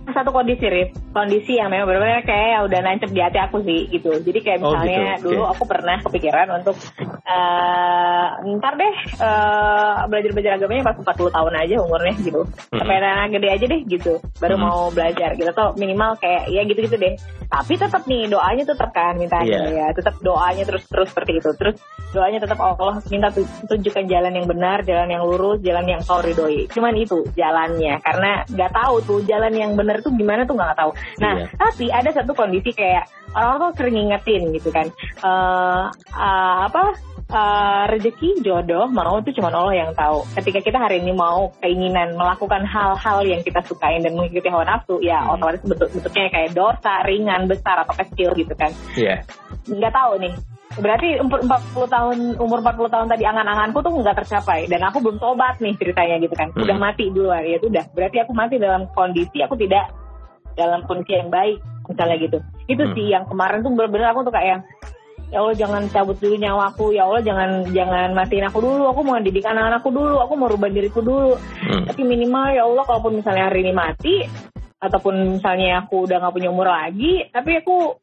satu 0.05 0.31
kondisi 0.31 0.65
Rif. 0.65 0.89
kondisi 1.11 1.57
yang 1.57 1.69
memang 1.69 1.87
benar-benar 1.87 2.23
kayak 2.23 2.67
udah 2.67 2.81
nancep 2.81 3.11
di 3.11 3.21
hati 3.21 3.39
aku 3.39 3.63
sih 3.63 3.87
gitu 3.89 4.11
jadi 4.21 4.39
kayak 4.41 4.59
misalnya 4.61 4.81
oh, 4.81 4.83
gitu. 4.85 5.05
okay. 5.05 5.23
dulu 5.25 5.43
aku 5.47 5.63
pernah 5.65 5.97
kepikiran 6.01 6.49
untuk 6.55 6.77
eh 7.25 8.27
ntar 8.55 8.75
deh 8.75 8.95
eh, 9.17 9.95
belajar 10.07 10.31
belajar 10.31 10.53
agamanya 10.57 10.83
pas 10.87 10.97
40 10.97 11.31
tahun 11.31 11.53
aja 11.57 11.75
umurnya 11.81 12.15
gitu 12.21 12.41
sampai 12.71 12.97
anak 12.99 13.33
gede 13.33 13.49
aja 13.51 13.65
deh 13.67 13.81
gitu 13.87 14.13
baru 14.39 14.55
Hmm. 14.55 14.71
mau 14.71 14.87
belajar 14.89 15.35
gitu 15.35 15.51
atau 15.51 15.75
minimal 15.75 16.15
kayak 16.17 16.47
ya 16.47 16.63
gitu 16.63 16.79
gitu 16.87 16.95
deh 16.95 17.15
tapi 17.51 17.75
tetap 17.75 18.07
nih 18.07 18.27
doanya 18.27 18.65
tetap 18.65 18.91
kan 18.91 19.19
mintanya 19.19 19.67
Iya. 19.67 19.71
ya 19.71 19.87
tetap 19.91 20.15
doanya 20.21 20.63
terus 20.63 20.87
terus 20.87 21.11
seperti 21.11 21.39
itu 21.39 21.51
terus 21.59 21.77
doanya 22.11 22.39
tetap 22.39 22.59
Allah 22.59 23.03
minta 23.11 23.29
tu- 23.29 23.47
tunjukkan 23.67 24.07
jalan 24.07 24.33
yang 24.33 24.47
benar 24.47 24.79
jalan 24.83 25.11
yang 25.11 25.23
lurus 25.23 25.59
jalan 25.61 25.85
yang 25.85 26.01
kau 26.03 26.23
ridhoi 26.23 26.71
cuman 26.71 26.95
itu 26.95 27.27
jalannya 27.35 27.99
karena 27.99 28.47
nggak 28.47 28.71
tahu 28.71 28.95
tuh 29.03 29.19
jalan 29.27 29.51
yang 29.51 29.74
benar 29.75 30.01
tuh 30.01 30.11
gimana 30.11 30.43
tuh 30.43 30.55
nggak 30.55 30.75
tahu 30.75 30.91
nah 31.19 31.35
Iya. 31.35 31.47
tapi 31.55 31.87
ada 31.89 32.11
satu 32.11 32.33
kondisi 32.33 32.71
kayak 32.71 33.05
orang-orang 33.31 33.61
tuh 33.61 33.77
sering 33.77 33.95
ngingetin 33.97 34.43
gitu 34.53 34.71
kan 34.71 34.87
Eh 35.21 35.85
eh, 36.15 36.57
apa 36.65 36.83
eh, 37.25 37.83
rezeki 37.91 38.41
jodoh 38.41 38.87
mau 38.87 39.19
itu 39.19 39.35
cuma 39.35 39.51
Allah 39.51 39.75
yang 39.75 39.91
tahu 39.93 40.23
ketika 40.35 40.61
kita 40.61 40.79
hari 40.79 41.01
ini 41.01 41.11
mau 41.11 41.51
keinginan 41.59 42.15
melakukan 42.15 42.63
hal-hal 42.63 43.19
yang 43.23 43.41
kita 43.41 43.59
sukain 43.65 44.01
dan 44.01 44.15
mengikuti 44.15 44.47
hawa 44.47 44.63
nafsu 44.63 45.01
ya 45.01 45.19
Hmm. 45.21 45.35
otomatis 45.35 45.63
bentuk 45.63 45.89
bentuknya 45.91 46.29
kayak 46.31 46.51
dosa 46.53 46.95
ringan 47.03 47.47
besar 47.47 47.83
atau 47.83 47.95
kecil 47.97 48.31
gitu 48.35 48.55
kan 48.55 48.71
Iya. 48.95 49.25
nggak 49.67 49.93
tahu 49.93 50.13
nih 50.21 50.35
berarti 50.79 51.19
umur 51.23 51.39
40 51.43 51.95
tahun 51.95 52.19
umur 52.39 52.59
40 52.63 52.95
tahun 52.95 53.07
tadi 53.11 53.25
angan-anganku 53.27 53.79
tuh 53.83 53.93
nggak 53.95 54.17
tercapai. 54.25 54.67
Dan 54.67 54.81
aku 54.87 54.99
belum 55.03 55.19
tobat 55.23 55.59
nih 55.63 55.75
ceritanya 55.79 56.17
gitu 56.23 56.35
kan. 56.35 56.51
Udah 56.55 56.77
Hmm. 56.77 56.85
mati 56.85 57.11
duluan. 57.11 57.43
Ya 57.47 57.59
udah 57.63 57.85
berarti 57.95 58.17
aku 58.23 58.33
mati 58.35 58.59
dalam 58.59 58.91
kondisi 58.95 59.39
aku 59.45 59.55
tidak 59.55 59.91
dalam 60.55 60.87
kondisi 60.87 61.19
yang 61.19 61.31
baik 61.31 61.59
misalnya 61.87 62.17
gitu. 62.19 62.39
Itu 62.71 62.83
Hmm. 62.87 62.95
sih 62.97 63.07
yang 63.11 63.25
kemarin 63.27 63.61
tuh 63.63 63.71
bener-bener 63.75 64.09
aku 64.11 64.25
tuh 64.27 64.35
kayak 64.35 64.65
ya 65.33 65.43
Allah 65.43 65.57
jangan 65.59 65.83
cabut 65.91 66.17
dulu 66.23 66.37
nyawaku. 66.39 66.87
Ya 66.95 67.03
Allah 67.07 67.23
jangan 67.23 67.51
jangan 67.75 68.09
matiin 68.15 68.47
aku 68.47 68.59
dulu. 68.63 68.91
Aku 68.95 69.01
mau 69.03 69.19
didik 69.19 69.45
anak-anakku 69.45 69.91
dulu. 69.91 70.17
Aku 70.23 70.35
mau 70.39 70.47
rubah 70.47 70.71
diriku 70.71 71.03
dulu. 71.03 71.35
Hmm. 71.65 71.85
tapi 71.91 72.07
minimal 72.07 72.55
ya 72.55 72.63
Allah 72.67 72.85
kalaupun 72.87 73.19
misalnya 73.19 73.51
hari 73.51 73.67
ini 73.67 73.73
mati 73.75 74.23
ataupun 74.79 75.41
misalnya 75.41 75.81
aku 75.81 76.05
udah 76.05 76.21
nggak 76.21 76.35
punya 76.37 76.49
umur 76.53 76.69
lagi 76.69 77.25
tapi 77.33 77.57
aku 77.65 77.97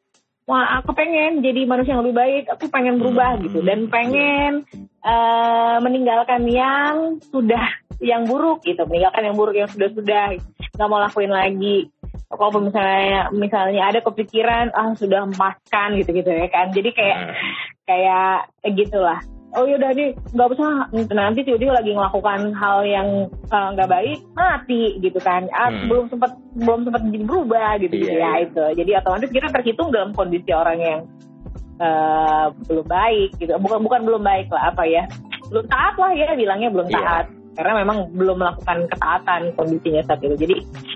wah 0.46 0.82
aku 0.82 0.90
pengen 0.92 1.40
jadi 1.40 1.64
manusia 1.64 1.94
yang 1.94 2.02
lebih 2.06 2.18
baik. 2.18 2.44
Aku 2.56 2.66
pengen 2.68 2.98
berubah 2.98 3.38
Hmm. 3.38 3.42
gitu. 3.46 3.58
Dan 3.62 3.86
pengen 3.88 4.66
eh, 5.02 5.76
meninggalkan 5.82 6.46
yang 6.46 7.18
sudah 7.30 7.82
yang 8.02 8.26
buruk 8.26 8.62
gitu. 8.66 8.82
Meninggalkan 8.86 9.26
yang 9.30 9.36
buruk 9.38 9.54
yang 9.54 9.70
sudah 9.70 9.88
sudah 9.90 10.24
nggak 10.78 10.88
mau 10.88 11.02
lakuin 11.02 11.32
lagi. 11.32 11.90
Kalaupun 12.32 12.72
misalnya 12.72 13.28
misalnya 13.34 13.92
ada 13.92 14.00
kepikiran 14.00 14.72
ah 14.72 14.96
sudah 14.96 15.28
emaskan 15.28 16.00
gitu 16.00 16.10
gitu 16.16 16.30
ya 16.32 16.48
kan. 16.48 16.70
Jadi 16.70 16.90
kayak 16.94 17.18
Hmm. 17.18 17.34
kayak 17.86 18.36
eh, 18.62 18.72
gitulah 18.72 19.20
oh 19.52 19.64
yaudah 19.64 19.92
nih 19.92 20.10
nggak 20.32 20.48
usah. 20.52 20.88
Nanti 21.12 21.40
tiba-tiba 21.44 21.76
lagi 21.76 21.92
melakukan 21.92 22.56
hal 22.56 22.78
yang 22.82 23.08
eh, 23.28 23.68
nggak 23.76 23.90
baik 23.90 24.18
mati 24.32 24.82
gitu 24.98 25.18
kan. 25.20 25.44
Ah, 25.52 25.68
Hmm. 25.68 25.88
belum 25.88 26.04
sempat 26.08 26.32
belum 26.56 26.80
sempat 26.88 27.02
berubah 27.04 27.76
gitu, 27.80 27.94
gitu 27.96 28.12
Iya, 28.12 28.18
ya 28.18 28.30
iya. 28.32 28.44
itu 28.44 28.64
jadi 28.80 28.90
otomatis 29.00 29.30
kita 29.30 29.48
terhitung 29.50 29.88
dalam 29.92 30.10
kondisi 30.12 30.50
orang 30.52 30.78
yang 30.80 31.00
eh, 31.78 32.46
belum 32.68 32.86
baik 32.86 33.30
gitu. 33.36 33.52
Bukan 33.58 33.80
bukan 33.82 34.00
belum 34.04 34.22
baik 34.22 34.48
lah 34.48 34.70
apa 34.70 34.84
ya. 34.86 35.04
Belum 35.50 35.66
taat 35.68 35.94
lah 35.98 36.12
ya 36.14 36.32
bilangnya 36.32 36.68
belum 36.70 36.88
Iya. 36.88 36.96
taat. 37.00 37.26
Karena 37.52 37.84
memang 37.84 38.08
belum 38.16 38.40
melakukan 38.40 38.88
ketaatan 38.88 39.52
kondisinya 39.58 40.00
saat 40.08 40.24
itu. 40.24 40.32
Jadi 40.40 40.54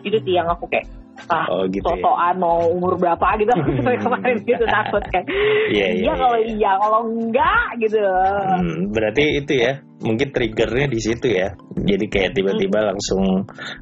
itu 0.08 0.16
sih 0.24 0.34
yang 0.40 0.48
aku 0.48 0.64
kayak 0.72 0.88
ah 1.26 1.44
Oh, 1.46 1.64
gitu 1.66 1.82
ya. 1.82 1.96
sosokan 1.96 2.36
mau 2.36 2.58
umur 2.68 2.94
berapa 2.96 3.26
gitu 3.36 3.52
kemarin 4.04 4.36
gitu 4.42 4.64
takut 4.64 5.04
kan 5.08 5.24
Iya, 5.68 5.86
iya, 5.96 6.12
kalau 6.12 6.36
iya. 6.36 6.52
iya 6.52 6.72
kalau 6.76 7.00
enggak 7.04 7.66
gitu 7.78 7.98
Hmm, 7.98 8.92
berarti 8.92 9.24
itu 9.38 9.52
ya, 9.56 9.72
mungkin 9.96 10.28
triggernya 10.28 10.86
di 10.86 11.00
situ 11.00 11.26
ya. 11.30 11.52
Jadi 11.76 12.04
kayak 12.06 12.34
tiba-tiba 12.36 12.78
Hmm. 12.84 12.88
langsung 12.92 13.24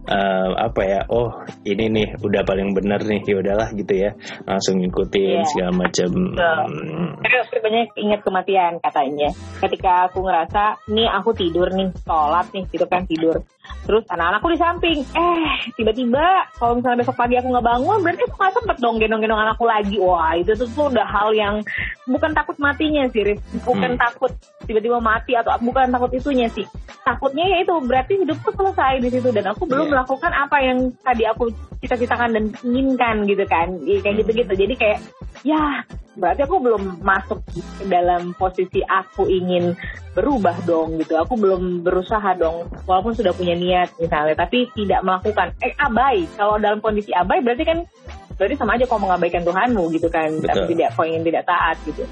eh, 0.04 0.48
apa 0.54 0.80
ya? 0.84 1.00
Oh, 1.08 1.30
ini 1.64 1.90
nih 1.90 2.08
udah 2.20 2.42
paling 2.44 2.70
bener 2.72 3.00
nih, 3.02 3.20
ya 3.24 3.36
udahlah 3.40 3.68
gitu 3.74 3.94
ya. 3.96 4.10
Langsung 4.44 4.78
ngikutin 4.78 5.40
Iya. 5.40 5.48
segala 5.50 5.72
macam. 5.74 6.10
Hmm, 6.34 7.08
Karena 7.18 7.40
banyak 7.64 7.96
ingat 7.96 8.20
kematian 8.20 8.72
katanya. 8.78 9.28
Ketika 9.58 10.06
aku 10.06 10.20
ngerasa, 10.20 10.84
nih 10.92 11.08
aku 11.08 11.32
tidur 11.32 11.72
nih, 11.72 11.88
sholat 12.04 12.46
nih, 12.52 12.64
gitu 12.70 12.84
kan 12.84 13.08
tidur. 13.08 13.40
Terus 13.88 14.04
anak-anakku 14.12 14.48
di 14.52 14.58
samping, 14.60 14.98
eh 15.00 15.48
tiba-tiba 15.72 16.20
kalau 16.60 16.76
misalnya 16.76 17.00
besok 17.00 17.16
pagi 17.16 17.40
aku 17.40 17.48
nggak 17.48 17.64
bangun, 17.64 17.98
berarti 18.04 18.22
aku 18.28 18.36
nggak 18.36 18.52
sempet 18.52 18.76
dong 18.78 18.96
gendong-gendong 19.00 19.40
anakku 19.40 19.64
lagi. 19.64 19.96
Wah 19.96 20.36
itu 20.36 20.52
tuh, 20.52 20.68
tuh 20.68 20.86
udah 20.92 21.06
hal 21.08 21.32
yang 21.32 21.54
bukan 22.04 22.36
takut 22.36 22.56
matinya 22.60 23.08
sih, 23.08 23.24
Riz. 23.24 23.40
bukan 23.64 23.96
Hmm. 23.96 24.00
takut 24.00 24.32
tiba-tiba 24.68 25.00
mati 25.00 25.32
atau 25.32 25.56
bukan 25.64 25.88
takut 25.88 26.03
itunya 26.12 26.50
sih. 26.50 26.66
Takutnya 27.04 27.44
ya 27.44 27.62
itu 27.62 27.72
berarti 27.84 28.20
hidupku 28.20 28.50
selesai 28.52 29.00
di 29.00 29.08
situ 29.08 29.28
dan 29.30 29.48
aku 29.48 29.64
belum 29.64 29.88
Iya. 29.88 29.92
melakukan 29.92 30.32
apa 30.32 30.56
yang 30.60 30.78
tadi 31.00 31.24
aku 31.24 31.52
cita-citakan 31.80 32.30
dan 32.32 32.44
inginkan 32.64 33.24
gitu 33.24 33.44
kan. 33.44 33.76
Iya, 33.84 34.00
Kayak 34.00 34.12
Hmm. 34.12 34.20
gitu-gitu. 34.24 34.52
Jadi 34.56 34.74
kayak 34.74 34.98
ya 35.44 35.62
berarti 36.14 36.40
aku 36.46 36.56
belum 36.62 36.82
masuk 37.04 37.38
dalam 37.84 38.32
posisi 38.34 38.80
aku 38.80 39.28
ingin 39.28 39.76
berubah 40.14 40.54
dong 40.62 40.96
gitu. 40.96 41.18
Aku 41.18 41.34
belum 41.34 41.82
berusaha 41.82 42.38
dong, 42.38 42.70
walaupun 42.86 43.12
sudah 43.12 43.34
punya 43.34 43.52
niat 43.52 43.90
misalnya, 43.98 44.38
tapi 44.38 44.70
tidak 44.72 45.02
melakukan. 45.02 45.50
Eh 45.58 45.74
abai. 45.74 46.24
Kalau 46.38 46.56
dalam 46.56 46.78
kondisi 46.78 47.10
abai 47.10 47.42
berarti 47.42 47.66
kan 47.66 47.78
berarti 48.34 48.54
sama 48.54 48.74
aja 48.74 48.84
kau 48.84 48.98
mengabaikan 48.98 49.42
Tuhanmu 49.42 49.90
gitu 49.94 50.08
kan, 50.10 50.30
tapi 50.42 50.60
Betul. 50.64 50.70
tidak 50.74 50.88
kau 50.94 51.04
ingin 51.06 51.22
tidak 51.22 51.44
taat 51.46 51.76
gitu. 51.86 52.02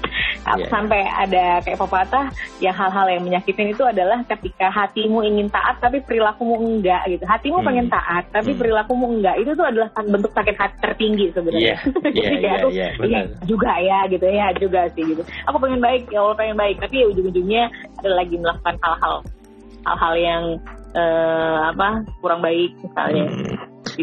Iya. 0.43 0.67
Sampai 0.67 1.01
ada 1.07 1.63
kayak 1.63 1.79
pepatah 1.79 2.25
yang 2.59 2.75
hal-hal 2.75 3.07
yang 3.07 3.23
menyakitin 3.23 3.71
itu 3.71 3.83
adalah 3.83 4.19
ketika 4.27 4.67
hatimu 4.67 5.23
ingin 5.23 5.47
taat 5.47 5.79
tapi 5.79 6.03
perilakumu 6.03 6.59
enggak 6.59 7.03
gitu. 7.07 7.23
Hatimu 7.23 7.63
Hmm. 7.63 7.67
pengen 7.67 7.87
taat 7.87 8.23
tapi 8.29 8.51
Hmm. 8.51 8.59
perilakumu 8.59 9.05
enggak. 9.07 9.35
Itu 9.39 9.55
tuh 9.55 9.65
adalah 9.67 9.87
bentuk 9.95 10.31
sakit 10.35 10.55
hati 10.59 10.75
tertinggi 10.83 11.25
sebenarnya. 11.31 11.75
Iya, 11.77 11.77
Jadi 12.33 12.43
iya, 12.43 12.53
aku, 12.59 12.69
benar. 12.99 13.25
juga 13.47 13.71
ya 13.79 13.99
gitu 14.11 14.25
ya 14.27 14.47
juga 14.59 14.81
sih 14.91 15.03
gitu. 15.07 15.23
Aku 15.47 15.57
pengen 15.59 15.79
baik 15.79 16.11
ya 16.11 16.19
Allah 16.19 16.35
pengen 16.35 16.57
baik 16.59 16.75
tapi 16.79 16.95
ya 17.01 17.05
ujung-ujungnya 17.07 17.63
ada 18.03 18.09
lagi 18.11 18.35
melakukan 18.35 18.75
hal-hal 18.83 19.15
hal-hal 19.83 20.15
yang 20.17 20.43
eh, 20.95 21.57
apa 21.71 22.03
kurang 22.23 22.41
baik 22.41 22.71
misalnya. 22.81 23.27
Hmm. 23.29 23.55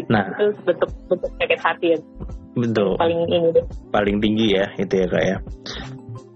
Nah. 0.07 0.23
itu 0.37 0.45
bentuk 0.63 0.89
bentuk 1.09 1.31
sakit 1.41 1.59
hati 1.59 1.87
yang 1.97 2.03
betul. 2.55 2.95
paling 2.95 3.19
ini 3.27 3.49
deh. 3.51 3.65
Paling 3.91 4.17
tinggi 4.21 4.55
ya 4.55 4.65
itu 4.77 4.93
ya 4.93 5.07
kak 5.09 5.23
ya. 5.25 5.37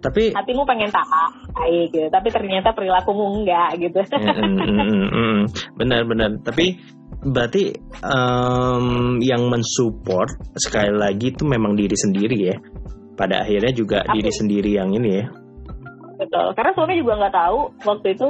Tapi 0.05 0.37
Hatimu 0.37 0.69
pengen 0.69 0.93
taat 0.93 1.33
baik 1.57 1.89
gitu, 1.89 2.07
tapi 2.13 2.29
ternyata 2.29 2.69
perilakumu 2.77 3.41
enggak 3.41 3.73
gitu. 3.81 4.05
Mm, 4.05 4.53
mm, 4.61 5.07
mm. 5.09 5.39
benar-benar. 5.81 6.29
Tapi 6.45 6.77
berarti 7.25 7.73
em, 8.05 9.17
yang 9.25 9.49
mensupport 9.49 10.29
sekali 10.61 10.93
lagi 10.93 11.33
itu 11.33 11.41
memang 11.41 11.73
diri 11.73 11.97
sendiri 11.97 12.37
ya. 12.37 12.57
Pada 13.17 13.47
akhirnya 13.47 13.73
juga 13.73 14.05
Aku- 14.05 14.13
diri 14.19 14.29
sendiri 14.29 14.77
yang 14.77 14.93
ini 14.93 15.09
ya. 15.09 15.25
Betul. 16.21 16.53
Karena 16.53 16.71
suami 16.77 16.93
juga 17.01 17.13
nggak 17.25 17.35
tahu 17.35 17.59
waktu 17.89 18.07
itu 18.13 18.27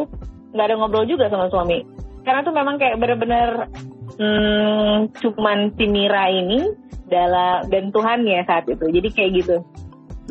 nggak 0.56 0.68
ada 0.72 0.76
ngobrol 0.80 1.04
juga 1.04 1.28
sama 1.28 1.52
suami. 1.52 1.84
Karena 2.24 2.42
tuh 2.42 2.56
memang 2.56 2.80
kayak 2.80 2.98
bener-bener 2.98 3.70
hmm, 4.18 5.14
cuman 5.20 5.76
si 5.76 5.86
Mira 5.86 6.32
ini 6.32 6.72
dalam 7.06 7.68
dan 7.68 7.92
Tuhan 7.92 8.24
ya 8.24 8.42
saat 8.48 8.66
itu. 8.72 8.88
Jadi 8.88 9.08
kayak 9.12 9.32
gitu. 9.44 9.58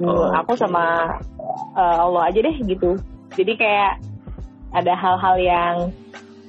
Hmm, 0.00 0.10
Oh, 0.10 0.26
aku 0.34 0.58
sama 0.58 1.14
uh, 1.78 1.96
Allah 2.02 2.32
aja 2.32 2.40
deh 2.42 2.56
gitu. 2.66 2.98
Jadi 3.36 3.52
kayak 3.54 4.02
ada 4.74 4.90
hal-hal 4.98 5.36
yang 5.38 5.74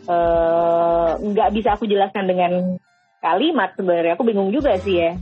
uh, 0.09 1.13
nggak 1.21 1.53
bisa 1.53 1.77
aku 1.77 1.85
jelaskan 1.85 2.25
dengan 2.25 2.81
kalimat 3.21 3.75
sebenarnya. 3.77 4.17
Aku 4.17 4.25
bingung 4.25 4.49
juga 4.49 4.73
sih 4.81 4.97
ya. 4.97 5.13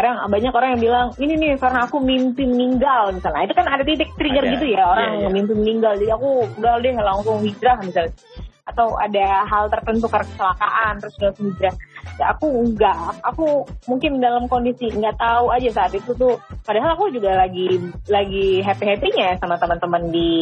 Karena 0.00 0.24
banyak 0.24 0.52
orang 0.56 0.68
yang 0.72 0.80
bilang 0.80 1.06
ini 1.20 1.36
nih 1.36 1.52
karena 1.60 1.84
aku 1.84 2.00
mimpi 2.00 2.48
meninggal 2.48 3.12
misalnya. 3.12 3.44
Itu 3.44 3.52
kan 3.52 3.68
ada 3.68 3.84
titik 3.84 4.08
trigger 4.16 4.48
Ada. 4.48 4.52
gitu 4.56 4.66
ya 4.72 4.82
orang 4.88 5.12
Iya, 5.12 5.20
iya. 5.20 5.28
mimpi 5.28 5.52
meninggal. 5.52 5.92
Jadi 6.00 6.08
aku 6.08 6.28
udah 6.56 6.72
deh 6.80 6.94
langsung 6.96 7.36
hijrah 7.44 7.76
misalnya. 7.84 8.16
Atau 8.64 8.96
ada 8.96 9.44
hal 9.44 9.68
tertentu 9.68 10.08
karena 10.08 10.24
kecelakaan 10.24 10.92
terus 11.04 11.14
langsung 11.20 11.52
hijrah. 11.52 11.74
Ya, 12.16 12.24
aku 12.32 12.46
enggak. 12.48 12.96
Aku 13.28 13.68
mungkin 13.84 14.24
dalam 14.24 14.48
kondisi 14.48 14.88
nggak 14.88 15.20
tahu 15.20 15.52
aja 15.52 15.68
saat 15.68 15.92
itu 15.92 16.16
tuh. 16.16 16.40
Padahal 16.64 16.96
aku 16.96 17.12
juga 17.12 17.36
lagi 17.36 17.76
lagi 18.08 18.64
happy 18.64 18.84
happynya 18.88 19.36
sama 19.36 19.60
teman-teman 19.60 20.08
di 20.08 20.32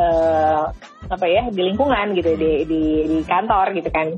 eh, 0.00 0.64
apa 1.12 1.26
ya 1.28 1.44
di 1.52 1.60
lingkungan 1.60 2.16
gitu 2.16 2.32
di 2.40 2.64
di 2.64 2.82
di 3.04 3.18
kantor 3.28 3.76
gitu 3.76 3.92
kan 3.92 4.16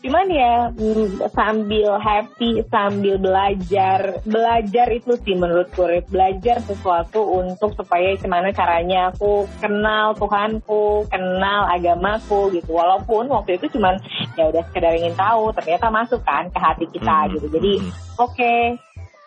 cuman 0.00 0.26
ya 0.32 0.72
mm, 0.72 1.28
sambil 1.36 2.00
happy 2.00 2.64
sambil 2.72 3.20
belajar 3.20 4.24
belajar 4.24 4.86
itu 4.88 5.12
sih 5.20 5.36
menurutku 5.36 5.84
Rip. 5.84 6.08
belajar 6.08 6.64
sesuatu 6.64 7.20
untuk 7.36 7.76
supaya 7.76 8.16
gimana 8.16 8.48
caranya 8.56 9.12
aku 9.12 9.44
kenal 9.60 10.16
Tuhanku 10.16 11.04
kenal 11.12 11.68
agamaku 11.68 12.48
gitu 12.56 12.72
walaupun 12.72 13.28
waktu 13.28 13.60
itu 13.60 13.76
cuman 13.76 14.00
ya 14.40 14.48
udah 14.48 14.64
sekedar 14.72 14.96
ingin 14.96 15.12
tahu 15.12 15.52
ternyata 15.52 15.92
masuk 15.92 16.24
kan 16.24 16.48
ke 16.48 16.58
hati 16.58 16.86
kita 16.88 17.12
Hmm, 17.20 17.36
gitu 17.36 17.46
jadi 17.52 17.72
hmm. 17.76 17.92
oke 18.16 18.54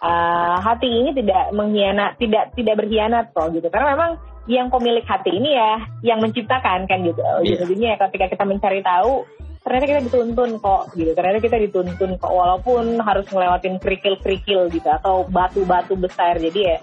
uh, 0.02 0.58
hati 0.58 0.90
ini 0.90 1.10
tidak 1.14 1.54
mengkhianat 1.54 2.18
tidak 2.18 2.50
tidak 2.58 2.76
berkhianat 2.82 3.30
kok 3.32 3.54
gitu 3.54 3.68
karena 3.70 3.94
memang 3.94 4.12
yang 4.44 4.68
pemilik 4.68 5.06
hati 5.08 5.32
ini 5.40 5.56
ya 5.56 5.80
yang 6.04 6.20
menciptakan 6.20 6.84
kan 6.84 7.00
gitu. 7.00 7.24
Iya. 7.48 7.64
Jadinya 7.64 7.96
ketika 8.08 8.28
kita 8.36 8.44
mencari 8.44 8.84
tahu 8.84 9.24
ternyata 9.64 9.86
kita 9.88 10.02
dituntun 10.12 10.60
kok 10.60 10.92
gitu. 10.94 11.12
Ternyata 11.16 11.40
kita 11.40 11.58
dituntun 11.58 12.12
kok 12.20 12.32
walaupun 12.32 13.00
harus 13.00 13.26
ngelewatin 13.32 13.80
kerikil-kerikil 13.80 14.68
gitu 14.70 14.88
atau 14.92 15.24
batu-batu 15.26 15.96
besar. 15.96 16.36
Jadi 16.36 16.60
ya 16.60 16.78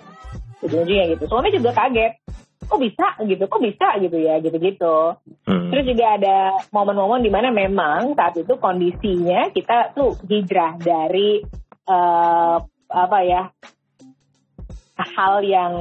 ujung-ujungnya 0.64 1.04
gitu. 1.16 1.28
Suami 1.28 1.52
juga 1.52 1.76
kaget. 1.76 2.16
Kok 2.64 2.80
bisa 2.80 3.06
gitu? 3.28 3.44
Kok 3.44 3.62
bisa 3.62 3.88
gitu 4.00 4.16
ya 4.16 4.40
gitu-gitu. 4.40 4.96
Hmm. 5.44 5.68
Terus 5.68 5.84
juga 5.92 6.04
ada 6.16 6.36
momen-momen 6.72 7.20
di 7.20 7.30
mana 7.30 7.52
memang 7.52 8.16
saat 8.16 8.34
itu 8.40 8.56
kondisinya 8.56 9.52
kita 9.52 9.92
tuh 9.92 10.16
hijrah 10.24 10.80
dari 10.80 11.44
eh, 11.84 12.56
apa 12.90 13.18
ya 13.22 13.42
hal 15.00 15.44
yang 15.44 15.72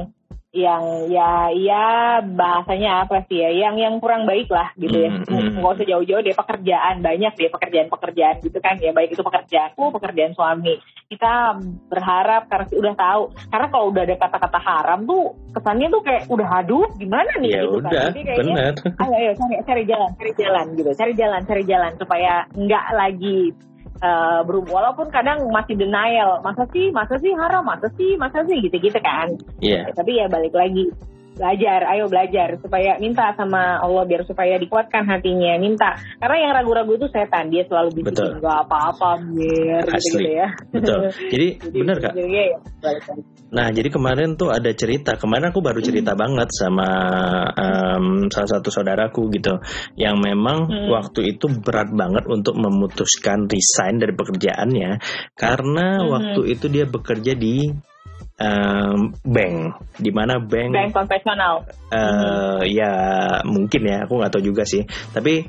yang 0.50 1.06
ya 1.06 1.46
ya 1.54 2.18
bahasanya 2.26 3.06
apa 3.06 3.22
sih 3.30 3.38
ya 3.38 3.54
yang 3.54 3.78
yang 3.78 4.02
kurang 4.02 4.26
baik 4.26 4.50
lah 4.50 4.74
gitu 4.74 5.06
ya. 5.06 5.10
Hmm, 5.22 5.62
nggak 5.62 5.74
usah 5.78 5.86
jauh-jauh 5.86 6.26
deh 6.26 6.34
pekerjaan 6.34 7.06
banyak 7.06 7.32
deh 7.38 7.50
pekerjaan-pekerjaan 7.54 8.42
gitu 8.42 8.58
kan 8.58 8.74
ya. 8.82 8.90
Baik 8.90 9.14
itu 9.14 9.22
pekerjaanku 9.22 9.94
pekerjaan 9.94 10.34
suami. 10.34 10.82
Kita 11.06 11.54
berharap 11.86 12.50
karena 12.50 12.66
udah 12.66 12.94
tahu. 12.98 13.22
Karena 13.46 13.66
kalau 13.70 13.86
udah 13.94 14.02
ada 14.02 14.16
kata-kata 14.18 14.58
haram 14.58 15.00
tuh 15.06 15.38
kesannya 15.54 15.86
tuh 15.86 16.02
kayak 16.02 16.22
udah 16.26 16.48
aduh 16.50 16.86
gimana 16.98 17.30
nih? 17.38 17.50
Ya 17.54 17.62
gitu 17.62 17.78
udah, 17.78 17.90
kan 17.94 18.02
jadi 18.10 18.20
kayaknya 18.26 18.54
benar. 18.58 18.74
ayo 19.06 19.14
ayo 19.14 19.30
cari 19.38 19.54
cari 19.62 19.82
jalan 19.86 20.10
cari 20.18 20.32
jalan 20.34 20.66
gitu. 20.74 20.90
Cari 20.98 21.12
jalan 21.14 21.40
cari 21.46 21.62
jalan 21.62 21.92
supaya 21.94 22.32
nggak 22.58 22.86
lagi 22.98 23.54
eh, 23.98 24.40
berhubung 24.46 24.70
walaupun 24.78 25.10
kadang 25.10 25.50
masih 25.50 25.74
denial 25.74 26.38
masa 26.46 26.64
sih 26.70 26.94
masa 26.94 27.18
sih 27.18 27.34
haram 27.34 27.66
masa 27.66 27.90
sih 27.98 28.14
masa 28.14 28.46
sih 28.46 28.62
gitu 28.62 28.78
gitu 28.78 28.98
kan 29.02 29.34
Iya. 29.58 29.90
Ya, 29.90 29.92
tapi 29.92 30.22
ya 30.22 30.30
balik 30.30 30.54
lagi 30.54 30.88
belajar 31.40 31.80
ayo 31.96 32.04
belajar 32.12 32.60
supaya 32.60 33.00
minta 33.00 33.32
sama 33.32 33.80
Allah 33.80 34.04
biar 34.04 34.28
supaya 34.28 34.60
dikuatkan 34.60 35.08
hatinya 35.08 35.56
minta 35.56 35.96
karena 36.20 36.36
yang 36.36 36.52
ragu-ragu 36.52 37.00
itu 37.00 37.08
setan 37.08 37.48
dia 37.48 37.64
selalu 37.64 38.04
Betul. 38.04 38.36
bikin 38.36 38.44
nggak 38.44 38.58
apa-apa 38.68 39.10
biar 39.32 39.84
gitu, 39.88 39.96
Asli. 39.96 40.24
ya 40.36 40.48
Betul. 40.68 40.98
Jadi 41.32 41.48
Jadi, 41.64 41.76
benar 41.80 41.96
kak. 41.96 42.12
jadi 42.12 42.28
ya, 42.28 42.58
lagi. 42.84 43.22
Nah, 43.50 43.66
jadi 43.74 43.88
kemarin 43.90 44.38
tuh 44.38 44.54
ada 44.54 44.70
cerita. 44.70 45.18
Kemarin 45.18 45.50
aku 45.50 45.58
baru 45.58 45.82
cerita 45.82 46.14
banget 46.14 46.54
sama 46.54 46.86
em, 47.58 48.30
salah 48.30 48.50
satu 48.58 48.70
saudaraku 48.70 49.26
gitu, 49.34 49.58
yang 49.98 50.22
memang 50.22 50.70
Hmm. 50.70 50.86
waktu 50.92 51.34
itu 51.34 51.50
berat 51.58 51.90
banget 51.90 52.30
untuk 52.30 52.54
memutuskan 52.54 53.50
resign 53.50 53.98
dari 53.98 54.14
pekerjaannya 54.14 54.90
karena 55.34 55.86
Hmm. 55.98 56.10
waktu 56.14 56.40
itu 56.52 56.66
dia 56.70 56.86
bekerja 56.86 57.34
di 57.34 57.74
em, 58.40 59.12
bank, 59.22 59.56
di 60.00 60.10
mana 60.10 60.40
bank, 60.40 60.72
bank 60.72 60.90
konvensional 60.96 61.60
eh, 61.92 62.60
ya 62.72 62.92
mungkin 63.44 63.82
ya, 63.84 64.08
aku 64.08 64.16
nggak 64.16 64.32
tahu 64.32 64.42
juga 64.48 64.64
sih. 64.64 64.82
Tapi 65.12 65.44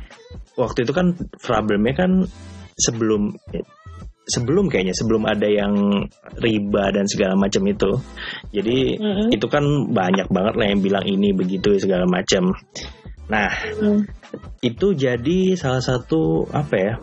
waktu 0.59 0.83
itu 0.83 0.91
kan 0.91 1.15
problemnya 1.39 1.95
kan 1.95 2.11
sebelum 2.75 3.31
sebelum 4.27 4.69
kayaknya 4.69 4.95
sebelum 4.95 5.25
ada 5.27 5.49
yang 5.49 6.05
riba 6.39 6.83
dan 6.93 7.05
segala 7.09 7.33
macam 7.35 7.63
itu. 7.67 7.91
Jadi 8.53 8.95
Mm-mm. 8.95 9.27
itu 9.33 9.47
kan 9.49 9.63
banyak 9.91 10.29
banget 10.29 10.53
lah 10.55 10.65
yang 10.69 10.79
bilang 10.79 11.05
ini 11.07 11.33
begitu 11.33 11.75
segala 11.81 12.05
macam. 12.05 12.53
Nah, 13.31 13.47
Hmm. 13.79 14.03
itu 14.59 14.91
jadi 14.91 15.55
salah 15.55 15.79
satu 15.79 16.43
apa 16.51 16.75
ya 16.75 16.93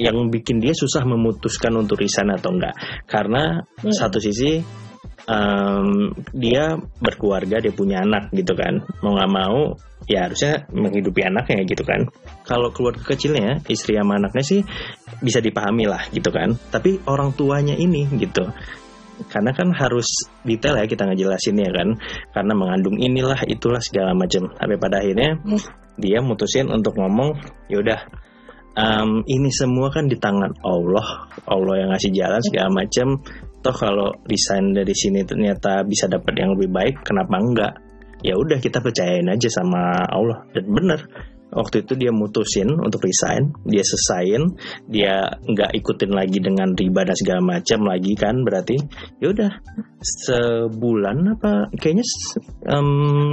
yang 0.00 0.28
bikin 0.28 0.60
dia 0.60 0.76
susah 0.76 1.04
memutuskan 1.04 1.72
untuk 1.76 2.00
resign 2.00 2.32
atau 2.32 2.52
enggak. 2.52 2.76
Karena 3.08 3.64
Hmm. 3.80 3.92
satu 3.92 4.20
sisi 4.20 4.60
em, 5.30 6.10
dia 6.34 6.74
berkeluarga, 6.98 7.62
dia 7.62 7.70
punya 7.70 8.02
anak 8.02 8.34
gitu 8.34 8.58
kan. 8.58 8.82
Mau 9.00 9.14
nggak 9.14 9.30
mau 9.30 9.78
ya 10.10 10.26
harusnya 10.26 10.66
menghidupi 10.74 11.22
anaknya 11.22 11.62
gitu 11.70 11.86
kan. 11.86 12.10
Kalau 12.42 12.74
keluarga 12.74 13.06
kecilnya, 13.06 13.62
istri 13.70 13.94
sama 13.94 14.18
anaknya 14.18 14.42
sih 14.42 14.60
bisa 15.22 15.38
dipahami 15.38 15.86
lah 15.86 16.02
gitu 16.10 16.34
kan. 16.34 16.58
Tapi 16.58 17.06
orang 17.06 17.30
tuanya 17.38 17.78
ini 17.78 18.10
gitu. 18.18 18.50
Karena 19.20 19.52
kan 19.52 19.68
harus 19.76 20.08
detail 20.42 20.80
ya 20.80 20.88
kita 20.88 21.06
ngejelasin 21.06 21.60
ya 21.60 21.70
kan. 21.70 21.88
Karena 22.34 22.52
mengandung 22.56 22.98
inilah 22.98 23.46
itulah 23.46 23.78
segala 23.78 24.16
macam. 24.16 24.50
Sampai 24.56 24.80
pada 24.80 24.98
akhirnya 24.98 25.38
dia 26.00 26.24
mutusin 26.24 26.72
untuk 26.72 26.96
ngomong, 26.96 27.36
yaudah 27.68 28.00
em, 28.74 29.20
ini 29.28 29.52
semua 29.52 29.92
kan 29.92 30.08
di 30.08 30.16
tangan 30.16 30.56
Allah. 30.64 31.28
Allah 31.44 31.74
yang 31.84 31.88
ngasih 31.92 32.10
jalan 32.16 32.40
segala 32.40 32.68
macam. 32.72 33.20
Toh 33.60 33.76
kalau 33.76 34.08
resign 34.24 34.72
dari 34.72 34.96
sini 34.96 35.20
ternyata 35.24 35.84
bisa 35.84 36.08
dapat 36.08 36.32
yang 36.40 36.56
lebih 36.56 36.72
baik, 36.72 37.04
kenapa 37.04 37.36
enggak? 37.36 37.72
Ya 38.24 38.36
udah 38.36 38.60
kita 38.60 38.80
percayain 38.80 39.28
aja 39.28 39.48
sama 39.48 40.04
Allah 40.08 40.44
dan 40.52 40.64
bener. 40.68 41.00
Waktu 41.50 41.82
itu 41.82 41.98
dia 41.98 42.14
mutusin 42.14 42.70
untuk 42.78 43.02
resign, 43.02 43.50
dia 43.66 43.82
selesaiin, 43.82 44.54
dia 44.86 45.34
nggak 45.34 45.74
ikutin 45.82 46.14
lagi 46.14 46.38
dengan 46.38 46.70
riba 46.78 47.02
dan 47.02 47.16
segala 47.18 47.42
macam 47.42 47.90
lagi 47.90 48.14
kan 48.14 48.46
berarti. 48.46 48.78
Ya 49.18 49.34
udah 49.34 49.50
sebulan 49.98 51.34
apa 51.34 51.74
kayaknya 51.74 52.06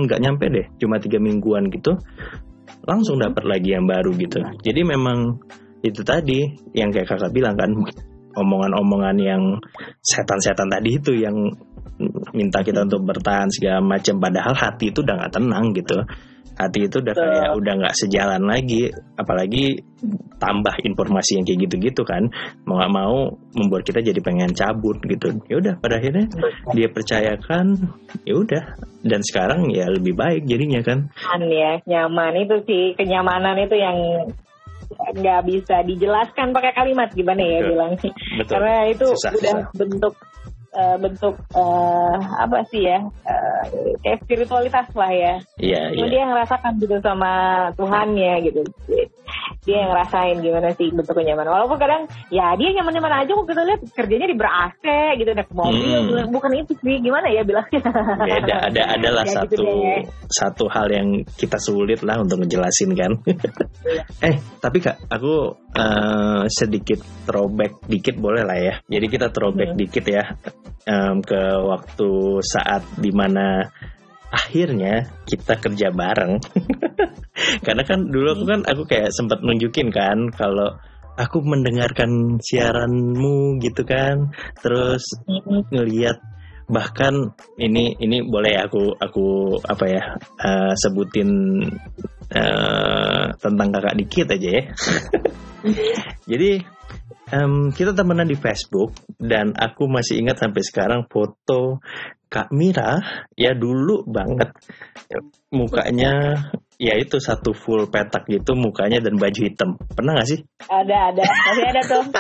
nggak 0.09 0.19
nyampe 0.23 0.45
deh, 0.49 0.65
cuma 0.81 0.97
tiga 0.97 1.21
mingguan 1.21 1.69
gitu 1.69 1.93
langsung 2.87 3.19
dapat 3.21 3.43
lagi 3.45 3.75
yang 3.75 3.85
baru 3.85 4.09
gitu. 4.17 4.41
Jadi 4.65 4.81
memang 4.81 5.37
itu 5.85 6.01
tadi 6.01 6.41
yang 6.73 6.89
kayak 6.89 7.05
kakak 7.11 7.29
bilang 7.35 7.53
kan 7.53 7.69
omongan-omongan 8.38 9.18
yang 9.18 9.43
setan-setan 10.05 10.69
tadi 10.69 11.01
itu 11.01 11.18
yang 11.18 11.34
minta 12.34 12.61
kita 12.61 12.85
untuk 12.85 13.03
bertahan 13.03 13.49
segala 13.49 13.81
macam. 13.81 14.22
Padahal 14.22 14.53
hati 14.53 14.93
itu 14.93 15.01
udah 15.01 15.15
nggak 15.18 15.34
tenang 15.34 15.65
gitu. 15.73 15.97
Hati 16.57 16.89
itu 16.89 16.97
udah 17.05 17.14
kayak 17.14 17.51
udah 17.53 17.73
nggak 17.77 17.95
sejalan 17.97 18.43
lagi. 18.49 18.89
Apalagi 19.18 19.77
tambah 20.41 20.73
informasi 20.85 21.38
yang 21.41 21.45
kayak 21.45 21.69
gitu-gitu 21.69 22.01
kan. 22.01 22.30
Mau 22.65 22.81
nggak 22.81 22.93
mau 22.93 23.30
membuat 23.57 23.85
kita 23.85 24.01
jadi 24.01 24.18
pengen 24.22 24.53
cabut 24.53 24.97
gitu. 25.05 25.38
Ya 25.49 25.61
udah 25.61 25.73
pada 25.77 26.01
akhirnya 26.01 26.26
dia 26.73 26.89
percayakan 26.89 27.93
ya 28.26 28.34
udah. 28.38 28.64
Dan 29.05 29.22
sekarang 29.22 29.69
ya 29.69 29.85
lebih 29.89 30.18
baik 30.18 30.49
jadinya 30.49 30.81
kan. 30.81 31.09
Nyaman 31.14 31.41
ya 31.49 31.72
nyaman. 31.85 32.34
Itu 32.41 32.55
sih 32.65 32.93
kenyamanan 32.97 33.57
itu 33.61 33.77
yang 33.77 33.97
nggak 34.95 35.41
bisa 35.47 35.76
dijelaskan 35.84 36.55
pakai 36.55 36.72
kalimat 36.73 37.09
gimana 37.11 37.41
ya 37.43 37.59
Betul. 37.61 37.69
bilang 37.73 37.93
betul. 37.99 38.51
Karena 38.55 38.76
itu 38.88 39.05
Susah, 39.14 39.31
udah 39.35 39.53
susah. 39.68 39.76
bentuk 39.76 40.14
eh, 40.77 40.97
bentuk 41.01 41.35
eh, 41.55 42.15
apa 42.43 42.57
sih 42.72 42.81
ya 42.85 42.99
eh, 43.27 43.64
kayak 44.03 44.19
spiritualitas 44.23 44.88
lah 44.95 45.11
ya. 45.11 45.34
Iya 45.59 45.81
Cuma 45.95 46.05
iya. 46.07 46.14
dia 46.14 46.23
ngerasakan 46.30 46.73
gitu 46.80 46.95
sama 47.03 47.31
Tuhannya 47.76 48.34
gitu 48.47 48.61
dia 49.68 49.84
yang 49.84 49.91
ngerasain 49.91 50.39
gimana 50.39 50.72
sih 50.73 50.88
bentuk 50.89 51.11
kenyamanan 51.11 51.52
walaupun 51.52 51.76
kadang 51.76 52.07
ya 52.31 52.56
dia 52.56 52.72
nyaman-nyaman 52.72 53.14
aja 53.19 53.31
kok 53.35 53.45
kita 53.45 53.61
lihat 53.61 53.80
kerjanya 53.91 54.26
di 54.26 54.35
ber 54.35 54.48
AC 54.48 54.84
gitu 55.19 55.30
naik 55.35 55.52
mobil 55.52 55.99
Hmm. 56.07 56.31
bukan 56.31 56.52
itu 56.56 56.72
sih 56.80 56.95
gimana 56.98 57.27
ya 57.27 57.44
bilangnya 57.44 57.84
beda 58.18 58.56
ada 58.65 58.84
adalah 58.95 59.23
Ya, 59.23 59.34
satu 59.35 59.52
gitu 59.52 59.64
deh. 59.68 60.02
satu 60.30 60.65
hal 60.68 60.88
yang 60.88 61.07
kita 61.35 61.60
sulit 61.60 61.99
lah 61.99 62.15
untuk 62.18 62.39
ngejelasin 62.39 62.95
kan 62.95 63.11
eh 64.27 64.35
tapi 64.57 64.80
kak 64.80 65.03
aku 65.07 65.34
eh, 65.73 66.44
sedikit 66.48 66.98
throwback 67.27 67.84
dikit 67.85 68.15
boleh 68.15 68.41
lah 68.41 68.56
ya 68.56 68.73
jadi 68.88 69.06
kita 69.06 69.27
throwback 69.30 69.76
Hmm. 69.76 69.80
dikit 69.80 70.06
ya 70.07 70.23
em, 70.85 71.19
ke 71.19 71.35
waktu 71.60 72.10
saat 72.41 72.88
di 72.95 73.11
mana 73.11 73.68
akhirnya 74.31 75.07
kita 75.27 75.59
kerja 75.59 75.91
bareng. 75.91 76.39
Karena 77.65 77.83
kan 77.85 78.09
dulu 78.09 78.33
aku 78.33 78.43
kan 78.47 78.61
aku 78.65 78.83
kayak 78.89 79.13
sempat 79.13 79.39
nunjukin 79.43 79.93
kan 79.93 80.29
kalau 80.33 80.75
aku 81.17 81.41
mendengarkan 81.41 82.41
siaranmu 82.41 83.61
gitu 83.63 83.83
kan. 83.87 84.33
Terus 84.59 85.03
ngelihat 85.71 86.19
bahkan 86.67 87.31
ini 87.55 87.95
ini 87.95 88.27
boleh 88.27 88.59
ya 88.59 88.67
aku 88.67 88.91
aku 88.99 89.27
apa 89.63 89.85
ya 89.87 90.03
eh, 90.43 90.73
sebutin 90.75 91.29
eh, 92.31 93.25
tentang 93.39 93.67
kakak 93.71 93.97
dikit 93.97 94.27
aja 94.35 94.49
ya. 94.59 94.63
Jadi 96.31 96.51
em, 97.31 97.71
kita 97.71 97.91
temenan 97.91 98.27
di 98.27 98.37
Facebook 98.37 98.95
dan 99.19 99.51
aku 99.55 99.87
masih 99.87 100.19
ingat 100.21 100.39
sampai 100.39 100.61
sekarang 100.63 101.01
foto 101.07 101.83
Kak 102.27 102.51
Mira 102.51 102.99
ya 103.33 103.55
dulu 103.55 104.03
banget. 104.07 104.51
Mukanya 105.51 106.35
ya 106.77 106.93
itu 106.99 107.17
satu 107.17 107.55
full 107.55 107.89
petak 107.89 108.27
gitu 108.27 108.53
mukanya 108.53 108.99
dan 108.99 109.15
baju 109.15 109.41
hitam. 109.41 109.79
Pernah 109.79 110.21
gak 110.21 110.29
sih? 110.29 110.39
Ada 110.67 111.15
ada. 111.15 111.23
Masih 111.23 111.65
ada 111.71 111.81
tuh 111.87 112.03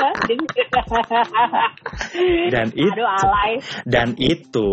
dan 2.53 2.67
itu 2.73 2.93
aduh 2.93 3.07
alay. 3.07 3.51
dan 3.85 4.09
itu 4.17 4.67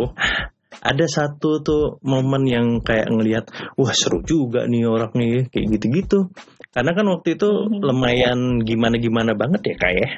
ada 0.84 1.06
satu 1.06 1.62
tuh 1.62 2.02
momen 2.04 2.44
yang 2.44 2.66
kayak 2.82 3.08
ngelihat 3.08 3.46
wah 3.78 3.94
seru 3.94 4.20
juga 4.26 4.66
nih 4.66 4.84
orang 4.84 5.12
nih 5.14 5.48
kayak 5.48 5.78
gitu-gitu 5.78 6.28
karena 6.74 6.90
kan 6.90 7.06
waktu 7.06 7.38
itu 7.38 7.50
lumayan 7.70 8.58
gimana-gimana 8.66 9.38
banget 9.38 9.62
ya 9.62 9.76
kayak 9.78 10.10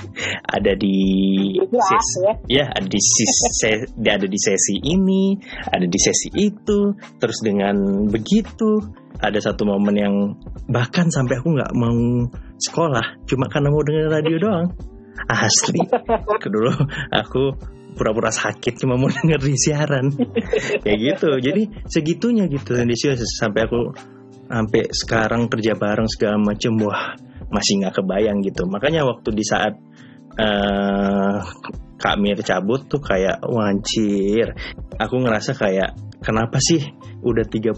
ada 0.58 0.72
di 0.74 0.98
sesi, 1.70 2.18
ya. 2.26 2.34
ya 2.50 2.64
ada 2.66 2.88
di 2.90 2.98
sisi, 2.98 3.46
se- 3.54 3.86
ada 3.94 4.26
di 4.26 4.38
sesi 4.38 4.74
ini, 4.82 5.38
ada 5.70 5.86
di 5.86 5.98
sesi 6.02 6.28
itu, 6.34 6.98
terus 7.22 7.38
dengan 7.46 8.10
begitu 8.10 8.82
ada 9.22 9.38
satu 9.38 9.62
momen 9.62 9.94
yang 9.94 10.14
bahkan 10.66 11.06
sampai 11.14 11.38
aku 11.38 11.54
nggak 11.54 11.72
mau 11.78 12.26
sekolah 12.58 13.22
cuma 13.30 13.46
karena 13.46 13.68
mau 13.70 13.82
dengerin 13.86 14.10
radio 14.10 14.36
doang. 14.42 14.68
Asli, 15.30 15.84
dulu 16.48 16.72
aku 17.12 17.54
pura-pura 17.94 18.32
sakit 18.32 18.80
cuma 18.82 18.96
mau 18.96 19.12
dengerin 19.12 19.58
siaran. 19.58 20.06
Kayak 20.82 20.98
gitu. 20.98 21.28
Jadi 21.38 21.62
segitunya 21.86 22.48
gitu 22.48 22.74
ambisius 22.74 23.20
sampai 23.36 23.68
aku 23.68 23.92
sampai 24.50 24.90
sekarang 24.90 25.46
kerja 25.46 25.78
bareng 25.78 26.10
segala 26.10 26.36
macam 26.42 26.74
wah 26.82 27.14
masih 27.54 27.86
nggak 27.86 28.02
kebayang 28.02 28.42
gitu. 28.42 28.66
Makanya 28.66 29.06
waktu 29.06 29.30
di 29.30 29.44
saat 29.46 29.78
eh 30.34 31.38
Kak 32.00 32.16
Mir 32.16 32.40
cabut 32.40 32.88
tuh 32.88 32.96
kayak 32.96 33.44
wancir 33.44 34.56
aku 34.96 35.20
ngerasa 35.20 35.52
kayak 35.52 35.92
kenapa 36.24 36.56
sih 36.56 36.80
udah 37.20 37.44
30% 37.44 37.76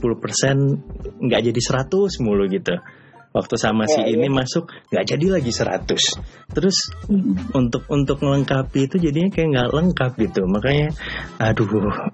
nggak 1.18 1.42
jadi 1.42 1.60
100 1.60 2.22
mulu 2.22 2.46
gitu 2.46 2.78
waktu 3.32 3.54
sama 3.56 3.88
si 3.88 4.04
Iya, 4.04 4.18
ini 4.18 4.28
masuk 4.28 4.68
nggak 4.92 5.04
jadi 5.08 5.26
lagi 5.40 5.52
100 5.52 6.52
terus 6.52 6.76
untuk 7.56 7.88
untuk 7.88 8.20
melengkapi 8.20 8.86
itu 8.90 9.00
jadinya 9.00 9.30
kayak 9.32 9.48
nggak 9.56 9.70
lengkap 9.72 10.12
gitu. 10.20 10.42
Makanya 10.44 10.88
aduh 11.40 11.68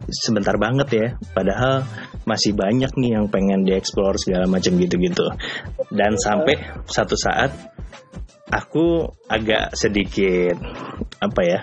sebentar 0.08 0.54
banget 0.54 0.88
ya. 0.94 1.08
Padahal 1.34 1.82
masih 2.22 2.54
banyak 2.54 2.94
nih 2.94 3.18
yang 3.18 3.26
pengen 3.26 3.66
dieksplor 3.66 4.14
segala 4.20 4.46
macam 4.46 4.78
gitu-gitu. 4.78 5.26
Dan 5.90 6.14
sampai 6.14 6.54
satu 6.86 7.18
saat 7.18 7.50
aku 8.48 9.10
agak 9.28 9.74
sedikit 9.76 10.56
apa 11.18 11.40
ya 11.44 11.60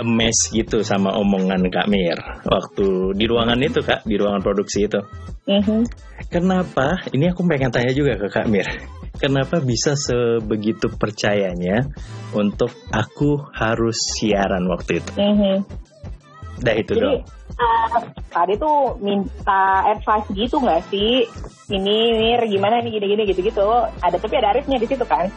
emes 0.00 0.38
gitu 0.50 0.82
sama 0.86 1.14
omongan 1.18 1.66
Kak 1.70 1.86
Mir 1.90 2.18
waktu 2.46 3.14
di 3.18 3.24
ruangan 3.26 3.58
itu 3.62 3.82
Kak 3.82 4.06
di 4.06 4.14
ruangan 4.18 4.42
produksi 4.42 4.86
itu 4.86 5.00
Mhm. 5.48 5.80
Kenapa? 6.28 7.00
Ini 7.08 7.32
aku 7.32 7.40
pengen 7.48 7.72
tanya 7.72 7.88
juga 7.96 8.20
ke 8.20 8.28
Kak 8.28 8.52
Mir. 8.52 8.68
Kenapa 9.16 9.64
bisa 9.64 9.96
sebegitu 9.96 10.92
percayanya 10.92 11.88
untuk 12.36 12.68
aku 12.92 13.48
harus 13.56 13.96
siaran 13.96 14.68
waktu 14.68 15.00
itu? 15.00 15.10
Mhm. 15.16 15.56
Dah 16.60 16.74
itu 16.76 16.92
Jadi 16.92 17.00
dong. 17.00 17.24
uh, 17.56 17.96
tadi 18.28 18.60
tuh 18.60 19.00
minta 19.00 19.88
advice 19.88 20.28
gitu 20.36 20.60
nggak 20.60 20.84
sih? 20.92 21.24
Ini 21.72 21.96
Mir 22.20 22.44
gimana 22.44 22.84
nih 22.84 23.00
gini-gini 23.00 23.24
gitu-gitu. 23.32 23.64
Ada 24.04 24.20
tapi 24.20 24.34
ada 24.36 24.52
Arifnya 24.52 24.76
di 24.76 24.84
situ 24.84 25.04
kan? 25.08 25.32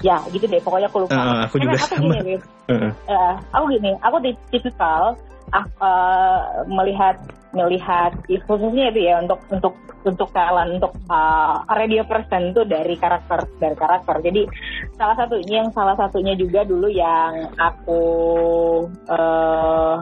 Ya 0.00 0.16
gitu 0.32 0.44
deh. 0.48 0.60
Pokoknya 0.62 0.88
aku 0.88 1.06
lupa. 1.06 1.14
Eh, 1.16 1.38
aku 1.44 1.54
Karena 1.60 1.64
juga 1.64 1.76
aku 1.76 1.94
sama. 1.94 2.02
gini, 2.04 2.18
Rif. 2.24 2.42
Heeh. 2.68 2.92
Eh, 3.08 3.34
aku 3.52 3.64
gini, 3.72 3.92
aku 4.00 4.16
di 4.24 4.32
tipikal 4.48 5.02
eh, 5.52 6.44
melihat 6.70 7.16
melihat 7.50 8.14
khususnya 8.46 8.94
itu 8.94 9.00
ya 9.10 9.18
untuk 9.18 9.42
untuk 9.50 9.74
untuk 10.06 10.30
talent 10.30 10.78
untuk 10.80 10.94
eh, 10.96 11.54
radio 11.74 12.02
person 12.08 12.56
tuh 12.56 12.64
dari 12.64 12.96
karakter 12.96 13.44
dari 13.60 13.76
karakter. 13.76 14.16
Jadi 14.24 14.42
salah 14.96 15.16
satunya 15.18 15.64
yang 15.64 15.70
salah 15.74 15.96
satunya 15.98 16.32
juga 16.38 16.64
dulu 16.64 16.88
yang 16.88 17.50
aku 17.58 18.02
eh 19.10 19.96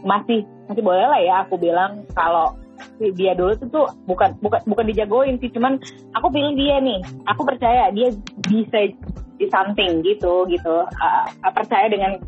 masih 0.00 0.48
masih 0.68 0.82
boleh 0.84 1.04
lah 1.04 1.20
ya 1.20 1.34
aku 1.44 1.60
bilang 1.60 2.08
kalau 2.16 2.56
dia 3.00 3.36
dulu 3.36 3.52
tuh, 3.60 3.68
tuh 3.68 3.86
bukan 4.08 4.36
bukan 4.40 4.60
bukan 4.64 4.84
dijagoin 4.88 5.36
sih 5.40 5.52
cuman 5.52 5.76
aku 6.16 6.32
pilih 6.32 6.56
dia 6.56 6.80
nih 6.80 7.00
aku 7.28 7.44
percaya 7.44 7.92
dia 7.92 8.12
bisa 8.48 8.92
di 9.40 9.48
something 9.48 10.04
gitu 10.04 10.44
gitu. 10.52 10.84
Uh, 10.84 11.24
percaya 11.56 11.88
dengan 11.88 12.20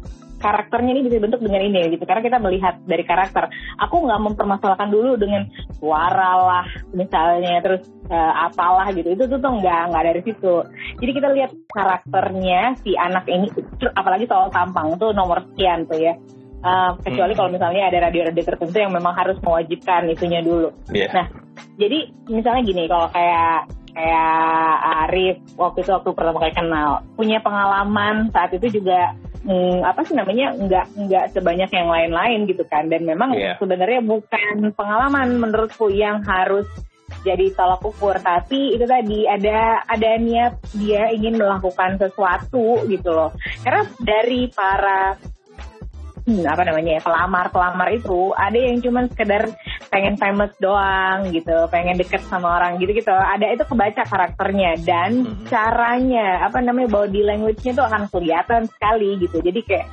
karakternya 0.42 0.90
ini 0.98 1.06
bisa 1.06 1.16
dibentuk 1.22 1.40
dengan 1.44 1.62
ini 1.62 1.94
gitu. 1.94 2.02
Karena 2.02 2.24
kita 2.24 2.38
melihat 2.42 2.74
dari 2.82 3.04
karakter. 3.06 3.46
Aku 3.78 4.02
nggak 4.02 4.20
mempermasalahkan 4.32 4.90
dulu 4.90 5.14
dengan 5.14 5.46
suara 5.78 6.32
lah 6.40 6.66
misalnya 6.90 7.62
terus 7.62 7.86
uh, 8.10 8.50
apalah 8.50 8.90
gitu. 8.90 9.14
Itu 9.14 9.30
tuh 9.30 9.38
tuh 9.38 9.52
nggak 9.62 9.94
nggak 9.94 10.04
dari 10.10 10.20
situ. 10.26 10.54
Jadi 10.98 11.10
kita 11.14 11.28
lihat 11.30 11.50
karakternya 11.70 12.74
si 12.82 12.98
anak 12.98 13.28
ini 13.30 13.46
apalagi 13.94 14.26
soal 14.26 14.50
tampang 14.50 14.98
tuh 14.98 15.14
nomor 15.14 15.46
sekian 15.52 15.86
tuh 15.86 16.00
ya. 16.02 16.16
Uh, 16.62 16.94
kecuali 17.02 17.34
Hmm. 17.34 17.42
kalau 17.42 17.50
misalnya 17.50 17.90
ada 17.90 18.06
radio-radio 18.06 18.42
tertentu 18.46 18.78
yang 18.78 18.94
memang 18.94 19.10
harus 19.18 19.34
mewajibkan 19.42 20.06
itunya 20.06 20.46
dulu. 20.46 20.70
Iya. 20.94 21.10
Nah, 21.10 21.26
jadi 21.74 22.06
misalnya 22.30 22.62
gini, 22.62 22.86
kalau 22.86 23.10
kayak 23.10 23.66
kayak 23.92 24.72
Arif 25.08 25.36
waktu 25.56 25.84
itu 25.84 25.90
waktu 25.92 26.10
pertama 26.16 26.38
kali 26.40 26.54
kenal, 26.56 26.90
punya 27.16 27.38
pengalaman 27.44 28.32
saat 28.32 28.50
itu 28.56 28.80
juga 28.82 29.12
hmm, 29.44 29.84
apa 29.84 30.00
sih 30.08 30.16
namanya 30.16 30.56
nggak 30.56 30.86
nggak 30.96 31.24
sebanyak 31.36 31.70
yang 31.70 31.88
lain-lain 31.92 32.40
gitu 32.48 32.64
kan, 32.68 32.88
dan 32.88 33.04
memang 33.04 33.36
Iya. 33.36 33.60
sebenarnya 33.60 34.00
bukan 34.00 34.72
pengalaman 34.72 35.36
menurutku 35.38 35.92
yang 35.92 36.24
harus 36.24 36.64
jadi 37.22 37.52
tolak 37.52 37.84
ukur. 37.84 38.16
Tapi 38.16 38.74
itu 38.74 38.88
tadi 38.88 39.28
ada 39.28 39.84
ada 39.84 40.10
niat 40.16 40.56
dia 40.72 41.12
ingin 41.12 41.36
melakukan 41.36 42.00
sesuatu 42.00 42.88
gitu 42.88 43.10
loh. 43.12 43.30
Karena 43.60 43.84
dari 44.00 44.48
para 44.48 45.14
hmm, 46.24 46.44
apa 46.46 46.62
namanya 46.62 46.98
ya 46.98 47.02
pelamar 47.02 47.46
pelamar 47.50 47.88
itu 47.90 48.30
ada 48.32 48.58
yang 48.58 48.78
cuman 48.78 49.10
sekedar 49.10 49.50
pengen 49.88 50.16
famous 50.16 50.52
doang 50.56 51.28
gitu 51.30 51.68
pengen 51.68 51.98
deket 51.98 52.22
sama 52.26 52.56
orang 52.56 52.80
gitu 52.80 52.94
gitu. 52.94 53.12
Ada 53.12 53.52
itu 53.52 53.64
kebaca 53.66 54.02
karakternya 54.06 54.78
dan 54.82 55.10
Mhm. 55.22 55.46
caranya 55.46 56.46
apa 56.46 56.58
namanya 56.58 56.88
body 56.90 57.20
language-nya 57.22 57.72
tuh 57.74 57.84
akan 57.84 58.02
kelihatan 58.08 58.62
sekali 58.66 59.20
gitu. 59.20 59.42
Jadi 59.42 59.60
kayak 59.62 59.86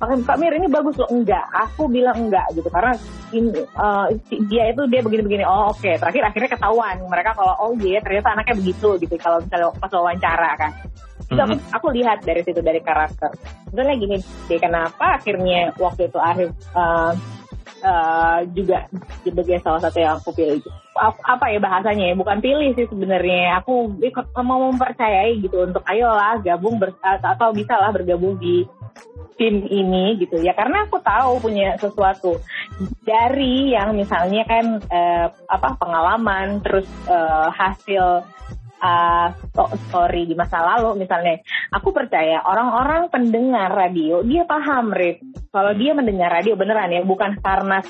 Pak 0.00 0.36
Mir 0.36 0.52
ini 0.56 0.66
bagus 0.66 0.98
loh. 0.98 1.08
Enggak 1.08 1.44
aku 1.52 1.86
bilang 1.86 2.28
enggak 2.28 2.44
gitu 2.52 2.66
karena 2.68 2.92
ini, 3.30 3.50
eh, 3.54 4.06
si- 4.26 4.42
dia 4.50 4.70
itu 4.70 4.82
dia 4.90 5.00
begini-begini 5.00 5.44
oh 5.46 5.70
oke. 5.70 5.90
Terakhir 6.00 6.22
akhirnya 6.24 6.50
ketahuan 6.56 6.96
mereka 7.06 7.36
kalau 7.36 7.54
oh 7.60 7.72
iya 7.78 8.00
ternyata 8.00 8.34
anaknya 8.34 8.58
begitu 8.58 8.88
gitu 8.98 9.14
kalau 9.16 9.38
misalnya 9.38 9.70
pas 9.76 9.92
wawancara 9.92 10.50
kan 10.58 10.70
itu 11.24 11.40
aku, 11.40 11.56
aku 11.72 11.86
lihat 11.96 12.20
dari 12.22 12.42
situ 12.44 12.60
dari 12.60 12.80
karakter. 12.84 13.32
Sebenarnya 13.70 13.96
gini 13.96 14.16
deh 14.20 14.60
kenapa 14.60 15.18
akhirnya 15.18 15.72
waktu 15.80 16.12
itu 16.12 16.18
Arif 16.20 16.50
eh, 16.52 17.12
eh, 17.84 18.38
juga 18.52 18.78
sebagai 19.24 19.58
salah 19.64 19.80
satu 19.80 19.98
yang 19.98 20.14
aku 20.20 20.30
pilih. 20.36 20.60
Ap- 20.94 21.24
apa 21.26 21.50
ya 21.50 21.58
bahasanya 21.58 22.12
ya? 22.12 22.14
Bukan 22.14 22.38
pilih 22.38 22.70
sih 22.78 22.86
sebenarnya. 22.86 23.58
Aku 23.64 23.98
ikut 23.98 24.30
mau 24.44 24.70
mempercayai 24.70 25.42
gitu 25.42 25.64
untuk 25.66 25.82
ayolah 25.88 26.38
gabung 26.44 26.78
ber- 26.78 27.00
atau 27.02 27.50
bisa 27.50 27.74
lah 27.74 27.90
bergabung 27.90 28.38
di 28.38 28.62
tim 29.34 29.66
ini 29.66 30.14
gitu. 30.22 30.38
Ya 30.38 30.54
karena 30.54 30.86
aku 30.86 31.02
tahu 31.02 31.42
punya 31.42 31.74
sesuatu. 31.82 32.38
Dari 33.02 33.74
yang 33.74 33.98
misalnya 33.98 34.46
kan 34.46 34.78
eh, 34.86 35.26
apa 35.50 35.74
pengalaman 35.74 36.62
terus 36.62 36.86
eh, 37.10 37.48
hasil 37.50 38.22
uh, 38.84 39.28
sto- 39.48 39.72
story 39.88 40.28
di 40.28 40.36
masa 40.36 40.60
lalu 40.60 41.00
misalnya 41.00 41.40
aku 41.72 41.90
percaya 41.96 42.44
orang-orang 42.44 43.08
pendengar 43.08 43.72
radio 43.72 44.20
dia 44.20 44.44
paham 44.44 44.92
Rif 44.92 45.24
kalau 45.48 45.72
dia 45.72 45.96
mendengar 45.96 46.28
radio 46.28 46.52
beneran 46.54 46.92
ya 46.92 47.00
bukan 47.00 47.40
karena 47.40 47.80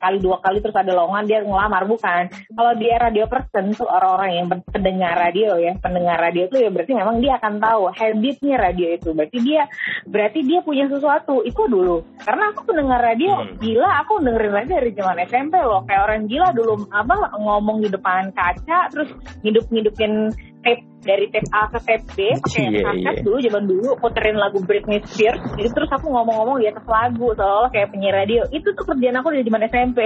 kali 0.00 0.16
dua 0.20 0.40
kali 0.40 0.64
terus 0.64 0.76
ada 0.76 0.96
lowongan 0.96 1.24
dia 1.28 1.44
ngelamar 1.44 1.84
bukan. 1.84 2.32
Kalau 2.32 2.72
dia 2.80 2.96
radio 2.96 3.28
person 3.28 3.76
tuh 3.76 3.84
orang-orang 3.84 4.30
yang 4.32 4.46
pen- 4.48 4.66
pendengar 4.72 5.12
radio 5.12 5.60
ya 5.60 5.76
pendengar 5.76 6.16
radio 6.16 6.48
tuh 6.48 6.58
ya 6.64 6.72
berarti 6.72 6.92
memang 6.96 7.20
dia 7.20 7.36
akan 7.36 7.54
tahu 7.60 7.82
habitnya 7.92 8.56
radio 8.56 8.88
itu. 8.96 9.12
Berarti 9.12 9.38
dia 9.44 9.62
berarti 10.08 10.40
dia 10.44 10.60
punya 10.64 10.88
sesuatu. 10.88 11.44
Itu 11.44 11.68
dulu. 11.68 12.00
Karena 12.24 12.52
aku 12.52 12.60
pendengar 12.64 13.00
radio 13.04 13.32
Hmm. 13.40 13.56
gila 13.60 13.90
aku 14.04 14.12
dengerin 14.24 14.52
radio 14.56 14.74
dari 14.80 14.92
zaman 14.96 15.16
SMP 15.28 15.54
loh. 15.60 15.80
Kayak 15.84 16.02
orang 16.08 16.22
gila 16.28 16.48
dulu 16.56 16.72
apa 16.88 17.14
ngomong 17.36 17.78
di 17.84 17.88
depan 17.92 18.32
kaca 18.32 18.88
terus 18.88 19.12
ngidup-ngidupin 19.44 20.32
tape 20.60 20.84
dari 21.00 21.26
tape 21.32 21.48
A 21.56 21.72
ke 21.72 21.78
tape 21.80 22.04
B 22.12 22.18
pakai 22.36 22.64
Iya, 22.68 22.84
kaset 22.84 23.16
iya. 23.16 23.24
dulu 23.24 23.36
zaman 23.40 23.64
dulu 23.64 23.88
puterin 23.96 24.36
lagu 24.36 24.60
Britney 24.60 25.00
Spears 25.08 25.40
gitu 25.56 25.72
terus 25.72 25.88
aku 25.88 26.12
ngomong-ngomong 26.12 26.60
di 26.60 26.68
atas 26.68 26.84
lagu 26.84 27.32
seolah 27.32 27.72
kayak 27.72 27.88
penyiar 27.96 28.20
radio 28.20 28.44
itu 28.52 28.68
tuh 28.76 28.84
kerjaan 28.84 29.16
aku 29.16 29.32
dari 29.32 29.44
zaman 29.48 29.64
SMP 29.72 29.98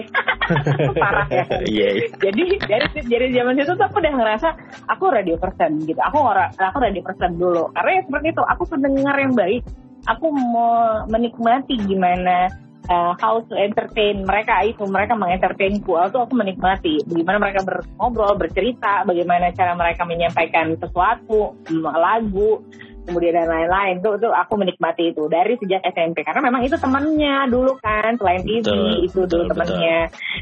parah 1.03 1.27
ya 1.27 1.45
Iya. 1.75 1.89
iya. 1.99 2.07
jadi 2.23 2.45
dari 2.71 2.87
dari 3.11 3.27
zaman 3.35 3.59
itu 3.59 3.73
tuh 3.75 3.85
aku 3.85 3.99
udah 3.99 4.15
ngerasa 4.15 4.49
aku 4.87 5.05
radio 5.11 5.35
person 5.43 5.71
gitu 5.83 5.99
aku 5.99 6.19
aku 6.23 6.77
radio 6.79 7.03
person 7.03 7.33
dulu 7.35 7.75
karena 7.75 7.91
ya 7.99 8.03
seperti 8.07 8.27
itu 8.31 8.43
aku 8.47 8.63
pendengar 8.71 9.17
yang 9.19 9.35
baik 9.35 9.63
aku 10.07 10.27
mau 10.31 11.03
menikmati 11.11 11.75
gimana 11.83 12.47
uh, 12.89 13.13
how 13.17 13.41
to 13.41 13.55
entertain 13.57 14.25
mereka 14.25 14.65
itu 14.65 14.85
mereka 14.85 15.17
mengentertainku 15.17 15.93
itu 15.97 16.19
aku 16.19 16.35
menikmati. 16.35 17.05
Bagaimana 17.05 17.39
mereka 17.41 17.61
berngobrol 17.65 18.37
bercerita 18.37 19.05
bagaimana 19.09 19.53
cara 19.53 19.73
mereka 19.77 20.03
menyampaikan 20.05 20.77
sesuatu 20.77 21.57
mm, 21.69 21.85
lagu 21.85 22.61
kemudian 23.05 23.37
dan 23.37 23.49
lain-lain. 23.53 24.01
Tuh 24.01 24.17
tuh 24.17 24.33
aku 24.33 24.57
menikmati 24.57 25.13
itu 25.13 25.29
dari 25.29 25.61
sejak 25.61 25.85
SMP 25.85 26.25
karena 26.25 26.41
memang 26.41 26.65
itu 26.65 26.77
temannya 26.81 27.49
dulu 27.53 27.77
kan 27.81 28.17
selain 28.17 28.41
TV 28.45 28.65
Betul, 28.65 29.05
itu 29.05 29.21
dulu 29.29 29.43
betul, 29.45 29.51
temannya. 29.53 29.99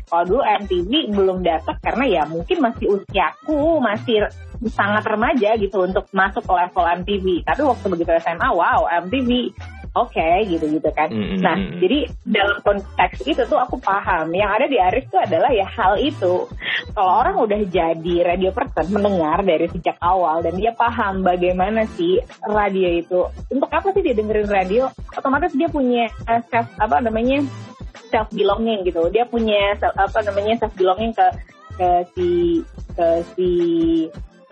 kalau 0.07 0.25
dulu 0.27 0.43
MTV 0.47 0.91
belum 1.11 1.39
datang 1.43 1.79
karena 1.83 2.05
ya 2.07 2.23
mungkin 2.31 2.59
masih 2.63 2.87
usiaku 2.99 3.83
masih 3.83 4.31
sangat 4.71 5.03
remaja 5.11 5.59
gitu 5.59 5.83
untuk 5.83 6.07
masuk 6.15 6.47
ke 6.47 6.53
level 6.55 6.87
MTV 7.03 7.27
tapi 7.43 7.63
waktu 7.67 7.87
begitu 7.91 8.11
SMA 8.23 8.47
wow 8.55 8.87
MTV 9.03 9.51
oke 9.93 10.13
okay, 10.13 10.49
gitu 10.49 10.69
gitu 10.73 10.89
kan. 10.93 11.13
Mm-mm. 11.13 11.41
nah 11.45 11.57
jadi 11.57 12.09
dalam 12.25 12.59
konteks 12.65 13.29
itu 13.29 13.43
tuh 13.45 13.61
aku 13.61 13.77
paham. 13.81 14.33
Yang 14.33 14.51
ada 14.57 14.67
di 14.69 14.79
Arif 14.81 15.05
tuh 15.13 15.21
adalah 15.21 15.51
ya 15.53 15.69
hal 15.69 16.01
itu. 16.01 16.49
Kalau 16.93 17.13
orang 17.21 17.37
udah 17.39 17.61
jadi 17.69 18.15
radio 18.25 18.51
person 18.53 18.89
mendengar 18.93 19.45
dari 19.45 19.69
sejak 19.69 19.97
awal 20.01 20.41
dan 20.41 20.57
dia 20.57 20.73
paham 20.73 21.21
bagaimana 21.25 21.85
sih 21.97 22.21
radio 22.45 22.89
itu 22.89 23.21
untuk 23.53 23.69
apa 23.69 23.93
sih 23.93 24.03
dia 24.05 24.17
dengerin 24.17 24.49
radio? 24.49 24.89
Otomatis 25.13 25.53
dia 25.53 25.69
punya 25.69 26.09
uh, 26.29 26.41
self 26.49 26.69
apa 26.81 27.01
namanya 27.05 27.45
self 28.09 28.29
belonging 28.33 28.85
gitu. 28.89 29.09
Dia 29.13 29.29
punya 29.29 29.77
self- 29.77 29.97
apa 29.97 30.25
namanya 30.25 30.61
self 30.61 30.73
belonging 30.77 31.13
ke 31.13 31.27
ke 31.73 31.89
si 32.13 32.31
ke 32.93 33.09
si 33.33 33.51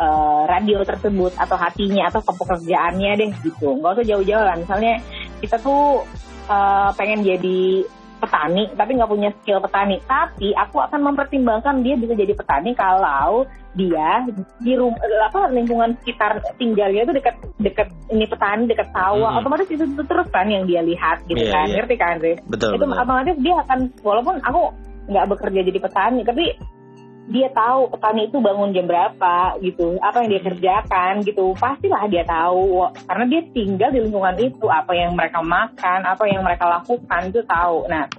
uh, 0.01 0.43
radio 0.49 0.81
tersebut 0.81 1.37
atau 1.37 1.57
hatinya 1.61 2.09
atau 2.09 2.25
ke 2.25 2.33
pekerjaannya 2.33 3.11
deh 3.21 3.31
gitu. 3.45 3.77
Nggak 3.77 4.01
usah 4.01 4.07
jauh-jauh 4.09 4.45
lah 4.45 4.57
misalnya 4.57 5.05
kita 5.41 5.57
tuh 5.59 6.05
uh, 6.47 6.91
pengen 6.95 7.25
jadi 7.25 7.85
petani 8.21 8.69
tapi 8.77 9.01
nggak 9.01 9.09
punya 9.09 9.33
skill 9.41 9.65
petani 9.65 9.97
tapi 10.05 10.53
aku 10.53 10.77
akan 10.77 11.01
mempertimbangkan 11.09 11.81
dia 11.81 11.97
bisa 11.97 12.13
jadi 12.13 12.37
petani 12.37 12.77
kalau 12.77 13.49
dia 13.73 14.29
di 14.61 14.77
rumah 14.77 15.01
apa 15.25 15.49
lingkungan 15.49 15.97
sekitar 16.03 16.37
tinggalnya 16.61 17.09
itu 17.09 17.17
dekat 17.17 17.35
dekat 17.57 17.89
ini 18.13 18.29
petani 18.29 18.69
dekat 18.69 18.93
sawah 18.93 19.31
Mhm. 19.33 19.39
otomatis 19.41 19.69
itu, 19.73 19.85
itu 19.89 20.03
terus 20.05 20.29
kan 20.29 20.45
yang 20.53 20.69
dia 20.69 20.85
lihat 20.85 21.25
gitu 21.25 21.41
Iya, 21.41 21.53
kan 21.55 21.67
iya. 21.71 21.75
ngerti 21.81 21.95
kan 21.97 22.15
Riz? 22.21 22.39
Betul, 22.45 22.77
itu 22.77 22.85
betul. 22.85 22.99
otomatis 23.01 23.37
dia 23.41 23.55
akan 23.65 23.79
walaupun 24.05 24.35
aku 24.45 24.61
nggak 25.09 25.27
bekerja 25.33 25.61
jadi 25.65 25.79
petani 25.81 26.21
tapi 26.27 26.45
dia 27.31 27.47
tahu 27.55 27.95
petani 27.95 28.27
itu 28.27 28.43
bangun 28.43 28.75
jam 28.75 28.91
berapa 28.91 29.55
gitu 29.63 29.95
apa 30.03 30.27
yang 30.27 30.29
dia 30.35 30.43
kerjakan 30.43 31.23
gitu 31.23 31.55
pastilah 31.55 32.11
dia 32.11 32.27
tahu. 32.27 32.91
Karena 33.07 33.25
dia 33.31 33.41
tinggal 33.55 33.91
di 33.95 34.03
lingkungan 34.03 34.37
itu 34.43 34.67
apa 34.67 34.93
yang 34.93 35.15
mereka 35.15 35.39
makan 35.39 36.03
apa 36.03 36.27
yang 36.27 36.43
mereka 36.43 36.67
lakukan 36.67 37.31
itu 37.31 37.41
tahu. 37.47 37.87
Nah 37.87 38.11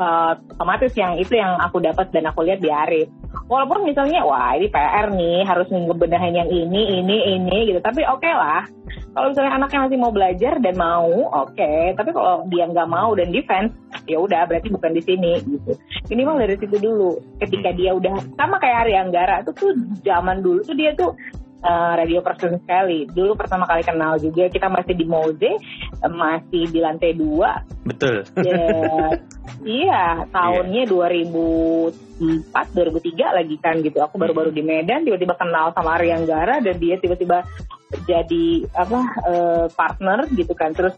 eh, 0.00 0.32
otomatis 0.56 0.92
yang 0.96 1.20
itu 1.20 1.36
yang 1.36 1.60
aku 1.60 1.84
dapat 1.84 2.08
dan 2.10 2.24
aku 2.32 2.48
lihat 2.48 2.64
di 2.64 2.72
Arif. 2.72 3.08
Walaupun 3.46 3.86
misalnya 3.86 4.26
wah 4.26 4.58
ini 4.58 4.66
PR 4.66 5.06
nih 5.14 5.46
harus 5.46 5.70
ngebenahin 5.70 6.34
yang 6.34 6.50
ini 6.50 6.98
ini 6.98 7.16
ini 7.38 7.58
gitu. 7.70 7.78
Tapi 7.78 8.02
oke 8.08 8.26
lah. 8.26 8.66
Kalau 9.10 9.26
misalnya 9.34 9.52
anaknya 9.58 9.86
masih 9.86 9.98
mau 9.98 10.12
belajar 10.14 10.54
dan 10.58 10.74
mau 10.74 11.10
oke. 11.30 11.72
Tapi 11.94 12.10
kalau 12.10 12.46
dia 12.50 12.66
nggak 12.66 12.90
mau 12.90 13.14
dan 13.14 13.30
defense 13.30 13.74
ya 14.06 14.18
udah 14.18 14.46
berarti 14.50 14.70
bukan 14.70 14.94
di 14.94 15.02
sini 15.02 15.32
gitu. 15.46 15.72
Minimal 16.10 16.42
dari 16.42 16.54
situ 16.58 16.76
dulu. 16.78 17.18
Ketika 17.38 17.70
dia 17.74 17.94
udah 17.94 18.18
sama 18.34 18.58
kayak 18.58 18.86
Ari 18.86 18.94
Anggara 18.98 19.42
itu 19.46 19.50
tuh 19.54 19.72
zaman 20.02 20.42
dulu 20.42 20.62
tuh 20.66 20.74
dia 20.74 20.90
tuh 20.98 21.14
uh, 21.64 21.92
radio 21.96 22.20
person 22.24 22.56
sekali. 22.60 23.06
Dulu 23.08 23.36
pertama 23.36 23.68
kali 23.68 23.84
kenal 23.84 24.16
juga 24.20 24.48
kita 24.48 24.68
masih 24.68 24.94
di 24.96 25.06
Moze 25.06 25.52
uh, 26.00 26.12
masih 26.12 26.68
di 26.68 26.80
lantai 26.80 27.12
dua. 27.16 27.64
Betul. 27.84 28.24
Ya, 28.40 28.64
iya 29.84 30.04
tahunnya 30.28 30.88
2004 30.88 32.76
2003 32.76 33.38
lagi 33.38 33.56
kan 33.60 33.80
gitu. 33.80 33.98
Aku 34.00 34.16
baru-baru 34.16 34.52
di 34.52 34.64
Medan 34.64 35.04
tiba-tiba 35.04 35.36
kenal 35.36 35.72
sama 35.76 35.96
Ari 35.96 36.12
Anggara 36.12 36.60
dan 36.60 36.76
dia 36.76 36.96
tiba-tiba 37.00 37.44
jadi 38.06 38.70
apa 38.70 39.00
eh, 39.26 39.66
partner 39.72 40.28
gitu 40.32 40.52
kan. 40.54 40.72
Terus 40.76 40.94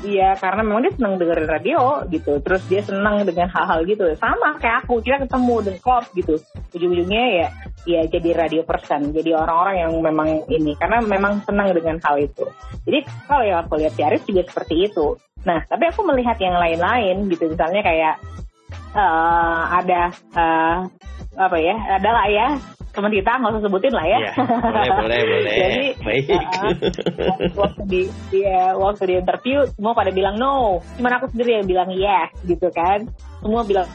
Iya 0.00 0.32
karena 0.40 0.64
memang 0.64 0.80
dia 0.80 0.96
senang 0.96 1.20
dengerin 1.20 1.48
radio 1.48 1.80
gitu. 2.08 2.40
Terus 2.40 2.62
dia 2.72 2.80
senang 2.80 3.20
dengan 3.28 3.52
hal-hal 3.52 3.84
gitu. 3.84 4.08
Sama 4.16 4.56
kayak 4.56 4.88
aku 4.88 5.04
kita 5.04 5.28
ketemu 5.28 5.56
dan 5.60 5.76
klop 5.76 6.04
gitu. 6.16 6.40
Ujung-ujungnya 6.72 7.24
ya 7.36 7.48
ya 7.84 8.00
jadi 8.08 8.32
radio 8.32 8.64
person. 8.64 9.12
Jadi 9.12 9.36
orang-orang 9.36 9.76
yang 9.84 9.92
memang 10.00 10.28
ini 10.48 10.72
karena 10.80 11.04
memang 11.04 11.44
senang 11.44 11.76
dengan 11.76 12.00
hal 12.00 12.16
itu. 12.16 12.48
Jadi 12.88 12.98
kalau 13.28 13.44
yang 13.44 13.60
aku 13.60 13.76
lihat 13.76 13.92
di 13.92 14.02
Arif 14.08 14.24
juga 14.24 14.42
seperti 14.48 14.88
itu. 14.88 15.20
Nah 15.44 15.68
tapi 15.68 15.84
aku 15.92 16.00
melihat 16.08 16.40
yang 16.40 16.56
lain-lain 16.56 17.28
gitu. 17.28 17.52
Misalnya 17.52 17.84
kayak 17.84 18.14
eh, 18.96 19.62
ada 19.84 20.02
eh, 20.16 20.76
apa 21.36 21.56
ya 21.60 21.76
adalah 22.00 22.24
ya 22.32 22.56
teman 22.90 23.12
kita 23.12 23.30
nggak 23.32 23.52
usah 23.52 23.62
sebutin 23.62 23.94
lah 23.94 24.02
ya 24.04 24.18
Ya, 24.20 24.32
boleh, 24.34 24.90
boleh, 24.98 25.20
boleh. 25.30 25.54
jadi 25.54 25.84
Baik. 26.02 26.24
uh, 26.26 26.72
waktu 27.56 27.82
di 27.86 28.02
dia 28.28 28.74
waktu 28.74 29.02
di 29.06 29.14
interview 29.16 29.58
semua 29.70 29.92
pada 29.94 30.10
bilang 30.10 30.34
no 30.36 30.78
cuman 30.98 31.12
aku 31.16 31.30
sendiri 31.30 31.56
yang 31.56 31.66
bilang 31.66 31.90
yes 31.90 32.30
gitu 32.44 32.66
kan 32.70 33.06
semua 33.38 33.62
bilang 33.62 33.86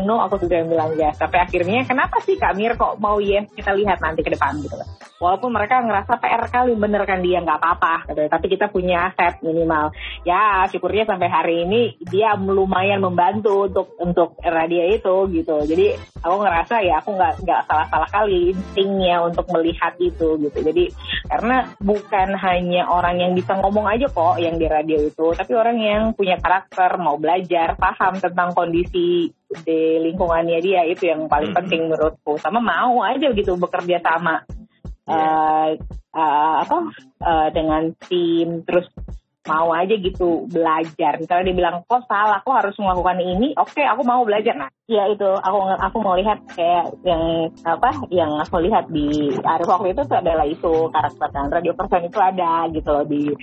no 0.00 0.24
aku 0.24 0.40
sendiri 0.40 0.64
yang 0.64 0.70
bilang 0.72 0.90
yes. 0.96 1.20
Tapi 1.20 1.36
akhirnya 1.36 1.84
kenapa 1.84 2.24
sih 2.24 2.40
Kak 2.40 2.56
Mir 2.56 2.78
kok 2.80 2.96
mau 2.96 3.20
yes? 3.20 3.52
Kita 3.52 3.76
lihat 3.76 4.00
nanti 4.00 4.24
ke 4.24 4.32
depan 4.32 4.56
gitu. 4.64 4.80
Walaupun 5.20 5.54
mereka 5.54 5.84
ngerasa 5.84 6.18
PR 6.18 6.42
kali 6.50 6.74
bener 6.74 7.04
kan 7.06 7.22
dia 7.22 7.38
nggak 7.44 7.58
apa-apa 7.62 8.10
gitu. 8.10 8.26
tapi 8.26 8.46
kita 8.50 8.72
punya 8.72 9.12
aset 9.12 9.38
minimal. 9.44 9.92
Ya 10.24 10.66
syukurnya 10.66 11.06
sampai 11.06 11.28
hari 11.28 11.54
ini 11.68 11.94
dia 12.08 12.34
lumayan 12.34 13.04
membantu 13.04 13.68
untuk 13.68 13.86
untuk 14.00 14.40
radio 14.40 14.88
itu 14.88 15.30
gitu. 15.30 15.62
Jadi 15.68 15.94
aku 16.24 16.36
ngerasa 16.42 16.80
ya 16.82 16.98
aku 17.04 17.14
nggak 17.14 17.44
nggak 17.44 17.60
salah-salah 17.68 18.10
kali 18.10 18.56
instingnya 18.56 19.22
untuk 19.22 19.46
melihat 19.52 19.94
itu 20.00 20.40
gitu. 20.40 20.58
Jadi 20.58 20.90
karena 21.28 21.70
bukan 21.78 22.28
hanya 22.38 22.88
orang 22.90 23.20
yang 23.22 23.32
bisa 23.34 23.54
ngomong 23.58 23.86
aja 23.86 24.06
kok 24.10 24.38
yang 24.38 24.58
di 24.58 24.66
radio 24.66 24.98
itu 25.02 25.26
tapi 25.34 25.52
orang 25.54 25.78
yang 25.78 26.02
punya 26.14 26.38
karakter 26.38 26.98
mau 26.98 27.18
belajar 27.18 27.74
paham 27.74 28.18
tentang 28.18 28.54
kondisi 28.54 29.30
di 29.62 30.00
lingkungannya 30.08 30.58
dia 30.64 30.82
itu 30.88 31.08
yang 31.08 31.28
paling 31.28 31.52
Mhm. 31.52 31.58
penting 31.62 31.80
menurutku. 31.88 32.40
Sama 32.40 32.58
mau 32.58 33.04
aja 33.04 33.28
gitu 33.32 33.54
bekerja 33.60 34.00
sama. 34.00 34.42
Eh, 35.02 35.68
eh, 36.14 36.54
apa 36.62 36.76
eh, 37.22 37.48
dengan 37.50 37.90
tim 38.06 38.62
terus 38.62 38.86
mau 39.42 39.74
aja 39.74 39.98
gitu 39.98 40.46
belajar. 40.46 41.18
Misalnya 41.18 41.50
dia 41.50 41.56
bilang 41.58 41.82
kok 41.82 42.06
salah? 42.06 42.38
Kok 42.46 42.54
harus 42.62 42.78
melakukan 42.78 43.18
ini? 43.18 43.50
Oke 43.58 43.82
aku 43.82 44.06
mau 44.06 44.22
belajar. 44.22 44.54
Nah 44.54 44.70
ya 44.86 45.10
itu. 45.10 45.26
Aku 45.26 45.58
aku 45.66 45.96
mau 45.98 46.14
lihat 46.14 46.46
kayak 46.54 46.94
yang 47.02 47.50
apa 47.66 47.90
yang 48.14 48.38
aku 48.38 48.62
lihat 48.62 48.86
di 48.94 49.34
Arif 49.42 49.66
waktu 49.66 49.98
itu 49.98 50.06
tuh 50.06 50.18
adalah 50.22 50.46
itu 50.46 50.86
karakter 50.94 51.28
kan 51.34 51.50
radio 51.50 51.74
person 51.74 52.06
itu 52.06 52.18
ada 52.22 52.70
gitu 52.70 52.88
loh 52.94 53.02
di 53.02 53.34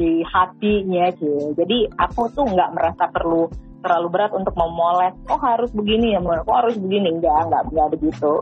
di 0.00 0.24
hatinya 0.24 1.12
sih 1.12 1.52
jadi 1.52 1.92
aku 2.00 2.32
tuh 2.32 2.48
nggak 2.48 2.72
merasa 2.72 3.04
perlu 3.12 3.52
terlalu 3.80 4.08
berat 4.12 4.32
untuk 4.36 4.54
memoles. 4.56 5.16
Oh 5.28 5.40
harus 5.40 5.70
begini 5.72 6.16
ya 6.16 6.20
kok 6.20 6.56
harus 6.56 6.76
begini? 6.76 7.20
Enggak 7.20 7.48
enggak 7.48 7.62
enggak 7.72 7.88
begitu 7.98 8.32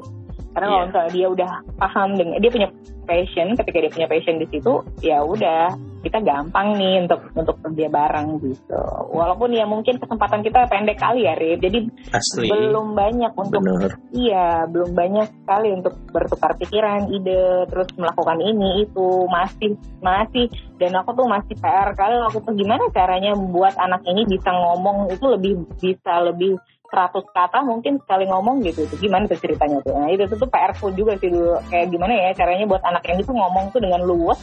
karena 0.53 0.67
kalau 0.67 0.79
Iya. 0.79 0.87
misalnya 0.89 1.13
dia 1.15 1.27
udah 1.29 1.51
paham 1.77 2.09
dengan 2.17 2.37
dia 2.41 2.51
punya 2.51 2.69
passion 3.09 3.49
ketika 3.57 3.79
dia 3.81 3.93
punya 3.93 4.09
passion 4.09 4.37
di 4.37 4.47
situ 4.53 4.73
ya 5.01 5.25
udah 5.25 5.73
kita 5.99 6.23
gampang 6.23 6.79
nih 6.79 7.03
untuk 7.09 7.21
untuk 7.35 7.57
kerja 7.65 7.91
bareng 7.91 8.39
gitu 8.39 8.83
walaupun 9.11 9.51
ya 9.51 9.67
mungkin 9.67 9.99
kesempatan 9.99 10.47
kita 10.47 10.69
pendek 10.71 11.01
kali 11.01 11.27
ya 11.27 11.35
Rip 11.35 11.59
jadi 11.59 11.79
Asli. 12.15 12.47
belum 12.53 12.95
banyak 12.95 13.33
untuk 13.35 13.61
Bener. 13.65 13.99
iya 14.15 14.63
belum 14.71 14.95
banyak 14.95 15.27
sekali 15.43 15.69
untuk 15.75 15.99
bertukar 16.15 16.55
pikiran 16.61 17.11
ide 17.11 17.67
terus 17.67 17.89
melakukan 17.99 18.39
ini 18.39 18.87
itu 18.87 19.27
masih 19.27 19.75
masih 19.99 20.47
dan 20.79 20.95
aku 21.03 21.19
tuh 21.19 21.27
masih 21.27 21.55
PR 21.59 21.91
kali 21.99 22.15
aku 22.31 22.39
tuh 22.47 22.55
gimana 22.55 22.87
caranya 22.95 23.35
membuat 23.35 23.75
anak 23.81 24.05
ini 24.07 24.23
bisa 24.29 24.53
ngomong 24.55 25.11
itu 25.11 25.25
lebih 25.27 25.53
bisa 25.83 26.23
lebih 26.23 26.55
100 26.89 27.21
kata 27.37 27.59
mungkin 27.69 28.01
sekali 28.01 28.25
ngomong 28.25 28.65
gitu. 28.65 28.89
Itu 28.89 28.97
gimana 28.97 29.29
tuh 29.29 29.37
ceritanya 29.37 29.79
tuh? 29.85 29.93
Nah 29.93 30.09
itu 30.09 30.25
tuh, 30.25 30.41
tuh 30.41 30.49
PR 30.49 30.73
pun 30.73 30.93
juga 30.97 31.13
sih 31.21 31.29
dulu. 31.29 31.61
Kayak 31.69 31.93
gimana 31.93 32.13
ya 32.17 32.29
caranya 32.33 32.65
buat 32.65 32.83
anak 32.85 33.05
ini 33.09 33.21
tuh 33.25 33.37
ngomong 33.37 33.65
tuh 33.77 33.81
dengan 33.85 34.01
luwes 34.09 34.41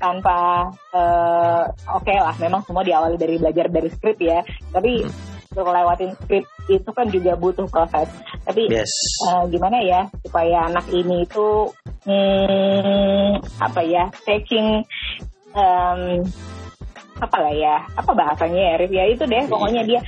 tanpa 0.00 0.66
eh, 0.90 1.62
oke 1.94 2.14
lah 2.16 2.34
memang 2.42 2.66
semua 2.66 2.82
diawali 2.82 3.14
dari 3.20 3.36
belajar 3.38 3.68
dari 3.68 3.88
skrip 3.92 4.18
ya. 4.18 4.40
Tapi 4.72 5.04
untuk 5.52 5.68
lewatin 5.68 6.16
skrip 6.16 6.48
itu 6.72 6.90
kan 6.96 7.06
juga 7.12 7.36
butuh 7.36 7.68
proses. 7.68 8.08
Tapi 8.48 8.72
Yes. 8.72 8.90
eh, 9.28 9.44
gimana 9.52 9.78
ya 9.84 10.08
supaya 10.24 10.72
anak 10.72 10.88
ini 10.88 11.28
itu 11.28 11.68
hmm, 12.08 13.36
apa 13.60 13.80
ya 13.84 14.08
taking 14.24 14.80
em, 15.52 16.24
apa 17.22 17.38
lah 17.38 17.54
ya 17.54 17.76
apa 17.94 18.10
bahasanya 18.16 18.58
ya 18.58 18.74
Rif 18.82 18.90
ya? 18.90 19.04
Itu 19.12 19.24
deh 19.28 19.44
pokoknya 19.46 19.84
dia 19.86 20.00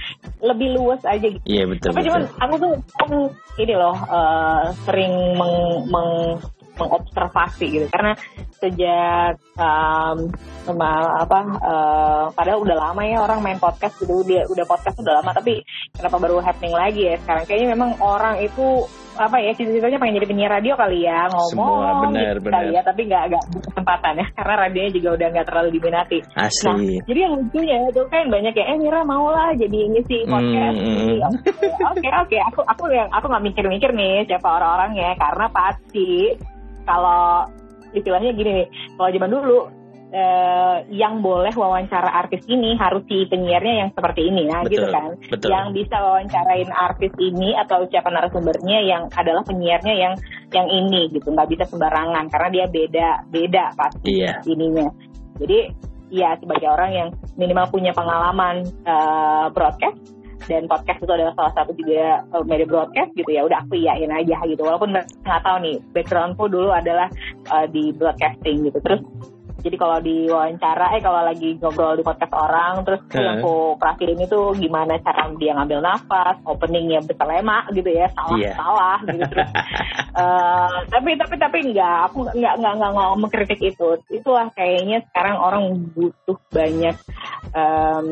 lebih 0.45 0.77
luas 0.77 1.01
aja 1.03 1.25
gitu 1.25 1.41
Iya 1.49 1.65
betul. 1.65 1.89
tapi 1.91 2.05
betul. 2.05 2.09
cuman 2.13 2.23
aku 2.37 2.55
tuh 2.61 2.73
aku 3.01 3.19
ini 3.57 3.75
loh 3.75 3.97
eh, 3.97 4.63
sering 4.85 5.15
meng, 5.41 5.57
meng- 5.89 6.41
mengobservasi 6.75 7.67
gitu 7.71 7.87
karena 7.87 8.19
sejak 8.59 9.39
em, 9.55 10.19
sama 10.67 10.91
apa 11.23 11.39
eh, 11.63 12.25
padahal 12.35 12.67
udah 12.67 12.77
lama 12.77 13.03
ya 13.07 13.23
orang 13.23 13.39
main 13.41 13.63
podcast 13.63 13.95
gitu 14.03 14.27
dia 14.27 14.43
udah 14.51 14.67
podcast 14.67 14.99
udah 14.99 15.23
lama 15.23 15.31
tapi 15.31 15.63
kenapa 15.95 16.17
baru 16.19 16.43
happening 16.43 16.75
lagi 16.75 17.07
ya 17.09 17.17
sekarang 17.23 17.45
kayaknya 17.47 17.69
memang 17.79 17.95
orang 18.03 18.43
itu 18.43 18.91
apa 19.15 19.37
ya 19.39 19.51
cita-citanya 19.55 19.99
pengen 19.99 20.19
jadi 20.19 20.29
penyiar 20.29 20.53
radio 20.59 20.75
kali 20.75 21.07
ya 21.07 21.31
ngomong 21.31 21.51
Semua, 21.55 21.91
benar, 22.09 22.35
gitu 22.35 22.45
benar. 22.47 22.55
kali 22.59 22.69
ya 22.75 22.81
tapi 22.83 23.01
nggak 23.07 23.23
nggak 23.31 23.45
kesempatan 23.71 24.15
ya 24.19 24.27
karena 24.35 24.55
radionya 24.67 24.91
juga 24.93 25.09
udah 25.15 25.29
nggak 25.31 25.47
terlalu 25.47 25.69
diminati 25.79 26.19
Nah, 26.35 26.47
Asli. 26.51 26.97
jadi 27.07 27.19
yang 27.25 27.33
lucunya 27.39 27.77
itu 27.89 28.03
kan 28.11 28.25
banyak 28.27 28.55
ya, 28.55 28.65
eh 28.67 28.77
Mira 28.77 29.01
mau 29.07 29.31
lah 29.31 29.51
jadi 29.55 29.79
ngisi 29.91 30.19
podcast. 30.27 30.77
Hmm, 30.77 30.97
Jadi, 30.99 31.15
Oke, 31.85 32.09
oke, 32.11 32.37
aku 32.53 32.61
aku 32.67 32.83
yang 32.91 33.09
aku 33.11 33.27
nggak 33.31 33.45
mikir-mikir 33.45 33.91
nih 33.95 34.27
siapa 34.27 34.49
orang-orangnya 34.51 35.15
karena 35.15 35.47
pasti 35.49 36.35
kalau 36.85 37.47
istilahnya 37.95 38.35
gini 38.35 38.51
nih, 38.63 38.67
kalau 38.99 39.09
zaman 39.15 39.31
dulu 39.31 39.59
eh, 40.15 40.77
yang 40.95 41.19
boleh 41.19 41.51
wawancara 41.51 42.07
artis 42.07 42.47
ini 42.47 42.79
harus 42.79 43.03
si 43.11 43.27
penyiarnya 43.27 43.75
yang 43.83 43.91
seperti 43.91 44.31
ini 44.31 44.47
nah 44.47 44.63
gitu 44.63 44.87
Betul, 44.87 44.95
kan. 44.95 45.11
betul. 45.27 45.49
yang 45.51 45.67
bisa 45.75 45.97
wawancarain 45.99 46.71
artis 46.71 47.13
ini 47.19 47.59
atau 47.59 47.83
ucapan 47.83 48.13
narasumbernya 48.15 48.79
yang 48.87 49.03
adalah 49.11 49.43
penyiarnya 49.43 49.95
yang 49.99 50.15
yang 50.55 50.71
ini 50.71 51.11
gitu. 51.11 51.35
Nggak 51.35 51.51
bisa 51.51 51.65
sembarangan 51.67 52.31
karena 52.31 52.49
dia 52.55 52.67
beda 52.71 53.09
beda 53.29 53.65
pasti 53.75 54.23
Iya. 54.23 54.39
ininya. 54.47 54.87
Jadi 55.43 55.59
ya 56.15 56.39
sebagai 56.39 56.71
orang 56.71 56.91
yang 56.95 57.09
minimal 57.35 57.67
punya 57.75 57.91
pengalaman 57.91 58.63
eh, 58.87 59.47
broadcast 59.51 59.99
dan 60.45 60.69
podcast 60.69 61.01
itu 61.01 61.09
adalah 61.09 61.33
salah 61.35 61.53
satu 61.59 61.73
juga 61.75 62.23
eh, 62.23 62.45
media 62.47 62.69
broadcast 62.71 63.11
gitu 63.19 63.31
ya 63.35 63.43
udah 63.43 63.67
aku 63.67 63.83
iyain 63.83 64.15
aja 64.15 64.39
gitu. 64.47 64.63
Walaupun 64.63 64.95
nggak 64.95 65.43
tahu 65.43 65.57
nih 65.59 65.77
backgroundku 65.91 66.47
dulu 66.47 66.71
adalah 66.71 67.11
eh, 67.51 67.67
di 67.75 67.91
broadcasting 67.91 68.71
gitu. 68.71 68.79
Terus 68.79 69.03
jadi 69.65 69.77
kalau 69.77 69.99
di 69.99 70.29
wawancara 70.29 70.93
eh 70.93 71.01
kalau 71.01 71.25
lagi 71.25 71.57
ngobrol 71.57 71.97
di 71.97 72.05
podcast 72.05 72.31
orang 72.31 72.85
terus 72.85 73.01
Eh. 73.09 73.19
yang 73.19 73.41
aku 73.41 73.55
perhatiin 73.75 74.21
itu 74.21 74.41
gimana 74.55 75.01
cara 75.01 75.25
dia 75.35 75.57
ngambil 75.57 75.81
nafas 75.81 76.37
openingnya 76.45 77.01
bertelema 77.01 77.65
gitu 77.73 77.89
ya 77.89 78.07
salah 78.13 78.37
Iya. 78.37 78.53
salah 78.55 78.99
gitu 79.03 79.25
terus 79.25 79.49
eh, 80.21 80.77
tapi 80.87 81.11
tapi 81.17 81.35
tapi 81.37 81.59
enggak 81.65 81.99
aku 82.07 82.29
nggak 82.29 82.55
nggak 82.61 82.73
nggak 82.77 82.91
nggak 82.93 83.09
mengkritik 83.19 83.61
itu 83.63 83.89
itulah 84.11 84.47
kayaknya 84.53 85.01
sekarang 85.09 85.37
orang 85.37 85.65
butuh 85.91 86.37
banyak 86.53 86.97
em, 87.53 88.07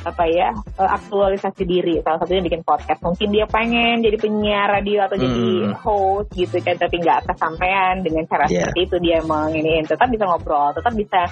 apa 0.00 0.24
ya 0.26 0.48
eh, 0.54 0.90
aktualisasi 0.90 1.62
diri 1.62 1.98
salah 2.00 2.18
satunya 2.18 2.42
bikin 2.42 2.62
podcast 2.62 3.02
mungkin 3.02 3.28
dia 3.28 3.44
pengen 3.44 4.00
jadi 4.00 4.16
penyiar 4.16 4.68
radio 4.72 5.04
atau 5.04 5.16
jadi 5.16 5.34
Hmm. 5.36 5.74
host 5.78 6.30
gitu 6.32 6.56
kan 6.58 6.76
tapi 6.76 6.98
nggak 6.98 7.26
kesampaian 7.26 8.00
dengan 8.00 8.24
cara 8.24 8.46
Iya. 8.46 8.70
seperti 8.70 8.80
itu 8.82 8.96
dia 9.00 9.18
menginiin 9.20 9.84
tetap 9.84 10.06
bisa 10.06 10.24
ngobrol 10.24 10.70
tetap 10.72 10.85
bisa 10.94 11.22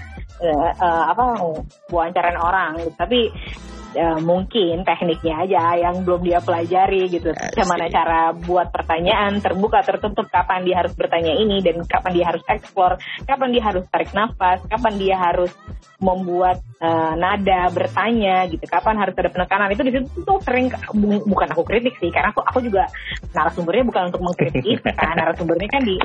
eh, 0.43 0.71
eh, 0.75 1.05
apa 1.11 1.39
wawancaran 1.91 2.39
orang 2.39 2.71
gitu. 2.83 2.93
tapi 2.99 3.31
ya, 3.95 4.19
mungkin 4.19 4.83
tekniknya 4.83 5.35
aja 5.47 5.63
yang 5.79 6.03
belum 6.03 6.21
dia 6.27 6.43
pelajari 6.43 7.09
gitu. 7.09 7.31
I 7.31 7.55
bagaimana 7.55 7.85
see. 7.89 7.95
cara 7.95 8.21
buat 8.35 8.69
pertanyaan 8.75 9.39
terbuka 9.41 9.81
tertutup 9.87 10.27
kapan 10.29 10.67
dia 10.67 10.83
harus 10.83 10.93
bertanya 10.99 11.33
ini 11.33 11.63
dan 11.63 11.81
kapan 11.87 12.13
dia 12.13 12.27
harus 12.29 12.43
eksplor 12.45 12.99
kapan 13.25 13.49
dia 13.55 13.63
harus 13.63 13.85
tarik 13.89 14.11
nafas 14.11 14.59
kapan 14.67 14.95
dia 14.99 15.17
harus 15.17 15.51
membuat 16.03 16.61
eh, 16.83 17.13
nada 17.17 17.71
bertanya 17.71 18.45
gitu. 18.51 18.67
Kapan 18.67 18.99
harus 18.99 19.15
ada 19.17 19.31
penekanan. 19.31 19.73
Itu 19.73 19.83
di 19.87 19.93
situ 19.95 20.21
tuh 20.27 20.39
sering 20.43 20.69
bu- 20.93 21.25
bukan 21.25 21.49
aku 21.55 21.63
kritik 21.65 21.95
sih 22.03 22.11
karena 22.11 22.35
aku 22.35 22.43
aku 22.45 22.59
juga 22.61 22.91
narasumbernya 23.33 23.85
bukan 23.89 24.03
untuk 24.13 24.21
mengkritik 24.21 24.83
kan 24.85 25.15
narasumbernya 25.17 25.71
kan 25.71 25.83
di 25.87 25.97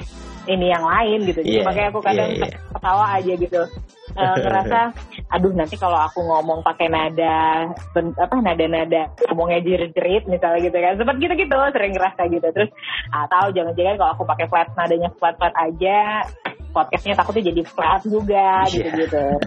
ini 0.48 0.72
yang 0.72 0.86
lain 0.86 1.26
gitu. 1.28 1.41
Jadi 1.44 1.57
Iya, 1.60 1.66
makanya 1.66 1.90
aku 1.91 1.99
kadang 2.06 2.30
iya, 2.32 2.45
iya. 2.45 2.57
ketawa 2.72 3.06
aja 3.18 3.34
gitu 3.36 3.61
Eh, 4.10 4.36
ngerasa 4.41 4.80
aduh 5.30 5.53
nanti 5.53 5.77
kalau 5.77 6.02
aku 6.02 6.26
ngomong 6.26 6.65
pakai 6.65 6.90
nada 6.90 7.69
ben- 7.94 8.18
apa 8.18 8.36
nada-nada 8.41 9.06
ngomongnya 9.30 9.61
jerit-jerit 9.61 10.26
misalnya 10.26 10.65
gitu 10.65 10.77
kan. 10.77 10.94
Sempat 10.98 11.15
gitu-gitu 11.22 11.57
sering 11.73 11.94
ngerasa 11.94 12.22
gitu. 12.34 12.48
Terus 12.49 12.69
atau 13.14 13.53
jangan-jangan 13.53 13.95
kalau 14.02 14.11
aku 14.18 14.23
pakai 14.26 14.45
flat 14.49 14.69
nadanya 14.73 15.10
flat-flat 15.22 15.53
aja 15.53 16.26
podcastnya 16.70 17.18
takutnya 17.18 17.52
jadi 17.54 17.62
flat 17.66 18.02
juga 18.06 18.64
Iya. 18.66 18.74
gitu-gitu 18.74 19.26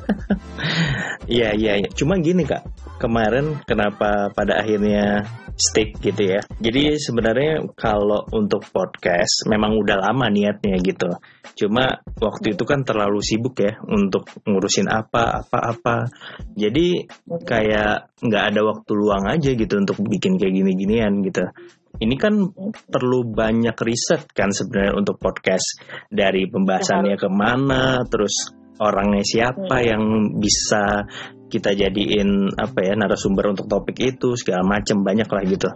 Iya 1.30 1.54
iya 1.54 1.72
iya. 1.78 1.88
Cuma 1.94 2.18
gini 2.18 2.42
kak, 2.42 2.66
kemarin 2.98 3.62
kenapa 3.62 4.34
pada 4.34 4.58
akhirnya 4.58 5.22
stick 5.54 5.94
gitu 6.02 6.34
ya. 6.34 6.40
Jadi 6.58 6.98
sebenarnya 6.98 7.62
kalau 7.78 8.26
untuk 8.34 8.66
podcast 8.74 9.46
memang 9.46 9.78
udah 9.78 10.02
lama 10.02 10.26
niatnya 10.26 10.82
gitu. 10.82 11.14
Cuma 11.54 12.02
waktu 12.18 12.58
itu 12.58 12.64
kan 12.66 12.82
terlalu 12.82 13.22
sibuk 13.22 13.54
ya 13.62 13.78
untuk 13.86 14.26
ngurusin 14.42 14.90
apa 14.90 15.46
apa 15.46 15.58
apa. 15.62 15.96
Jadi 16.58 17.06
kayak 17.46 18.18
nggak 18.18 18.44
ada 18.52 18.60
waktu 18.66 18.90
luang 18.98 19.24
aja 19.30 19.54
gitu 19.54 19.78
untuk 19.78 20.02
bikin 20.02 20.42
kayak 20.42 20.58
gini-ginian 20.58 21.22
gitu. 21.22 21.46
Ini 22.02 22.14
kan 22.18 22.34
perlu 22.90 23.30
banyak 23.30 23.78
riset 23.78 24.26
kan 24.34 24.50
sebenarnya 24.50 24.98
untuk 24.98 25.22
podcast 25.22 25.78
dari 26.10 26.50
pembahasannya 26.50 27.14
ke 27.14 27.28
mana, 27.30 28.02
terus 28.10 28.50
orangnya 28.82 29.22
siapa 29.22 29.78
Hmm. 29.78 29.86
yang 29.86 30.02
bisa 30.42 31.06
kita 31.46 31.76
jadiin 31.76 32.56
apa 32.56 32.80
ya 32.82 32.96
narasumber 32.96 33.52
untuk 33.52 33.68
topik 33.68 34.00
itu 34.00 34.34
segala 34.34 34.64
macam 34.66 35.04
banyak 35.04 35.28
lah 35.28 35.42
gitu. 35.46 35.68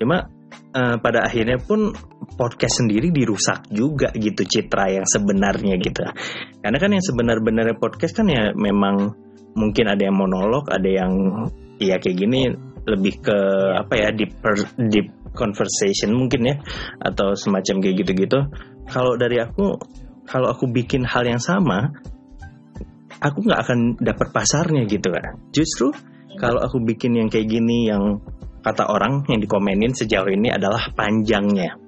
Cuma 0.00 0.30
eh, 0.68 0.96
pada 1.00 1.28
akhirnya 1.28 1.60
pun 1.60 1.92
podcast 2.38 2.84
sendiri 2.84 3.12
dirusak 3.12 3.68
juga 3.68 4.08
gitu 4.16 4.44
citra 4.48 5.00
yang 5.00 5.04
sebenarnya 5.04 5.76
gitu. 5.80 6.04
Karena 6.64 6.78
kan 6.80 6.90
yang 6.92 7.04
sebenar-benarnya 7.04 7.76
podcast 7.76 8.16
kan 8.16 8.28
ya 8.30 8.52
memang 8.56 9.12
mungkin 9.58 9.84
ada 9.90 10.06
yang 10.06 10.16
monolog, 10.16 10.70
ada 10.70 10.86
yang 10.88 11.12
ya 11.82 11.98
kayak 11.98 12.16
gini 12.16 12.40
lebih 12.88 13.20
ke 13.20 13.38
apa 13.76 13.94
ya 14.00 14.08
deep 14.14 14.32
per- 14.40 14.72
deep 14.88 15.12
conversation 15.38 16.10
mungkin 16.10 16.50
ya 16.50 16.56
atau 16.98 17.38
semacam 17.38 17.78
kayak 17.78 17.96
gitu-gitu. 18.02 18.38
Kalau 18.90 19.14
dari 19.14 19.38
aku 19.38 19.78
kalau 20.26 20.50
aku 20.50 20.66
bikin 20.66 21.06
hal 21.06 21.24
yang 21.24 21.38
sama 21.38 21.94
aku 23.22 23.46
nggak 23.46 23.60
akan 23.62 23.78
dapat 24.02 24.28
pasarnya 24.34 24.82
gitu 24.90 25.14
kan. 25.14 25.38
Justru 25.54 25.94
kalau 26.38 26.62
aku 26.62 26.82
bikin 26.82 27.14
yang 27.18 27.28
kayak 27.30 27.46
gini 27.46 27.90
yang 27.90 28.18
kata 28.62 28.90
orang 28.90 29.26
yang 29.30 29.40
dikomenin 29.42 29.94
sejauh 29.94 30.28
ini 30.28 30.50
adalah 30.50 30.90
panjangnya. 30.94 31.78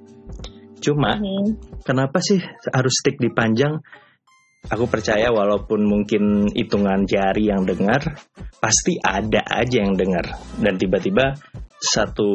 Cuma 0.81 1.20
Hmm. 1.20 1.60
kenapa 1.85 2.18
sih 2.24 2.40
harus 2.72 2.94
stick 2.98 3.20
di 3.20 3.28
panjang? 3.31 3.78
Aku 4.68 4.85
percaya 4.93 5.32
walaupun 5.32 5.89
mungkin 5.89 6.52
hitungan 6.52 7.09
jari 7.09 7.48
yang 7.48 7.64
dengar, 7.64 8.20
pasti 8.60 9.01
ada 9.01 9.40
aja 9.40 9.81
yang 9.81 9.97
dengar. 9.97 10.36
Dan 10.60 10.77
tiba-tiba 10.77 11.32
satu 11.81 12.31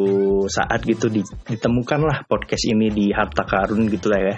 saat 0.49 0.81
gitu 0.81 1.05
di- 1.07 1.21
ditemukanlah 1.45 2.25
podcast 2.25 2.65
ini 2.65 2.89
di 2.89 3.13
harta 3.13 3.45
karun 3.45 3.85
gitu 3.87 4.09
lah 4.09 4.33
ya. 4.33 4.35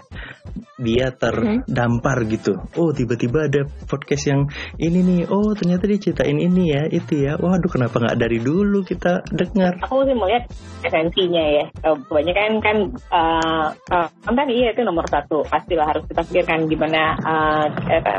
Dia 0.78 1.10
terdampar 1.10 2.28
gitu. 2.28 2.54
Oh 2.78 2.92
tiba-tiba 2.92 3.48
ada 3.48 3.66
podcast 3.88 4.30
yang 4.30 4.46
ini 4.78 5.00
nih. 5.02 5.22
Oh 5.32 5.56
ternyata 5.56 5.88
dia 5.88 5.98
ceritain 5.98 6.38
ini 6.38 6.70
ya, 6.70 6.84
itu 6.86 7.24
ya. 7.24 7.40
Waduh 7.40 7.72
kenapa 7.72 7.98
nggak 7.98 8.20
dari 8.20 8.38
dulu 8.38 8.84
kita 8.84 9.24
dengar? 9.32 9.80
aku 9.82 10.04
sih 10.04 10.14
melihat 10.14 10.44
esensinya 10.84 11.44
ya 11.44 11.66
Eh, 11.78 11.96
kebanyakan 12.10 12.52
kan 12.60 12.78
eh, 12.92 13.68
eh, 13.96 14.08
konten 14.22 14.48
iya 14.52 14.76
itu 14.76 14.82
nomor 14.84 15.08
satu 15.08 15.42
pastilah 15.48 15.88
harus 15.88 16.04
kita 16.06 16.22
pikirkan 16.28 16.68
gimana 16.68 17.16
eh, 17.18 17.66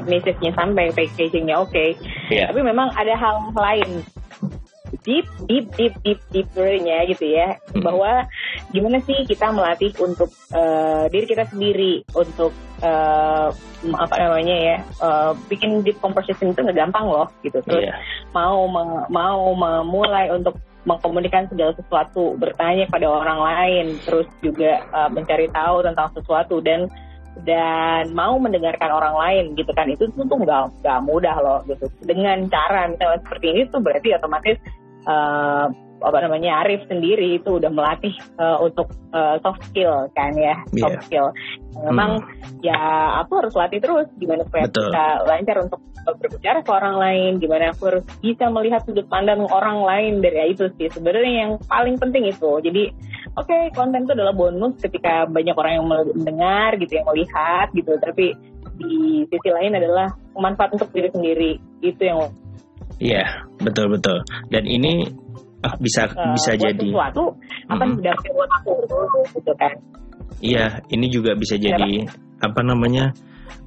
message-nya 0.08 0.56
sampai 0.56 0.90
packaging-nya 0.96 1.60
oke 1.60 1.84
Iya. 2.28 2.48
tapi 2.50 2.60
memang 2.60 2.88
ada 2.92 3.14
hal 3.14 3.36
lain 3.52 4.02
deep 5.04 5.26
deep 5.46 5.66
deep 5.76 5.94
deep 6.02 6.20
deepernya 6.32 7.04
gitu 7.08 7.24
ya 7.28 7.60
Hmm. 7.68 7.84
bahwa 7.84 8.24
gimana 8.72 8.98
sih 9.04 9.22
kita 9.28 9.52
melatih 9.52 9.92
untuk 10.00 10.32
eh, 10.50 11.04
diri 11.12 11.26
kita 11.28 11.44
sendiri 11.48 12.00
untuk 12.16 12.50
eh, 12.80 13.48
apa 13.94 14.14
namanya 14.16 14.56
ya 14.56 14.76
eh, 14.80 15.32
bikin 15.46 15.84
deep 15.84 16.00
conversation 16.00 16.50
itu 16.50 16.60
nggak 16.64 16.78
gampang 16.78 17.06
loh 17.06 17.28
gitu 17.44 17.60
terus 17.64 17.84
Iya. 17.86 17.94
mau 18.32 18.64
mau 19.12 19.40
memulai 19.52 20.32
untuk 20.32 20.56
mengkomunikasikan 20.88 21.52
segala 21.52 21.72
sesuatu 21.76 22.32
bertanya 22.40 22.88
pada 22.88 23.04
orang 23.12 23.38
lain 23.44 23.86
terus 24.08 24.24
juga 24.40 24.80
uh, 24.88 25.10
mencari 25.12 25.44
tahu 25.52 25.84
tentang 25.84 26.08
sesuatu 26.16 26.64
dan 26.64 26.88
dan 27.46 28.10
mau 28.14 28.38
mendengarkan 28.38 28.90
orang 28.90 29.14
lain 29.14 29.44
gitu 29.54 29.70
kan 29.74 29.86
itu 29.86 30.10
tuh 30.10 30.24
nggak 30.26 30.82
nggak 30.82 31.00
mudah 31.06 31.36
loh 31.38 31.60
gitu. 31.70 31.86
Dengan 32.02 32.46
cara 32.50 32.90
misalnya 32.90 33.20
seperti 33.22 33.46
ini 33.54 33.62
tuh 33.70 33.80
berarti 33.82 34.08
otomatis 34.14 34.56
uh, 35.06 35.66
apa 35.98 36.18
namanya 36.22 36.62
Arif 36.62 36.86
sendiri 36.86 37.42
itu 37.42 37.58
udah 37.58 37.70
melatih 37.70 38.14
uh, 38.38 38.58
untuk 38.62 38.90
uh, 39.10 39.36
soft 39.42 39.62
skill 39.70 40.06
kan 40.14 40.32
ya 40.38 40.54
soft 40.78 40.98
Iya. 40.98 41.04
skill 41.06 41.26
memang 41.90 42.22
ya 42.62 42.78
aku 43.22 43.42
harus 43.42 43.54
latih 43.54 43.78
terus 43.82 44.06
gimana 44.18 44.42
supaya 44.46 44.66
Betul. 44.66 44.90
bisa 44.90 45.04
lancar 45.26 45.56
untuk 45.62 45.80
uh, 46.06 46.14
berbicara 46.18 46.58
ke 46.62 46.70
orang 46.70 46.96
lain 46.98 47.30
gimana 47.42 47.70
aku 47.74 47.82
harus 47.90 48.04
bisa 48.22 48.46
melihat 48.50 48.80
sudut 48.86 49.06
pandang 49.10 49.42
orang 49.50 49.82
lain 49.82 50.12
dari 50.22 50.38
ya 50.38 50.44
itu 50.50 50.64
sih 50.78 50.86
sebenarnya 50.90 51.34
yang 51.46 51.52
paling 51.66 51.98
penting 51.98 52.30
itu 52.30 52.50
jadi 52.62 52.94
oke 53.34 53.56
konten 53.74 54.06
itu 54.06 54.12
adalah 54.14 54.34
bonus 54.34 54.78
ketika 54.78 55.26
banyak 55.26 55.54
orang 55.58 55.72
yang 55.82 55.86
mendengar 55.86 56.78
gitu 56.78 56.98
yang 56.98 57.06
melihat 57.10 57.66
gitu 57.74 57.92
tapi 57.98 58.34
di 58.78 59.26
sisi 59.26 59.50
lain 59.50 59.74
adalah 59.74 60.14
manfaat 60.38 60.70
untuk 60.78 60.90
diri 60.94 61.10
sendiri 61.10 61.50
itu 61.82 62.02
yang 62.06 62.30
Iya, 62.98 63.46
betul 63.62 63.94
betul. 63.94 64.26
Dan 64.50 64.66
ini 64.66 65.06
bisa 65.82 66.06
uh, 66.14 66.34
bisa 66.34 66.50
buat 66.54 66.62
jadi. 66.62 66.86
sesuatu 66.86 67.24
apa 67.66 67.82
yang 67.82 67.94
berdampak 67.98 68.30
buat 68.30 68.50
aku 68.62 68.72
gitu 69.34 69.52
kan. 69.58 69.74
Iya, 70.38 70.66
ini 70.94 71.06
juga 71.10 71.34
bisa 71.34 71.58
jadi 71.58 72.06
apa 72.38 72.60
namanya 72.62 73.10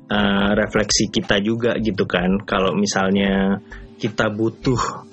uh, 0.07 0.51
refleksi 0.55 1.11
kita 1.11 1.43
juga 1.43 1.75
gitu 1.83 2.07
kan. 2.07 2.39
Kalau 2.47 2.71
misalnya 2.71 3.59
kita 3.99 4.31
butuh, 4.31 5.03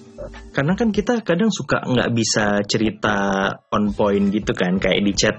karena 0.54 0.78
kan 0.78 0.94
kita 0.94 1.26
kadang 1.26 1.50
suka 1.50 1.82
nggak 1.82 2.10
bisa 2.14 2.62
cerita 2.62 3.50
on 3.74 3.90
point 3.90 4.30
gitu 4.30 4.54
kan, 4.54 4.78
kayak 4.78 5.02
di 5.02 5.12
chat, 5.18 5.36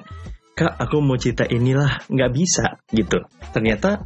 kak 0.60 0.76
aku 0.76 1.00
mau 1.00 1.16
cerita 1.16 1.48
inilah, 1.48 2.04
nggak 2.12 2.32
bisa 2.36 2.84
gitu. 2.92 3.24
Ternyata 3.56 4.04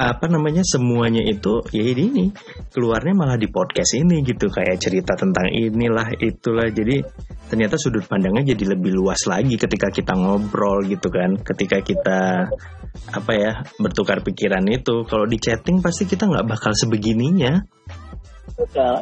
apa 0.00 0.26
namanya 0.26 0.64
semuanya 0.64 1.20
itu 1.22 1.60
ya 1.70 1.84
ini 1.84 2.32
keluarnya 2.72 3.14
malah 3.14 3.36
di 3.36 3.46
podcast 3.46 3.94
ini 4.00 4.24
gitu. 4.24 4.50
Kayak 4.50 4.80
cerita 4.80 5.12
tentang 5.14 5.52
inilah 5.52 6.16
itulah. 6.18 6.66
Jadi 6.72 7.04
ternyata 7.46 7.76
sudut 7.76 8.06
pandangnya 8.08 8.54
jadi 8.56 8.74
lebih 8.74 8.96
luas 8.96 9.28
lagi 9.28 9.54
ketika 9.60 9.92
kita 9.92 10.16
ngobrol 10.16 10.82
gitu 10.88 11.12
kan. 11.12 11.38
Ketika 11.38 11.84
kita 11.84 12.48
apa 13.14 13.32
ya 13.36 13.52
bertukar 13.78 14.24
pikiran 14.24 14.64
itu. 14.72 15.06
Kalau 15.06 15.28
di 15.28 15.38
chatting 15.38 15.84
pasti 15.84 16.08
kita 16.08 16.26
nggak 16.26 16.46
bakal 16.48 16.72
sebegininya. 16.74 17.60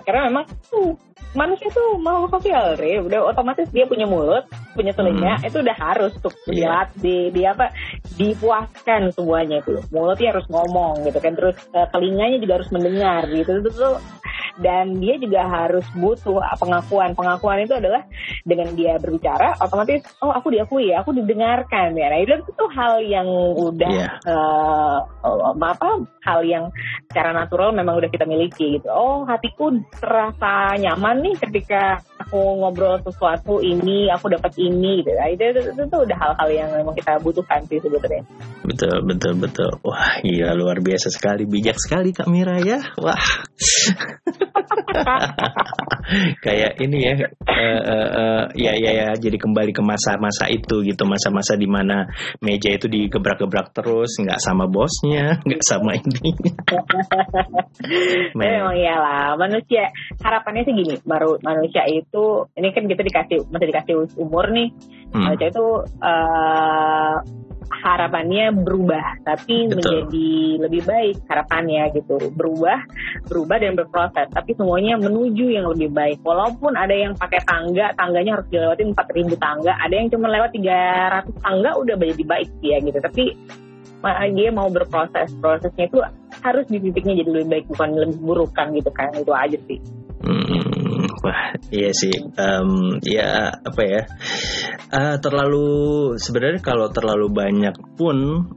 Karena 0.04 0.28
memang 0.28 0.46
tuh 0.68 1.07
manusia 1.36 1.68
tuh 1.70 2.00
mau 2.00 2.24
sosial, 2.32 2.74
Re. 2.80 3.04
Udah 3.04 3.20
otomatis 3.28 3.68
dia 3.70 3.84
punya 3.84 4.08
mulut, 4.08 4.48
punya 4.72 4.96
telinga, 4.96 5.38
itu 5.44 5.60
udah 5.60 5.76
harus 5.76 6.12
tuh 6.18 6.32
dilihat, 6.48 6.90
di, 6.96 7.28
di 7.30 7.42
apa, 7.44 7.70
dipuaskan 8.16 9.12
semuanya 9.12 9.60
itu. 9.60 9.78
Mulutnya 9.92 10.34
harus 10.34 10.46
ngomong 10.48 11.04
gitu 11.04 11.18
kan, 11.20 11.32
terus 11.36 11.56
eh, 11.76 11.88
telinganya 11.92 12.38
juga 12.40 12.62
harus 12.62 12.70
mendengar 12.72 13.22
gitu. 13.28 13.50
Itu 13.60 13.70
tuh 13.74 13.96
dan 14.58 14.98
dia 14.98 15.14
juga 15.22 15.46
harus 15.46 15.86
butuh 15.94 16.42
pengakuan. 16.58 17.14
Pengakuan 17.14 17.62
itu 17.62 17.78
adalah 17.78 18.02
dengan 18.42 18.74
dia 18.74 18.98
berbicara, 18.98 19.54
otomatis 19.62 20.02
oh 20.18 20.34
aku 20.34 20.50
diakui, 20.50 20.90
aku 20.92 21.14
didengarkan 21.14 21.94
ya. 21.94 22.10
Nah 22.10 22.18
itu 22.20 22.42
tuh 22.58 22.70
hal 22.74 22.98
yang 23.06 23.28
udah 23.54 23.86
Iya. 23.88 24.10
eh, 24.26 24.98
oh, 25.24 25.54
apa 25.54 26.02
hal 26.26 26.42
yang 26.44 26.68
secara 27.08 27.30
natural 27.32 27.70
memang 27.72 28.02
udah 28.02 28.10
kita 28.10 28.26
miliki 28.26 28.78
gitu. 28.78 28.90
Oh 28.90 29.22
hatiku 29.24 29.78
terasa 29.94 30.74
nyaman 30.76 31.07
nih 31.16 31.34
ketika 31.40 32.02
aku 32.20 32.60
ngobrol 32.60 33.00
sesuatu 33.00 33.64
ini, 33.64 34.12
aku 34.12 34.28
dapat 34.28 34.52
ini 34.60 35.00
gitu. 35.00 35.10
Nah, 35.16 35.28
itu, 35.32 35.42
itu, 35.48 35.60
itu, 35.72 35.82
tuh 35.88 36.00
udah 36.04 36.16
hal-hal 36.20 36.48
yang 36.52 36.68
memang 36.76 36.92
kita 36.92 37.16
butuhkan 37.24 37.64
sih 37.70 37.80
sebetulnya. 37.80 38.20
betul 38.68 39.00
betul 39.08 39.32
betul. 39.40 39.70
Wah 39.80 40.20
iya 40.20 40.52
luar 40.52 40.84
biasa 40.84 41.08
sekali. 41.08 41.48
Bijak 41.48 41.80
sekali 41.80 42.12
kak 42.12 42.28
Mira 42.28 42.60
ya. 42.60 42.84
Wah. 43.00 43.16
Kayak 46.44 46.80
ini 46.80 47.04
ya 47.04 47.12
eh, 47.12 47.80
eh, 47.84 48.08
eh, 48.16 48.42
ya 48.56 48.72
ya 48.80 48.90
ya 48.96 49.08
jadi 49.20 49.36
kembali 49.36 49.76
ke 49.76 49.82
masa-masa 49.84 50.48
itu 50.48 50.84
gitu. 50.84 51.04
Masa-masa 51.04 51.56
di 51.56 51.68
mana 51.68 52.08
meja 52.40 52.72
itu 52.72 52.88
digebrak-gebrak 52.88 53.72
terus 53.76 54.16
nggak 54.20 54.40
sama 54.40 54.64
bosnya 54.68 55.36
nggak 55.46 55.62
sama 55.64 55.96
ini. 55.96 56.32
Memang 58.38 58.74
iyalah 58.74 59.36
manusia 59.36 59.92
harapannya 60.20 60.64
sih 60.66 60.74
gini, 60.74 60.94
baru 61.04 61.38
manusia 61.42 61.84
itu 61.86 62.48
ini 62.56 62.72
kan 62.72 62.84
kita 62.86 63.02
dikasih 63.04 63.38
masih 63.50 63.68
dikasih 63.70 63.94
umur 64.18 64.50
nih, 64.50 64.70
Hmm, 65.08 65.24
manusia 65.24 65.48
itu 65.48 65.66
eh, 66.04 67.16
harapannya 67.68 68.52
berubah, 68.64 69.24
tapi 69.24 69.68
Betul. 69.68 69.76
menjadi 69.80 70.30
lebih 70.68 70.82
baik 70.88 71.16
harapannya 71.28 71.92
gitu, 71.96 72.16
berubah, 72.32 72.80
berubah 73.28 73.56
dan 73.60 73.72
berproses, 73.76 74.28
tapi 74.32 74.56
semuanya 74.56 74.96
menuju 74.96 75.52
yang 75.52 75.68
lebih 75.72 75.92
baik. 75.92 76.18
Walaupun 76.24 76.76
ada 76.76 76.92
yang 76.92 77.12
pakai 77.16 77.40
tangga, 77.44 77.92
tangganya 77.96 78.40
harus 78.40 78.48
dilewatin 78.52 78.92
4000 78.96 79.36
tangga, 79.36 79.72
ada 79.80 79.94
yang 79.94 80.08
cuma 80.08 80.32
lewat 80.32 80.50
300 80.56 81.44
tangga 81.44 81.70
udah 81.76 81.94
jadi 81.96 82.24
baik 82.24 82.48
dia 82.60 82.76
gitu, 82.80 82.98
tapi 83.00 83.24
dia 84.32 84.48
mau 84.54 84.68
berproses, 84.70 85.34
prosesnya 85.42 85.90
itu 85.90 85.98
harus 86.40 86.64
di 86.70 86.78
titiknya 86.78 87.18
jadi 87.24 87.30
lebih 87.34 87.48
baik 87.50 87.64
bukan 87.74 87.88
lebih 87.98 88.18
buruk 88.22 88.50
kan 88.54 88.70
gitu 88.70 88.90
kan. 88.94 89.10
Itu 89.10 89.34
aja 89.34 89.58
sih. 89.66 89.82
Hmm, 90.22 90.57
wah 91.24 91.54
iya 91.74 91.90
sih 91.92 92.14
Em, 92.36 93.02
ya 93.02 93.50
apa 93.50 93.82
ya 93.82 94.02
Eh, 94.88 95.16
terlalu 95.20 95.68
sebenarnya 96.16 96.64
kalau 96.64 96.88
terlalu 96.88 97.28
banyak 97.28 97.76
pun 97.92 98.48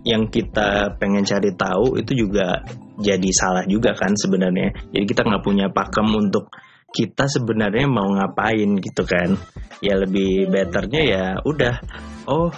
yang 0.00 0.32
kita 0.32 0.96
pengen 0.96 1.20
cari 1.28 1.52
tahu 1.52 2.00
itu 2.00 2.24
juga 2.24 2.64
jadi 2.96 3.28
salah 3.36 3.68
juga 3.68 3.92
kan 3.92 4.16
sebenarnya. 4.16 4.72
Jadi 4.88 5.04
kita 5.04 5.28
nggak 5.28 5.44
punya 5.44 5.68
pakem 5.68 6.08
untuk 6.08 6.48
kita 6.88 7.28
sebenarnya 7.28 7.84
mau 7.84 8.08
ngapain 8.16 8.80
gitu 8.80 9.04
kan. 9.04 9.36
Ya 9.84 10.00
lebih 10.00 10.48
betternya 10.48 11.02
ya 11.04 11.24
udah 11.44 11.84
oh 12.32 12.48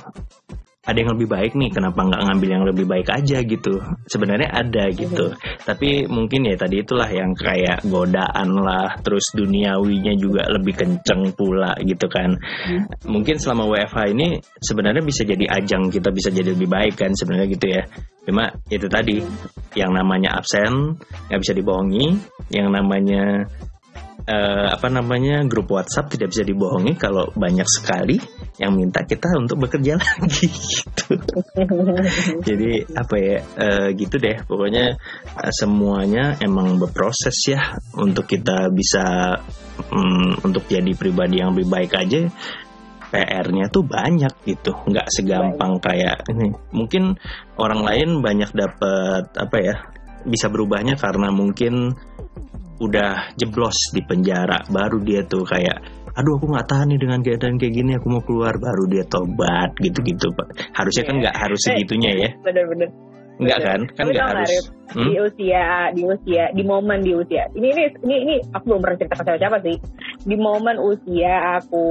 ada 0.80 0.96
yang 0.96 1.12
lebih 1.12 1.28
baik 1.28 1.52
nih 1.60 1.68
kenapa 1.68 2.08
nggak 2.08 2.22
ngambil 2.24 2.48
yang 2.48 2.64
lebih 2.64 2.88
baik 2.88 3.12
aja 3.12 3.44
gitu? 3.44 3.84
Sebenarnya 4.08 4.48
ada 4.48 4.88
gitu. 4.88 5.36
Tapi 5.68 6.08
mungkin 6.08 6.48
ya 6.48 6.56
tadi 6.56 6.80
itulah 6.80 7.04
yang 7.12 7.36
kayak 7.36 7.84
godaan 7.84 8.56
lah 8.56 8.96
terus 9.04 9.28
duniawinya 9.36 10.16
juga 10.16 10.48
lebih 10.48 10.80
kenceng 10.80 11.36
pula 11.36 11.76
gitu 11.84 12.08
kan. 12.08 12.32
Mungkin 13.04 13.36
selama 13.36 13.68
WFH 13.68 13.98
ini 14.16 14.40
sebenarnya 14.64 15.04
bisa 15.04 15.28
jadi 15.28 15.44
ajang 15.52 15.92
kita 15.92 16.08
bisa 16.08 16.32
jadi 16.32 16.56
lebih 16.56 16.72
baik 16.72 16.96
kan 16.96 17.12
sebenarnya 17.12 17.48
gitu 17.52 17.66
ya. 17.68 17.82
Cuma 18.24 18.48
itu 18.72 18.88
tadi 18.88 19.20
yang 19.76 19.92
namanya 19.92 20.40
absen 20.40 20.96
nggak 21.28 21.40
bisa 21.44 21.52
dibohongi 21.52 22.16
yang 22.56 22.72
namanya 22.72 23.44
eh, 24.30 24.66
apa 24.70 24.86
namanya 24.86 25.42
grup 25.50 25.74
WhatsApp 25.74 26.14
tidak 26.14 26.30
bisa 26.30 26.46
dibohongi 26.46 26.94
kalau 26.94 27.26
banyak 27.34 27.66
sekali 27.66 28.16
yang 28.62 28.78
minta 28.78 29.02
kita 29.02 29.26
untuk 29.34 29.66
bekerja 29.66 29.98
lagi 30.02 30.46
gitu. 30.46 31.18
Jadi 32.46 32.70
apa 32.94 33.16
ya 33.18 33.36
eh, 33.42 33.88
gitu 33.98 34.16
deh. 34.22 34.46
Pokoknya 34.46 34.94
eh, 35.34 35.52
semuanya 35.54 36.38
emang 36.38 36.78
berproses 36.78 37.34
ya 37.50 37.74
untuk 37.98 38.30
kita 38.30 38.70
bisa 38.70 39.34
mm, 39.90 40.46
untuk 40.46 40.70
jadi 40.70 40.92
pribadi 40.94 41.42
yang 41.42 41.56
lebih 41.56 41.66
baik 41.66 41.92
aja. 41.98 42.30
PR-nya 43.10 43.66
tuh 43.74 43.82
banyak 43.82 44.30
gitu. 44.46 44.70
Nggak 44.86 45.10
segampang 45.10 45.82
kayak 45.82 46.22
ini. 46.30 46.54
Mungkin 46.70 47.18
orang 47.58 47.82
lain 47.82 48.22
banyak 48.22 48.54
dapat 48.54 49.34
apa 49.34 49.56
ya 49.58 49.74
bisa 50.22 50.46
berubahnya 50.46 50.94
karena 50.94 51.34
mungkin 51.34 51.98
udah 52.80 53.36
jeblos 53.36 53.76
di 53.92 54.00
penjara 54.02 54.64
baru 54.68 54.98
dia 55.04 55.20
tuh 55.24 55.44
kayak 55.44 55.78
aduh 56.10 56.40
aku 56.40 56.50
nggak 56.50 56.66
tahan 56.66 56.90
nih 56.90 57.00
dengan 57.00 57.20
keadaan 57.22 57.54
kayak 57.54 57.74
gini 57.76 57.90
aku 57.94 58.06
mau 58.10 58.22
keluar 58.24 58.56
baru 58.56 58.84
dia 58.90 59.04
tobat 59.06 59.70
gitu-gitu 59.78 60.26
Pak. 60.34 60.74
harusnya 60.74 61.04
kan 61.06 61.14
Iya. 61.14 61.20
nggak 61.22 61.36
harus 61.38 61.60
segitunya 61.62 62.10
ya 62.16 62.30
Bener-bener. 62.42 62.88
nggak 63.40 63.58
kan 63.64 63.80
kan 63.96 64.04
nggak 64.04 64.26
harus? 64.36 64.52
Hmm? 64.90 65.06
di 65.06 65.14
usia 65.16 65.64
di 65.94 66.02
usia 66.04 66.44
di 66.52 66.60
momen 66.60 67.00
di 67.00 67.14
usia 67.14 67.46
ini 67.54 67.72
ini 67.72 67.84
ini 68.04 68.16
ini 68.26 68.34
aku 68.52 68.64
belum 68.68 68.80
pernah 68.82 68.96
cerita 69.00 69.14
ke 69.16 69.22
siapa-siapa 69.22 69.58
sih 69.64 69.76
di 70.26 70.36
momen 70.36 70.76
usia 70.76 71.34
aku 71.56 71.84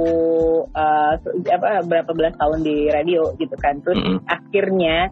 eh, 0.68 1.12
apa 1.50 1.68
berapa 1.90 2.12
belas 2.12 2.36
tahun 2.38 2.60
di 2.62 2.76
radio 2.92 3.34
gitu 3.34 3.56
kan 3.58 3.82
terus 3.82 3.98
Mm-mm. 3.98 4.20
akhirnya 4.28 5.10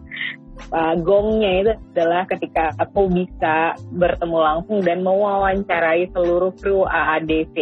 uh, 0.71 0.95
gongnya 0.99 1.51
itu 1.63 1.71
adalah 1.95 2.23
ketika 2.27 2.75
aku 2.77 3.07
bisa 3.07 3.77
bertemu 3.95 4.37
langsung 4.37 4.79
dan 4.83 4.99
mewawancarai 5.01 6.11
seluruh 6.11 6.51
kru 6.59 6.83
AADC 6.85 7.55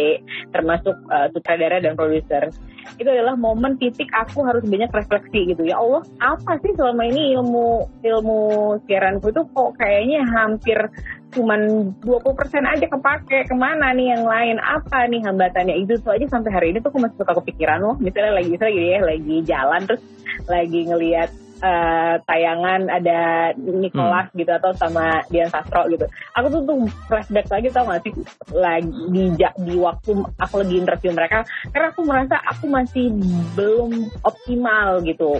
termasuk 0.50 0.96
uh, 1.08 1.30
sutradara 1.30 1.78
dan 1.78 1.94
produser. 1.94 2.50
Itu 2.96 3.06
adalah 3.06 3.36
momen 3.36 3.76
titik 3.76 4.08
aku 4.16 4.42
harus 4.48 4.64
banyak 4.64 4.88
refleksi 4.90 5.52
gitu. 5.54 5.62
Ya 5.68 5.76
Allah 5.76 6.02
apa 6.24 6.56
sih 6.64 6.72
selama 6.74 7.04
ini 7.04 7.36
ilmu 7.36 7.84
ilmu 8.00 8.40
siaranku 8.88 9.28
itu 9.28 9.44
kok 9.52 9.70
kayaknya 9.76 10.24
hampir 10.24 10.78
cuman 11.36 11.92
20% 12.00 12.64
aja 12.64 12.86
kepake. 12.88 13.44
Ke 13.44 13.54
mana 13.54 13.92
nih 13.92 14.16
yang 14.16 14.24
lain? 14.24 14.56
Apa 14.56 15.04
nih 15.04 15.20
hambatannya? 15.20 15.76
Itu 15.84 16.00
tuh 16.00 16.16
aja 16.16 16.24
sampai 16.32 16.50
hari 16.50 16.66
ini 16.72 16.80
tuh 16.80 16.88
aku 16.88 17.04
masih 17.04 17.20
suka 17.20 17.36
kepikiran 17.36 17.84
loh 17.84 18.00
misalnya 18.00 18.40
lagi 18.40 18.48
misalnya 18.48 18.74
gini 18.74 18.88
ya 18.88 19.00
lagi 19.04 19.36
jalan 19.44 19.80
terus 19.84 20.02
lagi 20.48 20.80
ngelihat 20.88 21.30
eh, 21.62 22.14
tayangan 22.24 22.90
ada 22.90 23.52
Nicholas 23.58 24.30
gitu 24.34 24.50
atau 24.50 24.70
sama 24.74 25.22
Dian 25.30 25.50
Sastro 25.50 25.86
gitu. 25.90 26.06
Aku 26.38 26.46
tuh 26.50 26.62
tuh 26.64 26.78
flashback 27.06 27.46
lagi 27.50 27.68
tau 27.70 27.86
gak 27.86 28.02
sih? 28.06 28.12
Lagi 28.54 28.90
di 29.10 29.24
di 29.38 29.74
waktu 29.78 30.10
aku 30.38 30.54
lagi 30.64 30.74
interview 30.78 31.12
mereka 31.14 31.44
karena 31.70 31.86
aku 31.90 32.00
merasa 32.06 32.36
aku 32.46 32.64
masih 32.70 33.12
belum 33.54 34.08
optimal 34.24 35.02
gitu. 35.04 35.38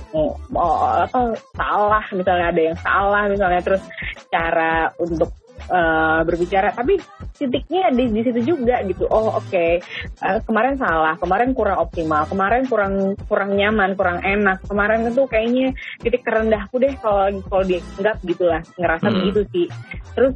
Mau 0.51 0.71
apa 1.05 1.35
salah 1.55 2.05
misalnya 2.15 2.47
ada 2.51 2.63
yang 2.63 2.79
salah 2.79 3.23
misalnya. 3.27 3.61
Terus 3.65 3.83
cara 4.29 4.93
untuk 5.01 5.31
eh, 5.59 6.21
berbicara. 6.23 6.73
Tapi 6.75 6.99
titiknya 7.39 7.91
di 7.95 8.11
di 8.11 8.21
situ 8.23 8.41
juga 8.55 8.83
gitu. 8.87 9.07
Oh 9.11 9.39
oke. 9.39 9.67
Eh, 9.79 10.39
kemarin 10.47 10.79
salah 10.79 11.15
kemarin 11.19 11.55
kurang 11.55 11.83
optimal 11.83 12.27
kemarin 12.27 12.63
kurang 12.67 12.95
kurang 13.27 13.55
nyaman 13.55 13.95
kurang 13.99 14.23
enak. 14.23 14.63
Kemarin 14.67 15.11
itu 15.11 15.23
kayaknya 15.27 15.75
titik 16.03 16.23
terendahku 16.23 16.79
deh 16.79 16.95
kalau 16.99 17.31
kalau 17.47 17.65
dianggap 17.67 18.17
gitulah. 18.23 18.63
Ngerasa 18.79 19.07
Hmm. 19.11 19.17
begitu 19.23 19.41
sih. 19.55 19.67
Terus 20.15 20.35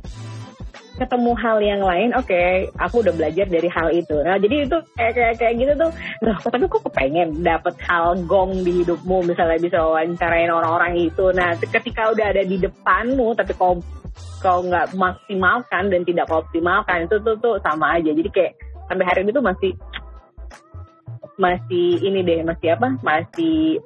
ketemu 0.92 1.32
hal 1.40 1.58
yang 1.64 1.80
lain, 1.80 2.12
oke, 2.12 2.42
aku 2.76 3.00
udah 3.00 3.14
belajar 3.16 3.46
dari 3.48 3.68
hal 3.68 3.88
itu. 3.92 4.16
Nah, 4.20 4.36
jadi 4.36 4.68
itu 4.68 4.76
kayak 4.96 5.12
kayak, 5.16 5.34
kayak 5.40 5.54
gitu 5.56 5.72
tuh, 5.78 5.90
nah, 6.20 6.36
tapi 6.36 6.64
kok 6.68 6.84
kepengen 6.84 7.40
dapet 7.40 7.74
hal 7.88 8.20
gong 8.28 8.60
di 8.60 8.84
hidupmu, 8.84 9.24
misalnya 9.24 9.58
bisa 9.58 9.78
wawancarain 9.80 10.52
orang-orang 10.52 11.00
itu. 11.00 11.32
Nah, 11.32 11.56
ketika 11.56 12.12
udah 12.12 12.26
ada 12.36 12.42
di 12.44 12.60
depanmu, 12.60 13.32
tapi 13.32 13.52
kau 13.56 13.80
kau 14.44 14.58
nggak 14.60 14.92
maksimalkan 14.92 15.88
dan 15.88 16.02
tidak 16.04 16.28
kau 16.28 16.44
optimalkan, 16.44 17.08
itu 17.08 17.16
tuh 17.24 17.36
tuh 17.40 17.56
sama 17.64 17.96
aja. 17.96 18.12
Jadi 18.12 18.28
kayak 18.28 18.52
sampai 18.90 19.04
hari 19.08 19.20
ini 19.24 19.32
tuh 19.32 19.44
masih 19.44 19.72
masih 21.40 21.88
ini 22.04 22.20
deh, 22.20 22.44
masih 22.44 22.76
apa? 22.76 23.00
Masih 23.00 23.80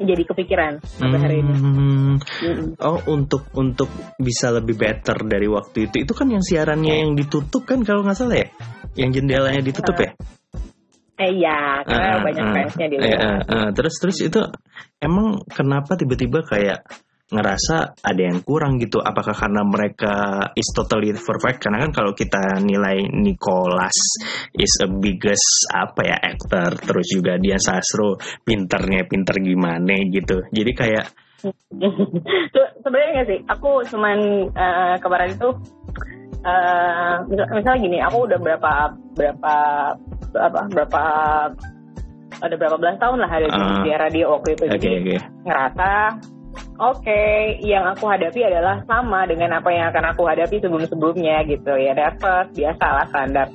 jadi 0.00 0.22
kepikiran 0.24 0.72
sampai 0.80 1.18
hari 1.20 1.36
ini. 1.44 1.52
Hmm. 1.52 2.14
Oh 2.80 2.98
untuk 3.12 3.52
untuk 3.52 3.92
bisa 4.16 4.48
lebih 4.48 4.80
better 4.80 5.20
dari 5.28 5.44
waktu 5.44 5.92
itu 5.92 6.08
itu 6.08 6.12
kan 6.16 6.32
yang 6.32 6.40
siarannya 6.40 7.04
yang 7.04 7.12
ditutup 7.12 7.68
kan 7.68 7.84
kalau 7.84 8.00
nggak 8.00 8.16
salah 8.16 8.40
ya 8.40 8.48
yang 8.96 9.12
jendelanya 9.12 9.60
ditutup 9.60 9.94
ya 10.00 10.12
Eh 11.20 11.36
iya, 11.36 11.84
karena 11.84 12.16
Ah, 12.16 12.24
banyak 12.24 12.44
ah, 12.48 12.52
fansnya 12.56 12.86
di 12.88 12.96
eh, 12.96 13.12
luar. 13.12 13.20
eh, 13.20 13.40
eh. 13.44 13.68
terus 13.76 13.94
terus 14.00 14.18
itu 14.24 14.40
emang 15.04 15.44
kenapa 15.52 15.92
tiba-tiba 16.00 16.40
kayak 16.48 16.80
ngerasa 17.30 18.02
ada 18.02 18.22
yang 18.22 18.42
kurang 18.42 18.82
gitu. 18.82 18.98
Apakah 18.98 19.32
karena 19.32 19.62
mereka 19.62 20.14
is 20.58 20.66
totally 20.74 21.14
perfect? 21.14 21.62
Karena 21.62 21.86
kan 21.86 21.90
kalau 21.94 22.12
kita 22.12 22.58
nilai 22.58 23.06
Nicholas 23.06 23.94
is 24.52 24.74
a 24.82 24.90
biggest 24.90 25.70
apa 25.70 26.02
ya 26.02 26.18
actor 26.18 26.74
terus 26.76 27.06
juga 27.08 27.38
dia 27.38 27.56
Sastro 27.56 28.18
pinternya 28.42 29.06
pinter 29.06 29.38
gimana 29.38 29.94
gitu. 30.10 30.42
Jadi 30.50 30.70
kayak 30.74 31.06
sebenarnya 32.82 33.08
nggak 33.14 33.28
sih. 33.30 33.38
Aku 33.46 33.70
cuman 33.86 34.18
eh, 34.50 34.94
kemarin 34.98 35.30
itu 35.32 35.48
eh 36.40 37.14
misal- 37.28 37.50
misalnya 37.52 37.80
gini 37.84 37.98
aku 38.00 38.24
udah 38.26 38.38
berapa 38.40 38.72
berapa 39.12 39.54
apa 40.40 40.60
berapa 40.72 41.02
ada 42.40 42.54
berapa 42.56 42.76
belas 42.80 42.96
tahun 42.96 43.20
lah 43.20 43.28
ada 43.28 43.46
di, 43.52 43.60
Ah. 43.60 43.82
di 43.84 43.90
radio 43.92 44.24
waktu 44.34 44.48
itu. 44.56 44.62
Oke 44.66 44.76
jadi 44.80 44.88
oke. 44.98 45.16
ngerasa 45.44 45.88
oke 46.80 47.22
yang 47.60 47.84
aku 47.86 48.08
hadapi 48.08 48.46
adalah 48.46 48.82
sama 48.88 49.26
dengan 49.28 49.58
apa 49.58 49.68
yang 49.70 49.92
akan 49.92 50.14
aku 50.14 50.26
hadapi 50.26 50.58
sebelum-sebelumnya 50.58 51.46
gitu 51.46 51.74
ya. 51.76 51.92
Nervous 51.94 52.50
biasalah 52.56 53.06
standar 53.10 53.48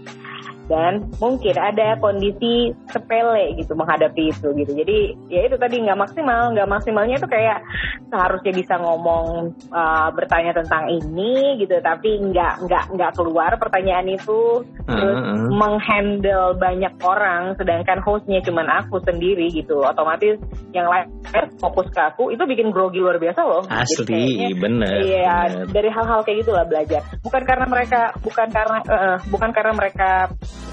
dan 0.65 1.07
mungkin 1.21 1.55
ada 1.55 1.97
kondisi 2.01 2.73
sepele 2.89 3.53
gitu 3.55 3.77
menghadapi 3.77 4.33
itu 4.33 4.47
gitu 4.55 4.71
jadi 4.73 4.97
ya 5.29 5.41
itu 5.45 5.55
tadi 5.55 5.75
nggak 5.85 5.99
maksimal 5.99 6.49
nggak 6.51 6.69
maksimalnya 6.69 7.15
itu 7.17 7.27
kayak 7.29 7.61
seharusnya 8.09 8.53
bisa 8.53 8.75
ngomong 8.79 9.51
uh, 9.69 10.09
bertanya 10.13 10.57
tentang 10.57 10.89
ini 10.89 11.59
gitu 11.61 11.77
tapi 11.81 12.17
nggak 12.17 12.65
nggak 12.65 12.83
nggak 12.97 13.11
keluar 13.13 13.51
pertanyaan 13.57 14.09
itu 14.09 14.65
terus 14.85 15.13
Ah, 15.15 15.33
ah. 15.33 15.49
menghandle 15.49 16.57
banyak 16.57 16.93
orang 17.01 17.53
sedangkan 17.57 17.99
hostnya 18.01 18.39
cuman 18.41 18.67
aku 18.69 19.01
sendiri 19.01 19.49
gitu 19.49 19.81
otomatis 19.81 20.37
yang 20.71 20.85
lain 20.85 21.09
fokus 21.57 21.89
ke 21.89 22.01
aku 22.01 22.29
itu 22.29 22.43
bikin 22.45 22.69
grogi 22.69 23.01
luar 23.01 23.17
biasa 23.17 23.41
loh 23.41 23.63
asli 23.67 24.05
kayaknya- 24.05 24.57
bener 24.57 24.93
Iya, 24.95 25.35
bener. 25.49 25.67
dari 25.71 25.89
hal-hal 25.89 26.19
kayak 26.23 26.37
gitulah 26.45 26.65
belajar. 26.65 27.01
Bukan 27.21 27.43
karena 27.43 27.65
mereka, 27.67 28.01
bukan 28.21 28.47
karena, 28.49 28.77
eh, 28.85 29.17
bukan 29.27 29.49
karena 29.51 29.73
mereka 29.75 30.09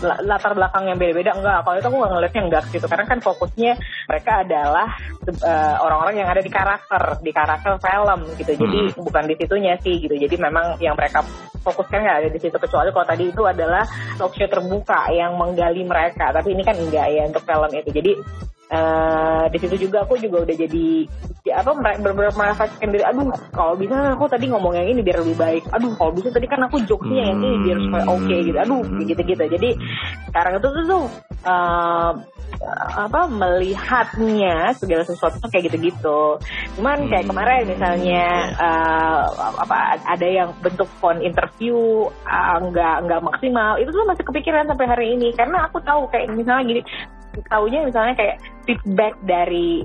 latar 0.03 0.53
belakang 0.59 0.91
yang 0.91 0.99
beda-beda 0.99 1.33
enggak. 1.39 1.63
Kalau 1.63 1.77
itu 1.79 1.87
aku 1.87 1.97
nggak 2.03 2.13
ngeliatnya 2.13 2.43
enggak 2.43 2.65
gitu. 2.75 2.87
Karena 2.91 3.05
kan 3.07 3.19
fokusnya 3.23 3.73
mereka 4.11 4.33
adalah 4.43 4.89
eh, 5.31 5.75
orang-orang 5.79 6.15
yang 6.19 6.29
ada 6.29 6.43
di 6.43 6.51
karakter, 6.51 7.03
di 7.23 7.31
karakter 7.31 7.73
film 7.79 8.21
gitu. 8.37 8.53
Jadi 8.59 8.79
bukan 8.99 9.25
di 9.31 9.35
situnya 9.39 9.75
sih 9.79 9.95
gitu. 10.03 10.15
Jadi 10.19 10.35
memang 10.37 10.77
yang 10.83 10.99
mereka 10.99 11.23
fokuskan 11.63 12.03
nggak 12.03 12.19
ada 12.27 12.29
di 12.31 12.39
situ 12.43 12.57
kecuali 12.59 12.91
kalau 12.91 13.07
tadi 13.07 13.25
itu 13.31 13.43
adalah 13.47 13.87
talk 14.19 14.35
show 14.35 14.51
terbuka 14.51 15.09
yang 15.15 15.39
menggali 15.39 15.87
mereka. 15.87 16.35
Tapi 16.35 16.55
ini 16.55 16.63
kan 16.67 16.75
enggak 16.75 17.07
ya 17.15 17.23
untuk 17.31 17.47
film 17.47 17.71
itu. 17.71 17.91
Jadi 17.95 18.13
eh, 18.73 19.45
di 19.53 19.59
situ 19.61 19.77
juga 19.89 20.09
aku 20.09 20.17
juga 20.17 20.49
udah 20.49 20.57
jadi 20.57 20.87
ya 21.43 21.61
apa 21.61 21.75
bener-bener 21.77 22.33
merasakan 22.33 22.89
diri. 22.89 23.05
Aduh 23.05 23.29
kalau 23.53 23.75
bisa 23.77 24.17
aku 24.17 24.25
tadi 24.31 24.49
ngomong 24.49 24.73
yang 24.79 24.89
ini 24.89 25.05
biar 25.05 25.21
lebih 25.21 25.37
baik. 25.37 25.63
Aduh 25.77 25.93
kalau 26.01 26.13
bisa 26.17 26.33
tadi 26.33 26.47
kan 26.49 26.65
aku 26.65 26.81
jokesnya 26.89 27.29
yang 27.29 27.39
ini 27.43 27.51
biar 27.69 27.79
supaya 27.85 28.05
oke 28.09 28.37
gitu. 28.47 28.59
Aduh 28.59 28.83
gitu-gitu. 29.05 29.45
Jadi 29.45 29.71
sekarang 30.33 30.53
itu 30.57 30.69
tuh 30.73 30.85
tuh 30.89 31.05
eh, 31.45 32.13
apa 32.95 33.27
melihatnya 33.27 34.71
segala 34.79 35.03
sesuatu 35.03 35.43
tuh 35.43 35.51
kayak 35.51 35.67
gitu-gitu. 35.69 36.39
Cuman 36.79 37.11
kayak 37.11 37.27
kemarin 37.27 37.67
misalnya 37.67 38.25
eh, 38.55 39.23
apa 39.37 39.99
ada 39.99 40.27
yang 40.27 40.55
bentuk 40.63 40.87
phone 41.03 41.21
interview 41.21 42.07
ah, 42.25 42.63
nggak 42.63 42.97
nggak 43.05 43.21
maksimal. 43.21 43.77
Itu 43.83 43.91
tuh 43.91 44.07
masih 44.07 44.25
kepikiran 44.25 44.71
sampai 44.71 44.87
hari 44.87 45.07
ini. 45.19 45.35
Karena 45.35 45.67
aku 45.67 45.83
tahu 45.83 46.07
kayak 46.09 46.31
misalnya 46.33 46.65
gini 46.65 46.83
taunya 47.49 47.87
misalnya 47.87 48.15
kayak 48.15 48.37
feedback 48.67 49.15
dari 49.27 49.83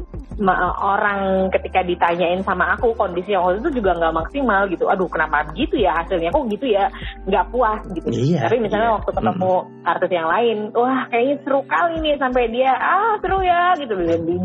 orang 0.82 1.50
ketika 1.50 1.82
ditanyain 1.82 2.46
sama 2.46 2.78
aku 2.78 2.94
kondisi 2.94 3.34
yang 3.34 3.42
waktu 3.42 3.66
itu 3.66 3.82
juga 3.82 3.98
nggak 3.98 4.16
maksimal 4.16 4.70
gitu. 4.70 4.86
Aduh 4.86 5.10
kenapa 5.10 5.50
begitu 5.50 5.82
ya 5.82 5.98
hasilnya? 5.98 6.30
Kok 6.30 6.46
gitu 6.54 6.66
ya? 6.70 6.86
Nggak 7.26 7.48
puas 7.50 7.82
gitu. 7.90 8.08
Iya, 8.14 8.46
tapi 8.46 8.62
misalnya 8.62 8.90
iya. 8.94 8.96
waktu 9.02 9.12
ketemu 9.18 9.54
artis 9.82 10.12
yang 10.14 10.28
lain 10.30 10.58
wah 10.78 11.00
kayaknya 11.10 11.36
seru 11.42 11.60
kali 11.66 11.96
nih 12.06 12.16
sampai 12.22 12.44
dia 12.54 12.72
ah 12.78 13.14
seru 13.18 13.40
ya 13.42 13.74
gitu. 13.82 13.94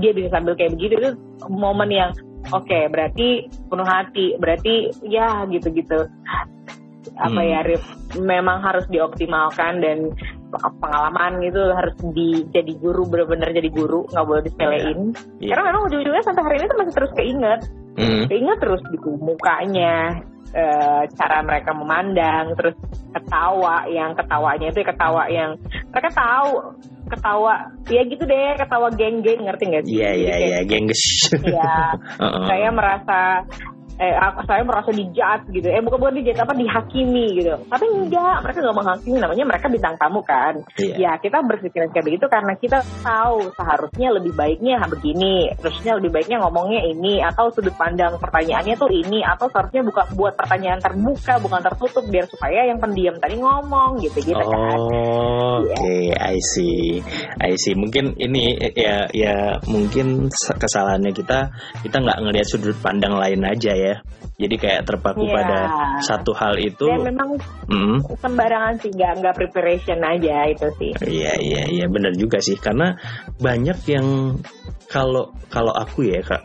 Dia 0.00 0.12
bisa 0.16 0.28
sambil 0.32 0.56
kayak 0.56 0.72
begitu. 0.80 0.94
Itu 0.96 1.10
momen 1.52 1.90
yang 1.92 2.10
oke 2.48 2.78
berarti 2.88 3.28
penuh 3.68 3.88
hati 3.88 4.26
berarti 4.40 4.74
ya 5.04 5.44
gitu-gitu. 5.52 6.08
Apa 7.18 7.40
Hmm. 7.44 7.50
ya 7.52 7.60
Rif 7.66 7.84
memang 8.16 8.64
harus 8.64 8.88
dioptimalkan 8.88 9.84
dan 9.84 9.98
pengalaman 10.52 11.40
gitu 11.40 11.60
harus 11.72 11.96
di 12.12 12.44
jadi 12.52 12.72
guru 12.76 13.08
bener-bener 13.08 13.56
jadi 13.56 13.70
guru 13.72 14.04
nggak 14.08 14.26
boleh 14.26 14.42
disepelein 14.44 15.16
Iya. 15.40 15.56
karena 15.56 15.64
memang 15.72 15.82
ujung-ujungnya 15.88 16.24
sampai 16.24 16.42
hari 16.44 16.56
ini 16.60 16.66
tuh 16.68 16.78
masih 16.78 16.94
terus 16.94 17.12
keinget 17.16 17.60
Hmm. 17.92 18.24
keinget 18.24 18.56
terus 18.56 18.80
gitu 18.88 19.20
mukanya 19.20 20.24
eh, 20.52 21.02
cara 21.12 21.44
mereka 21.44 21.76
memandang 21.76 22.56
terus 22.56 22.76
ketawa 23.12 23.84
yang 23.88 24.16
ketawanya 24.16 24.68
itu 24.68 24.80
ketawa 24.80 25.28
yang 25.28 25.56
mereka 25.92 26.08
tahu 26.12 26.72
ketawa 27.08 27.68
ya 27.88 28.00
gitu 28.04 28.24
deh 28.24 28.56
ketawa 28.56 28.88
geng-geng 28.96 29.44
ngerti 29.44 29.64
nggak 29.68 29.84
sih 29.84 29.96
Iya 30.00 30.10
iya 30.16 30.34
iya 30.40 30.58
gengges. 30.64 31.02
Iya. 31.36 32.00
Saya 32.48 32.68
merasa 32.72 33.44
eh 34.02 34.14
aku- 34.18 34.42
saya 34.50 34.66
merasa 34.66 34.90
dijat 34.90 35.46
gitu. 35.54 35.70
Eh 35.70 35.78
bukan 35.78 35.98
bukan 36.02 36.14
dijat 36.18 36.42
apa 36.42 36.52
dihakimi 36.58 37.38
gitu. 37.38 37.54
Tapi 37.70 37.84
enggak 37.86 38.42
mereka 38.42 38.58
nggak 38.58 38.78
menghakimi. 38.82 39.18
Namanya 39.22 39.44
mereka 39.46 39.66
bintang 39.70 39.94
tamu 39.96 40.20
kan. 40.26 40.54
Iya. 40.78 40.94
ya 40.98 41.12
kita 41.20 41.44
berpikiran 41.44 41.92
kayak 41.92 42.06
begitu 42.06 42.26
karena 42.26 42.52
kita 42.58 42.78
tahu 43.04 43.52
seharusnya 43.54 44.08
lebih 44.16 44.32
baiknya 44.34 44.82
begini 44.88 45.52
terusnya 45.60 45.96
lebih 45.98 46.10
baiknya 46.12 46.42
ngomongnya 46.42 46.80
ini 46.84 47.22
atau 47.22 47.48
sudut 47.52 47.72
pandang 47.76 48.16
pertanyaannya 48.18 48.74
tuh 48.76 48.90
ini 48.90 49.22
atau 49.24 49.46
seharusnya 49.48 49.82
buka 49.86 50.02
buat 50.16 50.34
pertanyaan 50.36 50.80
terbuka 50.82 51.38
bukan 51.40 51.60
tertutup 51.62 52.04
biar 52.08 52.26
supaya 52.28 52.68
yang 52.68 52.78
pendiam 52.82 53.16
tadi 53.20 53.38
ngomong 53.38 54.00
gitu 54.02 54.18
gitu 54.20 54.42
kan. 54.42 54.76
Oh, 54.78 55.62
oke, 55.62 55.96
I 56.12 56.36
see, 56.54 57.00
I 57.40 57.52
see. 57.56 57.74
Mungkin 57.76 58.16
ini 58.18 58.56
ya, 58.74 59.06
ya 59.12 59.60
mungkin 59.68 60.28
kesalahannya 60.32 61.12
kita, 61.14 61.52
kita 61.84 61.96
nggak 62.02 62.18
ngelihat 62.20 62.46
sudut 62.48 62.76
pandang 62.80 63.16
lain 63.16 63.42
aja 63.44 63.72
ya. 63.72 63.91
Jadi 64.40 64.54
kayak 64.58 64.82
terpaku 64.88 65.28
Iya. 65.28 65.34
pada 65.36 65.58
satu 66.02 66.32
hal 66.32 66.56
itu. 66.58 66.88
dan 66.88 67.04
memang 67.04 67.30
Mm, 67.72 68.04
sembarangan 68.20 68.74
sih 68.80 68.90
nggak 68.92 69.12
nggak 69.22 69.34
preparation 69.38 69.98
aja 70.02 70.44
itu 70.50 70.66
sih 70.76 70.92
Iya, 71.00 71.32
iya, 71.40 71.62
iya, 71.68 71.86
benar 71.88 72.12
juga 72.14 72.36
sih. 72.40 72.56
Karena 72.58 72.92
banyak 73.40 73.78
yang 73.88 74.36
kalau 74.88 75.32
kalau 75.48 75.72
aku 75.72 76.04
ya 76.04 76.20
kak, 76.20 76.44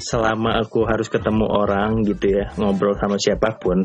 selama 0.00 0.60
aku 0.60 0.84
harus 0.88 1.08
ketemu 1.08 1.44
orang 1.44 2.00
gitu 2.08 2.40
ya, 2.40 2.48
ngobrol 2.56 2.96
sama 2.96 3.20
siapa 3.20 3.60
pun, 3.60 3.84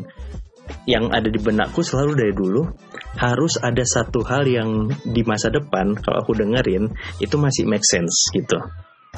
yang 0.88 1.08
ada 1.12 1.28
di 1.28 1.36
benakku 1.40 1.80
selalu 1.80 2.12
dari 2.16 2.32
dulu 2.32 2.62
harus 3.16 3.56
ada 3.60 3.82
satu 3.84 4.20
hal 4.24 4.44
yang 4.44 4.88
di 5.04 5.24
masa 5.24 5.48
depan 5.48 5.96
kalau 5.96 6.20
aku 6.20 6.36
dengerin 6.36 6.92
itu 7.18 7.34
masih 7.40 7.64
make 7.64 7.84
sense 7.84 8.28
gitu 8.32 8.60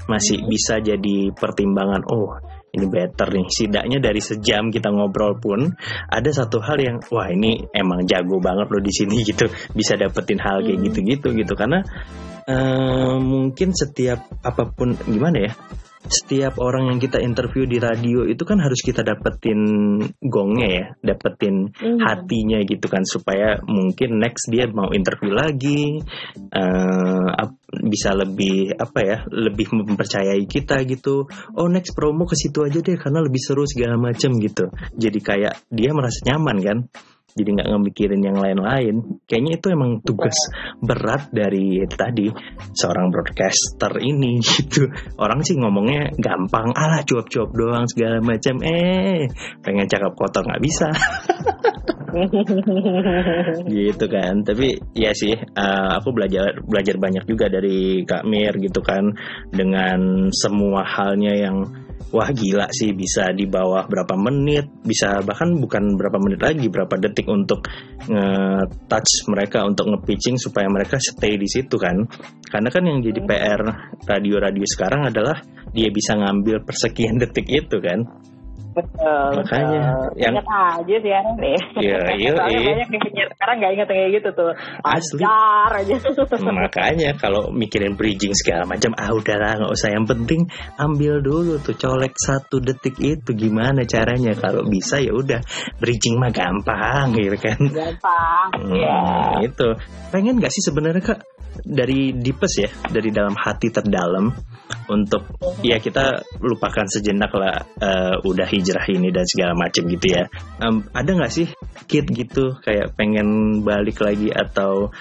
masih 0.07 0.41
bisa 0.47 0.79
jadi 0.79 1.35
pertimbangan 1.35 2.07
oh 2.07 2.39
ini 2.71 2.87
better 2.87 3.29
nih. 3.31 3.47
Setidaknya 3.51 3.99
dari 3.99 4.21
sejam 4.23 4.71
kita 4.71 4.95
ngobrol 4.95 5.39
pun 5.43 5.75
ada 6.07 6.31
satu 6.31 6.63
hal 6.63 6.79
yang 6.79 6.97
wah 7.11 7.27
ini 7.31 7.67
emang 7.75 8.07
jago 8.07 8.39
banget 8.39 8.71
loh 8.71 8.83
di 8.83 8.93
sini 8.95 9.23
gitu. 9.29 9.51
Bisa 9.75 9.99
dapetin 9.99 10.39
hal 10.39 10.63
kayak 10.63 10.79
gitu-gitu 10.91 11.35
gitu. 11.35 11.53
Karena 11.59 11.83
eh, 12.47 13.17
mungkin 13.19 13.75
setiap 13.75 14.27
apa 14.47 14.71
pun 14.71 14.95
gimana 15.07 15.51
ya 15.51 15.53
setiap 16.01 16.57
orang 16.59 16.89
yang 16.89 16.99
kita 16.99 17.21
interview 17.21 17.69
di 17.69 17.77
radio 17.77 18.25
itu 18.25 18.41
kan 18.49 18.57
harus 18.59 18.81
kita 18.81 19.05
dapetin 19.05 19.61
gongnya 20.19 20.69
ya, 20.69 20.87
dapetin 21.05 21.69
Mhm. 21.71 22.01
hatinya 22.01 22.59
gitu 22.65 22.87
kan 22.89 23.05
supaya 23.05 23.61
mungkin 23.63 24.17
next 24.17 24.49
dia 24.49 24.65
mau 24.67 24.91
interview 24.91 25.37
lagi 25.37 26.01
ap- 27.31 27.59
bisa 27.71 28.17
lebih 28.17 28.75
apa 28.75 28.99
ya, 29.05 29.19
lebih 29.31 29.71
mempercayai 29.71 30.43
kita 30.45 30.83
gitu. 30.85 31.29
Oh 31.55 31.69
next 31.71 31.95
promo 31.95 32.27
ke 32.27 32.35
situ 32.35 32.67
aja 32.67 32.81
deh 32.81 32.97
karena 32.99 33.23
lebih 33.23 33.39
seru 33.39 33.63
segala 33.69 33.95
macem 33.95 34.35
gitu. 34.41 34.73
Jadi 34.97 35.19
kayak 35.21 35.55
dia 35.71 35.91
merasa 35.95 36.21
nyaman 36.27 36.59
kan. 36.61 36.79
Jadi 37.35 37.49
nggak 37.57 37.69
ngemikirin 37.71 38.23
yang 38.23 38.39
lain-lain. 38.39 39.23
Kayaknya 39.27 39.53
itu 39.59 39.67
emang 39.71 39.91
tugas 40.03 40.35
berat 40.83 41.31
dari 41.31 41.83
tadi 41.87 42.31
seorang 42.75 43.11
broadcaster 43.11 43.99
ini 44.03 44.41
gitu. 44.47 44.91
Orang 45.19 45.43
sih 45.47 45.59
ngomongnya 45.59 46.11
gampang, 46.19 46.75
alah 46.75 47.03
cuap-cuap 47.07 47.51
doang 47.55 47.87
segala 47.87 48.19
macam. 48.23 48.63
Eh, 48.63 49.31
pengen 49.63 49.87
cakap 49.87 50.13
kotor 50.15 50.47
nggak 50.47 50.63
bisa. 50.63 50.89
gitu 53.71 54.05
kan 54.11 54.43
tapi 54.43 54.83
ya 54.99 55.15
sih 55.15 55.31
uh, 55.35 55.91
aku 56.03 56.11
belajar 56.11 56.59
belajar 56.67 56.99
banyak 56.99 57.25
juga 57.27 57.47
dari 57.47 58.03
Kak 58.03 58.27
Mir 58.27 58.59
gitu 58.59 58.83
kan 58.83 59.15
dengan 59.55 60.31
semua 60.35 60.83
halnya 60.83 61.35
yang 61.39 61.71
wah 62.09 62.31
gila 62.33 62.67
sih 62.73 62.97
bisa 62.97 63.31
di 63.37 63.45
bawah 63.45 63.85
berapa 63.85 64.17
menit 64.17 64.67
bisa 64.83 65.21
bahkan 65.21 65.53
bukan 65.61 65.95
berapa 65.95 66.19
menit 66.19 66.41
lagi 66.41 66.67
berapa 66.73 66.97
detik 66.97 67.29
untuk 67.29 67.69
nge-touch 68.09 69.29
mereka 69.29 69.69
untuk 69.69 69.93
nge-pitching 69.93 70.41
supaya 70.41 70.67
mereka 70.73 70.97
stay 70.97 71.37
di 71.37 71.47
situ 71.47 71.77
kan. 71.77 72.01
Karena 72.41 72.69
kan 72.73 72.83
yang 72.83 72.99
jadi 73.05 73.21
PR 73.23 73.61
radio-radio 74.09 74.67
sekarang 74.67 75.13
adalah 75.13 75.39
dia 75.71 75.89
bisa 75.93 76.19
ngambil 76.19 76.67
persekian 76.67 77.19
detik 77.23 77.47
itu 77.47 77.77
kan 77.79 78.03
Betul. 78.71 79.29
Makanya, 79.43 79.83
betul. 79.83 80.21
yang- 80.21 80.35
Ingat 80.39 80.47
aja 80.49 80.95
sih 81.03 81.11
ya. 81.11 81.21
Iya, 81.21 81.57
iya, 81.83 81.99
iya. 82.17 82.33
banyak 82.37 82.89
yang 82.89 83.03
penyiar 83.03 83.29
sekarang 83.35 83.57
nggak 83.59 83.73
ingat 83.75 83.89
kayak 83.89 84.09
gitu 84.15 84.29
tuh. 84.33 84.51
Asli. 84.81 85.23
Ajar 85.27 85.71
aja. 85.81 85.95
makanya 86.61 87.11
kalau 87.17 87.51
mikirin 87.51 87.95
bridging 87.95 88.33
segala 88.33 88.65
macam 88.65 88.93
ah 88.95 89.11
udahlah 89.11 89.59
nggak 89.59 89.73
usah 89.73 89.91
yang 89.91 90.07
penting 90.07 90.47
ambil 90.77 91.19
dulu 91.21 91.59
tuh 91.59 91.75
colek 91.75 92.15
satu 92.17 92.61
detik 92.61 92.97
itu 92.99 93.31
gimana 93.33 93.83
caranya 93.85 94.33
kalau 94.35 94.65
bisa 94.65 94.99
ya 94.99 95.11
udah 95.11 95.41
bridging 95.79 96.17
mah 96.17 96.31
gampang 96.31 97.13
gitu 97.15 97.37
kan 97.37 97.59
Gampang. 97.61 98.49
Hmm, 98.57 98.73
Iya. 98.73 98.99
itu 99.47 99.69
pengen 100.11 100.39
nggak 100.39 100.53
sih 100.53 100.63
sebenarnya 100.63 101.03
kak 101.03 101.21
dari 101.61 102.15
dipes 102.15 102.55
ya 102.57 102.71
dari 102.89 103.11
dalam 103.11 103.35
hati 103.35 103.69
terdalam 103.69 104.31
untuk 104.87 105.27
ya 105.61 105.77
kita 105.77 106.23
lupakan 106.39 106.87
sejenak 106.87 107.31
lah 107.35 107.57
eh, 107.77 108.15
udah 108.23 108.49
hijrah 108.61 108.85
ini 108.93 109.09
dan 109.09 109.25
segala 109.25 109.57
macam 109.57 109.89
gitu 109.89 110.07
ya. 110.13 110.29
Em, 110.61 110.85
ada 110.93 111.11
nggak 111.17 111.33
sih 111.33 111.49
kid 111.89 112.07
gitu 112.13 112.61
kayak 112.61 112.93
pengen 112.95 113.61
balik 113.65 114.05
lagi 114.05 114.29
atau 114.29 114.93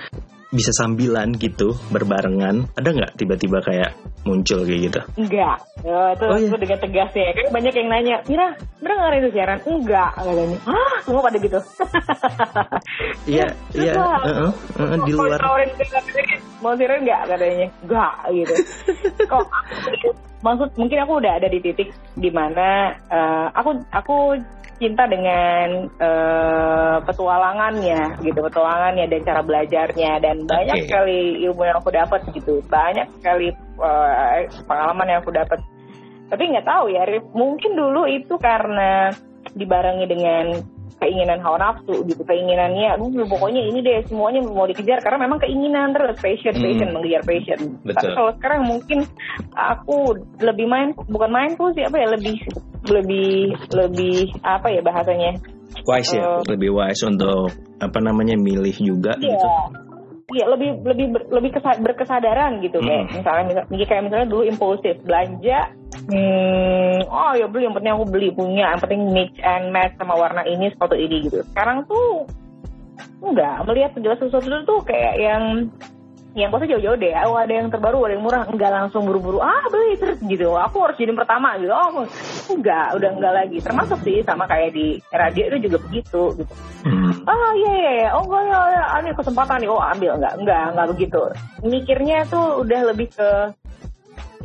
bisa 0.50 0.74
sambilan 0.74 1.38
gitu 1.38 1.78
berbarengan 1.94 2.66
ada 2.74 2.90
nggak 2.90 3.14
tiba-tiba 3.22 3.62
kayak 3.62 3.94
muncul 4.26 4.66
kayak 4.66 4.82
gitu 4.90 5.02
Enggak. 5.20 5.58
Ya, 5.80 6.12
itu 6.12 6.26
Oh, 6.28 6.36
iya. 6.36 6.52
dengan 6.60 6.80
tegas 6.84 7.12
ya. 7.16 7.32
Kan 7.32 7.48
banyak 7.56 7.72
yang 7.72 7.88
nanya, 7.88 8.16
Mira, 8.28 8.52
Mira 8.84 8.94
nggak 9.00 9.20
itu 9.24 9.30
siaran? 9.32 9.60
Enggak. 9.64 10.12
Katanya. 10.12 10.58
Ah, 10.68 10.96
semua 11.08 11.22
pada 11.24 11.38
gitu. 11.40 11.60
iya 13.32 13.46
iya 13.78 13.94
heeh, 13.96 14.52
heeh, 14.78 14.98
di 15.06 15.12
mau 15.14 15.26
luar 15.30 15.42
mau 16.60 16.74
siaran 16.76 17.00
enggak 17.00 17.22
katanya 17.30 17.68
enggak 17.86 18.14
gitu 18.36 18.54
kok 19.32 19.46
maksud 20.42 20.70
mungkin 20.76 21.00
aku 21.04 21.14
udah 21.22 21.34
ada 21.40 21.48
di 21.48 21.60
titik 21.62 21.90
di 22.18 22.30
mana 22.34 22.92
eh, 23.08 23.48
aku 23.54 23.70
aku 23.94 24.16
cinta 24.80 25.04
dengan 25.06 25.92
eh, 26.00 26.98
petualangannya 27.04 28.24
gitu 28.24 28.40
petualangannya 28.40 29.06
dan 29.12 29.22
cara 29.28 29.42
belajarnya 29.44 30.12
dan 30.24 30.48
banyak 30.48 30.78
Oke. 30.80 30.84
sekali 30.88 31.20
ilmu 31.46 31.62
yang 31.68 31.78
aku 31.78 31.92
dapat 31.92 32.22
gitu 32.32 32.64
banyak 32.72 33.08
sekali 33.20 33.52
eh, 33.54 34.48
pengalaman 34.64 35.12
yang 35.12 35.20
aku 35.20 35.36
dapat 35.36 35.60
tapi 36.30 36.44
nggak 36.56 36.68
tahu 36.68 36.86
ya 36.94 37.04
Rif. 37.04 37.26
mungkin 37.36 37.76
dulu 37.76 38.08
itu 38.08 38.40
karena 38.40 39.12
dibarengi 39.54 40.06
dengan 40.08 40.46
keinginan 41.00 41.40
hawa 41.40 41.58
nafsu 41.58 42.04
gitu 42.06 42.22
keinginannya 42.24 42.96
aduh 42.96 43.26
pokoknya 43.26 43.62
ini 43.64 43.80
deh 43.80 44.04
semuanya 44.06 44.44
mau 44.44 44.68
dikejar 44.68 45.00
karena 45.00 45.26
memang 45.26 45.40
keinginan 45.40 45.96
terus 45.96 46.20
passion 46.20 46.54
Hmm. 46.56 46.64
passion 46.68 46.90
mengejar 46.92 47.24
passion 47.24 47.60
Betul. 47.82 47.96
tapi 47.96 48.12
kalau 48.16 48.32
sekarang 48.36 48.62
mungkin 48.68 49.00
aku 49.56 49.98
lebih 50.40 50.68
main 50.68 50.92
bukan 51.08 51.32
mindful 51.32 51.72
sih 51.74 51.84
apa 51.88 51.98
ya 51.98 52.08
lebih 52.12 52.38
lebih 52.88 53.56
lebih 53.72 54.18
apa 54.44 54.68
ya 54.72 54.82
bahasanya 54.84 55.32
wise 55.88 56.12
ya 56.16 56.24
Eh. 56.24 56.42
lebih 56.52 56.74
wise 56.74 57.04
untuk 57.06 57.52
apa 57.80 57.98
namanya 58.02 58.36
milih 58.36 58.76
juga 58.76 59.16
Iya. 59.20 59.36
gitu 59.36 59.48
Iya 60.30 60.46
lebih 60.46 60.86
lebih 60.86 61.06
ber- 61.10 61.30
lebih 61.42 61.52
kesa- 61.58 61.82
berkesadaran 61.82 62.62
gitu 62.62 62.78
kayak 62.86 63.10
Hmm. 63.10 63.14
misalnya 63.18 63.44
misal, 63.50 63.64
kayak 63.90 64.04
misalnya 64.06 64.28
dulu 64.30 64.44
impulsif 64.46 64.96
belanja 65.02 65.60
hmm, 66.06 67.10
oh 67.10 67.34
ya 67.34 67.50
beli 67.50 67.66
yang 67.66 67.74
penting 67.74 67.94
aku 67.98 68.06
beli 68.06 68.30
punya 68.30 68.78
yang 68.78 68.82
penting 68.82 69.10
mix 69.10 69.34
and 69.42 69.74
match 69.74 69.98
sama 69.98 70.14
warna 70.14 70.46
ini 70.46 70.70
sepatu 70.70 70.94
ini 70.94 71.26
gitu 71.26 71.42
sekarang 71.50 71.82
tuh 71.90 72.30
enggak 73.26 73.58
melihat 73.66 73.92
segala 73.98 74.16
sesuatu 74.22 74.48
tuh 74.70 74.80
kayak 74.86 75.16
yang 75.18 75.44
yang 76.38 76.54
pasti 76.54 76.70
jauh-jauh 76.70 76.98
deh. 77.02 77.14
Oh 77.26 77.42
ada 77.42 77.50
yang 77.50 77.74
terbaru 77.74 78.06
ada 78.06 78.14
yang 78.14 78.24
murah. 78.26 78.44
Enggak 78.46 78.70
langsung 78.70 79.10
buru-buru. 79.10 79.42
Ah 79.42 79.66
beli 79.66 79.98
terus 79.98 80.22
gitu. 80.22 80.54
Aku 80.54 80.86
harus 80.86 80.96
jadi 81.02 81.10
yang 81.10 81.20
pertama 81.20 81.58
gitu. 81.58 81.74
Oh 81.74 82.06
enggak 82.54 82.88
udah 82.94 83.10
enggak 83.18 83.34
lagi. 83.34 83.58
Termasuk 83.58 84.00
sih 84.06 84.22
sama 84.22 84.46
kayak 84.46 84.78
di 84.78 85.02
radio 85.10 85.44
itu 85.50 85.58
juga 85.70 85.78
begitu 85.90 86.22
gitu. 86.38 86.54
Hmm. 86.86 87.12
ah 87.26 87.52
iya 87.58 87.72
iya 87.74 87.92
iya. 88.06 88.10
Oh 88.14 88.24
enggak 88.30 88.44
ya, 88.46 88.60
ya 88.70 88.84
ini 89.02 89.10
kesempatan 89.18 89.58
nih. 89.66 89.70
Oh 89.74 89.82
ambil. 89.82 90.12
Enggak 90.22 90.34
enggak 90.38 90.64
enggak 90.76 90.88
begitu. 90.94 91.22
Mikirnya 91.66 92.18
tuh 92.30 92.62
udah 92.62 92.80
lebih 92.94 93.08
ke 93.10 93.30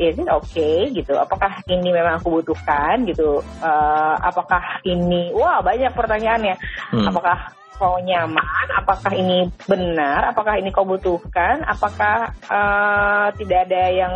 is 0.00 0.18
it 0.18 0.26
okay? 0.26 0.90
gitu. 0.90 1.14
Apakah 1.14 1.62
ini 1.70 1.92
memang 1.92 2.18
aku 2.18 2.40
butuhkan 2.40 3.04
gitu. 3.06 3.44
Eh, 3.62 4.14
apakah 4.24 4.82
ini 4.88 5.30
wah 5.36 5.60
banyak 5.60 5.92
pertanyaannya. 5.92 6.56
Hmm. 6.90 7.06
apakah 7.12 7.54
kau 7.76 7.98
nyaman 8.00 8.66
apakah 8.78 9.12
ini 9.14 9.50
benar 9.66 10.30
apakah 10.30 10.58
ini 10.58 10.70
kau 10.70 10.86
butuhkan 10.86 11.62
apakah 11.66 12.30
eh, 12.46 13.26
tidak 13.38 13.70
ada 13.70 13.82
yang 13.90 14.14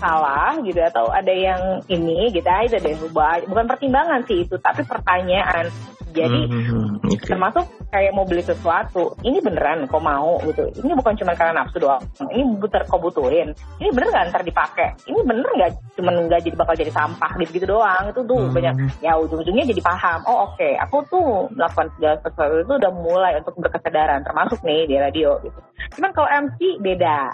salah 0.00 0.56
gitu 0.64 0.80
atau 0.80 1.12
ada 1.12 1.30
yang 1.30 1.60
ini 1.86 2.32
gitu 2.32 2.48
ah, 2.48 2.64
itu 2.64 2.80
deh 2.80 2.96
bukan 3.44 3.64
pertimbangan 3.68 4.24
sih 4.24 4.42
itu 4.42 4.56
tapi 4.58 4.80
pertanyaan. 4.82 5.68
Jadi 6.10 6.42
Hmm, 6.42 6.98
oke. 7.06 7.22
termasuk 7.22 7.62
kayak 7.86 8.10
mau 8.10 8.26
beli 8.26 8.42
sesuatu 8.42 9.14
ini 9.22 9.38
beneran 9.38 9.86
kau 9.86 10.02
mau 10.02 10.42
gitu. 10.42 10.66
Ini 10.82 10.90
bukan 10.98 11.14
cuma 11.14 11.38
karena 11.38 11.62
nafsu 11.62 11.78
doang 11.78 12.02
ini 12.26 12.42
bener 12.58 12.82
kau 12.90 12.98
butuhin. 12.98 13.54
Ini 13.78 13.94
bener 13.94 14.10
nggak 14.10 14.34
ntar 14.34 14.42
dipakai? 14.42 14.90
Ini 15.06 15.22
bener 15.22 15.46
nggak 15.46 15.70
cuma 15.94 16.10
nggak 16.10 16.42
jadi 16.42 16.56
bakal 16.58 16.74
jadi 16.74 16.90
sampah 16.90 17.30
gitu 17.38 17.62
gitu 17.62 17.78
doang 17.78 18.10
itu 18.10 18.26
tuh 18.26 18.42
Hmm. 18.42 18.50
banyak. 18.50 18.74
Ya 18.98 19.14
ujung-ujungnya 19.14 19.70
jadi 19.70 19.82
paham 19.86 20.18
oh 20.26 20.50
oke 20.50 20.68
aku 20.82 20.96
tuh 21.06 21.46
melakukan 21.54 21.86
segala 21.94 22.16
sesuatu 22.18 22.54
itu 22.58 22.72
udah 22.74 22.90
mulai 22.90 23.32
untuk 23.38 23.54
berkesadaran 23.62 24.26
termasuk 24.26 24.58
nih 24.66 24.90
di 24.90 24.98
radio 24.98 25.38
gitu. 25.46 25.60
Cuman 25.94 26.10
kalau 26.10 26.26
MC 26.26 26.58
beda 26.82 27.30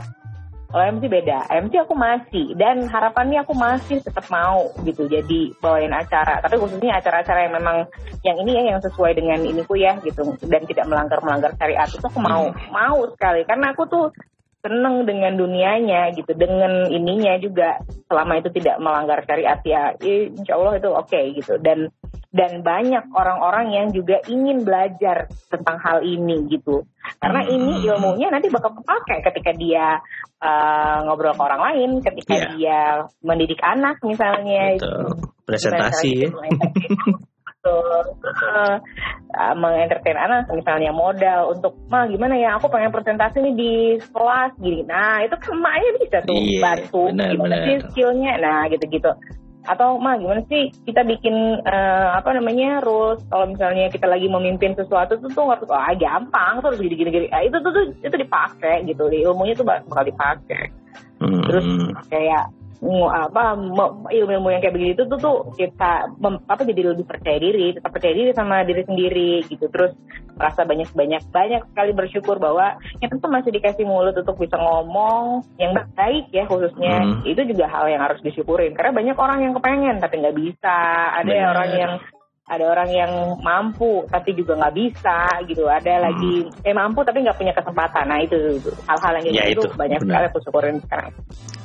kalau 0.66 0.82
MC 0.98 1.06
beda, 1.06 1.46
MC 1.46 1.72
aku 1.78 1.94
masih. 1.94 2.46
Dan 2.58 2.90
harapannya 2.90 3.46
aku 3.46 3.54
masih 3.54 4.02
tetap 4.02 4.26
mau 4.28 4.66
gitu. 4.82 5.06
Jadi 5.06 5.54
bawain 5.62 5.94
acara, 5.94 6.42
tapi 6.42 6.58
khususnya 6.58 6.98
acara-acara 6.98 7.46
yang 7.46 7.54
memang 7.54 7.76
yang 8.26 8.36
ini 8.42 8.58
ya 8.58 8.62
yang 8.74 8.80
sesuai 8.82 9.14
dengan 9.14 9.40
iniku 9.46 9.78
ya 9.78 9.94
gitu. 10.02 10.34
Dan 10.42 10.66
tidak 10.66 10.90
melanggar 10.90 11.22
melanggar 11.22 11.54
syariat. 11.54 11.86
Itu 11.86 12.10
aku 12.10 12.18
mau. 12.18 12.50
Mau 12.74 12.98
sekali. 13.14 13.46
Karena 13.46 13.70
aku 13.70 13.86
tuh 13.86 14.06
seneng 14.66 15.06
dengan 15.06 15.38
dunianya 15.38 16.10
gitu 16.18 16.34
dengan 16.34 16.90
ininya 16.90 17.38
juga 17.38 17.78
selama 18.10 18.42
itu 18.42 18.50
tidak 18.58 18.82
melanggar 18.82 19.22
syariat 19.22 19.62
ya 19.62 19.94
eh, 20.02 20.26
insya 20.34 20.58
Allah 20.58 20.74
itu 20.82 20.90
oke 20.90 21.20
gitu 21.38 21.54
dan 21.62 21.94
dan 22.34 22.66
banyak 22.66 23.06
orang-orang 23.14 23.70
yang 23.70 23.86
juga 23.94 24.18
ingin 24.26 24.66
belajar 24.66 25.30
tentang 25.46 25.78
hal 25.78 26.02
ini 26.02 26.50
gitu 26.50 26.82
karena 27.22 27.46
ini 27.46 27.86
ilmunya 27.86 28.28
nanti 28.34 28.50
bakal 28.50 28.74
kepake 28.74 29.22
ketika 29.30 29.54
dia 29.54 30.02
eh, 30.42 30.96
ngobrol 31.06 31.38
ke 31.38 31.42
orang 31.46 31.62
lain 31.62 31.90
ketika 32.02 32.34
Iya. 32.34 32.46
dia 32.58 32.80
mendidik 33.22 33.62
anak 33.62 34.02
misalnya 34.02 34.74
Betul. 34.82 35.30
presentasi 35.46 36.10
ya. 36.26 36.28
Eh, 39.36 39.54
mengentertain 39.54 40.16
anak 40.16 40.48
misalnya 40.48 40.94
modal 40.94 41.52
untuk 41.52 41.76
mah 41.90 42.08
gimana 42.08 42.38
ya? 42.38 42.56
Aku 42.56 42.72
pengen 42.72 42.94
presentasi 42.94 43.42
nih 43.42 43.54
di 43.54 43.72
kelas 44.08 44.52
gini. 44.56 44.80
Nah 44.86 45.20
itu 45.20 45.34
kan 45.36 45.52
emaknya 45.52 45.90
bisa 46.00 46.18
tuh 46.24 46.36
Iya, 46.36 46.60
bantu 46.62 47.02
benar, 47.12 47.28
gimana 47.34 47.48
benar. 47.52 47.66
sih 47.66 47.76
skillnya? 47.90 48.32
Nah 48.40 48.58
gitu-gitu. 48.70 49.10
Atau 49.66 49.98
mah 49.98 50.14
gimana 50.16 50.40
sih 50.46 50.70
kita 50.86 51.02
bikin 51.02 51.34
eh, 51.60 52.06
apa 52.14 52.32
namanya 52.32 52.80
rules? 52.80 53.20
Kalau 53.28 53.50
misalnya 53.50 53.90
kita 53.90 54.06
lagi 54.06 54.24
memimpin 54.24 54.72
sesuatu 54.72 55.18
tuh 55.18 55.28
tuh 55.28 55.42
nggak 55.44 55.68
ah 55.68 55.92
gampang 55.92 56.62
tuh 56.62 56.70
harus 56.72 56.80
gini 56.80 56.94
gini 56.96 57.10
gini 57.12 57.26
Ah, 57.28 57.42
itu 57.42 57.58
tuh, 57.60 57.70
tuh 57.74 57.84
itu 57.98 58.16
dipakai 58.16 58.86
gitu. 58.86 59.10
Ilmunya 59.10 59.52
tuh 59.52 59.66
bak- 59.66 59.84
bakal 59.90 60.06
dipakai. 60.06 60.70
Hmm. 61.16 61.40
terus 61.48 61.64
kayak 62.08 62.44
mm, 62.44 62.65
apa 63.08 63.56
ilmu-ilmu 64.10 64.48
yang 64.52 64.60
kayak 64.60 64.76
begitu 64.76 65.08
tuh 65.08 65.18
tuh 65.18 65.36
kita 65.56 66.12
mem- 66.20 66.44
apa 66.44 66.62
jadi 66.62 66.92
lebih 66.92 67.08
percaya 67.08 67.38
diri 67.40 67.72
tetap 67.72 67.90
percaya 67.90 68.12
diri 68.12 68.30
sama 68.32 68.62
diri 68.62 68.82
sendiri 68.84 69.32
gitu 69.48 69.66
terus 69.68 69.96
merasa 70.36 70.68
banyak 70.68 70.92
banyak 70.92 71.22
banyak 71.32 71.62
sekali 71.72 71.90
bersyukur 71.96 72.36
bahwa 72.36 72.76
kita 73.00 73.16
tuh 73.16 73.30
masih 73.32 73.50
dikasih 73.50 73.88
mulut 73.88 74.12
untuk 74.12 74.36
bisa 74.36 74.60
ngomong 74.60 75.40
yang 75.56 75.72
baik 75.96 76.28
ya 76.30 76.44
khususnya 76.44 76.94
Hmm. 76.96 77.20
itu 77.24 77.44
juga 77.44 77.68
hal 77.68 77.88
yang 77.88 78.00
harus 78.00 78.20
disyukurin 78.20 78.72
karena 78.72 78.92
banyak 78.92 79.16
orang 79.16 79.38
yang 79.42 79.52
kepengen 79.52 79.96
tapi 79.98 80.20
nggak 80.20 80.36
bisa 80.36 80.76
ada 81.12 81.28
Benar. 81.28 81.50
orang 81.52 81.70
yang 81.72 81.92
ada 82.46 82.62
orang 82.62 82.90
yang 82.94 83.12
mampu 83.42 84.06
tapi 84.06 84.30
juga 84.38 84.54
nggak 84.54 84.74
bisa 84.78 85.18
gitu. 85.50 85.66
Ada 85.66 85.98
lagi 85.98 86.46
eh 86.62 86.70
mampu 86.70 87.02
tapi 87.02 87.26
nggak 87.26 87.38
punya 87.42 87.50
kesempatan. 87.50 88.06
Nah 88.06 88.22
itu 88.22 88.38
hal-hal 88.86 89.12
yang 89.18 89.34
Ya, 89.34 89.44
gitu 89.50 89.66
itu, 89.66 89.74
banyak 89.74 89.98
benar. 89.98 90.10
sekali 90.14 90.24
aku 90.30 90.38
syukurin 90.46 90.76
sekarang. 90.86 91.12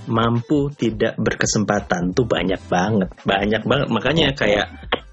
Mampu 0.10 0.74
tidak 0.74 1.14
berkesempatan 1.22 2.18
tuh 2.18 2.26
banyak 2.26 2.58
banget. 2.66 3.10
Banyak 3.22 3.62
banget. 3.70 3.88
Makanya 3.94 4.28
kayak 4.34 4.68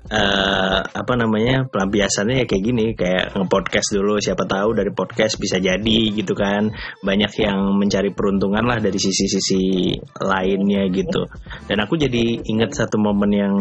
eh, 0.08 0.80
apa 0.88 1.12
namanya 1.20 1.68
pelampiasannya 1.68 2.40
ya 2.40 2.46
kayak 2.48 2.64
gini. 2.64 2.86
Kayak 2.96 3.36
ngepodcast 3.36 3.92
dulu 3.92 4.16
siapa 4.24 4.48
tahu 4.48 4.72
dari 4.72 4.88
podcast 4.96 5.36
bisa 5.36 5.60
jadi 5.60 5.98
gitu 6.16 6.32
kan. 6.32 6.72
Banyak 7.04 7.44
yang 7.44 7.76
mencari 7.76 8.08
peruntungan 8.16 8.64
lah 8.64 8.80
dari 8.80 8.96
sisi-sisi 8.96 9.92
lainnya 10.24 10.88
gitu. 10.88 11.28
Dan 11.68 11.84
aku 11.84 12.00
jadi 12.00 12.40
ingat 12.48 12.72
satu 12.72 12.96
momen 12.96 13.32
yang 13.36 13.54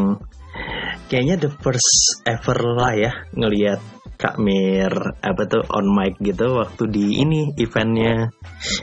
kayaknya 1.08 1.36
the 1.48 1.52
first 1.64 2.22
ever 2.28 2.60
lah 2.76 2.94
ya 2.94 3.12
ngelihat 3.34 3.80
Kak 4.18 4.42
Mir 4.42 4.92
apa 5.22 5.42
tuh 5.46 5.62
on 5.70 5.94
mic 5.94 6.18
gitu 6.18 6.58
waktu 6.58 6.84
di 6.90 7.22
ini 7.22 7.54
eventnya. 7.54 8.34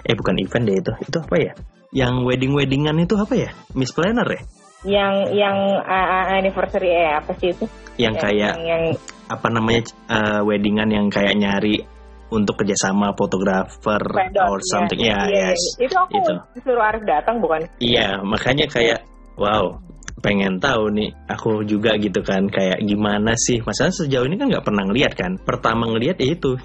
Eh 0.06 0.14
bukan 0.14 0.38
event 0.38 0.64
deh 0.64 0.76
itu. 0.78 0.92
Itu 1.10 1.18
apa 1.20 1.36
ya? 1.36 1.52
Yang 1.90 2.14
wedding 2.22 2.52
weddingan 2.54 3.02
itu 3.02 3.18
apa 3.18 3.34
ya? 3.34 3.50
Miss 3.74 3.90
Planner 3.90 4.26
ya? 4.30 4.42
Yang 4.84 5.14
yang 5.34 5.56
uh, 5.82 6.24
anniversary 6.38 6.90
eh 6.94 7.18
apa 7.18 7.34
sih 7.38 7.50
itu? 7.50 7.66
yang 7.94 8.14
kayak 8.18 8.58
yang, 8.58 8.62
yang 8.66 8.82
apa 9.30 9.46
namanya 9.54 9.86
uh, 10.10 10.42
weddingan 10.42 10.90
yang 10.90 11.06
kayak 11.06 11.38
nyari 11.38 11.86
untuk 12.34 12.58
kerjasama 12.58 13.14
fotografer 13.14 14.02
or 14.42 14.58
something. 14.66 14.98
Ya 14.98 15.26
iya, 15.30 15.54
yes. 15.54 15.62
iya. 15.78 15.86
Itu 15.86 15.94
aku 15.98 16.18
Itu. 16.18 16.34
suruh 16.66 16.82
Arif 16.82 17.02
datang 17.06 17.38
bukan? 17.38 17.70
iya 17.78 18.18
makanya 18.22 18.66
kayak 18.66 19.06
wow 19.38 19.78
pengen 20.24 20.56
tahu 20.56 20.88
nih 20.88 21.12
aku 21.28 21.68
juga 21.68 22.00
gitu 22.00 22.24
kan 22.24 22.48
kayak 22.48 22.80
gimana 22.80 23.36
sih? 23.36 23.60
Masalah 23.60 23.92
sejauh 23.92 24.24
ini 24.24 24.40
kan 24.40 24.48
nggak 24.48 24.64
pernah 24.64 24.88
ngeliat 24.88 25.12
kan? 25.12 25.36
Pertama 25.36 25.84
ngeliat 25.92 26.16
ya 26.16 26.32
itu 26.32 26.56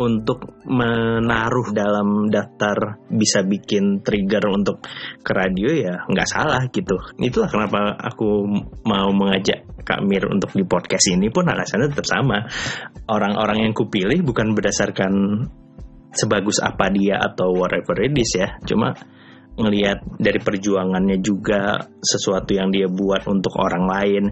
untuk 0.00 0.60
menaruh 0.64 1.76
dalam 1.76 2.32
daftar 2.32 3.00
bisa 3.12 3.44
bikin 3.44 4.00
trigger 4.00 4.48
untuk 4.48 4.80
ke 5.20 5.32
radio 5.32 5.72
ya 5.72 6.04
nggak 6.08 6.28
salah 6.28 6.60
gitu. 6.68 6.96
Itulah 7.20 7.48
kenapa 7.48 7.96
aku 7.96 8.48
mau 8.84 9.08
mengajak 9.12 9.64
Kak 9.84 10.04
Mir 10.04 10.28
untuk 10.28 10.52
di 10.52 10.64
podcast 10.68 11.08
ini 11.12 11.32
pun 11.32 11.48
alasannya 11.48 11.92
tetap 11.92 12.08
sama. 12.08 12.44
Orang-orang 13.08 13.68
yang 13.68 13.72
kupilih 13.72 14.20
bukan 14.24 14.52
berdasarkan 14.52 15.12
sebagus 16.12 16.58
apa 16.60 16.90
dia 16.90 17.20
atau 17.20 17.52
whatever 17.52 17.96
it 18.00 18.16
is 18.16 18.32
ya. 18.36 18.56
Cuma 18.64 18.96
ngelihat 19.60 20.02
dari 20.16 20.40
perjuangannya 20.40 21.20
juga 21.20 21.76
sesuatu 22.00 22.56
yang 22.56 22.72
dia 22.72 22.88
buat 22.88 23.28
untuk 23.28 23.54
orang 23.60 23.84
lain 23.86 24.24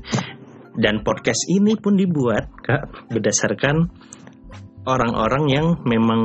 dan 0.78 1.02
podcast 1.02 1.50
ini 1.50 1.74
pun 1.74 1.98
dibuat 1.98 2.48
kak 2.62 3.10
berdasarkan 3.10 3.90
orang-orang 4.88 5.44
yang 5.52 5.66
memang 5.84 6.22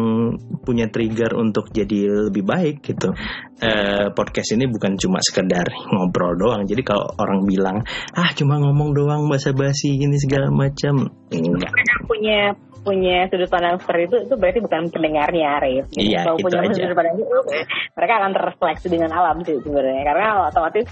punya 0.63 0.87
trigger 0.87 1.35
untuk 1.35 1.67
jadi 1.75 2.31
lebih 2.31 2.47
baik 2.47 2.75
gitu. 2.79 3.11
Eh, 3.59 4.07
podcast 4.15 4.55
ini 4.55 4.71
bukan 4.71 4.95
cuma 4.95 5.19
sekedar 5.19 5.67
ngobrol 5.91 6.39
doang. 6.39 6.63
Jadi 6.63 6.81
kalau 6.87 7.11
orang 7.19 7.43
bilang 7.43 7.83
ah 8.15 8.31
cuma 8.31 8.63
ngomong 8.63 8.95
doang 8.95 9.27
basa-basi 9.27 9.99
ini 9.99 10.15
segala 10.15 10.47
macam, 10.47 11.11
enggak. 11.27 11.71
Punya 12.07 12.55
punya 12.83 13.25
sudut 13.31 13.49
pandang 13.49 13.79
seperti 13.79 14.11
itu 14.11 14.17
itu 14.27 14.35
berarti 14.35 14.59
bukan 14.59 14.81
pendengarnya 14.91 15.47
Arif. 15.57 15.85
Gitu. 15.95 16.13
Iya, 16.13 16.27
Kalau 16.27 16.37
punya 16.37 16.59
aja. 16.61 16.75
sudut 16.75 16.97
pandang 16.99 17.15
itu 17.17 17.37
mereka 17.97 18.13
akan 18.19 18.31
terrefleksi 18.35 18.87
dengan 18.91 19.11
alam 19.15 19.37
sih 19.47 19.57
sebenarnya 19.63 20.03
karena 20.03 20.27
otomatis 20.51 20.85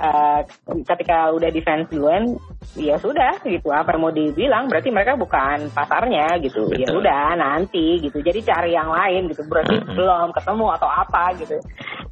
eh, 0.00 0.40
ketika 0.84 1.32
udah 1.32 1.50
di 1.50 1.60
fans 1.64 1.88
duluan 1.88 2.36
ya 2.76 2.98
sudah 3.00 3.40
gitu 3.46 3.72
apa 3.72 3.94
yang 3.96 4.02
mau 4.02 4.12
dibilang 4.12 4.68
berarti 4.68 4.90
mereka 4.92 5.16
bukan 5.16 5.70
pasarnya 5.72 6.36
gitu 6.44 6.68
ya 6.76 6.88
Betul. 6.90 7.00
udah 7.00 7.24
nanti 7.38 8.00
gitu 8.02 8.20
jadi 8.20 8.40
cari 8.42 8.70
yang 8.76 8.90
lain 8.92 9.32
gitu 9.32 9.46
berarti 9.48 9.80
Mm-mm. 9.80 9.94
belum 9.96 10.28
ketemu 10.34 10.66
atau 10.76 10.88
apa 10.90 11.24
gitu 11.40 11.56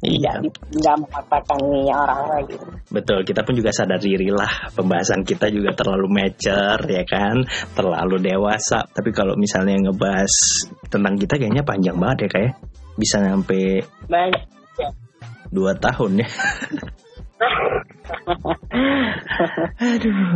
Iya. 0.05 0.37
nggak 0.75 0.97
mengatakan 1.01 1.59
nih 1.71 1.89
orang 1.89 2.21
lagi 2.29 2.55
Betul, 2.91 3.25
kita 3.25 3.41
pun 3.41 3.57
juga 3.57 3.73
sadar 3.73 3.97
diri 3.97 4.29
lah 4.29 4.69
pembahasan 4.75 5.25
kita 5.25 5.49
juga 5.49 5.73
terlalu 5.73 6.07
mature 6.21 6.83
ya 6.85 7.03
kan, 7.03 7.41
terlalu 7.73 8.21
dewasa. 8.21 8.85
Tapi 8.87 9.09
kalau 9.11 9.33
misalnya 9.35 9.89
ngebahas 9.89 10.31
tentang 10.87 11.17
kita 11.17 11.35
kayaknya 11.41 11.65
panjang 11.65 11.97
banget 11.97 12.27
ya 12.27 12.29
kayak 12.29 12.51
bisa 12.95 13.19
sampai 13.19 13.81
banyak 14.07 14.43
dua 15.51 15.73
tahun 15.75 16.23
ya. 16.23 16.29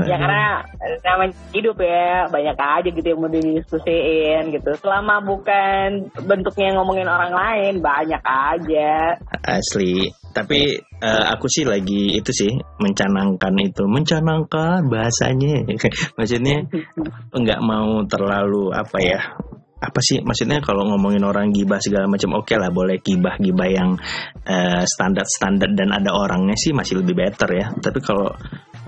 ya 0.09 0.15
karena 0.19 0.63
namanya 1.05 1.33
hidup 1.55 1.77
ya 1.79 2.27
banyak 2.27 2.57
aja 2.57 2.89
gitu 2.91 3.07
yang 3.07 3.19
mau 3.23 3.31
didiskusiin 3.31 4.51
gitu 4.51 4.71
selama 4.83 5.23
bukan 5.23 6.11
bentuknya 6.27 6.75
ngomongin 6.75 7.07
orang 7.07 7.31
lain 7.31 7.73
banyak 7.79 8.23
aja 8.23 9.15
Asli. 9.49 10.11
Tapi 10.29 10.77
eh, 10.77 11.25
aku 11.33 11.49
sih 11.49 11.65
lagi 11.65 12.19
itu 12.21 12.31
sih 12.31 12.51
mencanangkan 12.77 13.53
itu, 13.59 13.83
mencanangkan 13.89 14.85
bahasanya. 14.85 15.65
Maksudnya 16.17 16.69
nggak 17.33 17.61
mau 17.65 18.05
terlalu 18.05 18.69
apa 18.75 18.97
ya? 19.01 19.21
Apa 19.79 19.99
sih 20.03 20.19
maksudnya 20.19 20.59
kalau 20.59 20.83
ngomongin 20.91 21.23
orang 21.23 21.55
gibah 21.55 21.79
segala 21.79 22.11
macam 22.11 22.35
oke 22.35 22.51
lah 22.59 22.67
boleh 22.67 22.99
gibah 22.99 23.39
gibah 23.39 23.69
yang 23.71 23.95
eh, 24.43 24.83
standar 24.83 25.23
standar 25.23 25.71
dan 25.71 25.95
ada 25.95 26.11
orangnya 26.11 26.59
sih 26.59 26.75
masih 26.75 26.99
lebih 26.99 27.15
better 27.15 27.49
ya. 27.55 27.71
Tapi 27.79 27.99
kalau 28.03 28.35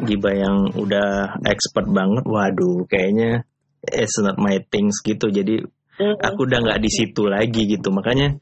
gibah 0.04 0.36
yang 0.36 0.56
udah 0.76 1.40
expert 1.48 1.88
banget, 1.88 2.24
waduh 2.28 2.84
kayaknya 2.92 3.48
it's 3.88 4.20
not 4.20 4.36
my 4.36 4.60
things 4.68 5.00
gitu. 5.00 5.32
Jadi 5.32 5.64
aku 6.02 6.40
udah 6.48 6.60
nggak 6.64 6.82
di 6.82 6.90
situ 6.90 7.28
lagi 7.30 7.68
gitu 7.70 7.94
makanya 7.94 8.38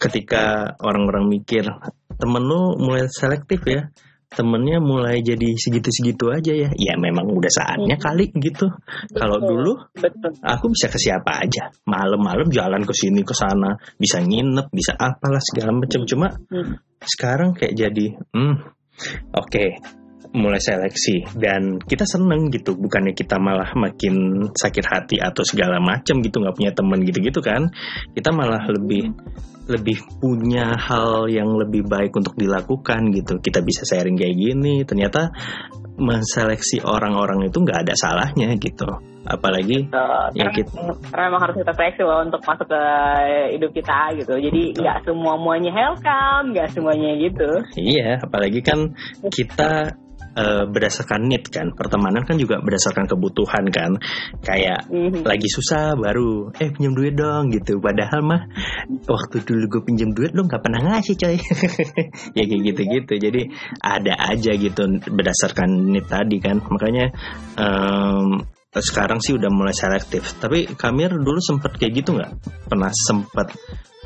ketika 0.00 0.74
orang-orang 0.82 1.30
mikir 1.30 1.64
temen 2.18 2.42
lu 2.42 2.74
mulai 2.78 3.06
selektif 3.06 3.62
ya 3.66 3.90
temennya 4.30 4.80
mulai 4.80 5.20
jadi 5.20 5.54
segitu-segitu 5.54 6.30
aja 6.32 6.52
ya. 6.52 6.70
Ya 6.74 6.94
memang 6.96 7.28
udah 7.30 7.50
saatnya 7.50 7.96
kali 8.00 8.30
gitu. 8.38 8.70
Kalau 9.12 9.38
dulu 9.38 9.78
betul. 9.94 10.32
aku 10.40 10.72
bisa 10.72 10.88
ke 10.88 10.98
siapa 10.98 11.44
aja. 11.44 11.70
Malam-malam 11.84 12.48
jalan 12.50 12.82
ke 12.82 12.94
sini 12.96 13.22
ke 13.22 13.34
sana. 13.36 13.76
Bisa 14.00 14.20
nginep 14.24 14.72
bisa 14.72 14.94
apalah 14.96 15.42
segala 15.42 15.74
macam. 15.74 16.02
Cuma 16.08 16.28
Hmm. 16.50 16.76
sekarang 17.04 17.52
kayak 17.52 17.74
jadi 17.76 18.06
hmm 18.32 18.54
oke 19.36 19.64
mulai 20.34 20.58
seleksi. 20.58 21.30
Dan 21.38 21.78
kita 21.78 22.02
seneng 22.04 22.50
gitu. 22.50 22.74
Bukannya 22.74 23.14
kita 23.14 23.38
malah 23.38 23.70
makin 23.78 24.46
sakit 24.50 24.84
hati 24.84 25.16
atau 25.22 25.46
segala 25.46 25.78
macam 25.78 26.18
gitu. 26.20 26.42
Nggak 26.42 26.56
punya 26.58 26.72
temen 26.74 26.98
gitu-gitu 27.06 27.38
kan. 27.38 27.70
Kita 28.12 28.34
malah 28.34 28.66
lebih 28.66 29.14
lebih 29.64 29.96
punya 30.20 30.76
hal 30.76 31.28
yang 31.32 31.56
lebih 31.56 31.88
baik 31.88 32.12
untuk 32.12 32.36
dilakukan 32.36 33.12
gitu. 33.12 33.40
Kita 33.40 33.64
bisa 33.64 33.88
sharing 33.88 34.16
kayak 34.16 34.36
gini. 34.36 34.84
Ternyata 34.84 35.32
menseleksi 35.94 36.82
orang-orang 36.82 37.46
itu 37.46 37.58
nggak 37.62 37.80
ada 37.86 37.94
salahnya 37.94 38.52
gitu. 38.58 38.88
Apalagi 39.24 39.88
Betul. 39.88 40.36
Ya, 40.36 40.52
gitu. 40.52 40.76
karena 41.08 41.32
emang 41.32 41.42
harus 41.48 41.56
kita 41.56 41.72
seleksi 41.72 42.02
loh 42.04 42.20
untuk 42.28 42.44
masuk 42.44 42.68
ke 42.68 42.82
hidup 43.56 43.70
kita 43.72 43.98
gitu. 44.20 44.34
Jadi 44.36 44.62
nggak 44.76 44.98
semua 45.08 45.40
muanya 45.40 45.72
welcome 45.72 46.52
nggak 46.52 46.68
semuanya 46.76 47.10
gitu. 47.16 47.50
Iya, 47.80 48.20
apalagi 48.20 48.60
kan 48.60 48.92
kita 49.32 49.96
eh, 50.34 50.64
berdasarkan 50.66 51.30
need 51.30 51.46
kan, 51.48 51.70
pertemanan 51.74 52.26
kan 52.26 52.34
juga 52.34 52.58
berdasarkan 52.58 53.06
kebutuhan 53.06 53.64
kan. 53.70 53.96
Kayak 54.42 54.90
Mhm. 54.90 55.22
lagi 55.22 55.48
susah 55.48 55.94
baru, 55.94 56.50
eh 56.58 56.70
pinjam 56.74 56.94
duit 56.94 57.14
dong 57.14 57.54
gitu. 57.54 57.78
Padahal 57.78 58.20
mah 58.22 58.42
waktu 59.06 59.46
dulu 59.46 59.64
gue 59.78 59.82
pinjam 59.86 60.10
duit 60.10 60.34
lo 60.34 60.46
nggak 60.46 60.62
pernah 60.62 60.80
ngasih 60.82 61.14
coy. 61.16 61.36
ya 62.38 62.42
kayak 62.44 62.62
gitu-gitu. 62.74 63.12
Jadi 63.18 63.42
ada 63.80 64.14
aja 64.34 64.52
gitu 64.54 64.82
berdasarkan 65.06 65.94
need 65.94 66.06
tadi 66.10 66.42
kan. 66.42 66.58
Makanya 66.58 67.14
em, 67.58 68.42
sekarang 68.74 69.22
sih 69.22 69.38
udah 69.38 69.50
mulai 69.54 69.74
selektif. 69.74 70.34
Tapi 70.42 70.74
Kamir 70.74 71.14
dulu 71.14 71.38
sempet 71.38 71.78
kayak 71.78 72.02
gitu 72.02 72.18
nggak? 72.18 72.32
Pernah 72.66 72.90
sempet 72.90 73.54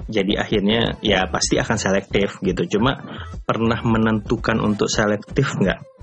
jadi 0.09 0.40
akhirnya 0.40 0.96
ya 1.05 1.28
pasti 1.28 1.56
akan 1.60 1.76
selektif 1.76 2.40
gitu. 2.44 2.78
Cuma 2.78 2.96
pernah 3.44 3.80
menentukan 3.84 4.60
untuk 4.60 4.88
selektif 4.88 5.56
nggak? 5.56 5.97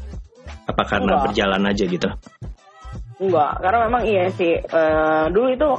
Apa 0.65 0.84
karena 0.85 1.17
Enggak. 1.17 1.23
berjalan 1.30 1.63
aja 1.69 1.84
gitu? 1.85 2.09
Enggak, 3.15 3.51
karena 3.63 3.80
memang 3.88 4.03
iya 4.03 4.26
sih. 4.35 4.59
Eh, 4.59 5.26
dulu 5.31 5.47
itu 5.55 5.69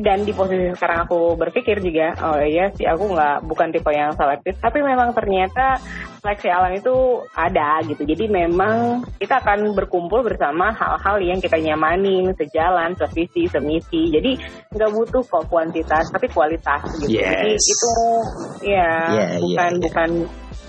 dan 0.00 0.24
di 0.24 0.32
posisi 0.32 0.72
sekarang 0.72 1.04
aku 1.04 1.36
berpikir 1.36 1.82
juga, 1.84 2.16
oh 2.24 2.40
iya 2.40 2.72
sih 2.72 2.88
aku 2.88 3.12
nggak 3.12 3.44
bukan 3.44 3.68
tipe 3.74 3.90
yang 3.92 4.14
selektif, 4.16 4.56
tapi 4.56 4.80
memang 4.80 5.12
ternyata 5.12 5.76
seleksi 6.22 6.48
alam 6.48 6.72
itu 6.72 7.20
ada 7.36 7.82
gitu. 7.84 8.06
Jadi 8.08 8.24
memang 8.30 9.04
kita 9.18 9.42
akan 9.42 9.74
berkumpul 9.76 10.24
bersama 10.24 10.72
hal-hal 10.72 11.20
yang 11.20 11.38
kita 11.42 11.60
nyamanin, 11.60 12.32
sejalan, 12.38 12.96
sevisi, 12.96 13.50
semisi. 13.50 14.08
Jadi 14.08 14.38
nggak 14.72 14.90
butuh 14.94 15.22
kok 15.26 15.44
kuantitas, 15.50 16.08
tapi 16.08 16.30
kualitas 16.32 16.80
gitu. 17.02 17.18
Jadi 17.18 17.50
Yes. 17.52 17.66
itu 17.66 17.92
ya 18.72 18.90
Yeah, 19.12 19.30
bukan 19.42 19.70
yeah, 19.74 19.74
yeah. 19.74 19.82
bukan 19.84 20.10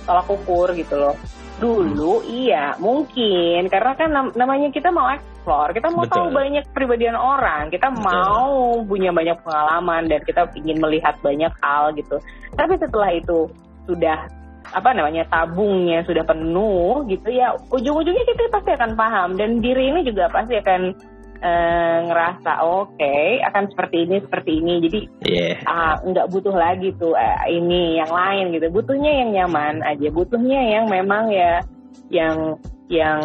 tolak 0.04 0.28
ukur 0.28 0.68
gitu 0.74 0.96
loh. 0.98 1.16
Dulu 1.60 2.24
iya 2.24 2.74
mungkin 2.80 3.68
karena 3.68 3.92
kan 4.00 4.10
nam- 4.10 4.34
namanya 4.34 4.72
kita 4.72 4.90
mau 4.96 5.12
explore, 5.12 5.76
kita 5.76 5.92
mau 5.92 6.08
tahu 6.08 6.32
Betul. 6.32 6.38
banyak 6.40 6.64
kepribadian 6.72 7.20
orang, 7.20 7.68
kita 7.68 7.92
Betul. 7.92 8.04
mau 8.08 8.80
punya 8.88 9.12
banyak 9.12 9.38
pengalaman 9.44 10.08
dan 10.08 10.24
kita 10.24 10.48
ingin 10.56 10.80
melihat 10.80 11.20
banyak 11.20 11.52
hal 11.60 11.92
gitu. 12.00 12.16
Tapi 12.56 12.80
setelah 12.80 13.12
itu 13.12 13.52
sudah 13.84 14.32
apa 14.70 14.94
namanya 14.94 15.26
tabungnya 15.28 16.06
sudah 16.06 16.22
penuh 16.22 17.02
gitu 17.10 17.34
ya 17.34 17.58
ujung-ujungnya 17.74 18.22
kita 18.22 18.54
pasti 18.54 18.70
akan 18.78 18.92
paham 18.94 19.30
dan 19.34 19.66
diri 19.66 19.90
ini 19.90 20.06
juga 20.06 20.30
pasti 20.30 20.62
akan 20.62 20.94
uh, 21.42 21.98
ngerasa 22.08 22.52
oke 22.64 22.96
okay, 22.96 23.40
akan 23.44 23.72
seperti 23.72 23.98
ini 24.08 24.18
seperti 24.24 24.52
ini. 24.60 24.74
Jadi 24.86 25.00
yeah. 25.26 25.56
uh, 25.66 25.96
nggak 26.04 26.30
butuh 26.32 26.56
lagi 26.56 26.94
tuh 27.00 27.16
uh, 27.16 27.46
ini 27.50 28.00
yang 28.00 28.12
lain 28.12 28.56
gitu. 28.56 28.68
Butuhnya 28.72 29.12
yang 29.26 29.30
nyaman 29.36 29.82
aja. 29.84 30.08
Butuhnya 30.12 30.60
yang 30.80 30.86
memang 30.88 31.32
ya 31.32 31.64
yang 32.10 32.60
yang 32.90 33.22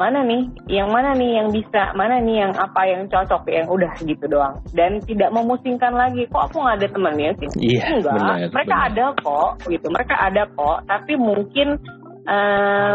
mana 0.00 0.24
nih? 0.24 0.48
Yang 0.64 0.88
mana 0.88 1.10
nih 1.12 1.30
yang 1.36 1.48
bisa? 1.52 1.92
Mana 1.92 2.16
nih 2.24 2.36
yang 2.40 2.52
apa 2.56 2.80
yang 2.88 3.04
cocok? 3.12 3.44
Yang 3.52 3.68
udah 3.68 3.92
gitu 4.00 4.24
doang. 4.32 4.56
Dan 4.72 4.96
tidak 5.04 5.28
memusingkan 5.28 5.92
lagi. 5.92 6.24
Kok 6.32 6.48
aku 6.48 6.56
nggak 6.64 6.76
ada 6.80 6.88
temennya 6.88 7.30
sih? 7.36 7.48
Iya, 7.60 8.00
enggak. 8.00 8.16
benar, 8.16 8.36
mereka 8.48 8.76
benar. 8.80 8.88
ada 8.88 9.04
kok 9.20 9.50
gitu. 9.68 9.86
Mereka 9.92 10.14
ada 10.16 10.42
kok. 10.56 10.78
Tapi 10.88 11.12
mungkin 11.20 11.68
uh, 12.30 12.94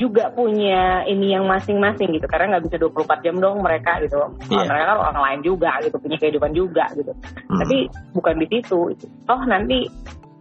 juga 0.00 0.32
punya 0.32 1.04
ini 1.04 1.36
yang 1.36 1.44
masing-masing 1.44 2.16
gitu 2.16 2.24
karena 2.24 2.56
nggak 2.56 2.64
bisa 2.72 2.76
24 2.80 3.24
jam 3.24 3.36
dong 3.36 3.60
mereka 3.60 4.00
gitu 4.00 4.16
yeah. 4.48 4.64
mereka 4.64 4.96
kan 4.96 4.98
orang 5.12 5.22
lain 5.22 5.40
juga 5.44 5.70
gitu 5.84 5.96
punya 6.00 6.16
kehidupan 6.16 6.52
juga 6.56 6.88
gitu 6.96 7.12
hmm. 7.12 7.60
tapi 7.60 7.76
bukan 8.16 8.34
di 8.40 8.46
situ 8.48 8.80
toh 9.28 9.40
nanti 9.44 9.84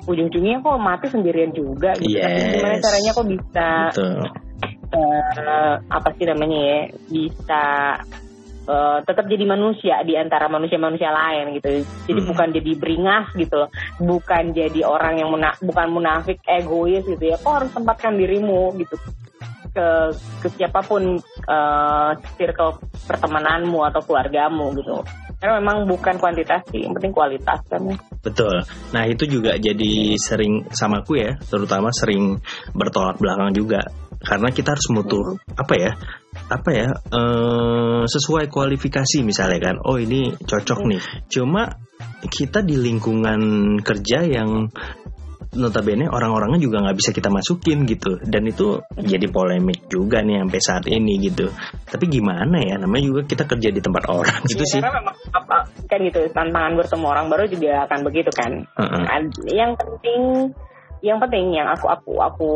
ujung-ujungnya 0.03 0.59
kok 0.59 0.79
mati 0.79 1.07
sendirian 1.11 1.51
juga 1.51 1.95
gitu 1.99 2.19
yes. 2.19 2.59
gimana 2.59 2.75
caranya 2.79 3.11
kok 3.11 3.27
bisa 3.27 3.67
Betul 3.91 4.31
uh, 4.93 5.73
apa 5.89 6.09
sih 6.15 6.25
namanya 6.29 6.59
ya 6.59 6.79
bisa 7.09 7.63
uh, 8.67 8.99
tetap 9.03 9.25
jadi 9.27 9.43
manusia 9.47 9.99
di 10.03 10.15
antara 10.15 10.47
manusia-manusia 10.47 11.09
lain 11.11 11.57
gitu. 11.59 11.83
Jadi 12.07 12.19
hmm. 12.23 12.29
bukan 12.29 12.47
jadi 12.53 12.71
beringas 12.77 13.27
gitu 13.35 13.55
loh. 13.65 13.69
Bukan 13.99 14.55
jadi 14.55 14.81
orang 14.85 15.19
yang 15.19 15.29
muna 15.31 15.55
bukan 15.59 15.87
munafik 15.91 16.39
egois 16.47 17.03
gitu 17.07 17.23
ya. 17.23 17.35
Kok 17.39 17.53
harus 17.53 17.71
tempatkan 17.71 18.15
dirimu 18.15 18.75
gitu 18.79 18.95
ke 19.73 19.87
ke 20.45 20.47
siapa 20.53 20.85
pun 20.85 21.17
uh, 21.49 22.11
circle 22.37 22.77
pertemananmu 23.09 23.79
atau 23.89 24.01
keluargamu 24.05 24.69
gitu. 24.77 25.01
Karena 25.43 25.59
memang 25.59 25.83
bukan 25.91 26.15
kuantitas 26.23 26.63
sih, 26.71 26.87
yang 26.87 26.95
penting 26.95 27.11
kualitas 27.11 27.59
kan. 27.67 27.83
Betul. 28.23 28.63
Nah 28.95 29.03
itu 29.11 29.27
juga 29.27 29.59
jadi 29.59 30.15
sering 30.15 30.71
sama 30.71 31.03
aku 31.03 31.19
ya, 31.19 31.35
terutama 31.51 31.91
sering 31.91 32.39
bertolak 32.71 33.19
belakang 33.19 33.51
juga 33.51 33.83
karena 34.23 34.55
kita 34.55 34.71
harus 34.71 34.87
mutu 34.95 35.19
apa 35.51 35.73
ya 35.75 35.91
apa 36.47 36.69
ya 36.71 36.87
uh, 37.11 38.07
sesuai 38.07 38.47
kualifikasi 38.47 39.19
misalnya 39.19 39.59
kan 39.59 39.75
oh 39.83 39.99
ini 39.99 40.31
cocok 40.39 40.79
nih 40.87 41.01
cuma 41.27 41.75
kita 42.23 42.63
di 42.63 42.79
lingkungan 42.79 43.75
kerja 43.83 44.23
yang 44.23 44.71
notabene 45.55 46.09
orang-orangnya 46.09 46.59
juga 46.61 46.83
nggak 46.83 46.97
bisa 46.97 47.09
kita 47.13 47.29
masukin 47.29 47.85
gitu. 47.87 48.19
Dan 48.21 48.49
itu 48.49 48.81
jadi 48.97 49.27
polemik 49.29 49.87
juga 49.87 50.21
nih 50.21 50.43
sampai 50.43 50.59
saat 50.61 50.85
ini 50.89 51.17
gitu. 51.21 51.49
Tapi 51.87 52.05
gimana 52.09 52.57
ya 52.61 52.75
namanya 52.81 53.03
juga 53.09 53.21
kita 53.25 53.43
kerja 53.47 53.69
di 53.69 53.81
tempat 53.81 54.03
orang 54.09 54.39
gitu 54.51 54.63
ya, 54.63 54.69
sih. 54.69 54.81
karena 54.81 54.99
memang 55.01 55.15
apa 55.33 55.57
kan 55.87 55.99
gitu 56.01 56.19
tantangan 56.33 56.73
bertemu 56.79 57.05
orang 57.05 57.25
baru 57.29 57.43
juga 57.49 57.71
akan 57.89 57.99
begitu 58.05 58.31
kan. 58.33 58.51
Uh 58.77 58.83
-uh. 58.83 59.03
yang 59.49 59.71
penting 59.77 60.51
yang 61.03 61.19
penting 61.19 61.51
yang 61.51 61.67
aku 61.67 61.91
aku 61.91 62.13
aku 62.23 62.51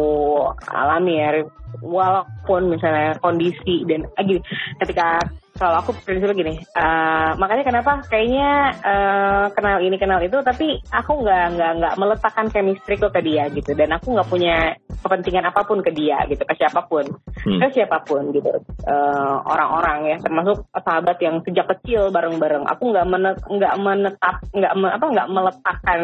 alami 0.72 1.19
ya 1.19 1.44
walaupun 1.84 2.72
misalnya 2.72 3.19
kondisi 3.19 3.84
dan 3.84 4.07
lagi 4.15 4.40
ketika 4.80 5.19
kalau 5.58 5.82
aku 5.82 5.92
prinsipnya 6.06 6.38
gini 6.38 6.54
uh, 6.78 7.34
makanya 7.42 7.64
kenapa? 7.66 7.92
Kayaknya 8.08 8.52
uh, 8.86 9.46
kenal 9.52 9.78
ini 9.82 9.98
kenal 9.98 10.22
itu 10.22 10.38
tapi 10.46 10.80
aku 10.94 11.26
nggak 11.26 11.46
nggak 11.58 11.72
nggak 11.82 11.96
meletakkan 11.98 12.48
chemistry 12.54 12.96
ke 12.96 13.22
dia 13.26 13.50
gitu. 13.52 13.74
Dan 13.74 13.92
aku 13.98 14.14
nggak 14.14 14.30
punya 14.30 14.78
kepentingan 15.02 15.50
apa 15.50 15.62
pun 15.66 15.82
ke 15.82 15.92
dia 15.94 16.22
gitu 16.30 16.42
ke 16.46 16.54
siapa 16.58 16.86
pun. 16.86 17.06
Hmm. 17.38 17.60
ke 17.62 17.68
siapa 17.74 18.02
pun 18.06 18.30
gitu. 18.32 18.50
Uh, 18.86 19.38
orang-orang 19.46 20.16
ya 20.16 20.18
termasuk 20.22 20.68
sahabat 20.74 21.18
yang 21.20 21.42
sejak 21.44 21.66
kecil 21.78 22.14
bareng-bareng. 22.14 22.66
Aku 22.70 22.94
nggak 22.94 23.08
menet 23.10 23.38
nggak 23.46 23.76
menetap 23.82 24.36
nggak 24.54 24.74
me, 24.78 24.88
apa 24.94 25.06
nggak 25.10 25.30
meletakkan 25.34 26.00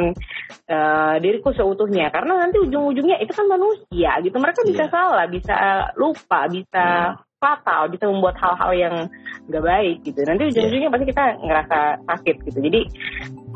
uh, 0.69 1.15
diriku 1.21 1.53
seutuhnya. 1.53 2.09
Karena 2.09 2.41
nanti 2.41 2.57
ujung-ujungnya 2.59 3.21
itu 3.21 3.31
kan 3.31 3.45
manusia 3.45 4.17
gitu. 4.25 4.35
Mereka 4.37 4.65
bisa 4.65 4.89
yeah. 4.89 4.93
salah 4.93 5.25
bisa 5.29 5.55
lupa 5.95 6.49
bisa 6.49 6.85
hmm 7.13 7.31
fatal 7.43 7.91
bisa 7.91 8.07
membuat 8.07 8.39
hal-hal 8.39 8.71
yang 8.71 8.95
gak 9.51 9.63
baik 9.63 10.07
gitu. 10.07 10.23
Nanti 10.23 10.47
ujung-ujungnya 10.47 10.87
pasti 10.87 11.05
kita 11.11 11.25
ngerasa 11.43 11.79
sakit 12.07 12.35
gitu. 12.47 12.59
Jadi 12.63 12.81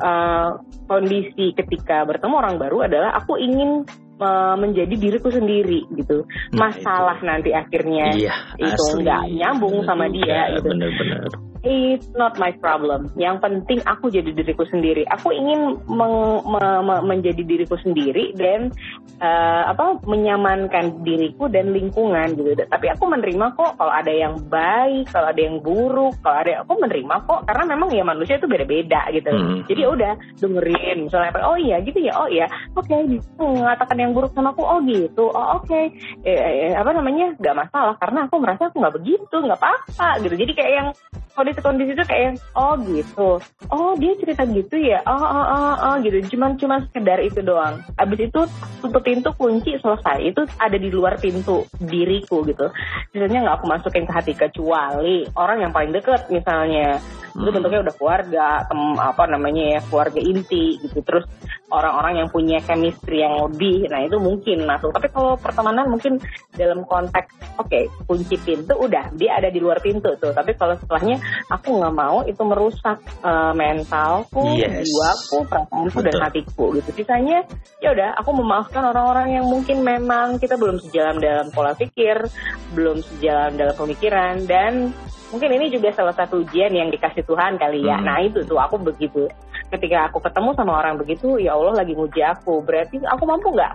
uh, 0.03 0.59
kondisi 0.91 1.55
ketika 1.55 2.03
bertemu 2.03 2.35
orang 2.35 2.55
baru 2.59 2.91
adalah 2.91 3.15
aku 3.15 3.39
ingin 3.39 3.87
uh, 4.19 4.55
menjadi 4.59 4.91
diriku 4.99 5.31
sendiri 5.31 5.87
gitu. 5.95 6.27
Nah, 6.51 6.67
masalah 6.67 7.17
itu. 7.23 7.27
nanti 7.31 7.49
akhirnya 7.55 8.05
iya, 8.11 8.35
itu 8.59 8.83
nggak 8.99 9.23
nyambung 9.31 9.87
sama 9.87 10.11
dia 10.11 10.59
gitu. 10.59 10.67
bener-bener 10.67 11.31
it's 11.67 12.07
not 12.15 12.39
my 12.39 12.55
problem. 12.55 13.11
Yang 13.19 13.43
penting 13.43 13.79
aku 13.83 14.07
jadi 14.07 14.31
diriku 14.31 14.63
sendiri. 14.71 15.03
Aku 15.11 15.35
ingin 15.35 15.83
meng, 15.91 16.41
me, 16.47 16.63
me, 16.83 16.95
menjadi 17.03 17.43
diriku 17.43 17.75
sendiri 17.83 18.31
dan 18.39 18.71
uh, 19.19 19.75
apa 19.75 19.99
menyamankan 20.07 21.03
diriku 21.03 21.51
dan 21.51 21.75
lingkungan 21.75 22.39
gitu. 22.39 22.55
Tapi 22.63 22.87
aku 22.95 23.03
menerima 23.11 23.53
kok 23.59 23.75
kalau 23.75 23.93
ada 23.93 24.13
yang 24.13 24.39
baik, 24.47 25.11
kalau 25.11 25.29
ada 25.29 25.41
yang 25.43 25.59
buruk, 25.59 26.15
kalau 26.23 26.37
ada 26.39 26.63
aku 26.63 26.73
menerima 26.79 27.15
kok 27.27 27.43
karena 27.45 27.63
memang 27.67 27.89
ya 27.91 28.03
manusia 28.07 28.39
itu 28.39 28.47
beda-beda 28.47 29.01
gitu. 29.11 29.29
Hmm. 29.29 29.61
Jadi 29.67 29.79
ya 29.83 29.89
udah 29.91 30.13
dengerin 30.39 30.97
misalnya 31.09 31.31
oh 31.43 31.57
iya 31.57 31.77
gitu 31.83 31.99
ya, 32.01 32.13
oh 32.17 32.29
iya, 32.29 32.45
oke 32.73 32.87
okay, 32.87 33.19
mengatakan 33.37 33.97
yang 33.97 34.11
buruk 34.13 34.31
sama 34.33 34.53
aku 34.53 34.63
oh 34.63 34.79
gitu, 34.85 35.29
oh 35.31 35.61
oke, 35.61 35.67
okay. 35.67 35.91
eh, 36.23 36.71
eh, 36.71 36.73
apa 36.73 36.91
namanya 36.93 37.33
nggak 37.37 37.55
masalah 37.55 37.95
karena 37.99 38.25
aku 38.25 38.35
merasa 38.41 38.69
aku 38.69 38.77
nggak 38.79 38.95
begitu, 39.01 39.35
nggak 39.37 39.59
apa-apa 39.59 40.09
gitu. 40.23 40.35
Jadi 40.37 40.51
kayak 40.55 40.73
yang 40.73 40.89
kondisi-kondisi 41.37 41.93
itu 41.93 42.05
kayak 42.09 42.41
oh 42.57 42.73
gitu. 42.81 43.37
Oh 43.69 43.93
dia 44.01 44.17
cerita 44.17 44.41
gitu 44.49 44.73
ya? 44.73 45.05
Oh 45.05 45.13
oh 45.13 45.45
oh, 45.45 45.75
oh 45.85 45.95
gitu. 46.01 46.17
Cuman 46.33 46.57
cuma 46.57 46.81
sekedar 46.89 47.21
itu 47.21 47.45
doang. 47.45 47.85
Abis 48.01 48.33
itu 48.33 48.41
tutup 48.81 49.05
pintu 49.05 49.29
kunci 49.37 49.77
selesai. 49.77 50.33
Itu 50.33 50.49
ada 50.57 50.77
di 50.81 50.89
luar 50.89 51.21
pintu 51.21 51.69
diriku 51.77 52.41
gitu. 52.49 52.73
Biasanya 53.13 53.45
nggak 53.45 53.55
aku 53.61 53.65
masukin 53.69 54.09
ke 54.09 54.13
hati 54.17 54.33
kecuali 54.33 55.29
orang 55.37 55.69
yang 55.69 55.71
paling 55.71 55.93
deket 55.93 56.25
misalnya. 56.33 56.97
Hmm. 57.37 57.45
itu 57.45 57.53
bentuknya 57.53 57.85
udah 57.85 57.93
keluarga 58.01 58.47
tem, 58.65 58.81
apa 58.97 59.23
namanya 59.29 59.77
ya 59.77 59.79
keluarga 59.85 60.17
inti 60.17 60.81
gitu. 60.81 61.05
Terus 61.05 61.29
orang-orang 61.69 62.25
yang 62.25 62.29
punya 62.33 62.57
chemistry 62.65 63.21
yang 63.21 63.37
lebih 63.45 63.85
nah 63.93 64.01
itu 64.01 64.17
mungkin 64.17 64.65
masuk. 64.65 64.89
Tapi 64.89 65.13
kalau 65.13 65.37
pertemanan 65.37 65.85
mungkin 65.85 66.17
dalam 66.57 66.81
konteks 66.81 67.61
oke 67.61 67.69
okay, 67.69 67.85
kunci 68.09 68.41
pintu 68.41 68.73
udah 68.73 69.13
dia 69.13 69.37
ada 69.37 69.53
di 69.53 69.61
luar 69.61 69.77
pintu 69.85 70.17
tuh. 70.17 70.33
Tapi 70.33 70.57
kalau 70.57 70.73
setelahnya 70.81 71.21
aku 71.47 71.79
nggak 71.79 71.95
mau 71.95 72.23
itu 72.27 72.41
merusak 72.43 72.99
uh, 73.23 73.53
mentalku, 73.55 74.57
yes. 74.57 74.83
jiwaku, 74.83 75.47
perasaanku 75.47 75.99
dan 76.03 76.15
hatiku 76.21 76.65
gitu. 76.75 76.89
Sisanya 77.03 77.43
ya 77.79 77.93
udah 77.93 78.15
aku 78.19 78.31
memaafkan 78.35 78.83
orang-orang 78.83 79.39
yang 79.41 79.45
mungkin 79.47 79.81
memang 79.81 80.41
kita 80.41 80.59
belum 80.59 80.79
sejalan 80.83 81.17
dalam 81.21 81.47
pola 81.53 81.73
pikir, 81.73 82.27
belum 82.75 83.01
sejalan 83.01 83.55
dalam 83.55 83.75
pemikiran 83.75 84.43
dan 84.45 84.91
mungkin 85.31 85.49
ini 85.59 85.67
juga 85.73 85.91
salah 85.91 86.15
satu 86.15 86.43
ujian 86.43 86.71
yang 86.71 86.89
dikasih 86.91 87.23
Tuhan 87.27 87.59
kali 87.59 87.83
ya. 87.83 87.99
Hmm. 87.99 88.05
Nah 88.07 88.17
itu 88.23 88.43
tuh 88.47 88.59
aku 88.59 88.79
begitu. 88.79 89.27
Ketika 89.67 90.07
aku 90.07 90.23
ketemu 90.23 90.55
sama 90.55 90.79
orang 90.79 90.95
begitu, 90.95 91.35
ya 91.43 91.51
Allah 91.51 91.83
lagi 91.83 91.91
nguji 91.91 92.23
aku. 92.23 92.63
Berarti 92.63 93.03
aku 93.03 93.23
mampu 93.27 93.51
nggak 93.51 93.73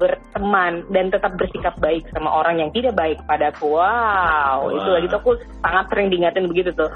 berteman 0.00 0.88
dan 0.88 1.12
tetap 1.12 1.36
bersikap 1.36 1.76
baik 1.84 2.08
sama 2.16 2.32
orang 2.32 2.64
yang 2.64 2.70
tidak 2.72 2.96
baik 2.96 3.20
padaku. 3.28 3.76
Wow, 3.76 4.68
wow. 4.68 4.72
itu 4.72 4.88
lagi 4.88 5.06
tuh 5.12 5.18
aku 5.20 5.32
sangat 5.60 5.84
sering 5.92 6.08
diingatin 6.08 6.48
begitu 6.48 6.72
tuh 6.72 6.88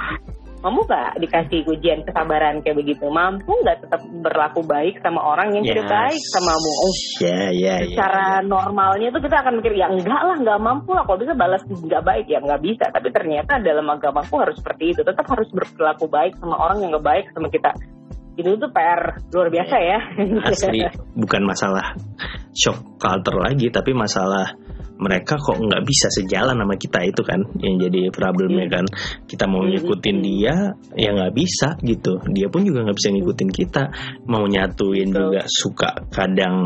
mampu 0.59 0.81
nggak 0.87 1.23
dikasih 1.23 1.61
ujian 1.71 2.01
kesabaran 2.03 2.61
kayak 2.63 2.79
begitu? 2.83 3.07
Mampu 3.07 3.53
nggak 3.63 3.87
tetap 3.87 4.01
berlaku 4.23 4.67
baik 4.67 4.99
sama 5.01 5.21
orang 5.23 5.55
yang 5.55 5.65
yes. 5.65 5.71
tidak 5.75 5.87
baik 5.89 6.23
sama 6.35 6.53
mu 6.59 6.73
oh, 6.73 6.97
yeah, 7.23 7.47
yeah, 7.55 7.79
secara 7.87 8.13
yeah, 8.19 8.35
yeah. 8.43 8.47
normalnya 8.47 9.09
tuh 9.15 9.23
kita 9.23 9.37
akan 9.39 9.53
mikir 9.63 9.73
ya 9.79 9.87
enggak 9.91 10.23
lah 10.23 10.37
nggak 10.39 10.61
mampu 10.61 10.91
lah. 10.95 11.05
Kalau 11.07 11.19
bisa 11.23 11.35
balas 11.35 11.63
nggak 11.65 12.05
baik. 12.05 12.27
Ya 12.27 12.39
nggak 12.43 12.63
bisa. 12.63 12.85
Tapi 12.91 13.09
ternyata 13.15 13.53
dalam 13.63 13.87
agamaku 13.87 14.35
harus 14.43 14.57
seperti 14.59 14.85
itu. 14.97 15.01
Tetap 15.07 15.27
harus 15.31 15.49
berlaku 15.55 16.07
baik 16.11 16.35
sama 16.43 16.59
orang 16.59 16.83
yang 16.83 16.91
nggak 16.97 17.07
baik 17.07 17.25
sama 17.33 17.49
kita. 17.49 17.71
Itu 18.39 18.55
tuh 18.55 18.71
PR 18.71 19.19
luar 19.35 19.49
biasa 19.51 19.77
ya. 19.83 19.99
Asli 20.47 20.87
bukan 21.23 21.43
masalah 21.43 21.95
shock 22.55 22.99
culture 22.99 23.39
lagi 23.39 23.71
tapi 23.71 23.95
masalah 23.95 24.55
mereka 24.99 25.39
kok 25.39 25.59
nggak 25.59 25.83
bisa 25.87 26.11
sejalan 26.11 26.59
sama 26.59 26.75
kita 26.75 27.07
itu 27.07 27.23
kan 27.23 27.41
yang 27.63 27.79
jadi 27.79 28.11
problemnya 28.11 28.67
iya. 28.67 28.75
kan. 28.79 28.85
Kita 29.31 29.45
mau 29.47 29.63
iya, 29.63 29.79
ngikutin 29.79 30.19
dia 30.21 30.55
ya 30.99 31.11
nggak 31.15 31.35
bisa 31.35 31.79
gitu. 31.87 32.19
Dia 32.35 32.51
pun 32.51 32.67
juga 32.67 32.83
nggak 32.83 32.99
bisa 32.99 33.11
ngikutin 33.15 33.51
kita. 33.55 33.83
Mau 34.27 34.45
nyatuin 34.45 35.11
juga 35.15 35.43
suka 35.47 36.11
kadang 36.11 36.57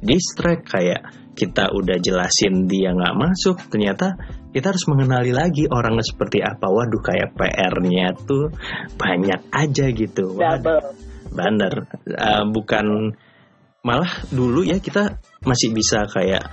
distract 0.00 0.64
kayak 0.72 1.00
kita 1.32 1.72
udah 1.72 1.96
jelasin 1.96 2.68
dia 2.68 2.92
nggak 2.92 3.16
masuk 3.16 3.56
ternyata 3.72 4.20
kita 4.52 4.68
harus 4.68 4.84
mengenali 4.84 5.32
lagi 5.32 5.64
orangnya 5.68 6.04
seperti 6.04 6.40
apa. 6.40 6.68
Waduh 6.68 7.00
kayak 7.00 7.36
PR-nya 7.36 8.16
tuh 8.16 8.52
banyak 8.96 9.48
aja 9.48 9.86
gitu. 9.92 10.36
Waduh, 10.36 10.92
bener. 11.32 11.88
Uh, 12.04 12.44
bukan 12.52 13.16
malah 13.82 14.12
dulu 14.30 14.62
ya 14.62 14.78
kita 14.78 15.18
masih 15.42 15.74
bisa 15.74 16.06
kayak 16.06 16.46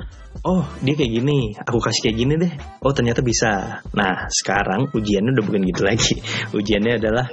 oh 0.43 0.63
dia 0.83 0.93
kayak 0.95 1.11
gini. 1.11 1.39
Aku 1.55 1.79
kasih 1.79 2.01
kayak 2.09 2.17
gini 2.17 2.33
deh. 2.39 2.53
Oh 2.83 2.93
ternyata 2.93 3.23
bisa. 3.23 3.83
Nah 3.95 4.27
sekarang 4.29 4.91
ujiannya 4.91 5.31
udah 5.35 5.45
bukan 5.45 5.61
gitu 5.67 5.81
lagi. 5.83 6.13
Ujiannya 6.57 6.93
adalah 6.99 7.27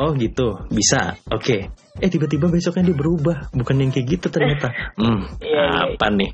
oh 0.00 0.12
gitu. 0.16 0.66
Bisa. 0.70 1.16
Oke 1.32 1.85
eh 2.00 2.10
tiba-tiba 2.12 2.46
besoknya 2.52 2.92
dia 2.92 2.96
berubah. 2.96 3.36
Bukan 3.52 3.76
yang 3.80 3.90
kayak 3.92 4.06
gitu 4.18 4.26
ternyata. 4.28 4.68
Hmm 4.96 5.28
Iya, 5.42 5.64
iya. 5.66 5.96
apa 5.96 6.06
nih? 6.12 6.30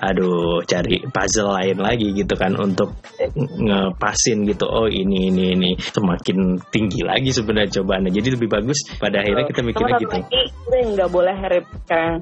Aduh 0.00 0.64
cari 0.64 1.00
puzzle 1.08 1.52
lain 1.54 1.78
lagi 1.80 2.12
gitu 2.12 2.34
kan 2.36 2.52
untuk 2.56 2.92
ngepasin 3.36 4.44
gitu. 4.48 4.64
Oh 4.68 4.88
ini 4.88 5.32
ini 5.32 5.56
ini. 5.56 5.70
Semakin 5.78 6.60
tinggi 6.68 7.04
lagi 7.04 7.30
sebenarnya 7.32 7.80
cobaannya. 7.80 8.12
Jadi 8.12 8.28
lebih 8.36 8.48
bagus 8.48 8.84
pada 8.96 9.20
akhirnya 9.22 9.44
kita 9.48 9.60
mikirnya 9.64 9.96
gitu. 10.00 10.12
lagi, 10.12 10.42
kita 10.50 10.76
nggak 10.92 11.10
boleh 11.10 11.34
sekarang 11.84 12.14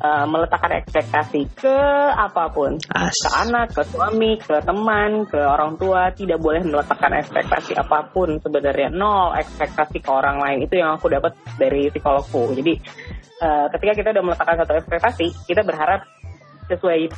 uh, 0.00 0.24
meletakkan 0.28 0.72
ekspektasi 0.80 1.40
ke 1.56 1.76
apa 2.12 2.52
pun. 2.52 2.76
As. 2.92 3.16
ke 3.16 3.30
anak, 3.32 3.66
ke 3.72 3.82
suami, 3.88 4.36
ke 4.40 4.56
teman, 4.64 5.24
ke 5.28 5.40
orang 5.40 5.76
tua. 5.76 6.12
Tidak 6.12 6.38
boleh 6.40 6.62
meletakkan 6.64 7.12
ekspektasi 7.16 7.76
apa 7.76 8.08
pun 8.12 8.36
sebenarnya. 8.40 8.92
Nol 8.92 9.36
ekspektasi 9.36 10.00
ke 10.00 10.10
orang 10.10 10.40
lain. 10.40 10.58
Itu 10.64 10.80
yang 10.80 10.96
aku 10.96 11.08
dapat 11.08 11.32
dari 11.56 11.88
psikologku 12.26 12.58
jadi 12.58 12.72
eh, 13.40 13.66
ketika 13.72 13.92
kita 13.94 14.08
udah 14.12 14.24
meletakkan 14.26 14.56
satu 14.60 14.72
ekspektasi 14.76 15.26
kita 15.46 15.62
berharap 15.62 16.02
sesuai 16.66 17.08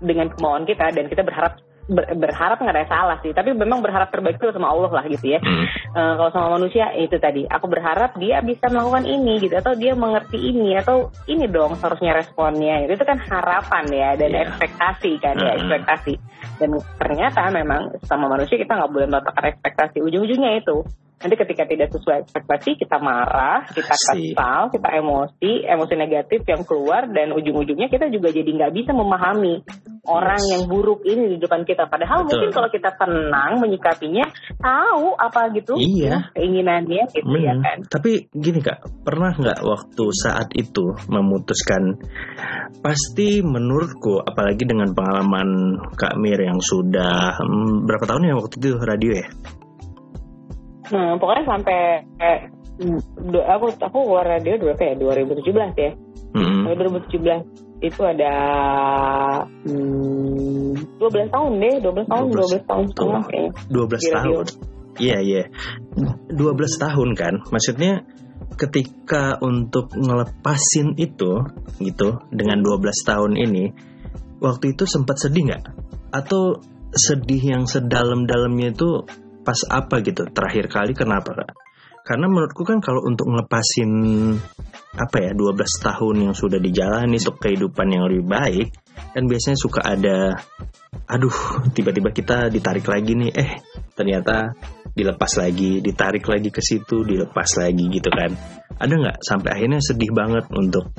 dengan 0.00 0.32
kemauan 0.32 0.64
kita 0.64 0.90
dan 0.90 1.06
kita 1.06 1.22
berharap 1.22 1.56
ber- 1.84 2.16
berharap 2.16 2.56
nggak 2.56 2.76
ada 2.76 2.88
salah 2.88 3.16
sih 3.20 3.30
tapi 3.30 3.52
memang 3.52 3.80
berharap 3.80 4.08
terbaik 4.08 4.36
itu 4.36 4.48
sama 4.50 4.72
Allah 4.72 4.90
lah 4.90 5.04
gitu 5.06 5.28
ya 5.28 5.40
Hmm. 5.44 5.68
Eh, 5.94 6.14
kalau 6.18 6.30
sama 6.34 6.58
manusia 6.58 6.90
itu 6.98 7.14
tadi 7.22 7.46
aku 7.46 7.70
berharap 7.70 8.18
dia 8.18 8.42
bisa 8.42 8.66
melakukan 8.66 9.06
ini 9.06 9.38
gitu 9.38 9.54
atau 9.54 9.78
dia 9.78 9.94
mengerti 9.94 10.34
ini 10.40 10.74
atau 10.74 11.12
ini 11.30 11.46
dong 11.46 11.78
seharusnya 11.78 12.18
responnya 12.18 12.82
gitu. 12.82 12.98
itu 12.98 13.04
kan 13.06 13.18
harapan 13.22 13.84
ya 13.94 14.08
dan 14.18 14.30
Iya. 14.32 14.40
ekspektasi 14.50 15.10
kan 15.22 15.38
ya 15.38 15.54
Mm-mm. 15.54 15.58
ekspektasi 15.62 16.14
dan 16.58 16.70
ternyata 16.98 17.46
memang 17.50 17.94
sama 18.02 18.26
manusia 18.26 18.58
kita 18.58 18.74
nggak 18.74 18.90
boleh 18.90 19.06
meletakkan 19.06 19.54
ekspektasi 19.54 20.02
ujung-ujungnya 20.02 20.58
itu 20.58 20.82
nanti 21.24 21.36
ketika 21.40 21.64
tidak 21.64 21.88
sesuai 21.88 22.28
ekspektasi 22.28 22.76
kita 22.76 23.00
marah 23.00 23.64
kita 23.72 23.96
kesal 23.96 24.68
kita 24.68 24.88
emosi 25.00 25.64
emosi 25.64 25.94
negatif 25.96 26.44
yang 26.44 26.62
keluar 26.68 27.08
dan 27.08 27.32
ujung-ujungnya 27.32 27.88
kita 27.88 28.12
juga 28.12 28.28
jadi 28.28 28.44
nggak 28.46 28.72
bisa 28.76 28.92
memahami 28.92 29.64
orang 30.04 30.36
Yes. 30.36 30.50
yang 30.52 30.62
buruk 30.68 31.00
ini 31.08 31.32
di 31.32 31.38
depan 31.40 31.64
kita 31.64 31.88
padahal 31.88 32.28
Betul. 32.28 32.36
mungkin 32.36 32.50
kalau 32.52 32.68
kita 32.68 32.90
tenang 33.00 33.56
menyikapinya 33.56 34.28
tahu 34.60 35.16
apa 35.16 35.48
gitu 35.56 35.80
Iya. 35.80 36.28
keinginannya 36.36 37.08
gitu 37.08 37.32
ya 37.40 37.56
Hmm, 37.56 37.64
kan 37.64 37.78
Tapi 37.88 38.28
gini 38.34 38.60
kak, 38.60 38.84
pernah 39.06 39.32
nggak 39.32 39.64
waktu 39.64 40.04
saat 40.12 40.52
itu 40.52 40.92
memutuskan? 41.08 41.96
Pasti 42.82 43.40
menurutku, 43.40 44.20
apalagi 44.20 44.66
dengan 44.68 44.92
pengalaman 44.92 45.80
Kak 45.96 46.20
Mir 46.20 46.36
yang 46.36 46.60
sudah 46.60 47.38
hmm, 47.40 47.88
berapa 47.88 48.04
tahun 48.04 48.28
ya 48.28 48.34
waktu 48.36 48.54
itu 48.60 48.70
radio 48.76 49.12
ya? 49.24 49.26
Nah 50.92 51.16
pokoknya 51.16 51.44
sampai 51.48 51.78
eh, 52.20 52.38
aku 53.48 53.66
aku 53.78 53.98
keluar 54.04 54.26
radio 54.26 54.58
berapa 54.60 54.82
ya 54.82 54.94
2017 54.98 55.78
ya 55.78 55.92
Hmm, 56.34 56.66
Sampai 56.66 56.74
2017 57.14 57.86
itu 57.86 58.00
ada 58.02 58.34
hmm, 59.46 60.98
12 60.98 61.30
tahun 61.30 61.50
deh 61.62 61.74
12 61.78 62.10
tahun 62.10 62.26
12, 62.26 62.58
12 62.58 62.70
tahun 62.70 62.84
setengah 62.90 63.20
Tuh. 63.22 63.30
kayaknya 63.30 63.50
12 63.70 63.70
Di 63.70 64.08
radio. 64.10 64.18
tahun. 64.18 64.46
Iya 64.94 65.18
iya. 65.22 65.42
12 66.34 66.82
tahun 66.82 67.08
kan. 67.14 67.34
Maksudnya 67.54 67.92
ketika 68.58 69.38
untuk 69.46 69.94
ngelepasin 69.94 70.98
itu 70.98 71.46
gitu 71.78 72.08
dengan 72.34 72.58
12 72.66 72.82
tahun 73.06 73.32
ini 73.38 73.64
waktu 74.42 74.74
itu 74.74 74.82
sempat 74.90 75.22
sedih 75.22 75.54
nggak? 75.54 75.64
Atau 76.10 76.58
sedih 76.94 77.42
yang 77.42 77.62
sedalam-dalamnya 77.70 78.74
itu 78.74 79.06
pas 79.44 79.60
apa 79.68 80.00
gitu? 80.00 80.24
Terakhir 80.32 80.66
kali 80.72 80.92
kenapa 80.96 81.36
kak? 81.36 81.50
Karena 82.04 82.28
menurutku 82.28 82.68
kan 82.68 82.84
kalau 82.84 83.00
untuk 83.04 83.32
ngelepasin 83.32 83.92
apa 84.94 85.16
ya 85.18 85.32
12 85.34 85.56
tahun 85.82 86.16
yang 86.30 86.34
sudah 86.36 86.62
dijalani 86.62 87.18
untuk 87.18 87.40
kehidupan 87.42 87.86
yang 87.90 88.06
lebih 88.06 88.24
baik 88.30 88.66
kan 89.10 89.26
biasanya 89.26 89.58
suka 89.58 89.82
ada 89.82 90.38
aduh 91.10 91.34
tiba-tiba 91.74 92.14
kita 92.14 92.46
ditarik 92.46 92.86
lagi 92.86 93.18
nih 93.18 93.30
eh 93.34 93.58
ternyata 93.98 94.54
dilepas 94.94 95.34
lagi 95.34 95.82
ditarik 95.82 96.22
lagi 96.30 96.54
ke 96.54 96.62
situ 96.62 97.02
dilepas 97.02 97.58
lagi 97.58 97.90
gitu 97.90 98.06
kan 98.06 98.30
ada 98.78 98.94
nggak 98.94 99.18
sampai 99.18 99.50
akhirnya 99.58 99.82
sedih 99.82 100.14
banget 100.14 100.46
untuk 100.54 100.94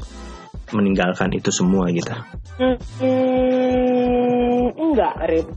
meninggalkan 0.75 1.31
itu 1.31 1.47
semua 1.55 1.87
gitu 1.95 2.11
Hmm, 2.55 2.79
hmm, 3.03 4.79
enggak, 4.79 5.11
Rip. 5.27 5.47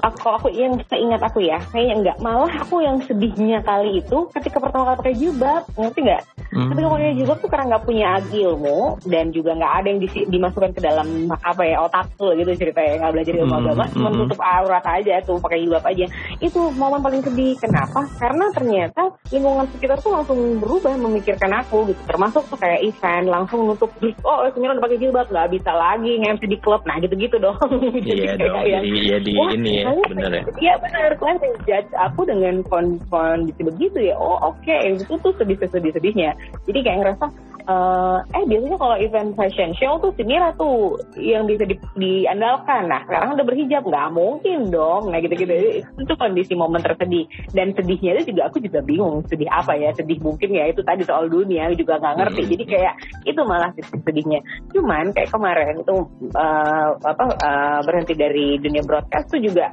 Aku, 0.00 0.26
aku 0.32 0.48
yang 0.48 0.80
seingat 0.88 1.20
aku 1.20 1.44
ya, 1.44 1.60
kayaknya 1.72 1.94
enggak. 2.00 2.16
Malah 2.24 2.52
aku 2.64 2.80
yang 2.80 3.04
sedihnya 3.04 3.60
kali 3.60 4.00
itu 4.00 4.28
ketika 4.32 4.56
pertama 4.56 4.92
kali 4.92 4.96
pakai 5.04 5.14
jilbab, 5.20 5.62
ngerti 5.76 6.00
nggak? 6.08 6.22
Hmm. 6.50 6.66
Ketika 6.66 6.88
pakai 6.90 7.14
jilbab 7.14 7.38
tuh 7.38 7.50
karena 7.50 7.64
nggak 7.70 7.84
punya 7.86 8.10
ilmu 8.26 8.78
dan 9.06 9.30
juga 9.30 9.54
nggak 9.54 9.72
ada 9.80 9.86
yang 9.86 10.00
disi- 10.02 10.26
dimasukkan 10.26 10.74
ke 10.74 10.80
dalam 10.82 11.30
apa 11.30 11.62
ya 11.62 11.78
otak 11.86 12.10
tuh 12.18 12.34
gitu 12.34 12.50
ceritanya 12.58 13.06
nggak 13.06 13.12
belajar 13.14 13.34
ilmu 13.38 13.54
Hmm, 13.54 13.62
agama, 13.66 13.84
cuma 13.94 14.08
hmm. 14.10 14.18
tutup 14.26 14.40
aurat 14.42 14.84
aja 14.86 15.14
tuh 15.22 15.38
pakai 15.38 15.62
jilbab 15.62 15.84
aja. 15.86 16.06
Itu 16.42 16.60
momen 16.74 17.00
paling 17.02 17.22
sedih. 17.22 17.54
Kenapa? 17.62 18.02
Karena 18.18 18.50
ternyata 18.50 19.02
lingkungan 19.30 19.66
sekitar 19.70 20.02
tuh 20.02 20.10
langsung 20.10 20.38
berubah 20.58 20.94
memikirkan 20.98 21.54
aku 21.54 21.86
gitu. 21.94 22.02
Termasuk 22.10 22.42
tuh 22.50 22.58
kayak 22.58 22.82
event 22.82 23.30
langsung 23.30 23.62
nutup, 23.62 23.90
oh 24.26 24.42
Semira 24.50 24.74
udah 24.74 24.84
pakai 24.90 24.98
jilbab 24.98 25.30
nggak 25.30 25.50
bisa 25.54 25.70
lagi 25.70 26.18
nge-MC 26.18 26.42
di 26.50 26.58
klub, 26.58 26.82
nah 26.82 26.98
gitu-gitu 26.98 27.38
dong. 27.38 27.58
iya 28.02 28.34
dong 28.34 28.66
yang, 28.66 28.82
jadi 28.82 28.98
ya 29.06 29.18
di 29.22 29.32
Wah, 29.38 29.50
ini 29.54 29.70
ya 29.86 29.94
bener 30.10 30.30
ya 30.34 30.42
Iya 30.58 30.74
benar, 30.82 31.10
kalian 31.14 31.38
menjudge 31.38 31.90
aku 31.94 32.20
dengan 32.26 32.54
kon- 32.66 33.00
kondisi 33.06 33.62
begitu 33.62 33.98
ya. 34.02 34.14
Oh 34.18 34.34
oke, 34.50 34.76
itu 34.98 35.14
tuh 35.14 35.32
sedih-sedih-sedihnya. 35.38 36.39
Jadi 36.68 36.78
kayak 36.84 36.98
ngerasa, 37.02 37.24
eh, 37.64 38.18
eh 38.36 38.44
biasanya 38.48 38.78
kalau 38.80 38.96
event 38.96 39.30
fashion 39.36 39.70
show 39.76 40.00
tuh 40.00 40.12
si 40.16 40.22
Mira 40.24 40.52
tuh 40.56 40.96
yang 41.16 41.44
bisa 41.44 41.68
di- 41.68 41.80
diandalkan. 41.96 42.88
Nah 42.88 43.04
sekarang 43.06 43.36
udah 43.36 43.46
berhijab, 43.46 43.82
nggak 43.84 44.10
mungkin 44.12 44.72
dong. 44.72 45.12
Nah 45.12 45.18
gitu-gitu, 45.20 45.82
itu 45.82 46.02
tuh 46.04 46.18
kondisi 46.18 46.56
momen 46.56 46.80
tersedih. 46.80 47.28
Dan 47.52 47.76
sedihnya 47.76 48.20
itu 48.20 48.34
juga 48.34 48.50
aku 48.50 48.58
juga 48.62 48.80
bingung, 48.80 49.24
sedih 49.28 49.50
apa 49.50 49.76
ya? 49.76 49.92
Sedih 49.92 50.18
mungkin 50.20 50.50
ya 50.52 50.68
itu 50.68 50.80
tadi 50.80 51.04
soal 51.04 51.28
dunia, 51.28 51.70
juga 51.76 52.00
nggak 52.00 52.16
ngerti. 52.20 52.42
Hmm. 52.42 52.50
Jadi 52.56 52.64
kayak 52.66 52.94
itu 53.28 53.40
malah 53.44 53.70
sedihnya. 53.76 54.40
Cuman 54.72 55.12
kayak 55.14 55.30
kemarin 55.30 55.80
itu 55.80 55.94
eh, 56.34 56.88
apa 56.96 57.24
eh, 57.36 57.80
berhenti 57.84 58.14
dari 58.16 58.56
dunia 58.58 58.82
broadcast 58.82 59.32
tuh 59.32 59.40
juga 59.40 59.72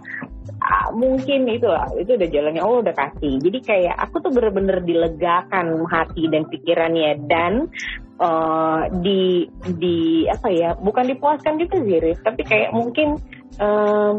ah, 0.61 0.89
mungkin 0.93 1.47
itu 1.47 1.67
lah 1.67 1.87
itu 1.95 2.15
udah 2.15 2.29
jalannya 2.29 2.61
Allah 2.61 2.79
udah 2.89 2.95
kasih 2.95 3.33
jadi 3.41 3.59
kayak 3.63 3.95
aku 4.07 4.23
tuh 4.23 4.31
bener-bener 4.33 4.81
dilegakan 4.83 5.85
hati 5.87 6.27
dan 6.31 6.47
pikirannya 6.47 7.27
dan 7.27 7.67
eh, 8.21 8.81
di 9.03 9.45
di 9.77 10.25
apa 10.29 10.47
ya 10.49 10.73
bukan 10.77 11.05
dipuaskan 11.11 11.59
juga 11.61 11.77
sih 11.81 11.97
Riz 12.01 12.19
tapi 12.23 12.41
kayak 12.43 12.71
mungkin 12.73 13.17
em, 13.59 14.15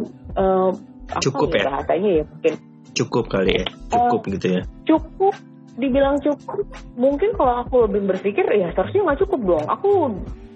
apa 1.08 1.24
Cukup 1.24 1.48
ya? 1.56 1.64
bahasanya 1.64 2.10
ya 2.20 2.24
mungkin. 2.28 2.54
Cukup 2.92 3.24
kali 3.32 3.52
ya? 3.62 3.66
Cukup 3.88 4.20
gitu 4.28 4.46
ya? 4.60 4.62
cukup 4.88 5.34
dibilang 5.78 6.16
cukup. 6.20 6.66
Mungkin 6.98 7.30
kalau 7.38 7.62
aku 7.62 7.86
lebih 7.86 8.10
berpikir 8.10 8.44
ya 8.50 8.74
seharusnya 8.74 9.04
nggak 9.08 9.20
cukup 9.24 9.40
dong. 9.46 9.66
Aku 9.68 9.90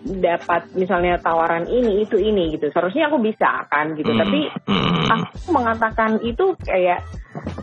dapat 0.03 0.67
misalnya 0.75 1.15
tawaran 1.23 1.71
ini 1.71 2.03
itu 2.03 2.19
ini 2.19 2.59
gitu. 2.59 2.69
Seharusnya 2.75 3.07
aku 3.09 3.23
bisa 3.23 3.65
kan 3.71 3.95
gitu. 3.95 4.11
Hmm, 4.11 4.21
tapi 4.21 4.41
hmm. 4.67 5.07
aku 5.09 5.49
mengatakan 5.55 6.19
itu 6.27 6.59
kayak 6.67 7.07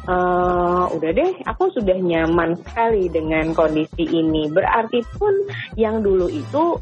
eh 0.09 0.85
udah 0.89 1.11
deh 1.13 1.31
aku 1.45 1.69
sudah 1.69 1.97
nyaman 1.97 2.57
sekali 2.65 3.07
dengan 3.13 3.53
kondisi 3.53 4.03
ini. 4.09 4.49
Berarti 4.49 5.05
pun 5.17 5.33
yang 5.77 6.01
dulu 6.01 6.25
itu 6.25 6.81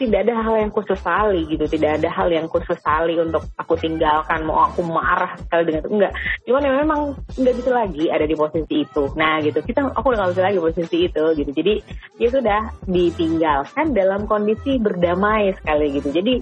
tidak 0.00 0.26
ada 0.26 0.34
hal 0.42 0.54
yang 0.58 0.72
kusesali 0.74 1.46
gitu. 1.46 1.64
Tidak 1.68 2.00
ada 2.02 2.08
hal 2.10 2.28
yang 2.32 2.50
kusesali 2.50 3.14
untuk 3.22 3.46
aku 3.54 3.78
tinggalkan 3.78 4.42
mau 4.42 4.66
aku 4.66 4.82
marah 4.82 5.36
sekali 5.38 5.68
dengan 5.68 5.80
itu 5.84 5.90
enggak. 5.94 6.12
Cuman 6.48 6.66
ya 6.66 6.72
memang 6.82 7.00
nggak 7.38 7.54
bisa 7.60 7.70
lagi 7.70 8.04
ada 8.10 8.24
di 8.26 8.34
posisi 8.34 8.74
itu. 8.82 9.04
Nah 9.14 9.38
gitu. 9.44 9.62
Kita 9.62 9.92
aku 9.92 10.06
udah 10.10 10.18
nggak 10.26 10.32
bisa 10.34 10.42
lagi 10.42 10.58
posisi 10.58 10.96
itu 11.06 11.24
gitu. 11.38 11.50
Jadi 11.54 11.74
ya 12.18 12.28
sudah 12.32 12.60
ditinggalkan 12.88 13.94
dalam 13.94 14.26
kondisi 14.26 14.80
berdamai 14.80 15.54
sekali 15.54 15.86
gitu. 15.94 16.08
Jadi 16.10 16.34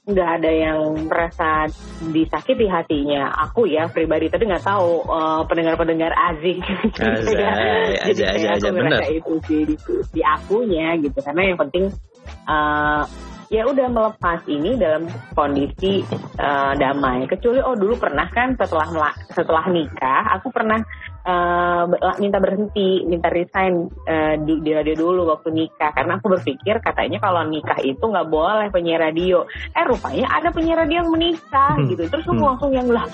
nggak 0.00 0.30
ada 0.40 0.50
yang 0.50 0.78
merasa 1.10 1.66
disakiti 2.10 2.66
hatinya. 2.70 3.30
Aku 3.50 3.66
ya 3.66 3.90
pribadi 3.90 4.30
tapi 4.30 4.46
nggak 4.46 4.64
tahu 4.64 5.06
eh, 5.30 5.42
pendengar-pendengar 5.46 6.10
azik 6.10 6.58
Azai, 6.98 8.14
jadi 8.14 8.22
aja, 8.34 8.46
aja, 8.56 8.68
aku 8.70 8.82
aja, 8.82 9.06
itu 9.14 9.34
sih 9.46 9.60
di, 9.68 9.74
di 10.10 10.20
akunya 10.26 10.98
gitu. 10.98 11.18
Karena 11.22 11.42
yang 11.54 11.58
penting 11.58 11.84
eh, 12.26 13.02
ya 13.50 13.62
udah 13.66 13.86
melepas 13.90 14.46
ini 14.46 14.78
dalam 14.78 15.06
kondisi 15.34 16.02
eh, 16.38 16.72
damai. 16.78 17.26
Kecuali 17.30 17.62
oh 17.62 17.74
dulu 17.74 17.98
pernah 17.98 18.26
kan 18.30 18.54
setelah 18.54 19.14
setelah 19.30 19.64
nikah 19.70 20.38
aku 20.38 20.50
pernah 20.54 20.78
uh, 21.24 21.84
minta 22.18 22.38
berhenti, 22.40 23.04
minta 23.04 23.28
resign 23.28 23.88
uh, 24.08 24.34
di, 24.40 24.60
di 24.64 24.70
radio 24.72 24.94
dulu 24.96 25.28
waktu 25.28 25.52
nikah 25.52 25.92
karena 25.92 26.16
aku 26.16 26.32
berpikir 26.38 26.80
katanya 26.80 27.18
kalau 27.20 27.44
nikah 27.44 27.78
itu 27.82 28.00
nggak 28.00 28.28
boleh 28.28 28.68
penyiar 28.72 29.10
radio. 29.10 29.44
Eh 29.76 29.84
rupanya 29.84 30.26
ada 30.32 30.48
penyiar 30.52 30.84
radio 30.86 31.04
yang 31.04 31.10
menikah 31.12 31.76
hmm. 31.76 31.88
gitu. 31.92 32.02
Terus 32.08 32.24
aku 32.24 32.36
hmm. 32.36 32.48
langsung 32.48 32.72
yang 32.72 32.88
lah 32.88 33.06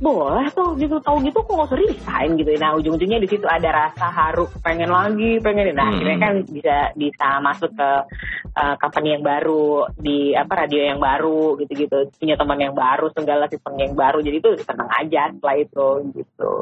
boleh 0.00 0.48
tuh 0.56 0.80
gitu 0.80 0.96
tahu 1.04 1.20
gitu 1.20 1.44
kok 1.44 1.52
nggak 1.52 1.68
usah 1.68 1.80
resign 1.80 2.30
gitu. 2.40 2.50
Nah 2.56 2.70
ujung-ujungnya 2.78 3.20
di 3.20 3.28
situ 3.28 3.44
ada 3.44 3.68
rasa 3.68 4.06
haru 4.08 4.48
pengen 4.64 4.88
lagi 4.88 5.36
pengen. 5.42 5.76
Nah 5.76 5.88
hmm. 5.88 5.92
akhirnya 5.96 6.18
kan 6.18 6.34
bisa 6.48 6.76
bisa 6.96 7.28
masuk 7.44 7.70
ke 7.76 7.90
uh, 8.56 8.74
company 8.80 9.18
yang 9.18 9.24
baru 9.24 9.86
di 9.98 10.32
apa 10.34 10.66
radio 10.66 10.80
yang 10.94 11.00
baru 11.02 11.58
gitu-gitu 11.60 12.10
punya 12.16 12.34
teman 12.34 12.58
yang 12.58 12.74
baru 12.74 13.12
segala 13.12 13.46
sistem 13.46 13.74
yang 13.78 13.94
baru 13.94 14.18
jadi 14.24 14.36
itu 14.40 14.50
senang 14.64 14.90
aja 14.90 15.30
setelah 15.30 15.56
itu 15.58 15.88
gitu 16.16 16.52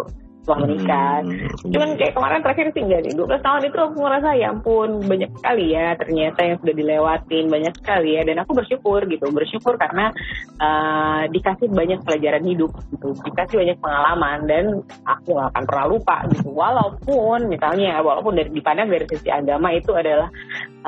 setelah 0.49 0.65
menikah. 0.65 1.17
Hmm. 1.21 1.69
Cuman 1.69 1.89
kayak 2.01 2.13
kemarin 2.17 2.41
terakhir 2.41 2.67
sih 2.73 2.83
enggak 2.89 3.01
nih, 3.05 3.13
12 3.21 3.45
tahun 3.45 3.63
itu 3.69 3.77
aku 3.77 3.97
ngerasa 4.01 4.29
ya 4.41 4.47
ampun 4.49 4.89
banyak 5.05 5.31
sekali 5.37 5.65
ya 5.77 5.87
ternyata 6.01 6.41
yang 6.41 6.57
sudah 6.65 6.75
dilewatin, 6.81 7.45
banyak 7.53 7.75
sekali 7.77 8.11
ya 8.17 8.23
dan 8.25 8.37
aku 8.41 8.51
bersyukur 8.57 9.01
gitu, 9.05 9.27
bersyukur 9.29 9.77
karena 9.77 10.09
uh, 10.57 11.29
dikasih 11.29 11.69
banyak 11.69 12.01
pelajaran 12.01 12.45
hidup 12.49 12.73
gitu, 12.97 13.13
dikasih 13.29 13.57
banyak 13.61 13.77
pengalaman 13.85 14.39
dan 14.49 14.65
aku 15.05 15.37
gak 15.37 15.53
akan 15.53 15.65
pernah 15.69 15.87
lupa 15.93 16.17
gitu. 16.33 16.49
Walaupun 16.49 17.53
misalnya 17.53 18.01
walaupun 18.01 18.33
dari 18.41 18.49
dipandang 18.49 18.89
dari 18.89 19.05
sisi 19.05 19.29
agama 19.29 19.69
itu 19.77 19.93
adalah 19.93 20.33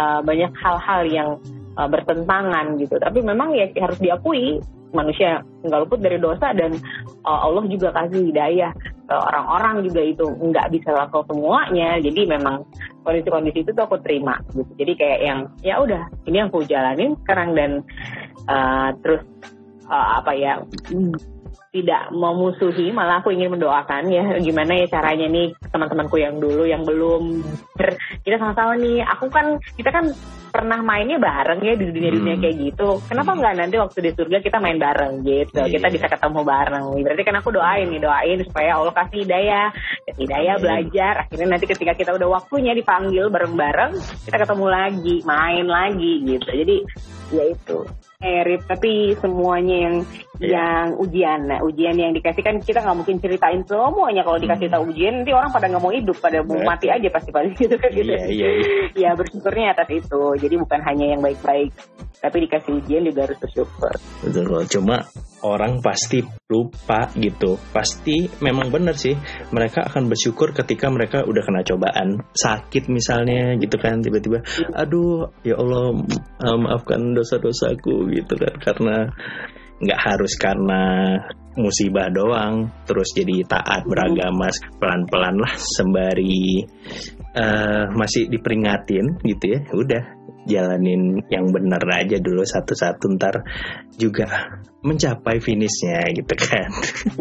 uh, 0.01 0.25
banyak 0.25 0.49
hal-hal 0.57 1.03
yang 1.05 1.31
uh, 1.81 1.89
bertentangan 1.89 2.77
gitu, 2.77 3.01
tapi 3.01 3.25
memang 3.25 3.57
ya 3.57 3.73
harus 3.81 3.97
diakui 3.97 4.61
manusia 4.91 5.47
nggak 5.63 5.81
luput 5.87 6.03
dari 6.03 6.19
dosa 6.19 6.51
dan 6.51 6.75
uh, 7.23 7.41
Allah 7.47 7.65
juga 7.71 7.95
kasih 7.95 8.27
hidayah 8.27 8.75
ke 9.07 9.15
orang-orang 9.15 9.87
juga 9.87 10.03
itu. 10.03 10.27
Nggak 10.27 10.67
bisa 10.75 10.91
lakukan 10.93 11.31
semuanya. 11.31 11.99
Jadi 12.03 12.21
memang 12.27 12.67
kondisi-kondisi 13.07 13.63
itu 13.65 13.71
tuh 13.71 13.87
aku 13.87 14.03
terima 14.03 14.39
gitu. 14.51 14.67
Jadi 14.77 14.93
kayak 14.99 15.21
yang 15.23 15.39
ya 15.63 15.75
udah 15.79 16.03
ini 16.27 16.37
yang 16.43 16.51
aku 16.51 16.67
jalanin 16.67 17.15
sekarang 17.23 17.55
dan 17.55 17.71
uh, 18.51 18.91
terus 19.03 19.23
uh, 19.87 20.23
apa 20.23 20.33
ya 20.35 20.59
tidak 21.71 22.11
memusuhi 22.11 22.91
malah 22.91 23.23
aku 23.23 23.31
ingin 23.31 23.55
mendoakan 23.55 24.11
ya. 24.11 24.27
Gimana 24.43 24.75
ya 24.75 24.87
caranya 24.91 25.31
nih 25.31 25.55
teman-temanku 25.71 26.19
yang 26.19 26.43
dulu 26.43 26.67
yang 26.67 26.83
belum. 26.83 27.47
Kita 28.27 28.43
sama-sama 28.43 28.75
nih 28.75 29.07
aku 29.07 29.31
kan 29.31 29.55
kita 29.79 29.95
kan 29.95 30.11
pernah 30.51 30.83
mainnya 30.83 31.17
bareng 31.17 31.63
ya 31.63 31.75
di 31.79 31.85
dunia-dunia 31.89 32.35
hmm. 32.37 32.43
kayak 32.43 32.57
gitu 32.59 32.89
kenapa 33.07 33.31
nggak 33.39 33.55
nanti 33.57 33.77
waktu 33.79 33.99
di 34.05 34.11
surga 34.13 34.39
kita 34.43 34.59
main 34.59 34.77
bareng 34.77 35.23
gitu 35.23 35.63
yeah. 35.63 35.73
kita 35.73 35.87
bisa 35.89 36.07
ketemu 36.11 36.41
bareng 36.43 36.85
berarti 37.01 37.23
kan 37.23 37.37
aku 37.39 37.49
doain 37.55 37.87
nih 37.89 38.03
doain 38.03 38.39
supaya 38.43 38.71
Allah 38.77 38.95
kasih 38.95 39.19
hidayah 39.25 39.67
hidayah 40.19 40.55
hmm. 40.59 40.65
belajar 40.67 41.13
akhirnya 41.25 41.49
nanti 41.57 41.67
ketika 41.71 41.93
kita 41.95 42.11
udah 42.19 42.29
waktunya 42.29 42.75
dipanggil 42.75 43.31
bareng-bareng 43.31 43.95
kita 44.27 44.37
ketemu 44.43 44.67
lagi 44.67 45.17
main 45.23 45.67
lagi 45.71 46.13
gitu 46.27 46.49
jadi 46.51 46.77
ya 47.31 47.45
itu 47.55 47.79
Erip, 48.21 48.69
tapi 48.69 49.17
semuanya 49.17 49.89
yang 49.89 49.97
yeah. 50.37 50.53
yang 50.61 50.87
ujian, 51.01 51.41
nah 51.49 51.65
ujian 51.65 51.97
yang 51.97 52.13
dikasih 52.13 52.45
kan 52.45 52.61
kita 52.61 52.85
nggak 52.85 53.01
mungkin 53.01 53.17
ceritain 53.17 53.65
semuanya 53.65 54.21
kalau 54.29 54.37
dikasih 54.37 54.69
hmm. 54.69 54.77
tahu 54.77 54.93
ujian 54.93 55.25
nanti 55.25 55.33
orang 55.33 55.49
pada 55.49 55.73
nggak 55.73 55.81
mau 55.81 55.89
hidup, 55.89 56.21
pada 56.21 56.45
mau 56.45 56.61
mati 56.61 56.93
aja 56.93 57.09
pasti 57.09 57.33
pasti 57.33 57.57
gitu 57.65 57.81
kan 57.81 57.89
gitu. 57.89 58.13
Iya 58.13 58.29
iya. 58.29 58.51
Ya 58.93 59.11
bersyukurnya 59.17 59.73
atas 59.73 59.89
itu, 59.89 60.37
jadi 60.41 60.57
bukan 60.57 60.81
hanya 60.89 61.13
yang 61.13 61.21
baik-baik, 61.21 61.71
tapi 62.19 62.37
dikasih 62.49 62.73
ujian 62.81 63.05
juga 63.05 63.29
harus 63.29 63.39
bersyukur. 63.39 63.95
Betul, 64.25 64.65
cuma 64.73 64.97
orang 65.41 65.81
pasti 65.81 66.21
lupa 66.49 67.09
gitu, 67.17 67.57
pasti 67.73 68.29
memang 68.45 68.69
benar 68.69 68.97
sih 68.97 69.17
mereka 69.53 69.89
akan 69.89 70.09
bersyukur 70.09 70.53
ketika 70.53 70.89
mereka 70.89 71.25
udah 71.25 71.43
kena 71.45 71.63
cobaan. 71.65 72.25
Sakit 72.33 72.89
misalnya 72.93 73.57
gitu 73.61 73.77
kan 73.81 74.01
tiba-tiba, 74.05 74.45
aduh 74.73 75.33
ya 75.45 75.57
Allah 75.57 75.97
maafkan 76.41 77.13
dosa-dosaku 77.17 78.13
gitu 78.17 78.35
kan. 78.37 78.55
Karena 78.61 78.97
nggak 79.81 80.01
harus 80.01 80.37
karena 80.37 80.83
musibah 81.57 82.13
doang 82.13 82.69
terus 82.85 83.11
jadi 83.17 83.43
taat 83.49 83.83
beragama 83.89 84.53
pelan-pelan 84.79 85.41
lah 85.41 85.51
sembari 85.57 86.63
uh, 87.35 87.89
masih 87.97 88.29
diperingatin 88.29 89.19
gitu 89.25 89.45
ya. 89.57 89.61
Udah 89.73 90.20
jalanin 90.49 91.21
yang 91.29 91.53
benar 91.53 91.85
aja 91.93 92.17
dulu 92.17 92.45
satu-satu 92.45 93.17
ntar 93.21 93.45
juga 94.01 94.57
mencapai 94.81 95.41
finishnya 95.41 96.09
gitu 96.17 96.35
kan 96.37 96.69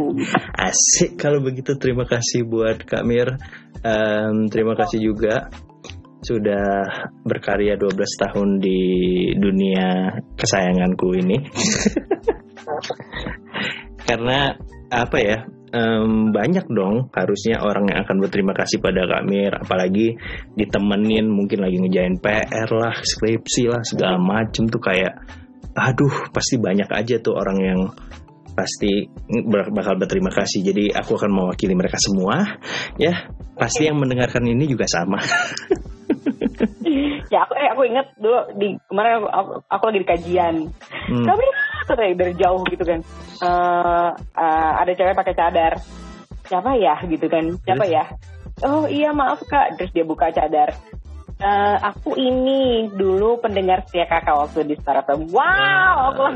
asik 0.71 1.19
kalau 1.19 1.43
begitu 1.43 1.75
terima 1.75 2.07
kasih 2.07 2.47
buat 2.47 2.87
Kak 2.87 3.03
Mir 3.03 3.35
um, 3.83 4.47
terima 4.47 4.79
kasih 4.79 5.03
juga 5.03 5.51
sudah 6.19 6.83
berkarya 7.23 7.79
12 7.79 7.95
tahun 7.95 8.49
di 8.59 8.79
dunia 9.39 10.19
kesayanganku 10.35 11.15
ini. 11.15 11.37
Karena 14.07 14.51
apa 14.91 15.17
ya? 15.23 15.47
Um, 15.69 16.33
banyak 16.33 16.65
dong 16.73 17.13
harusnya 17.13 17.61
orang 17.61 17.93
yang 17.93 18.01
akan 18.01 18.17
berterima 18.25 18.57
kasih 18.57 18.81
pada 18.81 19.05
Kamir 19.05 19.53
apalagi 19.53 20.17
ditemenin 20.57 21.29
mungkin 21.29 21.61
lagi 21.61 21.77
ngejain 21.77 22.17
PR 22.17 22.69
lah 22.73 22.97
skripsi 22.97 23.69
lah 23.69 23.85
segala 23.85 24.17
macem 24.17 24.65
tuh 24.65 24.81
kayak 24.81 25.13
aduh 25.77 26.33
pasti 26.33 26.57
banyak 26.57 26.89
aja 26.89 27.21
tuh 27.21 27.37
orang 27.37 27.57
yang 27.61 27.79
pasti 28.59 29.07
bakal 29.47 29.95
berterima 29.95 30.33
kasih. 30.33 30.59
Jadi 30.65 30.91
aku 30.91 31.15
akan 31.15 31.31
mewakili 31.31 31.77
mereka 31.77 31.95
semua 32.01 32.59
ya. 32.99 33.31
Pasti 33.55 33.87
yang 33.87 33.99
mendengarkan 33.99 34.43
ini 34.43 34.67
juga 34.67 34.83
sama. 34.89 35.21
Ya 37.29 37.45
aku 37.45 37.53
eh 37.61 37.69
aku 37.69 37.81
ingat 37.85 38.07
dulu 38.17 38.41
di 38.57 38.73
kemarin 38.89 39.21
aku, 39.21 39.27
aku, 39.29 39.51
aku 39.69 39.83
lagi 39.85 39.99
di 40.01 40.07
kajian. 40.09 40.55
Hmm. 41.13 41.25
Tapi 41.89 42.13
dari, 42.13 42.13
dari 42.13 42.33
jauh 42.37 42.61
gitu 42.69 42.83
kan. 42.85 43.01
Uh, 43.41 44.09
uh, 44.37 44.71
ada 44.77 44.91
cewek 44.93 45.17
pakai 45.17 45.33
cadar. 45.33 45.73
Siapa 46.45 46.77
ya? 46.77 47.01
Gitu 47.09 47.25
kan. 47.25 47.57
Siapa 47.65 47.85
ya? 47.89 48.05
Oh 48.61 48.85
iya 48.85 49.09
maaf 49.09 49.41
kak. 49.49 49.81
Terus 49.81 49.91
dia 49.97 50.05
buka 50.05 50.29
cadar 50.29 50.77
Uh, 51.39 51.79
aku 51.79 52.19
ini 52.19 52.91
dulu 52.99 53.39
pendengar 53.39 53.79
setia 53.87 54.03
kakak 54.11 54.35
waktu 54.35 54.67
di 54.67 54.75
Startup. 54.83 55.15
Wow, 55.15 56.11
aku 56.11 56.35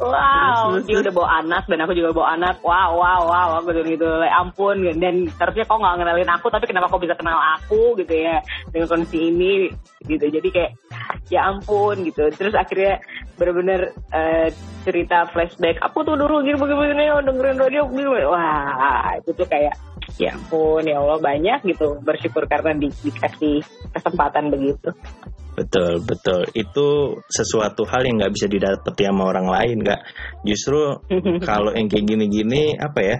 wow, 0.00 0.80
dia 0.80 0.96
udah 1.04 1.12
bawa 1.12 1.44
anak 1.44 1.68
dan 1.68 1.84
aku 1.84 1.92
juga 1.92 2.16
bawa 2.16 2.40
anak. 2.40 2.64
Wow, 2.64 2.96
wow, 2.96 3.28
wow, 3.28 3.48
aku 3.60 3.76
gitu 3.76 4.00
gitu. 4.00 4.08
Ampun, 4.32 4.80
dan 4.96 5.28
harusnya 5.36 5.68
kau 5.68 5.76
nggak 5.76 6.00
kenalin 6.00 6.32
aku, 6.32 6.48
tapi 6.48 6.64
kenapa 6.72 6.88
kau 6.88 6.96
bisa 6.96 7.20
kenal 7.20 7.36
aku 7.36 7.92
gitu 8.00 8.16
ya 8.16 8.40
dengan 8.72 8.88
kondisi 8.88 9.28
ini 9.28 9.68
gitu. 10.08 10.24
Jadi 10.24 10.48
kayak 10.48 10.72
ya 11.28 11.52
ampun 11.52 12.00
gitu. 12.08 12.32
Terus 12.32 12.56
akhirnya 12.56 12.96
benar-benar 13.36 13.92
uh, 14.08 14.48
cerita 14.88 15.28
flashback. 15.36 15.84
Aku 15.84 16.00
tuh 16.00 16.16
dulu 16.16 16.40
gini 16.48 16.56
begini, 16.56 17.12
dengerin 17.12 17.60
radio, 17.60 17.84
wah 18.32 19.20
itu 19.20 19.36
tuh 19.36 19.44
kayak 19.44 19.76
ya 20.20 20.30
ampun 20.36 20.86
ya 20.86 21.02
Allah 21.02 21.18
banyak 21.18 21.58
gitu 21.66 21.73
bersyukur 22.02 22.46
karena 22.46 22.74
di, 22.76 22.88
dikasih 22.90 23.62
kesempatan 23.92 24.50
begitu. 24.50 24.90
Betul 25.54 26.02
betul. 26.02 26.42
Itu 26.52 27.18
sesuatu 27.30 27.86
hal 27.86 28.02
yang 28.04 28.18
nggak 28.18 28.34
bisa 28.34 28.46
didapati 28.50 29.06
sama 29.06 29.22
orang 29.30 29.46
lain 29.46 29.76
nggak. 29.86 30.00
Justru 30.42 30.98
kalau 31.48 31.70
yang 31.72 31.86
kayak 31.86 32.06
gini-gini 32.06 32.74
apa 32.74 33.00
ya 33.00 33.16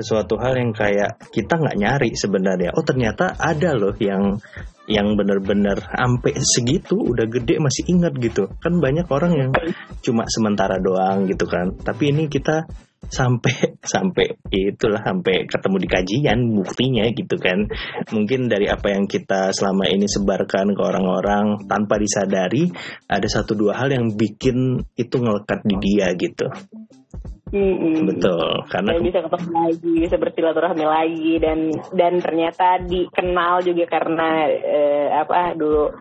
sesuatu 0.00 0.40
hal 0.40 0.58
yang 0.58 0.72
kayak 0.74 1.20
kita 1.30 1.54
nggak 1.60 1.76
nyari 1.78 2.10
sebenarnya. 2.16 2.74
Oh 2.74 2.82
ternyata 2.82 3.36
ada 3.36 3.76
loh 3.76 3.94
yang 4.00 4.40
yang 4.84 5.16
benar-benar 5.16 5.80
sampai 5.80 6.36
segitu 6.44 6.96
udah 6.96 7.24
gede 7.28 7.56
masih 7.60 7.88
ingat 7.88 8.12
gitu. 8.20 8.48
Kan 8.60 8.80
banyak 8.80 9.08
orang 9.08 9.32
yang 9.32 9.50
cuma 10.00 10.24
sementara 10.28 10.80
doang 10.80 11.28
gitu 11.28 11.44
kan. 11.48 11.72
Tapi 11.80 12.12
ini 12.12 12.28
kita 12.28 12.64
sampai 13.08 13.76
sampai 13.94 14.36
itulah 14.52 15.00
sampai 15.02 15.44
ketemu 15.48 15.76
di 15.80 15.88
kajian 15.88 16.38
buktinya 16.54 17.04
gitu 17.10 17.36
kan. 17.40 17.68
Mungkin 18.12 18.48
dari 18.48 18.68
apa 18.68 18.92
yang 18.92 19.08
kita 19.08 19.52
selama 19.52 19.88
ini 19.88 20.06
sebarkan 20.08 20.72
ke 20.72 20.82
orang-orang 20.82 21.66
tanpa 21.68 22.00
disadari 22.00 22.70
ada 23.08 23.26
satu 23.26 23.56
dua 23.56 23.76
hal 23.80 23.92
yang 23.92 24.12
bikin 24.14 24.80
itu 24.96 25.16
ngelekat 25.18 25.64
di 25.64 25.76
dia 25.80 26.12
gitu. 26.14 26.46
Hmm, 27.54 28.10
Betul, 28.10 28.66
karena 28.66 28.98
dan 28.98 29.06
bisa 29.06 29.22
ketemu 29.22 29.50
lagi, 29.54 29.92
bisa 30.02 30.16
bersilaturahmi 30.18 30.86
lagi 30.90 31.32
dan 31.38 31.58
dan 31.94 32.18
ternyata 32.18 32.82
dikenal 32.82 33.62
juga 33.62 33.86
karena 33.86 34.50
eh, 34.50 35.06
apa 35.14 35.54
dulu 35.54 35.94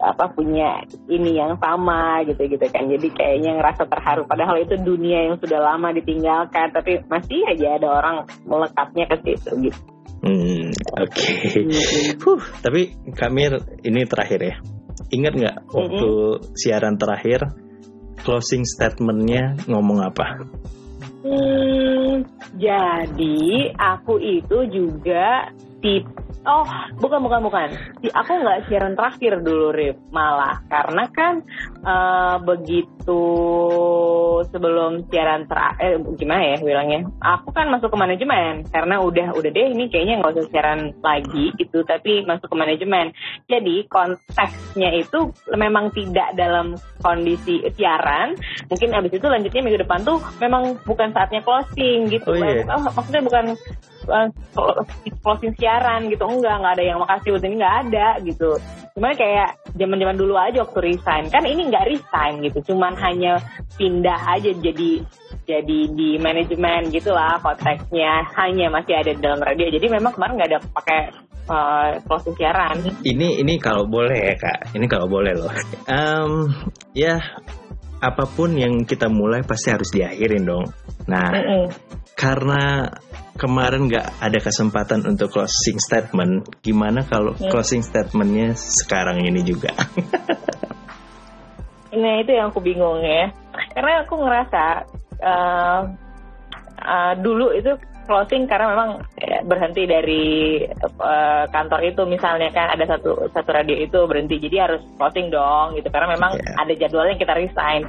apa 0.00 0.32
punya 0.32 0.84
ini 1.08 1.36
yang 1.36 1.56
sama 1.60 2.24
gitu 2.24 2.44
gitu 2.48 2.66
kan. 2.72 2.88
Jadi 2.88 3.08
kayaknya 3.12 3.56
ngerasa 3.60 3.84
terharu 3.88 4.24
padahal 4.24 4.60
itu 4.60 4.74
dunia 4.80 5.28
yang 5.30 5.36
sudah 5.40 5.60
lama 5.60 5.92
ditinggalkan 5.92 6.72
tapi 6.72 7.04
masih 7.06 7.40
aja 7.48 7.78
ada 7.78 7.88
orang 7.88 8.16
melekatnya 8.44 9.04
ke 9.08 9.16
situ 9.22 9.50
gitu. 9.70 9.80
Hmm, 10.24 10.72
oke. 10.72 11.12
Okay. 11.12 11.68
Hmm. 12.16 12.40
tapi 12.64 12.96
Kamir 13.12 13.60
ini 13.84 14.08
terakhir 14.08 14.40
ya. 14.40 14.56
Ingat 15.12 15.32
nggak 15.36 15.56
waktu 15.68 16.08
-hmm. 16.08 16.56
siaran 16.56 16.96
terakhir 16.96 17.44
closing 18.24 18.64
statementnya 18.64 19.60
ngomong 19.68 20.00
apa? 20.00 20.26
Hmm, 21.24 22.24
jadi 22.56 23.72
aku 23.76 24.16
itu 24.20 24.58
juga 24.68 25.52
tipe 25.80 26.23
Oh, 26.44 26.66
bukan 27.00 27.24
bukan 27.24 27.40
bukan. 27.40 27.68
Si 28.04 28.12
aku 28.12 28.36
nggak 28.36 28.68
siaran 28.68 28.92
terakhir 28.92 29.40
dulu, 29.40 29.72
Rip. 29.72 29.96
Malah 30.12 30.60
karena 30.68 31.04
kan 31.08 31.40
uh, 31.80 32.36
begitu 32.42 33.22
sebelum 34.52 35.08
siaran 35.08 35.48
terakhir, 35.48 35.80
eh, 35.80 35.96
gimana 36.20 36.42
ya 36.52 36.56
bilangnya? 36.60 37.00
Aku 37.22 37.48
kan 37.54 37.72
masuk 37.72 37.88
ke 37.88 37.96
manajemen 37.96 38.68
karena 38.68 39.00
udah 39.00 39.32
udah 39.32 39.50
deh 39.50 39.72
ini 39.72 39.88
kayaknya 39.88 40.20
nggak 40.20 40.32
usah 40.36 40.46
siaran 40.52 40.80
lagi 41.00 41.46
gitu, 41.56 41.80
tapi 41.88 42.26
masuk 42.28 42.52
ke 42.52 42.56
manajemen. 42.60 43.16
Jadi 43.48 43.88
konteksnya 43.88 44.90
itu 45.00 45.32
memang 45.56 45.96
tidak 45.96 46.36
dalam 46.36 46.76
kondisi 47.00 47.64
siaran. 47.72 48.36
Mungkin 48.68 48.92
abis 48.92 49.16
itu 49.16 49.26
lanjutnya 49.28 49.62
minggu 49.64 49.80
depan 49.80 50.04
tuh 50.04 50.20
memang 50.44 50.76
bukan 50.84 51.08
saatnya 51.16 51.40
closing 51.40 52.12
gitu. 52.12 52.36
Oh, 52.36 52.40
iya. 52.40 52.68
Oh, 52.68 52.80
maksudnya 52.84 53.22
bukan 53.24 53.44
uh, 54.08 54.28
closing 55.24 55.56
siaran 55.56 56.12
gitu 56.12 56.23
enggak 56.28 56.56
nggak 56.60 56.74
ada 56.76 56.84
yang 56.84 56.98
makasih 57.00 57.28
buat 57.34 57.44
ini 57.44 57.56
nggak 57.60 57.76
ada 57.88 58.06
gitu. 58.24 58.50
Cuman 58.94 59.12
kayak 59.18 59.48
zaman 59.74 59.98
zaman 59.98 60.16
dulu 60.16 60.34
aja 60.38 60.58
waktu 60.62 60.80
resign. 60.94 61.24
Kan 61.28 61.44
ini 61.44 61.62
nggak 61.68 61.86
resign 61.90 62.34
gitu 62.46 62.58
cuman 62.72 62.94
hanya 63.00 63.42
pindah 63.74 64.20
aja 64.38 64.50
jadi 64.54 65.02
jadi 65.44 65.78
di 65.92 66.16
manajemen 66.16 66.88
gitulah 66.88 67.36
konteksnya. 67.42 68.24
Hanya 68.38 68.70
masih 68.70 68.94
ada 68.96 69.10
di 69.12 69.20
dalam 69.20 69.40
radio. 69.42 69.66
Jadi 69.68 69.86
memang 69.90 70.14
kemarin 70.14 70.34
nggak 70.38 70.50
ada 70.50 70.60
pakai 70.72 71.00
uh, 71.48 71.88
closing 72.08 72.34
siaran. 72.36 72.80
Ini 73.04 73.40
ini 73.40 73.54
kalau 73.60 73.84
boleh 73.84 74.32
ya 74.32 74.34
kak, 74.36 74.76
ini 74.76 74.86
kalau 74.88 75.08
boleh 75.08 75.32
loh. 75.36 75.52
Em, 75.88 76.30
ya 76.96 77.20
apa 78.04 78.28
pun 78.28 78.52
yang 78.54 78.84
kita 78.84 79.08
mulai 79.08 79.40
pasti 79.40 79.72
harus 79.72 79.88
diakhirin 79.88 80.44
dong. 80.44 80.66
Nah 81.08 81.32
Mm-mm. 81.32 81.64
karena 82.12 82.92
kemarin 83.34 83.90
nggak 83.90 84.22
ada 84.22 84.38
kesempatan 84.38 85.02
untuk 85.08 85.32
closing 85.32 85.80
statement, 85.82 86.46
gimana 86.62 87.02
kalau 87.02 87.34
Hmm. 87.34 87.50
closing 87.50 87.82
statementnya 87.82 88.54
sekarang 88.54 89.24
ini 89.24 89.40
juga? 89.42 89.72
Nah 91.94 92.18
itu 92.18 92.34
yang 92.34 92.50
aku 92.50 92.58
bingung 92.58 93.06
ya, 93.06 93.30
karena 93.70 94.02
aku 94.02 94.18
ngerasa 94.18 94.62
eh, 95.22 95.80
eh, 96.82 97.12
dulu 97.22 97.54
itu 97.54 97.70
closing 98.06 98.46
karena 98.46 98.70
memang 98.70 98.90
eh, 99.18 99.40
berhenti 99.42 99.88
dari 99.88 100.24
eh, 100.64 101.44
kantor 101.50 101.80
itu 101.82 102.02
misalnya 102.06 102.52
kan 102.52 102.70
ada 102.72 102.84
satu 102.96 103.26
satu 103.32 103.50
radio 103.50 103.74
itu 103.74 103.98
berhenti 104.06 104.38
jadi 104.38 104.70
harus 104.70 104.82
closing 105.00 105.32
dong 105.32 105.74
gitu 105.74 105.88
karena 105.90 106.14
memang 106.14 106.32
Iya. 106.34 106.52
ada 106.60 106.72
jadwalnya 106.74 107.16
kita 107.16 107.34
resign. 107.34 107.82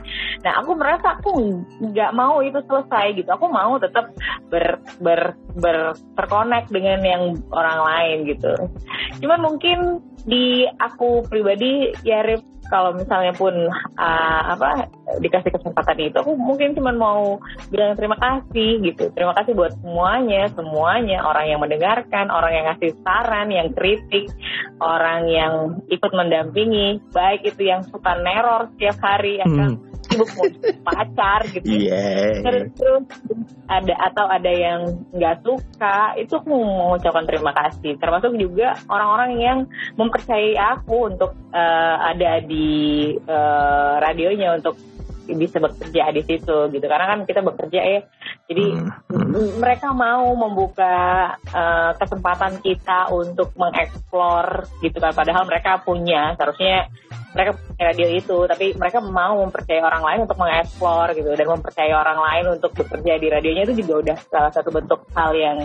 Nah 0.45 0.53
aku 0.61 0.71
merasa 0.77 1.17
aku 1.19 1.31
nggak 1.81 2.11
mau 2.13 2.39
itu 2.45 2.59
selesai 2.65 3.17
gitu, 3.17 3.29
aku 3.29 3.47
mau 3.49 3.75
tetap 3.81 4.13
ber 4.49 4.79
ber 5.01 5.33
ber 5.57 5.97
terkonek 6.15 6.69
dengan 6.69 7.01
yang 7.01 7.23
orang 7.51 7.79
lain 7.81 8.17
gitu. 8.29 8.53
Cuman 9.23 9.39
mungkin 9.41 9.77
di 10.25 10.65
aku 10.81 11.25
pribadi 11.29 11.93
ya 12.01 12.25
Rip, 12.25 12.41
kalau 12.69 12.93
misalnya 12.93 13.33
pun 13.33 13.53
uh, 13.97 14.41
apa 14.53 14.89
dikasih 15.21 15.53
kesempatan 15.53 15.97
itu 16.01 16.17
aku 16.17 16.37
mungkin 16.37 16.73
cuma 16.73 16.93
mau 16.93 17.37
bilang 17.73 17.97
terima 17.97 18.17
kasih 18.17 18.81
gitu. 18.85 19.09
Terima 19.13 19.33
kasih 19.37 19.57
buat 19.57 19.73
semuanya 19.81 20.49
semuanya. 20.53 21.25
Orang 21.25 21.45
yang 21.49 21.59
mendengarkan 21.61 22.29
orang 22.29 22.51
yang 22.53 22.65
ngasih 22.69 22.91
saran 23.01 23.49
yang 23.49 23.73
kritik 23.73 24.29
orang 24.79 25.29
yang 25.29 25.53
ikut 25.89 26.11
mendampingi. 26.13 27.01
Baik 27.13 27.45
itu 27.55 27.69
yang 27.69 27.81
suka 27.89 28.17
neror 28.21 28.69
setiap 28.75 28.97
hari 29.01 29.41
yang 29.41 29.55
Hmm. 29.55 29.94
Sibuk 30.05 30.29
mau 30.37 30.45
pacar 30.85 31.41
gitu 31.49 31.65
Iya. 31.65 32.39
terus 32.45 32.63
terus 32.77 33.03
ada 33.65 33.93
atau 34.13 34.25
ada 34.29 34.51
yang 34.53 34.79
nggak 35.11 35.41
suka 35.41 36.13
itu 36.21 36.33
aku 36.37 36.47
mau 36.53 36.93
mengucapkan 36.93 37.25
terima 37.25 37.51
kasih 37.51 37.97
termasuk 37.97 38.37
juga 38.37 38.77
orang-orang 38.87 39.31
yang 39.41 39.57
mempercayai 39.97 40.53
aku 40.55 41.09
untuk 41.09 41.33
eh, 41.51 41.95
ada 41.99 42.39
di 42.45 42.69
eh, 43.17 43.93
radionya 43.99 44.61
untuk 44.61 44.77
bisa 45.33 45.57
bekerja 45.57 46.13
di 46.13 46.21
situ 46.21 46.57
gitu. 46.69 46.85
Karena 46.85 47.05
kan 47.09 47.19
kita 47.25 47.41
bekerja 47.41 47.81
ya. 47.81 48.01
Jadi 48.45 48.65
Hmm. 49.09 49.57
mereka 49.57 49.89
mau 49.95 50.29
membuka 50.37 50.95
eh, 51.49 51.91
kesempatan 51.97 52.61
kita 52.61 53.09
untuk 53.09 53.55
mengeksplor 53.57 54.69
gitu 54.85 54.97
kan. 55.01 55.15
Padahal 55.17 55.49
mereka 55.49 55.81
punya 55.81 56.37
seharusnya 56.37 56.91
mereka 57.33 57.57
punya 57.57 57.83
radio 57.89 58.07
itu. 58.13 58.37
Tapi 58.45 58.65
mereka 58.77 59.01
mau 59.01 59.41
mempercayai 59.41 59.81
orang 59.81 60.03
lain 60.05 60.19
untuk 60.29 60.37
mengeksplor 60.37 61.17
gitu. 61.17 61.31
Dan 61.33 61.47
mempercayai 61.49 61.95
orang 61.95 62.19
lain 62.21 62.45
untuk 62.59 62.71
bekerja 62.77 63.17
di 63.17 63.27
radionya 63.33 63.63
itu 63.65 63.81
juga 63.81 63.93
udah 64.05 64.17
salah 64.29 64.51
satu 64.53 64.69
bentuk 64.69 65.09
hal 65.17 65.33
yang 65.33 65.57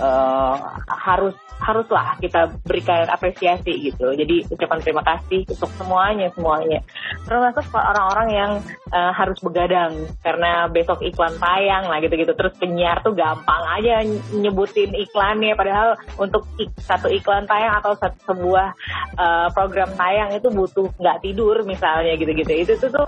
eh, 0.00 0.56
harus 0.88 1.36
haruslah 1.60 2.16
kita 2.18 2.56
berikan 2.64 3.04
apresiasi 3.12 3.92
gitu. 3.92 4.16
Jadi 4.16 4.48
ucapan 4.48 4.80
terima 4.80 5.04
kasih 5.04 5.44
untuk 5.44 5.70
semuanya 5.76 6.32
semuanya. 6.32 6.80
Termasuk 7.28 7.68
orang-orang 7.76 8.28
yang 8.32 8.52
eh, 8.90 9.12
harus 9.12 9.38
begadang 9.44 9.92
karena 10.24 10.66
besok 10.72 11.04
iklan 11.04 11.36
tayang 11.36 11.84
lah 11.86 12.00
gitu-gitu. 12.00 12.32
Terus 12.32 12.56
penyiar 12.56 13.04
tuh 13.04 13.12
gampang 13.12 13.62
aja 13.76 14.00
nyebutin 14.32 14.96
iklannya. 14.96 15.52
Padahal 15.52 16.00
untuk 16.16 16.48
ik- 16.56 16.72
satu 16.80 17.12
iklan 17.12 17.44
tayang 17.44 17.76
atau 17.76 17.92
satu 17.94 18.18
sebuah 18.32 18.72
eh, 19.20 19.48
program 19.52 19.92
tayang 19.94 20.32
itu 20.32 20.48
butuh 20.48 20.88
nggak 20.96 21.20
tidur 21.20 21.60
misalnya 21.68 22.16
gitu-gitu. 22.16 22.52
Itu 22.56 22.72
tuh 22.80 22.90
tuh 22.90 23.06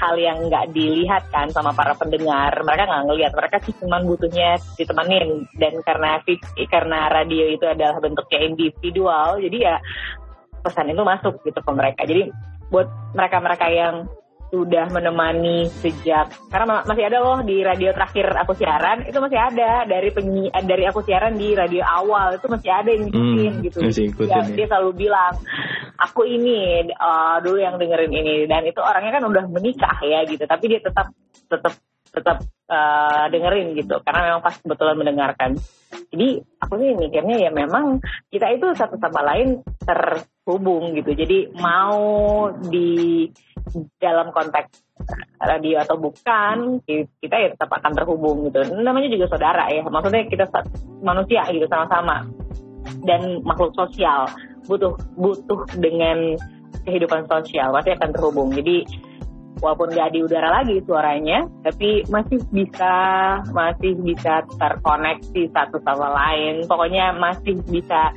hal 0.00 0.18
yang 0.18 0.50
nggak 0.50 0.74
dilihat 0.74 1.28
kan 1.30 1.52
sama 1.52 1.70
para 1.76 1.94
pendengar. 1.94 2.50
Mereka 2.64 2.82
nggak 2.88 3.04
ngelihat. 3.12 3.32
Mereka 3.36 3.56
sih 3.68 3.74
cuma 3.78 4.00
butuhnya 4.02 4.56
ditemenin. 4.80 5.46
Dan 5.60 5.84
karena 5.94 6.18
karena 6.66 6.98
radio 7.06 7.46
itu 7.46 7.62
adalah 7.62 8.02
bentuknya 8.02 8.50
individual 8.50 9.38
jadi 9.38 9.58
ya 9.62 9.76
pesan 10.64 10.90
itu 10.90 11.02
masuk 11.04 11.44
gitu 11.44 11.60
ke 11.60 11.70
mereka. 11.70 12.02
Jadi 12.08 12.32
buat 12.72 12.88
mereka-mereka 13.12 13.68
yang 13.70 14.08
sudah 14.48 14.86
menemani 14.86 15.66
sejak 15.82 16.30
karena 16.46 16.64
ma- 16.78 16.86
masih 16.86 17.10
ada 17.10 17.18
loh 17.18 17.42
di 17.42 17.58
radio 17.66 17.90
terakhir 17.90 18.30
aku 18.38 18.54
siaran 18.56 19.04
itu 19.04 19.18
masih 19.20 19.36
ada. 19.36 19.84
Dari 19.84 20.08
penyi 20.10 20.48
dari 20.64 20.88
aku 20.88 21.04
siaran 21.04 21.36
di 21.36 21.52
radio 21.52 21.84
awal 21.84 22.38
itu 22.40 22.46
masih 22.48 22.70
ada 22.72 22.88
yang 22.88 23.02
ngikutin 23.06 23.52
Hmm, 23.52 23.64
gitu. 23.66 23.78
masih 23.84 24.04
ikutin 24.14 24.30
Ya, 24.32 24.40
ya. 24.40 24.54
dia 24.56 24.66
selalu 24.72 24.90
bilang 24.96 25.34
aku 26.00 26.22
ini 26.24 26.86
uh, 26.96 27.38
dulu 27.44 27.58
yang 27.60 27.76
dengerin 27.76 28.14
ini. 28.14 28.34
Dan 28.48 28.64
itu 28.64 28.80
orangnya 28.80 29.20
kan 29.20 29.24
udah 29.28 29.44
menikah 29.52 29.98
ya 30.00 30.24
gitu. 30.24 30.42
Tapi 30.48 30.64
dia 30.70 30.80
tetap 30.80 31.12
tetap 31.50 31.74
tetap 32.14 32.46
uh, 32.70 33.26
dengerin 33.28 33.74
gitu. 33.74 33.98
Karena 34.06 34.30
memang 34.30 34.42
pas 34.46 34.54
kebetulan 34.54 34.96
mendengarkan. 34.96 35.50
Jadi 36.14 36.38
aku 36.62 36.74
sih 36.78 36.94
mikirnya 36.94 37.36
ya 37.48 37.50
memang 37.50 37.98
kita 38.30 38.54
itu 38.54 38.70
satu 38.78 38.94
sama 39.02 39.26
lain 39.26 39.60
terhubung 39.82 40.94
gitu. 40.94 41.10
Jadi 41.10 41.50
mau 41.58 42.48
di 42.54 43.26
dalam 43.98 44.30
konteks 44.30 44.94
radio 45.42 45.82
atau 45.82 45.98
bukan 45.98 46.78
ki- 46.86 47.18
kita 47.18 47.36
ya 47.36 47.48
tetap 47.58 47.74
akan 47.74 47.92
terhubung 47.98 48.46
gitu. 48.46 48.62
Namanya 48.78 49.10
juga 49.10 49.26
saudara 49.34 49.66
ya. 49.74 49.82
Maksudnya 49.82 50.30
kita 50.30 50.46
manusia 51.02 51.42
gitu 51.50 51.66
sama-sama. 51.66 52.22
Dan 53.02 53.42
makhluk 53.42 53.74
sosial. 53.74 54.30
Butuh 54.64 54.96
butuh 55.18 55.66
dengan 55.76 56.38
kehidupan 56.84 57.26
sosial 57.26 57.72
pasti 57.72 57.90
akan 57.96 58.10
terhubung. 58.12 58.48
Jadi 58.52 58.84
walaupun 59.62 59.92
nggak 59.92 60.10
di 60.14 60.20
udara 60.24 60.62
lagi 60.62 60.80
suaranya 60.86 61.46
tapi 61.62 62.02
masih 62.10 62.40
bisa 62.50 62.94
masih 63.52 63.94
bisa 64.02 64.42
terkoneksi 64.58 65.42
satu 65.52 65.78
sama 65.82 66.10
lain. 66.14 66.64
Pokoknya 66.66 67.14
masih 67.18 67.58
bisa 67.68 68.10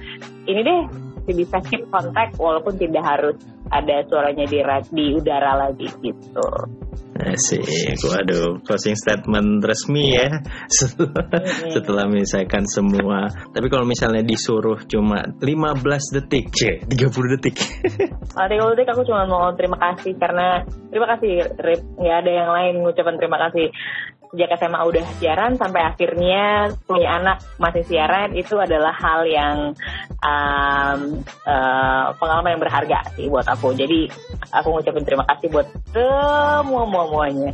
ini 0.49 0.61
deh 0.64 0.81
masih 1.22 1.34
bisa 1.43 1.57
keep 1.68 1.84
contact 1.91 2.39
walaupun 2.39 2.80
tidak 2.80 3.03
harus 3.03 3.35
ada 3.72 4.03
suaranya 4.07 4.45
di 4.48 4.60
di 4.94 5.06
udara 5.15 5.68
lagi 5.68 5.88
gitu 6.02 6.48
Asik, 7.18 7.98
waduh, 8.06 8.61
closing 8.61 8.94
statement 8.94 9.65
resmi 9.65 10.14
ya 10.14 10.38
setelah, 10.77 11.26
Mm-mm. 11.26 11.73
setelah 11.73 12.06
menyelesaikan 12.06 12.69
semua. 12.69 13.26
Tapi 13.49 13.73
kalau 13.73 13.89
misalnya 13.89 14.22
disuruh 14.22 14.85
cuma 14.85 15.26
15 15.41 16.14
detik, 16.14 16.53
cie, 16.53 16.85
30 16.85 17.34
detik. 17.34 17.57
Nanti 18.38 18.53
kalau 18.61 18.72
detik 18.77 18.94
aku 18.94 19.02
cuma 19.10 19.26
mau 19.26 19.49
terima 19.57 19.81
kasih 19.81 20.14
karena 20.22 20.61
terima 20.94 21.07
kasih 21.18 21.34
Rip 21.57 21.81
nggak 21.98 22.18
ada 22.22 22.31
yang 22.31 22.49
lain 22.53 22.73
ngucapin 22.85 23.18
terima 23.18 23.38
kasih 23.49 23.65
sejak 24.32 24.60
SMA 24.60 24.82
udah 24.84 25.06
siaran 25.20 25.54
sampai 25.56 25.82
akhirnya 25.88 26.72
punya 26.84 27.20
anak 27.20 27.38
masih 27.58 27.84
siaran 27.88 28.36
itu 28.36 28.60
adalah 28.60 28.91
hal 28.91 29.24
yang 29.28 29.58
um, 30.22 30.99
eh, 31.26 32.06
pengalaman 32.18 32.58
yang 32.58 32.64
berharga 32.64 32.99
sih 33.16 33.32
buat 33.32 33.48
aku 33.48 33.72
jadi 33.74 34.12
aku 34.52 34.68
ngucapin 34.74 35.06
terima 35.08 35.26
kasih 35.32 35.48
buat 35.52 35.68
semua 35.91 36.84
semuanya 36.86 37.52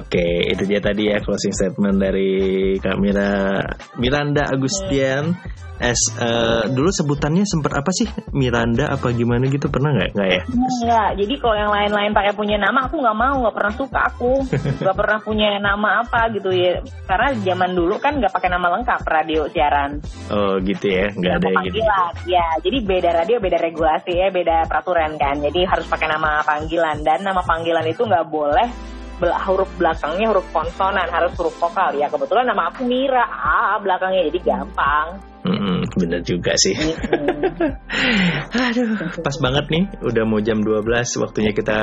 Oke, 0.00 0.48
itu 0.48 0.64
dia 0.64 0.80
tadi 0.80 1.12
ya 1.12 1.20
closing 1.20 1.52
statement 1.52 2.00
dari 2.00 2.76
Kak 2.80 2.96
Mira 2.96 3.60
Miranda 4.00 4.48
Agustian. 4.48 5.36
As 5.80 6.00
eh, 6.20 6.68
dulu 6.68 6.92
sebutannya 6.92 7.48
sempat 7.48 7.72
apa 7.72 7.90
sih? 7.90 8.04
Miranda 8.36 8.92
apa 8.92 9.10
gimana 9.16 9.48
gitu? 9.48 9.72
Pernah 9.72 9.96
nggak? 9.96 10.10
Nggak 10.12 10.28
ya? 10.28 10.42
Enggak, 10.52 11.10
jadi 11.16 11.34
kalau 11.40 11.56
yang 11.56 11.72
lain-lain 11.72 12.12
pakai 12.12 12.32
punya 12.36 12.56
nama 12.60 12.84
aku 12.84 13.00
nggak 13.00 13.16
mau, 13.16 13.34
nggak 13.40 13.56
pernah 13.56 13.72
suka 13.72 14.00
aku, 14.12 14.32
nggak 14.84 14.96
pernah 14.96 15.18
punya 15.24 15.48
nama 15.56 16.04
apa 16.04 16.28
gitu 16.36 16.52
ya. 16.52 16.84
Karena 17.08 17.32
zaman 17.40 17.72
dulu 17.72 17.96
kan 17.96 18.20
nggak 18.20 18.32
pakai 18.32 18.50
nama 18.52 18.66
lengkap 18.76 19.00
radio 19.08 19.48
siaran, 19.48 20.04
oh 20.28 20.60
gitu 20.60 20.84
ya? 20.84 21.08
Nggak 21.16 21.32
ada 21.32 21.48
yang 21.48 21.64
gitu. 21.64 21.80
panggilan. 21.80 22.12
Ya, 22.28 22.46
jadi 22.60 22.76
beda 22.84 23.10
radio, 23.16 23.36
beda 23.40 23.58
regulasi 23.58 24.12
ya, 24.12 24.28
beda 24.28 24.68
peraturan 24.68 25.16
kan. 25.16 25.40
Jadi 25.40 25.60
harus 25.64 25.88
pakai 25.88 26.12
nama 26.12 26.44
panggilan. 26.44 27.00
Dan 27.00 27.24
nama 27.24 27.40
panggilan 27.40 27.88
itu 27.88 28.04
nggak 28.04 28.28
boleh 28.28 28.68
bel- 29.16 29.36
huruf 29.48 29.70
belakangnya 29.80 30.28
huruf 30.28 30.44
konsonan, 30.52 31.08
harus 31.08 31.32
huruf 31.40 31.56
vokal. 31.56 31.96
Ya 31.96 32.12
kebetulan 32.12 32.48
nama 32.48 32.68
aku 32.68 32.84
Mira, 32.84 33.24
A 33.24 33.80
belakangnya. 33.80 34.28
Jadi 34.28 34.38
gampang. 34.44 35.29
Mm-mm, 35.40 35.88
bener 35.96 36.20
juga 36.20 36.52
sih. 36.60 36.76
Aduh, 38.60 38.92
pas 39.24 39.36
banget 39.40 39.64
nih, 39.72 39.84
udah 40.04 40.24
mau 40.28 40.40
jam 40.44 40.60
12 40.60 40.84
waktunya 41.22 41.56
kita 41.56 41.78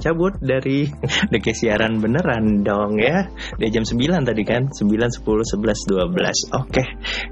cabut 0.00 0.40
dari 0.40 0.88
deke 1.32 1.52
siaran 1.52 2.00
beneran 2.00 2.64
dong 2.64 2.96
ya. 2.96 3.28
Dari 3.60 3.68
jam 3.68 3.84
9 3.84 4.24
tadi 4.24 4.42
kan, 4.48 4.72
9, 4.72 4.88
10, 4.88 5.20
11, 5.20 6.56
12. 6.56 6.56
Oke, 6.56 6.84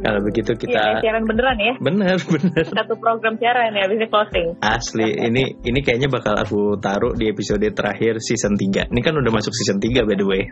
kalau 0.04 0.20
begitu 0.20 0.52
Iya, 0.52 0.60
kita... 0.60 0.82
siaran 1.00 1.24
beneran 1.24 1.56
ya. 1.56 1.74
Bener, 1.80 2.16
bener. 2.32 2.64
Satu 2.68 2.94
program 3.00 3.40
siaran 3.40 3.72
ya, 3.72 3.88
habisnya 3.88 4.08
closing. 4.12 4.48
Asli, 4.60 5.08
ini 5.16 5.56
ini 5.64 5.80
kayaknya 5.80 6.12
bakal 6.12 6.36
aku 6.36 6.76
taruh 6.76 7.16
di 7.16 7.32
episode 7.32 7.64
terakhir 7.72 8.20
season 8.20 8.58
3. 8.58 8.92
Ini 8.92 9.00
kan 9.00 9.14
udah 9.16 9.32
masuk 9.32 9.52
season 9.56 9.80
3 9.80 10.04
by 10.04 10.16
the 10.18 10.26
way. 10.28 10.42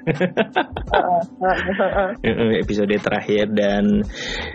Episode 2.58 2.96
terakhir 3.02 3.52
dan 3.52 4.02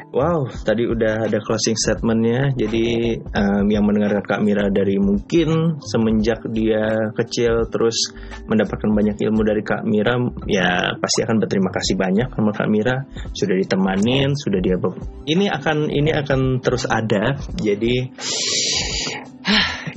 wow 0.09 0.47
tadi 0.63 0.87
udah 0.87 1.27
ada 1.27 1.39
closing 1.43 1.75
statementnya 1.75 2.55
jadi 2.55 2.85
em, 3.19 3.65
yang 3.67 3.83
mendengarkan 3.83 4.23
Kak 4.23 4.41
Mira 4.41 4.71
dari 4.71 4.95
mungkin 4.97 5.79
semenjak 5.83 6.47
dia 6.49 7.11
kecil 7.13 7.67
terus 7.67 8.15
mendapatkan 8.47 8.89
banyak 8.89 9.19
ilmu 9.19 9.41
dari 9.43 9.61
Kak 9.61 9.83
Mira 9.83 10.15
ya 10.47 10.95
pasti 10.97 11.21
akan 11.27 11.43
berterima 11.43 11.69
kasih 11.69 11.95
banyak 11.99 12.29
sama 12.31 12.51
Kak 12.55 12.69
Mira. 12.71 12.95
Sudah 13.35 13.55
ditemanin 13.59 14.31
sudah 14.39 14.59
dia 14.63 14.79
ini 15.27 15.45
akan 15.51 15.91
ini 15.91 16.11
akan 16.11 16.59
terus 16.63 16.87
ada 16.87 17.35
jadi 17.59 18.11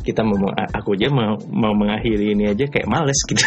kita 0.06 0.22
mau 0.22 0.54
aku 0.54 0.94
aja 0.94 1.10
mau 1.10 1.34
mau 1.50 1.74
mengakhiri 1.74 2.38
ini 2.38 2.54
aja 2.54 2.70
kayak 2.70 2.86
males 2.86 3.18
gitu 3.26 3.42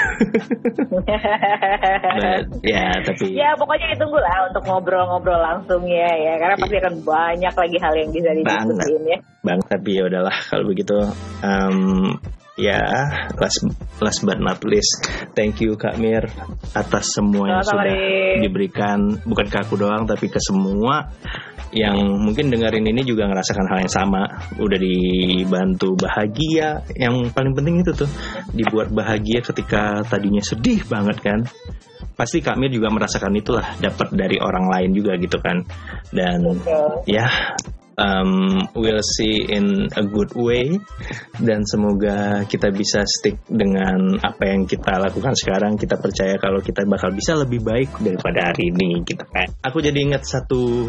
But, 2.19 2.45
ya 2.75 2.91
tapi 3.07 3.31
Ya 3.31 3.55
pokoknya 3.55 3.95
ditunggu 3.95 4.19
lah 4.19 4.51
untuk 4.51 4.63
ngobrol-ngobrol 4.67 5.39
langsung 5.39 5.87
ya 5.87 6.11
ya 6.19 6.33
karena 6.35 6.55
pasti 6.59 6.75
akan 6.75 6.95
banyak 7.07 7.53
lagi 7.55 7.77
hal 7.79 7.93
yang 7.95 8.09
bisa 8.11 8.29
didiskusin 8.35 9.03
ya. 9.07 9.17
Bang, 9.39 9.59
tapi 9.63 9.89
ya 9.95 10.03
udahlah 10.11 10.35
kalau 10.51 10.67
begitu. 10.67 10.97
em, 11.39 12.19
ya, 12.59 12.83
last 13.39 13.63
last 14.03 14.21
but 14.27 14.37
not 14.43 14.59
least, 14.67 15.07
thank 15.33 15.63
you 15.63 15.79
Kak 15.79 15.95
Mir 15.95 16.27
atas 16.75 17.15
semua 17.15 17.59
yang 17.59 17.63
sudah 17.63 17.87
Rik. 17.87 18.43
diberikan 18.43 19.23
bukan 19.23 19.47
ke 19.47 19.57
aku 19.63 19.79
doang 19.79 20.03
tapi 20.03 20.27
ke 20.27 20.37
semua 20.43 21.09
yang 21.69 21.97
mungkin 22.17 22.49
dengerin 22.49 22.81
ini 22.81 23.05
juga 23.05 23.29
ngerasakan 23.29 23.65
hal 23.69 23.79
yang 23.85 23.93
sama. 23.93 24.21
Udah 24.57 24.79
dibantu 24.81 25.93
bahagia. 25.97 26.81
Yang 26.97 27.29
paling 27.33 27.53
penting 27.53 27.85
itu 27.85 27.91
tuh 27.93 28.09
dibuat 28.53 28.89
bahagia 28.89 29.45
ketika 29.45 30.01
tadinya 30.05 30.41
sedih 30.41 30.81
banget 30.89 31.21
kan. 31.21 31.39
Pasti 32.17 32.43
Kak 32.43 32.59
Mir 32.59 32.73
juga 32.73 32.91
merasakan 32.91 33.37
itulah 33.37 33.77
dapat 33.79 34.11
dari 34.11 34.41
orang 34.41 34.67
lain 34.67 34.89
juga 34.97 35.15
gitu 35.21 35.37
kan. 35.39 35.61
Dan 36.09 36.57
Betul. 36.57 37.05
ya 37.05 37.55
um, 37.99 38.63
we'll 38.73 39.03
see 39.19 39.43
in 39.43 39.91
a 39.93 40.03
good 40.07 40.31
way. 40.33 40.79
Dan 41.35 41.67
semoga 41.67 42.47
kita 42.47 42.71
bisa 42.71 43.03
stick 43.03 43.43
dengan 43.51 44.15
apa 44.23 44.43
yang 44.47 44.63
kita 44.63 44.95
lakukan 44.97 45.35
sekarang. 45.35 45.75
Kita 45.75 45.99
percaya 45.99 46.39
kalau 46.39 46.63
kita 46.63 46.87
bakal 46.87 47.11
bisa 47.11 47.35
lebih 47.35 47.59
baik 47.59 47.91
daripada 47.99 48.55
hari 48.55 48.71
ini 48.71 49.03
gitu 49.03 49.27
kan. 49.27 49.51
Aku 49.67 49.83
jadi 49.83 49.99
ingat 49.99 50.23
satu 50.23 50.87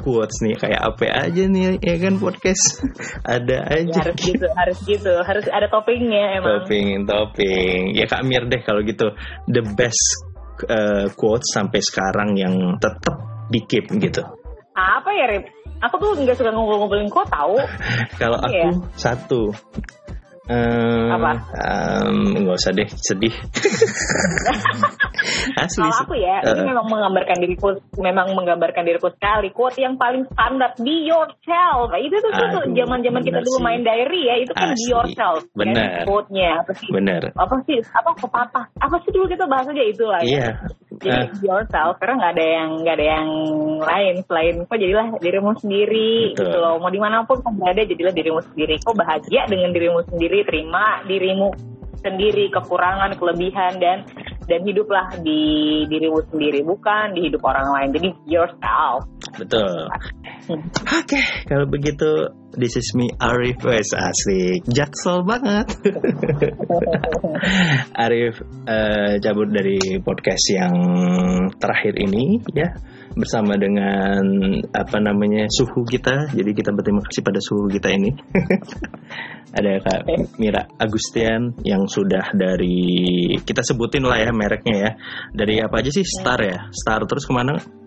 quotes 0.00 0.38
nih 0.46 0.54
kayak 0.54 0.80
apa 0.80 1.26
aja 1.26 1.42
nih 1.44 1.82
ya 1.82 1.96
kan 1.98 2.14
podcast? 2.22 2.86
Ada 3.26 3.56
Ya, 3.64 3.80
aja. 3.82 4.00
Harus 4.12 4.20
gitu, 4.20 4.46
harus 4.52 4.78
gitu, 4.84 5.12
harus 5.24 5.46
ada 5.48 5.66
toppingnya 5.66 6.38
emang. 6.38 6.62
topping 6.62 7.08
topping 7.08 7.96
ya 7.96 8.04
Kak 8.04 8.22
Mir 8.22 8.44
deh 8.44 8.60
kalau 8.62 8.84
gitu. 8.84 9.10
The 9.48 9.62
best 9.74 10.04
uh, 10.68 11.08
quotes 11.16 11.48
sampai 11.50 11.80
sekarang 11.80 12.36
yang 12.36 12.54
tetap 12.78 13.16
di 13.48 13.64
keep 13.64 13.88
gitu. 13.96 14.22
Apa 14.74 15.10
ya 15.10 15.26
Rip? 15.32 15.44
Aku 15.84 15.94
tuh 15.96 16.16
nggak 16.16 16.34
suka 16.34 16.50
ngumpul-ngumpulin 16.50 17.08
kok 17.08 17.28
tahu. 17.28 17.56
Kalau 18.20 18.38
aku 18.40 18.52
Iya. 18.52 18.70
satu. 18.94 19.52
Em, 20.44 21.08
Apa? 21.08 21.40
em, 21.56 22.44
nggak 22.44 22.56
usah 22.60 22.72
deh 22.72 22.84
sedih. 22.84 23.32
Asli. 25.56 25.80
Kalau 25.80 25.96
aku 26.04 26.14
ya, 26.18 26.44
ini 26.44 26.60
Eh, 26.60 26.66
memang 26.68 26.84
menggambarkan 26.84 27.36
diriku, 27.40 27.68
memang 27.96 28.36
menggambarkan 28.36 28.84
diriku 28.84 29.08
sekali. 29.08 29.48
Quote 29.50 29.80
yang 29.80 29.96
paling 29.96 30.28
standar, 30.28 30.76
be 30.76 31.08
yourself. 31.08 31.88
Nah, 31.88 31.96
itu 31.96 32.12
tuh 32.18 32.28
tuh 32.28 32.64
zaman-zaman 32.76 33.24
kita 33.24 33.40
dulu 33.40 33.56
sih. 33.56 33.64
main 33.64 33.80
diary 33.80 34.20
ya, 34.28 34.34
itu 34.36 34.52
kan 34.52 34.68
be 34.68 34.76
Asli. 34.76 34.92
yourself. 34.92 35.40
kan, 35.46 35.56
Bener. 35.56 36.04
Quote-nya 36.04 36.48
apa 36.60 36.72
sih? 36.76 36.88
bener. 36.92 37.22
Apa 37.32 37.56
sih? 37.64 37.78
Apa 37.80 38.10
pepatah? 38.12 38.64
Apa 38.76 38.96
sih 39.00 39.10
dulu 39.16 39.24
kita 39.24 39.48
bahas 39.48 39.64
aja 39.64 39.80
itu 39.80 40.04
lah. 40.04 40.20
ya. 40.20 40.28
Iya. 40.28 40.48
Jadi 41.00 41.40
be 41.40 41.48
yourself 41.48 41.98
karena 41.98 42.14
nggak 42.20 42.32
ada 42.38 42.46
yang 42.46 42.68
nggak 42.82 42.96
ada 43.00 43.06
yang 43.06 43.28
lain 43.80 44.14
selain 44.28 44.54
kok 44.66 44.78
jadilah 44.78 45.06
dirimu 45.18 45.50
sendiri 45.58 46.34
Betul. 46.34 46.42
gitu 46.46 46.58
loh. 46.60 46.74
Mau 46.78 46.90
di 46.92 47.00
mana 47.02 47.24
pun 47.26 47.40
kau 47.40 47.54
berada 47.54 47.82
jadilah 47.82 48.14
dirimu 48.14 48.40
sendiri. 48.52 48.74
Kau 48.84 48.94
bahagia 48.94 49.48
dengan 49.50 49.70
dirimu 49.74 50.00
sendiri, 50.06 50.46
terima 50.46 51.02
dirimu 51.08 51.48
sendiri 52.04 52.52
kekurangan, 52.52 53.16
kelebihan 53.16 53.80
dan 53.80 54.04
dan 54.44 54.60
hiduplah 54.64 55.18
di 55.20 55.84
dirimu 55.88 56.20
sendiri 56.28 56.60
bukan 56.62 57.16
di 57.16 57.28
hidup 57.28 57.42
orang 57.44 57.68
lain. 57.72 57.88
Jadi 57.96 58.08
yourself. 58.28 59.08
betul. 59.34 59.88
Oke, 60.84 61.20
kalau 61.48 61.66
begitu 61.66 62.28
this 62.54 62.76
is 62.76 62.92
me 62.94 63.10
Arif 63.18 63.58
Wes 63.64 63.90
asik. 63.96 64.62
Jaksel 64.68 65.24
banget. 65.24 65.72
Arif 68.04 68.44
eh, 68.68 69.18
cabut 69.18 69.48
dari 69.50 69.98
podcast 70.04 70.44
yang 70.52 70.74
terakhir 71.56 71.96
ini 71.98 72.38
ya 72.52 72.70
bersama 73.14 73.54
dengan 73.54 74.22
apa 74.74 74.98
namanya 74.98 75.46
suhu 75.50 75.86
kita. 75.86 76.34
Jadi 76.34 76.50
kita 76.54 76.70
berterima 76.74 77.02
kasih 77.06 77.22
pada 77.22 77.40
suhu 77.40 77.70
kita 77.70 77.90
ini. 77.94 78.10
Ada 79.58 79.78
Kak 79.86 80.00
Mira 80.42 80.66
Agustian 80.82 81.54
yang 81.62 81.86
sudah 81.86 82.34
dari 82.34 83.38
kita 83.46 83.62
sebutin 83.62 84.02
lah 84.02 84.18
ya 84.18 84.30
mereknya 84.34 84.76
ya. 84.76 84.90
Dari 85.30 85.62
apa 85.62 85.78
aja 85.78 85.90
sih 85.94 86.02
Star 86.02 86.42
ya? 86.42 86.68
Star 86.74 87.06
terus 87.06 87.22
ke 87.22 87.32
mana? 87.32 87.83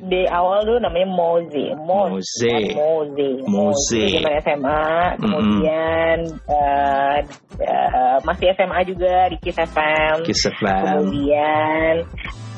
Di 0.00 0.24
awal 0.24 0.64
dulu 0.64 0.78
namanya 0.80 1.08
Moze, 1.12 1.66
Moze. 1.76 2.56
Moze, 2.72 3.30
Moze. 3.44 4.04
Zaman 4.16 4.34
SMA, 4.40 4.88
kemudian 5.20 6.16
eh, 6.48 7.18
eh, 7.60 8.16
masih 8.24 8.46
SMA 8.56 8.80
juga 8.88 9.28
di 9.28 9.36
Kiss 9.44 9.60
FM. 9.60 10.24
Kiss 10.24 10.48
FM. 10.48 10.84
kemudian 10.88 11.94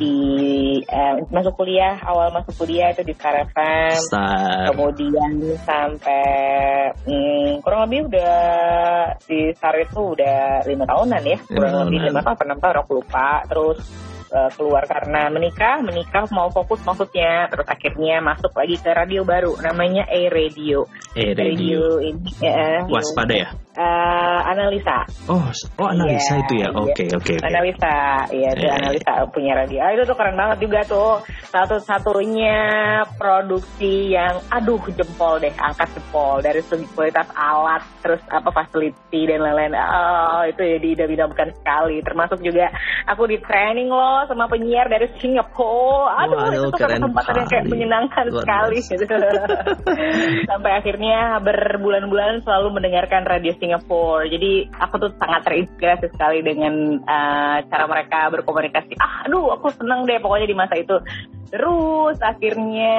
di 0.03 0.17
eh, 0.83 1.15
masuk 1.31 1.55
kuliah 1.63 2.01
awal 2.03 2.35
masuk 2.35 2.65
kuliah 2.65 2.91
itu 2.91 3.07
di 3.07 3.15
Star 3.15 3.39
FM 3.55 3.95
Star. 3.95 4.73
kemudian 4.73 5.33
sampai 5.63 6.91
hmm, 7.07 7.63
kurang 7.63 7.87
lebih 7.87 8.11
udah 8.11 8.35
di 9.23 9.53
Star 9.55 9.77
itu 9.79 10.17
udah 10.17 10.65
lima 10.67 10.85
tahunan 10.89 11.23
ya 11.23 11.39
kurang 11.47 11.87
lebih 11.87 12.11
lima 12.11 12.21
tahun 12.25 12.35
apa 12.35 12.43
enam 12.49 12.59
tahun 12.59 12.77
aku 12.83 12.93
lupa 12.99 13.29
terus 13.47 13.79
eh, 14.33 14.51
keluar 14.57 14.89
karena 14.89 15.29
menikah 15.29 15.85
menikah 15.85 16.25
mau 16.33 16.49
fokus 16.49 16.81
maksudnya 16.83 17.53
terus 17.53 17.69
akhirnya 17.69 18.25
masuk 18.25 18.53
lagi 18.57 18.81
ke 18.81 18.91
radio 18.91 19.23
baru 19.23 19.53
namanya 19.61 20.09
A 20.09 20.21
Radio 20.33 20.89
Eh 21.13 21.37
radio. 21.37 22.01
ini 22.01 22.33
eh, 22.41 22.81
Waspada 22.89 23.37
ya? 23.37 23.49
Eh, 23.73 24.41
analisa 24.45 25.05
Oh, 25.31 25.41
oh 25.79 25.87
analisa 25.89 26.35
Iya, 26.35 26.43
itu 26.45 26.53
ya. 26.55 26.69
iya. 26.69 26.69
Oke, 26.75 27.05
oke, 27.09 27.33
oke. 27.35 27.35
Analisa, 27.41 27.95
iya 28.31 28.49
itu 28.53 28.63
Iya, 28.63 28.69
iya. 28.69 28.73
analisa 28.77 29.13
punya 29.31 29.53
radio. 29.55 29.79
Ah, 29.81 29.91
itu 29.95 30.03
tuh 30.05 30.17
keren 30.19 30.37
banget 30.37 30.59
juga 30.61 30.81
tuh. 30.85 31.13
Satu-satunya 31.49 32.59
produksi 33.17 34.13
yang 34.13 34.43
aduh 34.49 34.83
jempol 34.93 35.39
deh, 35.39 35.53
angkat 35.57 35.89
jempol 35.95 36.41
dari 36.41 36.61
segi 36.61 36.85
kualitas 36.93 37.29
alat, 37.33 37.81
terus 38.03 38.21
apa 38.29 38.51
facility 38.51 39.21
dan 39.25 39.41
lain-lain. 39.41 39.73
Oh, 39.75 40.43
itu 40.45 40.61
ya 40.61 40.77
diidam-idamkan 40.79 41.55
sekali. 41.55 42.03
Termasuk 42.03 42.43
juga 42.43 42.69
aku 43.07 43.25
di 43.25 43.39
training 43.39 43.89
loh 43.89 44.27
sama 44.27 44.49
penyiar 44.49 44.87
dari 44.87 45.07
Singapura. 45.17 46.27
Aduh, 46.27 46.37
Waduh, 46.37 46.51
itu 46.51 46.69
tuh 46.75 46.79
keren 46.83 46.99
kesempatan 46.99 47.35
yang 47.37 47.49
kayak 47.49 47.67
menyenangkan 47.69 48.25
Luar 48.29 48.43
sekali. 48.43 48.79
gitu. 48.83 49.05
Sampai 50.51 50.73
akhirnya 50.75 51.39
berbulan-bulan 51.41 52.43
selalu 52.43 52.69
mendengarkan 52.75 53.23
radio 53.25 53.53
Singapura. 53.63 54.27
Jadi 54.27 54.67
aku 54.75 54.95
tuh 54.99 55.11
sangat 55.23 55.47
terinspirasi 55.47 56.11
sekali 56.11 56.43
dengan 56.43 56.99
uh, 57.07 57.63
cara 57.71 57.87
mereka 57.87 58.27
berkomunikasi. 58.35 58.99
Ah, 58.99 59.31
aduh, 59.31 59.55
aku 59.55 59.71
seneng 59.71 60.03
deh 60.03 60.19
pokoknya 60.19 60.51
di 60.51 60.57
masa 60.59 60.75
itu. 60.75 60.99
Terus 61.55 62.19
akhirnya 62.19 62.99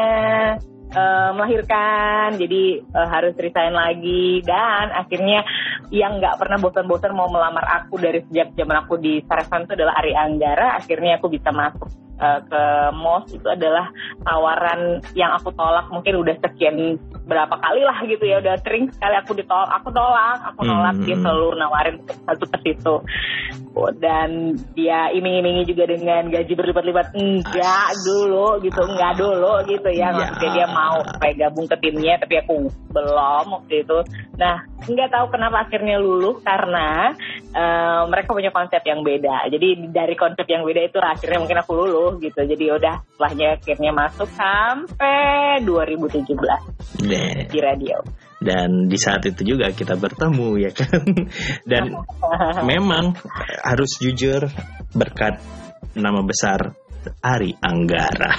uh, 0.96 1.30
melahirkan, 1.36 2.40
jadi 2.40 2.80
uh, 2.96 3.08
harus 3.12 3.36
resign 3.36 3.76
lagi 3.76 4.40
dan 4.48 4.96
akhirnya 4.96 5.44
yang 5.92 6.24
nggak 6.24 6.40
pernah 6.40 6.58
bosan-bosan 6.64 7.12
mau 7.12 7.28
melamar 7.28 7.84
aku 7.84 8.00
dari 8.00 8.24
sejak 8.32 8.56
zaman 8.56 8.88
aku 8.88 8.96
di 8.96 9.20
Sarasan 9.28 9.68
itu 9.68 9.76
adalah 9.76 10.00
Ari 10.00 10.16
Anggara. 10.16 10.80
Akhirnya 10.80 11.20
aku 11.20 11.28
bisa 11.28 11.52
masuk 11.52 11.92
uh, 12.24 12.40
ke 12.48 12.64
MOS 12.96 13.36
itu 13.36 13.48
adalah 13.52 13.92
tawaran 14.24 15.04
yang 15.14 15.36
aku 15.36 15.52
tolak 15.52 15.92
mungkin 15.92 16.24
udah 16.24 16.36
sekian 16.40 16.96
berapa 17.28 17.56
kali 17.60 17.84
lah 17.84 18.00
gitu 18.08 18.24
ya 18.24 18.40
udah 18.40 18.56
sering 18.64 18.88
sekali 18.92 19.16
aku 19.20 19.36
ditolak 19.36 19.72
aku 19.72 19.92
tolak 19.92 20.40
aku 20.48 20.60
nolak 20.64 20.96
hmm. 20.96 21.06
dia 21.08 21.18
selalu 21.20 21.48
nawarin 21.60 21.96
satu 22.24 22.46
ke 22.48 22.58
situ. 22.64 22.96
Dan 23.98 24.54
dia 24.78 25.10
iming-imingi 25.10 25.66
juga 25.66 25.90
dengan 25.90 26.30
gaji 26.30 26.54
berlipat-lipat 26.54 27.18
enggak 27.18 27.90
dulu 28.06 28.62
gitu 28.62 28.82
enggak 28.86 29.18
dulu 29.18 29.66
gitu 29.66 29.90
ya, 29.90 30.14
ya. 30.14 30.30
maksudnya 30.30 30.52
dia 30.54 30.68
mau 30.70 31.02
supaya 31.10 31.34
gabung 31.34 31.66
ke 31.66 31.76
timnya 31.82 32.22
tapi 32.22 32.38
aku 32.38 32.70
belum 32.94 33.46
waktu 33.50 33.82
itu. 33.82 33.98
Nah 34.38 34.62
nggak 34.84 35.10
tahu 35.10 35.26
kenapa 35.34 35.66
akhirnya 35.66 35.98
luluh 35.98 36.38
karena 36.44 37.18
uh, 37.56 38.04
mereka 38.12 38.36
punya 38.36 38.54
konsep 38.54 38.84
yang 38.86 39.02
beda. 39.02 39.50
Jadi 39.50 39.90
dari 39.90 40.14
konsep 40.14 40.46
yang 40.46 40.62
beda 40.62 40.82
itu 40.86 41.00
akhirnya 41.02 41.40
mungkin 41.42 41.60
aku 41.64 41.72
luluh 41.74 42.13
gitu. 42.20 42.40
Jadi 42.44 42.66
udah 42.70 43.02
setelahnya 43.14 43.48
akhirnya 43.58 43.92
masuk 43.96 44.30
sampai 44.34 45.62
2017 45.64 47.06
Deh. 47.08 47.48
di 47.50 47.60
radio. 47.62 47.98
Dan 48.44 48.92
di 48.92 49.00
saat 49.00 49.24
itu 49.24 49.56
juga 49.56 49.72
kita 49.72 49.96
bertemu 49.96 50.50
ya 50.60 50.72
kan? 50.76 51.02
Dan 51.72 51.96
memang 52.72 53.16
harus 53.64 53.98
jujur 54.04 54.52
berkat 54.92 55.40
nama 55.96 56.20
besar 56.26 56.76
Ari 57.22 57.56
Anggara. 57.60 58.32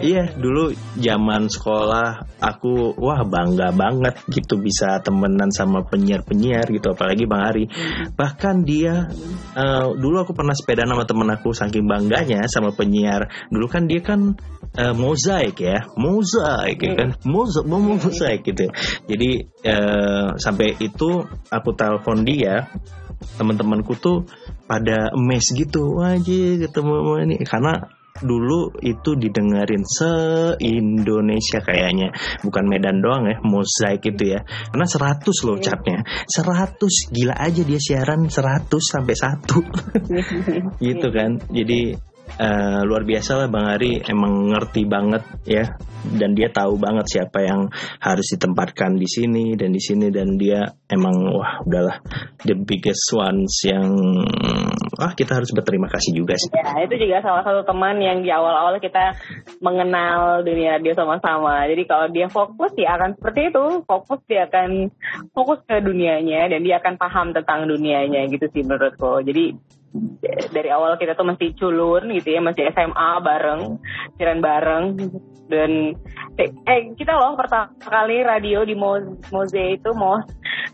Iya, 0.00 0.34
dulu 0.34 0.74
zaman 0.98 1.46
sekolah 1.50 2.38
aku 2.40 2.96
wah 2.98 3.22
bangga 3.24 3.70
banget 3.72 4.20
gitu 4.30 4.60
bisa 4.60 5.00
temenan 5.00 5.50
sama 5.50 5.86
penyiar-penyiar 5.86 6.68
gitu 6.70 6.92
apalagi 6.92 7.24
Bang 7.24 7.42
Ari. 7.46 7.64
Bahkan 8.14 8.56
dia 8.66 9.08
uh, 9.56 9.94
dulu 9.94 10.22
aku 10.22 10.32
pernah 10.36 10.52
sepeda 10.56 10.84
sama 10.84 11.06
temen 11.08 11.28
aku 11.30 11.54
saking 11.54 11.86
bangganya 11.86 12.44
sama 12.50 12.74
penyiar. 12.74 13.28
Dulu 13.48 13.66
kan 13.70 13.86
dia 13.86 14.00
kan 14.02 14.34
uh, 14.78 14.94
mozaik 14.94 15.60
ya, 15.62 15.86
mozaik 15.94 16.78
ya 16.82 16.92
kan, 16.94 17.10
mozaik, 17.24 17.66
mozaik 17.68 18.40
gitu. 18.44 18.68
Jadi 19.06 19.30
uh, 19.66 20.36
sampai 20.36 20.76
itu 20.82 21.22
aku 21.50 21.70
telepon 21.76 22.26
dia 22.26 22.68
teman-temanku 23.24 23.96
tuh 23.96 24.28
pada 24.64 25.12
mes 25.16 25.44
gitu. 25.52 26.00
Wajib 26.00 26.68
ketemu 26.68 26.96
ini. 27.24 27.36
Karena 27.44 27.78
dulu 28.22 28.70
itu 28.78 29.18
didengerin 29.18 29.82
se 29.82 30.12
Indonesia 30.62 31.58
kayaknya. 31.58 32.14
Bukan 32.46 32.64
Medan 32.70 33.02
doang 33.02 33.26
ya 33.26 33.42
mozaik 33.42 34.06
itu 34.06 34.38
ya. 34.38 34.46
Karena 34.70 34.86
100 34.86 35.46
loh 35.46 35.58
capnya 35.58 36.06
100 36.30 36.78
gila 37.10 37.34
aja 37.34 37.62
dia 37.66 37.80
siaran 37.80 38.30
100 38.30 38.70
sampai 38.78 39.14
satu. 39.18 39.58
Gitu 40.84 41.08
kan. 41.10 41.42
Jadi 41.50 42.13
uh, 42.40 42.80
luar 42.84 43.02
biasa 43.06 43.44
lah 43.44 43.48
Bang 43.48 43.66
Ari 43.68 44.02
emang 44.04 44.52
ngerti 44.52 44.82
banget 44.88 45.22
ya 45.46 45.64
dan 46.04 46.36
dia 46.36 46.52
tahu 46.52 46.76
banget 46.76 47.08
siapa 47.08 47.40
yang 47.40 47.72
harus 48.02 48.26
ditempatkan 48.36 49.00
di 49.00 49.08
sini 49.08 49.56
dan 49.56 49.72
di 49.72 49.80
sini 49.80 50.12
dan 50.12 50.36
dia 50.36 50.68
emang 50.92 51.16
wah 51.32 51.64
udahlah 51.64 52.04
the 52.44 52.52
biggest 52.52 53.08
ones 53.16 53.64
yang 53.64 53.88
wah 55.00 55.12
kita 55.16 55.32
harus 55.40 55.48
berterima 55.50 55.88
kasih 55.88 56.12
juga 56.12 56.36
sih. 56.36 56.52
Ya 56.52 56.84
itu 56.84 56.94
juga 57.00 57.24
salah 57.24 57.42
satu 57.42 57.64
teman 57.64 57.96
yang 58.04 58.20
di 58.20 58.28
awal-awal 58.28 58.76
kita 58.78 59.16
mengenal 59.64 60.44
dunia 60.44 60.76
radio 60.76 60.92
sama-sama. 60.92 61.64
Jadi 61.66 61.82
kalau 61.88 62.06
dia 62.12 62.28
fokus 62.28 62.70
dia 62.76 62.92
akan 63.00 63.16
seperti 63.16 63.48
itu, 63.48 63.64
fokus 63.88 64.20
dia 64.28 64.44
akan 64.44 64.92
fokus 65.32 65.64
ke 65.64 65.80
dunianya 65.80 66.52
dan 66.52 66.60
dia 66.60 66.78
akan 66.78 66.94
paham 67.00 67.32
tentang 67.32 67.64
dunianya 67.64 68.28
gitu 68.28 68.44
sih 68.52 68.62
menurutku. 68.62 69.24
Jadi 69.24 69.56
dari 70.50 70.68
awal 70.74 70.98
kita 70.98 71.14
tuh 71.14 71.26
masih 71.26 71.54
culun 71.54 72.10
gitu 72.10 72.34
ya 72.34 72.40
masih 72.42 72.66
SMA 72.74 73.10
bareng 73.22 73.78
siaran 74.18 74.40
bareng. 74.42 74.84
Dan 75.44 75.92
eh, 76.40 76.80
kita 76.96 77.14
loh 77.20 77.36
pertama 77.36 77.68
kali 77.76 78.24
radio 78.24 78.64
di 78.64 78.72
Moze 78.74 79.76
itu 79.76 79.90
mau 79.92 80.16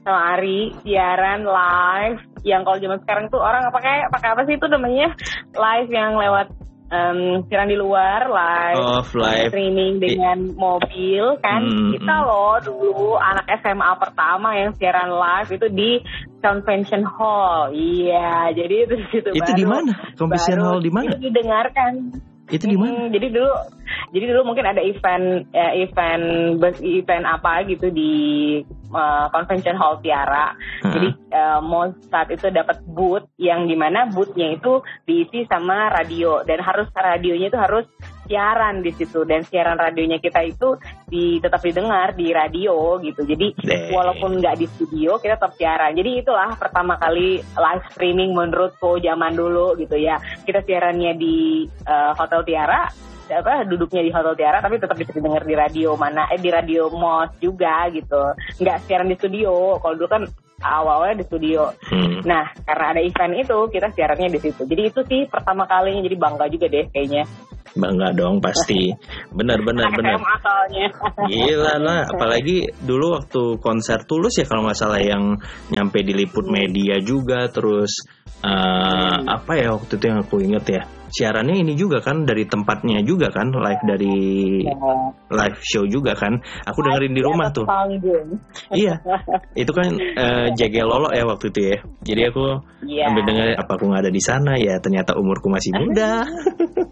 sama 0.06 0.38
Ari 0.38 0.72
siaran 0.86 1.44
live. 1.44 2.20
Yang 2.46 2.62
kalau 2.64 2.78
zaman 2.78 2.98
sekarang 3.04 3.24
tuh 3.28 3.40
orang 3.42 3.68
pakai 3.68 4.08
pakai 4.08 4.28
apa 4.32 4.42
sih 4.48 4.56
itu 4.56 4.66
namanya? 4.70 5.12
Live 5.52 5.90
yang 5.90 6.16
lewat 6.16 6.54
um, 6.90 7.46
siaran 7.46 7.70
di 7.70 7.78
luar 7.78 8.28
live, 8.28 8.78
oh, 8.78 9.02
live. 9.16 9.48
streaming 9.50 10.02
dengan 10.02 10.52
mobil 10.52 11.38
kan? 11.40 11.62
Hmm. 11.64 11.90
kita 11.94 12.14
loh 12.26 12.58
dulu 12.60 13.16
anak 13.16 13.46
SMA 13.62 13.92
pertama 13.96 14.58
yang 14.58 14.70
siaran 14.76 15.10
live 15.10 15.50
itu 15.54 15.66
di 15.70 15.90
convention 16.42 17.06
hall. 17.06 17.70
Iya 17.72 18.52
jadi 18.52 18.74
itu 18.86 18.94
itu, 19.14 19.30
itu 19.32 19.52
di 19.54 19.66
mana? 19.66 19.94
Convention 20.18 20.58
hall 20.60 20.82
di 20.82 20.90
mana? 20.92 21.14
didengarkan 21.16 22.20
itu 22.50 22.64
di 22.66 22.76
mana? 22.76 23.06
Hmm, 23.06 23.14
jadi 23.14 23.26
dulu 23.30 23.52
jadi 24.10 24.24
dulu 24.34 24.40
mungkin 24.52 24.66
ada 24.66 24.82
event 24.82 25.46
ya, 25.54 25.70
event 25.74 26.26
event 26.82 27.24
apa 27.26 27.62
gitu 27.70 27.90
di 27.94 28.12
uh, 28.90 29.30
convention 29.30 29.78
hall 29.78 30.02
Tiara. 30.02 30.54
Hmm. 30.82 30.92
Jadi 30.92 31.08
uh, 31.30 31.60
mau 31.62 31.90
saat 32.10 32.28
itu 32.34 32.50
dapat 32.50 32.82
booth 32.90 33.26
yang 33.38 33.70
di 33.70 33.78
mana 33.78 34.10
boothnya 34.10 34.58
itu 34.58 34.82
diisi 35.06 35.46
sama 35.46 35.94
radio 35.94 36.42
dan 36.42 36.58
harus 36.58 36.90
radionya 36.92 37.48
itu 37.48 37.58
harus 37.58 37.86
siaran 38.30 38.86
di 38.86 38.94
situ 38.94 39.26
dan 39.26 39.42
siaran 39.42 39.74
radionya 39.74 40.22
kita 40.22 40.46
itu 40.46 40.78
di 41.10 41.42
tetap 41.42 41.58
didengar 41.66 42.14
di 42.14 42.30
radio 42.30 43.02
gitu. 43.02 43.26
Jadi 43.26 43.58
Deh. 43.58 43.90
walaupun 43.90 44.38
nggak 44.38 44.62
di 44.62 44.66
studio 44.70 45.18
kita 45.18 45.34
tetap 45.34 45.58
siaran. 45.58 45.98
Jadi 45.98 46.22
itulah 46.22 46.54
pertama 46.54 46.94
kali 46.94 47.42
live 47.42 47.84
streaming 47.90 48.30
menurutku 48.30 49.02
zaman 49.02 49.34
dulu 49.34 49.74
gitu 49.82 49.98
ya. 49.98 50.22
Kita 50.46 50.62
siarannya 50.62 51.18
di 51.18 51.66
uh, 51.90 52.14
Hotel 52.14 52.46
Tiara 52.46 52.86
apa 53.30 53.62
duduknya 53.62 54.02
di 54.02 54.10
Hotel 54.10 54.34
Tiara 54.34 54.58
tapi 54.58 54.82
tetap 54.82 54.98
bisa 54.98 55.14
didengar 55.14 55.46
di 55.46 55.54
radio 55.54 55.94
mana 55.94 56.26
eh 56.34 56.38
di 56.42 56.50
radio 56.50 56.90
Mos 56.90 57.30
juga 57.38 57.86
gitu 57.94 58.34
nggak 58.58 58.90
siaran 58.90 59.06
di 59.06 59.14
studio 59.14 59.78
kalau 59.78 59.94
dulu 59.94 60.10
kan 60.10 60.22
awalnya 60.64 61.20
di 61.20 61.24
studio. 61.26 61.72
Hmm. 61.88 62.20
Nah, 62.24 62.52
karena 62.68 62.84
ada 62.92 63.00
event 63.00 63.34
itu, 63.36 63.58
kita 63.72 63.88
siarannya 63.96 64.28
di 64.28 64.40
situ. 64.40 64.62
Jadi 64.68 64.82
itu 64.92 65.00
sih 65.08 65.20
pertama 65.26 65.64
kalinya, 65.64 66.04
jadi 66.04 66.16
bangga 66.20 66.46
juga 66.52 66.66
deh 66.68 66.86
kayaknya. 66.92 67.24
Bangga 67.76 68.10
dong 68.16 68.42
pasti. 68.42 68.90
Benar 69.30 69.62
benar 69.62 69.88
benar. 69.94 70.18
Gila 71.30 71.74
lah, 71.78 72.00
apalagi 72.10 72.66
dulu 72.82 73.18
waktu 73.18 73.42
konser 73.62 74.02
Tulus 74.06 74.42
ya 74.42 74.46
kalau 74.48 74.66
nggak 74.66 74.78
salah 74.78 75.00
yang 75.02 75.38
nyampe 75.70 76.02
diliput 76.02 76.50
media 76.50 76.98
juga 76.98 77.46
terus 77.50 78.02
uh, 78.44 78.50
hmm. 79.20 79.28
apa 79.28 79.52
ya 79.56 79.68
waktu 79.76 79.92
itu 79.96 80.04
yang 80.08 80.18
aku 80.24 80.36
inget 80.42 80.66
ya 80.66 80.82
siarannya 81.10 81.66
ini 81.66 81.74
juga 81.74 81.98
kan 81.98 82.22
dari 82.22 82.46
tempatnya 82.46 83.02
juga 83.02 83.34
kan 83.34 83.50
live 83.50 83.82
dari 83.82 84.18
ya. 84.62 84.74
live 85.26 85.58
show 85.58 85.82
juga 85.82 86.14
kan 86.14 86.38
aku 86.62 86.86
dengerin 86.86 87.14
di 87.18 87.22
rumah 87.22 87.50
tuh 87.50 87.66
iya 88.70 89.02
itu 89.58 89.72
kan 89.74 89.90
uh, 90.22 90.46
jaga 90.54 90.82
lolo 90.86 91.10
ya 91.10 91.26
waktu 91.26 91.50
itu 91.50 91.60
ya 91.74 91.78
jadi 92.06 92.20
aku 92.30 92.44
ya. 92.86 93.10
ambil 93.10 93.22
denger 93.26 93.46
apa 93.58 93.70
aku 93.74 93.84
nggak 93.90 94.02
ada 94.06 94.12
di 94.14 94.22
sana 94.22 94.54
ya 94.54 94.78
ternyata 94.78 95.18
umurku 95.18 95.50
masih 95.50 95.74
muda 95.74 96.22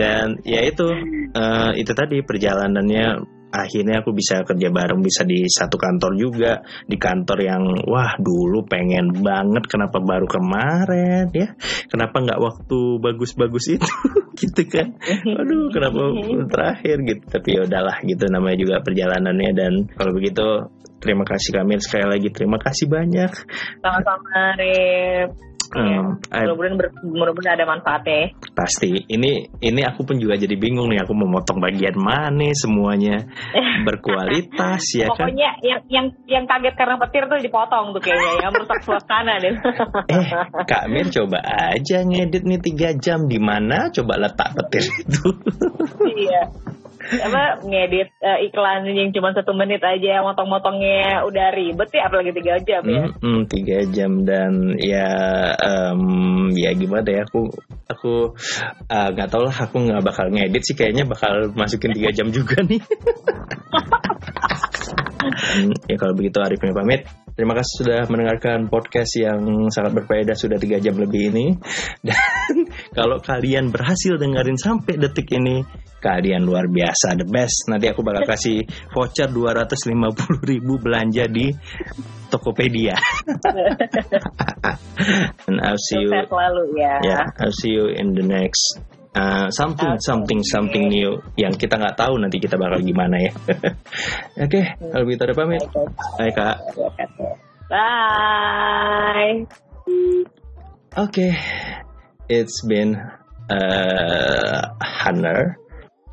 dan 0.00 0.40
ya 0.42 0.60
itu 0.66 0.86
uh, 1.34 1.72
itu 1.74 1.92
tadi 1.92 2.22
perjalanannya. 2.22 3.34
Akhirnya 3.46 4.04
aku 4.04 4.12
bisa 4.12 4.44
kerja 4.44 4.68
bareng 4.68 5.00
bisa 5.00 5.24
di 5.24 5.46
satu 5.48 5.80
kantor 5.80 6.12
juga. 6.18 6.60
Di 6.84 6.98
kantor 7.00 7.38
yang 7.40 7.64
wah 7.88 8.18
dulu 8.20 8.66
pengen 8.68 9.22
banget 9.22 9.64
kenapa 9.70 10.02
baru 10.02 10.28
kemarin 10.28 11.30
ya? 11.32 11.56
Kenapa 11.88 12.20
nggak 12.20 12.42
waktu 12.42 12.78
bagus-bagus 13.00 13.78
itu? 13.78 13.88
Gitu 14.36 14.68
kan? 14.68 14.92
Aduh 15.24 15.72
kenapa 15.72 16.12
terakhir 16.52 17.00
gitu. 17.08 17.24
Tapi 17.24 17.56
ya 17.56 17.64
udahlah 17.64 18.04
gitu 18.04 18.28
namanya 18.28 18.56
juga 18.60 18.84
perjalanannya. 18.84 19.50
Dan 19.56 19.72
kalau 19.96 20.12
begitu 20.12 20.68
terima 21.00 21.24
kasih 21.24 21.56
Kamil. 21.56 21.80
Sekali 21.80 22.04
lagi 22.04 22.28
terima 22.28 22.60
kasih 22.60 22.84
banyak. 22.84 23.32
Sama-sama 23.80 24.52
Rip 24.60 25.55
Um, 25.74 26.22
mudah-mudahan 26.22 27.34
mudah 27.34 27.52
ada 27.52 27.64
manfaatnya. 27.66 28.34
Pasti. 28.54 29.06
Ini 29.06 29.60
ini 29.62 29.80
aku 29.82 30.06
pun 30.06 30.16
juga 30.20 30.38
jadi 30.38 30.54
bingung 30.54 30.92
nih. 30.92 31.02
Aku 31.02 31.12
mau 31.16 31.26
motong 31.26 31.58
bagian 31.58 31.96
mana 31.98 32.54
semuanya 32.54 33.26
berkualitas 33.86 34.82
ya 34.94 35.10
kan. 35.10 35.26
Pokoknya 35.30 35.50
yang 35.64 35.80
yang 35.90 36.06
yang 36.28 36.44
kaget 36.46 36.74
karena 36.78 36.96
petir 37.00 37.24
tuh 37.26 37.38
dipotong 37.42 37.96
tuh 37.96 38.00
kayaknya 38.02 38.30
ya 38.42 38.48
merusak 38.52 38.80
suasana 38.86 39.34
deh. 39.42 39.54
eh 40.14 40.26
Kak 40.66 40.84
Mir 40.92 41.08
coba 41.10 41.42
aja 41.42 42.06
ngedit 42.06 42.44
nih 42.46 42.60
tiga 42.62 42.88
jam 42.94 43.26
di 43.26 43.38
mana 43.42 43.90
coba 43.90 44.18
letak 44.20 44.54
petir 44.54 44.84
itu. 45.02 45.28
iya. 46.14 46.48
Apa 47.06 47.62
ngedit 47.62 48.10
uh, 48.22 48.38
iklan 48.42 48.86
yang 48.90 49.10
cuma 49.14 49.30
satu 49.32 49.54
menit 49.54 49.82
aja 49.82 50.22
motong-motongnya 50.22 51.22
udah 51.26 51.46
ribet 51.54 51.90
ya 51.94 52.08
apalagi 52.10 52.32
tiga 52.34 52.54
jam 52.62 52.82
ya. 52.84 53.04
Mm, 53.22 53.40
tiga 53.46 53.78
jam 53.90 54.12
dan 54.26 54.74
ya 54.80 55.08
um, 55.60 56.50
ya 56.54 56.74
gimana 56.74 57.06
ya 57.06 57.22
aku 57.26 57.50
aku 57.86 58.34
uh, 58.90 59.08
nggak 59.14 59.28
uh, 59.28 59.32
tau 59.32 59.42
lah 59.46 59.56
aku 59.56 59.76
nggak 59.86 60.02
bakal 60.02 60.26
ngedit 60.30 60.62
sih 60.66 60.74
kayaknya 60.74 61.06
bakal 61.06 61.52
masukin 61.54 61.94
tiga 61.94 62.10
jam 62.10 62.28
juga 62.34 62.60
nih. 62.62 62.82
Ya 65.90 65.96
kalau 65.98 66.14
begitu 66.14 66.38
Arifnya 66.38 66.70
pamit. 66.76 67.06
Terima 67.36 67.52
kasih 67.52 67.84
sudah 67.84 68.00
mendengarkan 68.08 68.72
podcast 68.72 69.12
yang 69.20 69.68
sangat 69.68 69.92
berfaedah 70.02 70.32
sudah 70.32 70.56
tiga 70.56 70.80
jam 70.80 70.96
lebih 70.96 71.34
ini. 71.34 71.46
Dan 72.06 72.64
kalau 72.96 73.20
kalian 73.20 73.68
berhasil 73.68 74.16
dengerin 74.16 74.56
sampai 74.56 74.96
detik 74.96 75.28
ini, 75.36 75.60
kalian 76.00 76.46
luar 76.46 76.68
biasa, 76.70 77.16
the 77.18 77.26
best. 77.26 77.68
Nanti 77.72 77.88
aku 77.90 78.02
bakal 78.04 78.22
kasih 78.28 78.62
voucher 78.92 79.32
250 79.32 80.44
ribu 80.44 80.78
belanja 80.78 81.26
di 81.26 81.50
Tokopedia. 82.30 82.94
And 85.46 85.60
I'll 85.62 85.78
see 85.78 86.02
you. 86.02 86.10
Selalu 86.10 86.78
ya. 86.78 86.98
Yeah, 87.02 87.24
I'll 87.38 87.54
see 87.54 87.70
you 87.74 87.86
in 87.90 88.14
the 88.14 88.22
next 88.26 88.78
uh, 89.16 89.48
something 89.50 89.96
okay. 89.96 90.04
something 90.04 90.40
something 90.44 90.84
new 90.92 91.16
yang 91.40 91.56
kita 91.56 91.80
nggak 91.80 91.96
tahu 91.96 92.20
nanti 92.20 92.36
kita 92.36 92.60
bakal 92.60 92.84
gimana 92.84 93.16
ya. 93.16 93.32
Oke, 94.44 94.44
okay, 94.44 94.64
kalau 94.76 95.04
begitu 95.08 95.24
ada 95.24 95.34
pamit. 95.34 95.64
Bye 96.20 96.32
kak. 96.36 96.56
Bye. 97.66 99.36
Oke, 100.96 100.96
okay. 100.96 101.32
it's 102.28 102.60
been 102.68 103.00
uh, 103.48 104.60
Hunter. 104.80 105.56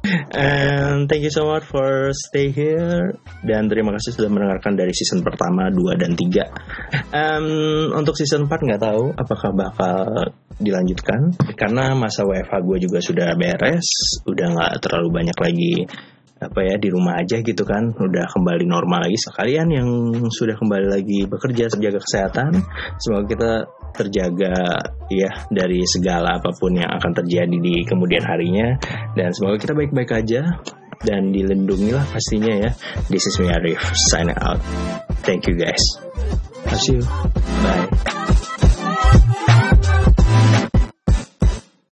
And 0.04 1.08
thank 1.08 1.24
you 1.24 1.32
so 1.32 1.48
much 1.48 1.64
for 1.64 2.12
stay 2.12 2.52
here. 2.52 3.16
Dan 3.40 3.72
terima 3.72 3.96
kasih 3.96 4.20
sudah 4.20 4.28
mendengarkan 4.28 4.76
dari 4.76 4.92
season 4.92 5.24
pertama 5.24 5.72
2 5.72 5.96
dan 5.96 6.12
3. 6.12 7.16
Um, 7.16 7.48
untuk 7.96 8.20
season 8.20 8.52
4 8.52 8.68
nggak 8.68 8.84
tahu 8.84 9.16
apakah 9.16 9.56
bakal 9.56 10.04
dilanjutkan. 10.60 11.32
Karena 11.56 11.96
masa 11.96 12.28
WFH 12.28 12.54
gue 12.68 12.78
juga 12.84 13.00
sudah 13.00 13.32
beres, 13.40 14.20
udah 14.28 14.48
nggak 14.52 14.72
terlalu 14.84 15.24
banyak 15.24 15.38
lagi 15.40 15.74
apa 16.44 16.60
ya 16.60 16.76
di 16.76 16.92
rumah 16.92 17.24
aja 17.24 17.40
gitu 17.40 17.64
kan. 17.64 17.96
Udah 17.96 18.28
kembali 18.28 18.68
normal 18.68 19.08
lagi. 19.08 19.16
Sekalian 19.16 19.72
yang 19.72 19.88
sudah 20.28 20.60
kembali 20.60 20.88
lagi 20.92 21.24
bekerja 21.32 21.72
terjaga 21.72 22.04
kesehatan 22.04 22.60
semoga 23.00 23.24
kita 23.32 23.52
terjaga 23.94 24.82
ya 25.08 25.32
dari 25.54 25.86
segala 25.86 26.42
apa 26.42 26.52
pun 26.58 26.74
yang 26.74 26.90
akan 26.90 27.12
terjadi 27.24 27.58
di 27.58 27.86
kemudian 27.86 28.26
harinya. 28.26 28.78
Dan 29.14 29.30
semoga 29.32 29.62
kita 29.62 29.74
baik-baik 29.78 30.12
aja 30.12 30.42
dan 31.04 31.32
dilindungilah 31.32 32.04
pastinya 32.10 32.54
ya. 32.58 32.72
This 33.08 33.30
is 33.30 33.38
me 33.40 33.54
Arif 33.54 33.82
sign 34.12 34.34
out. 34.34 34.60
Thank 35.24 35.48
you 35.48 35.56
guys. 35.56 35.84
See 36.74 36.98
you 36.98 37.04
bye 37.64 38.40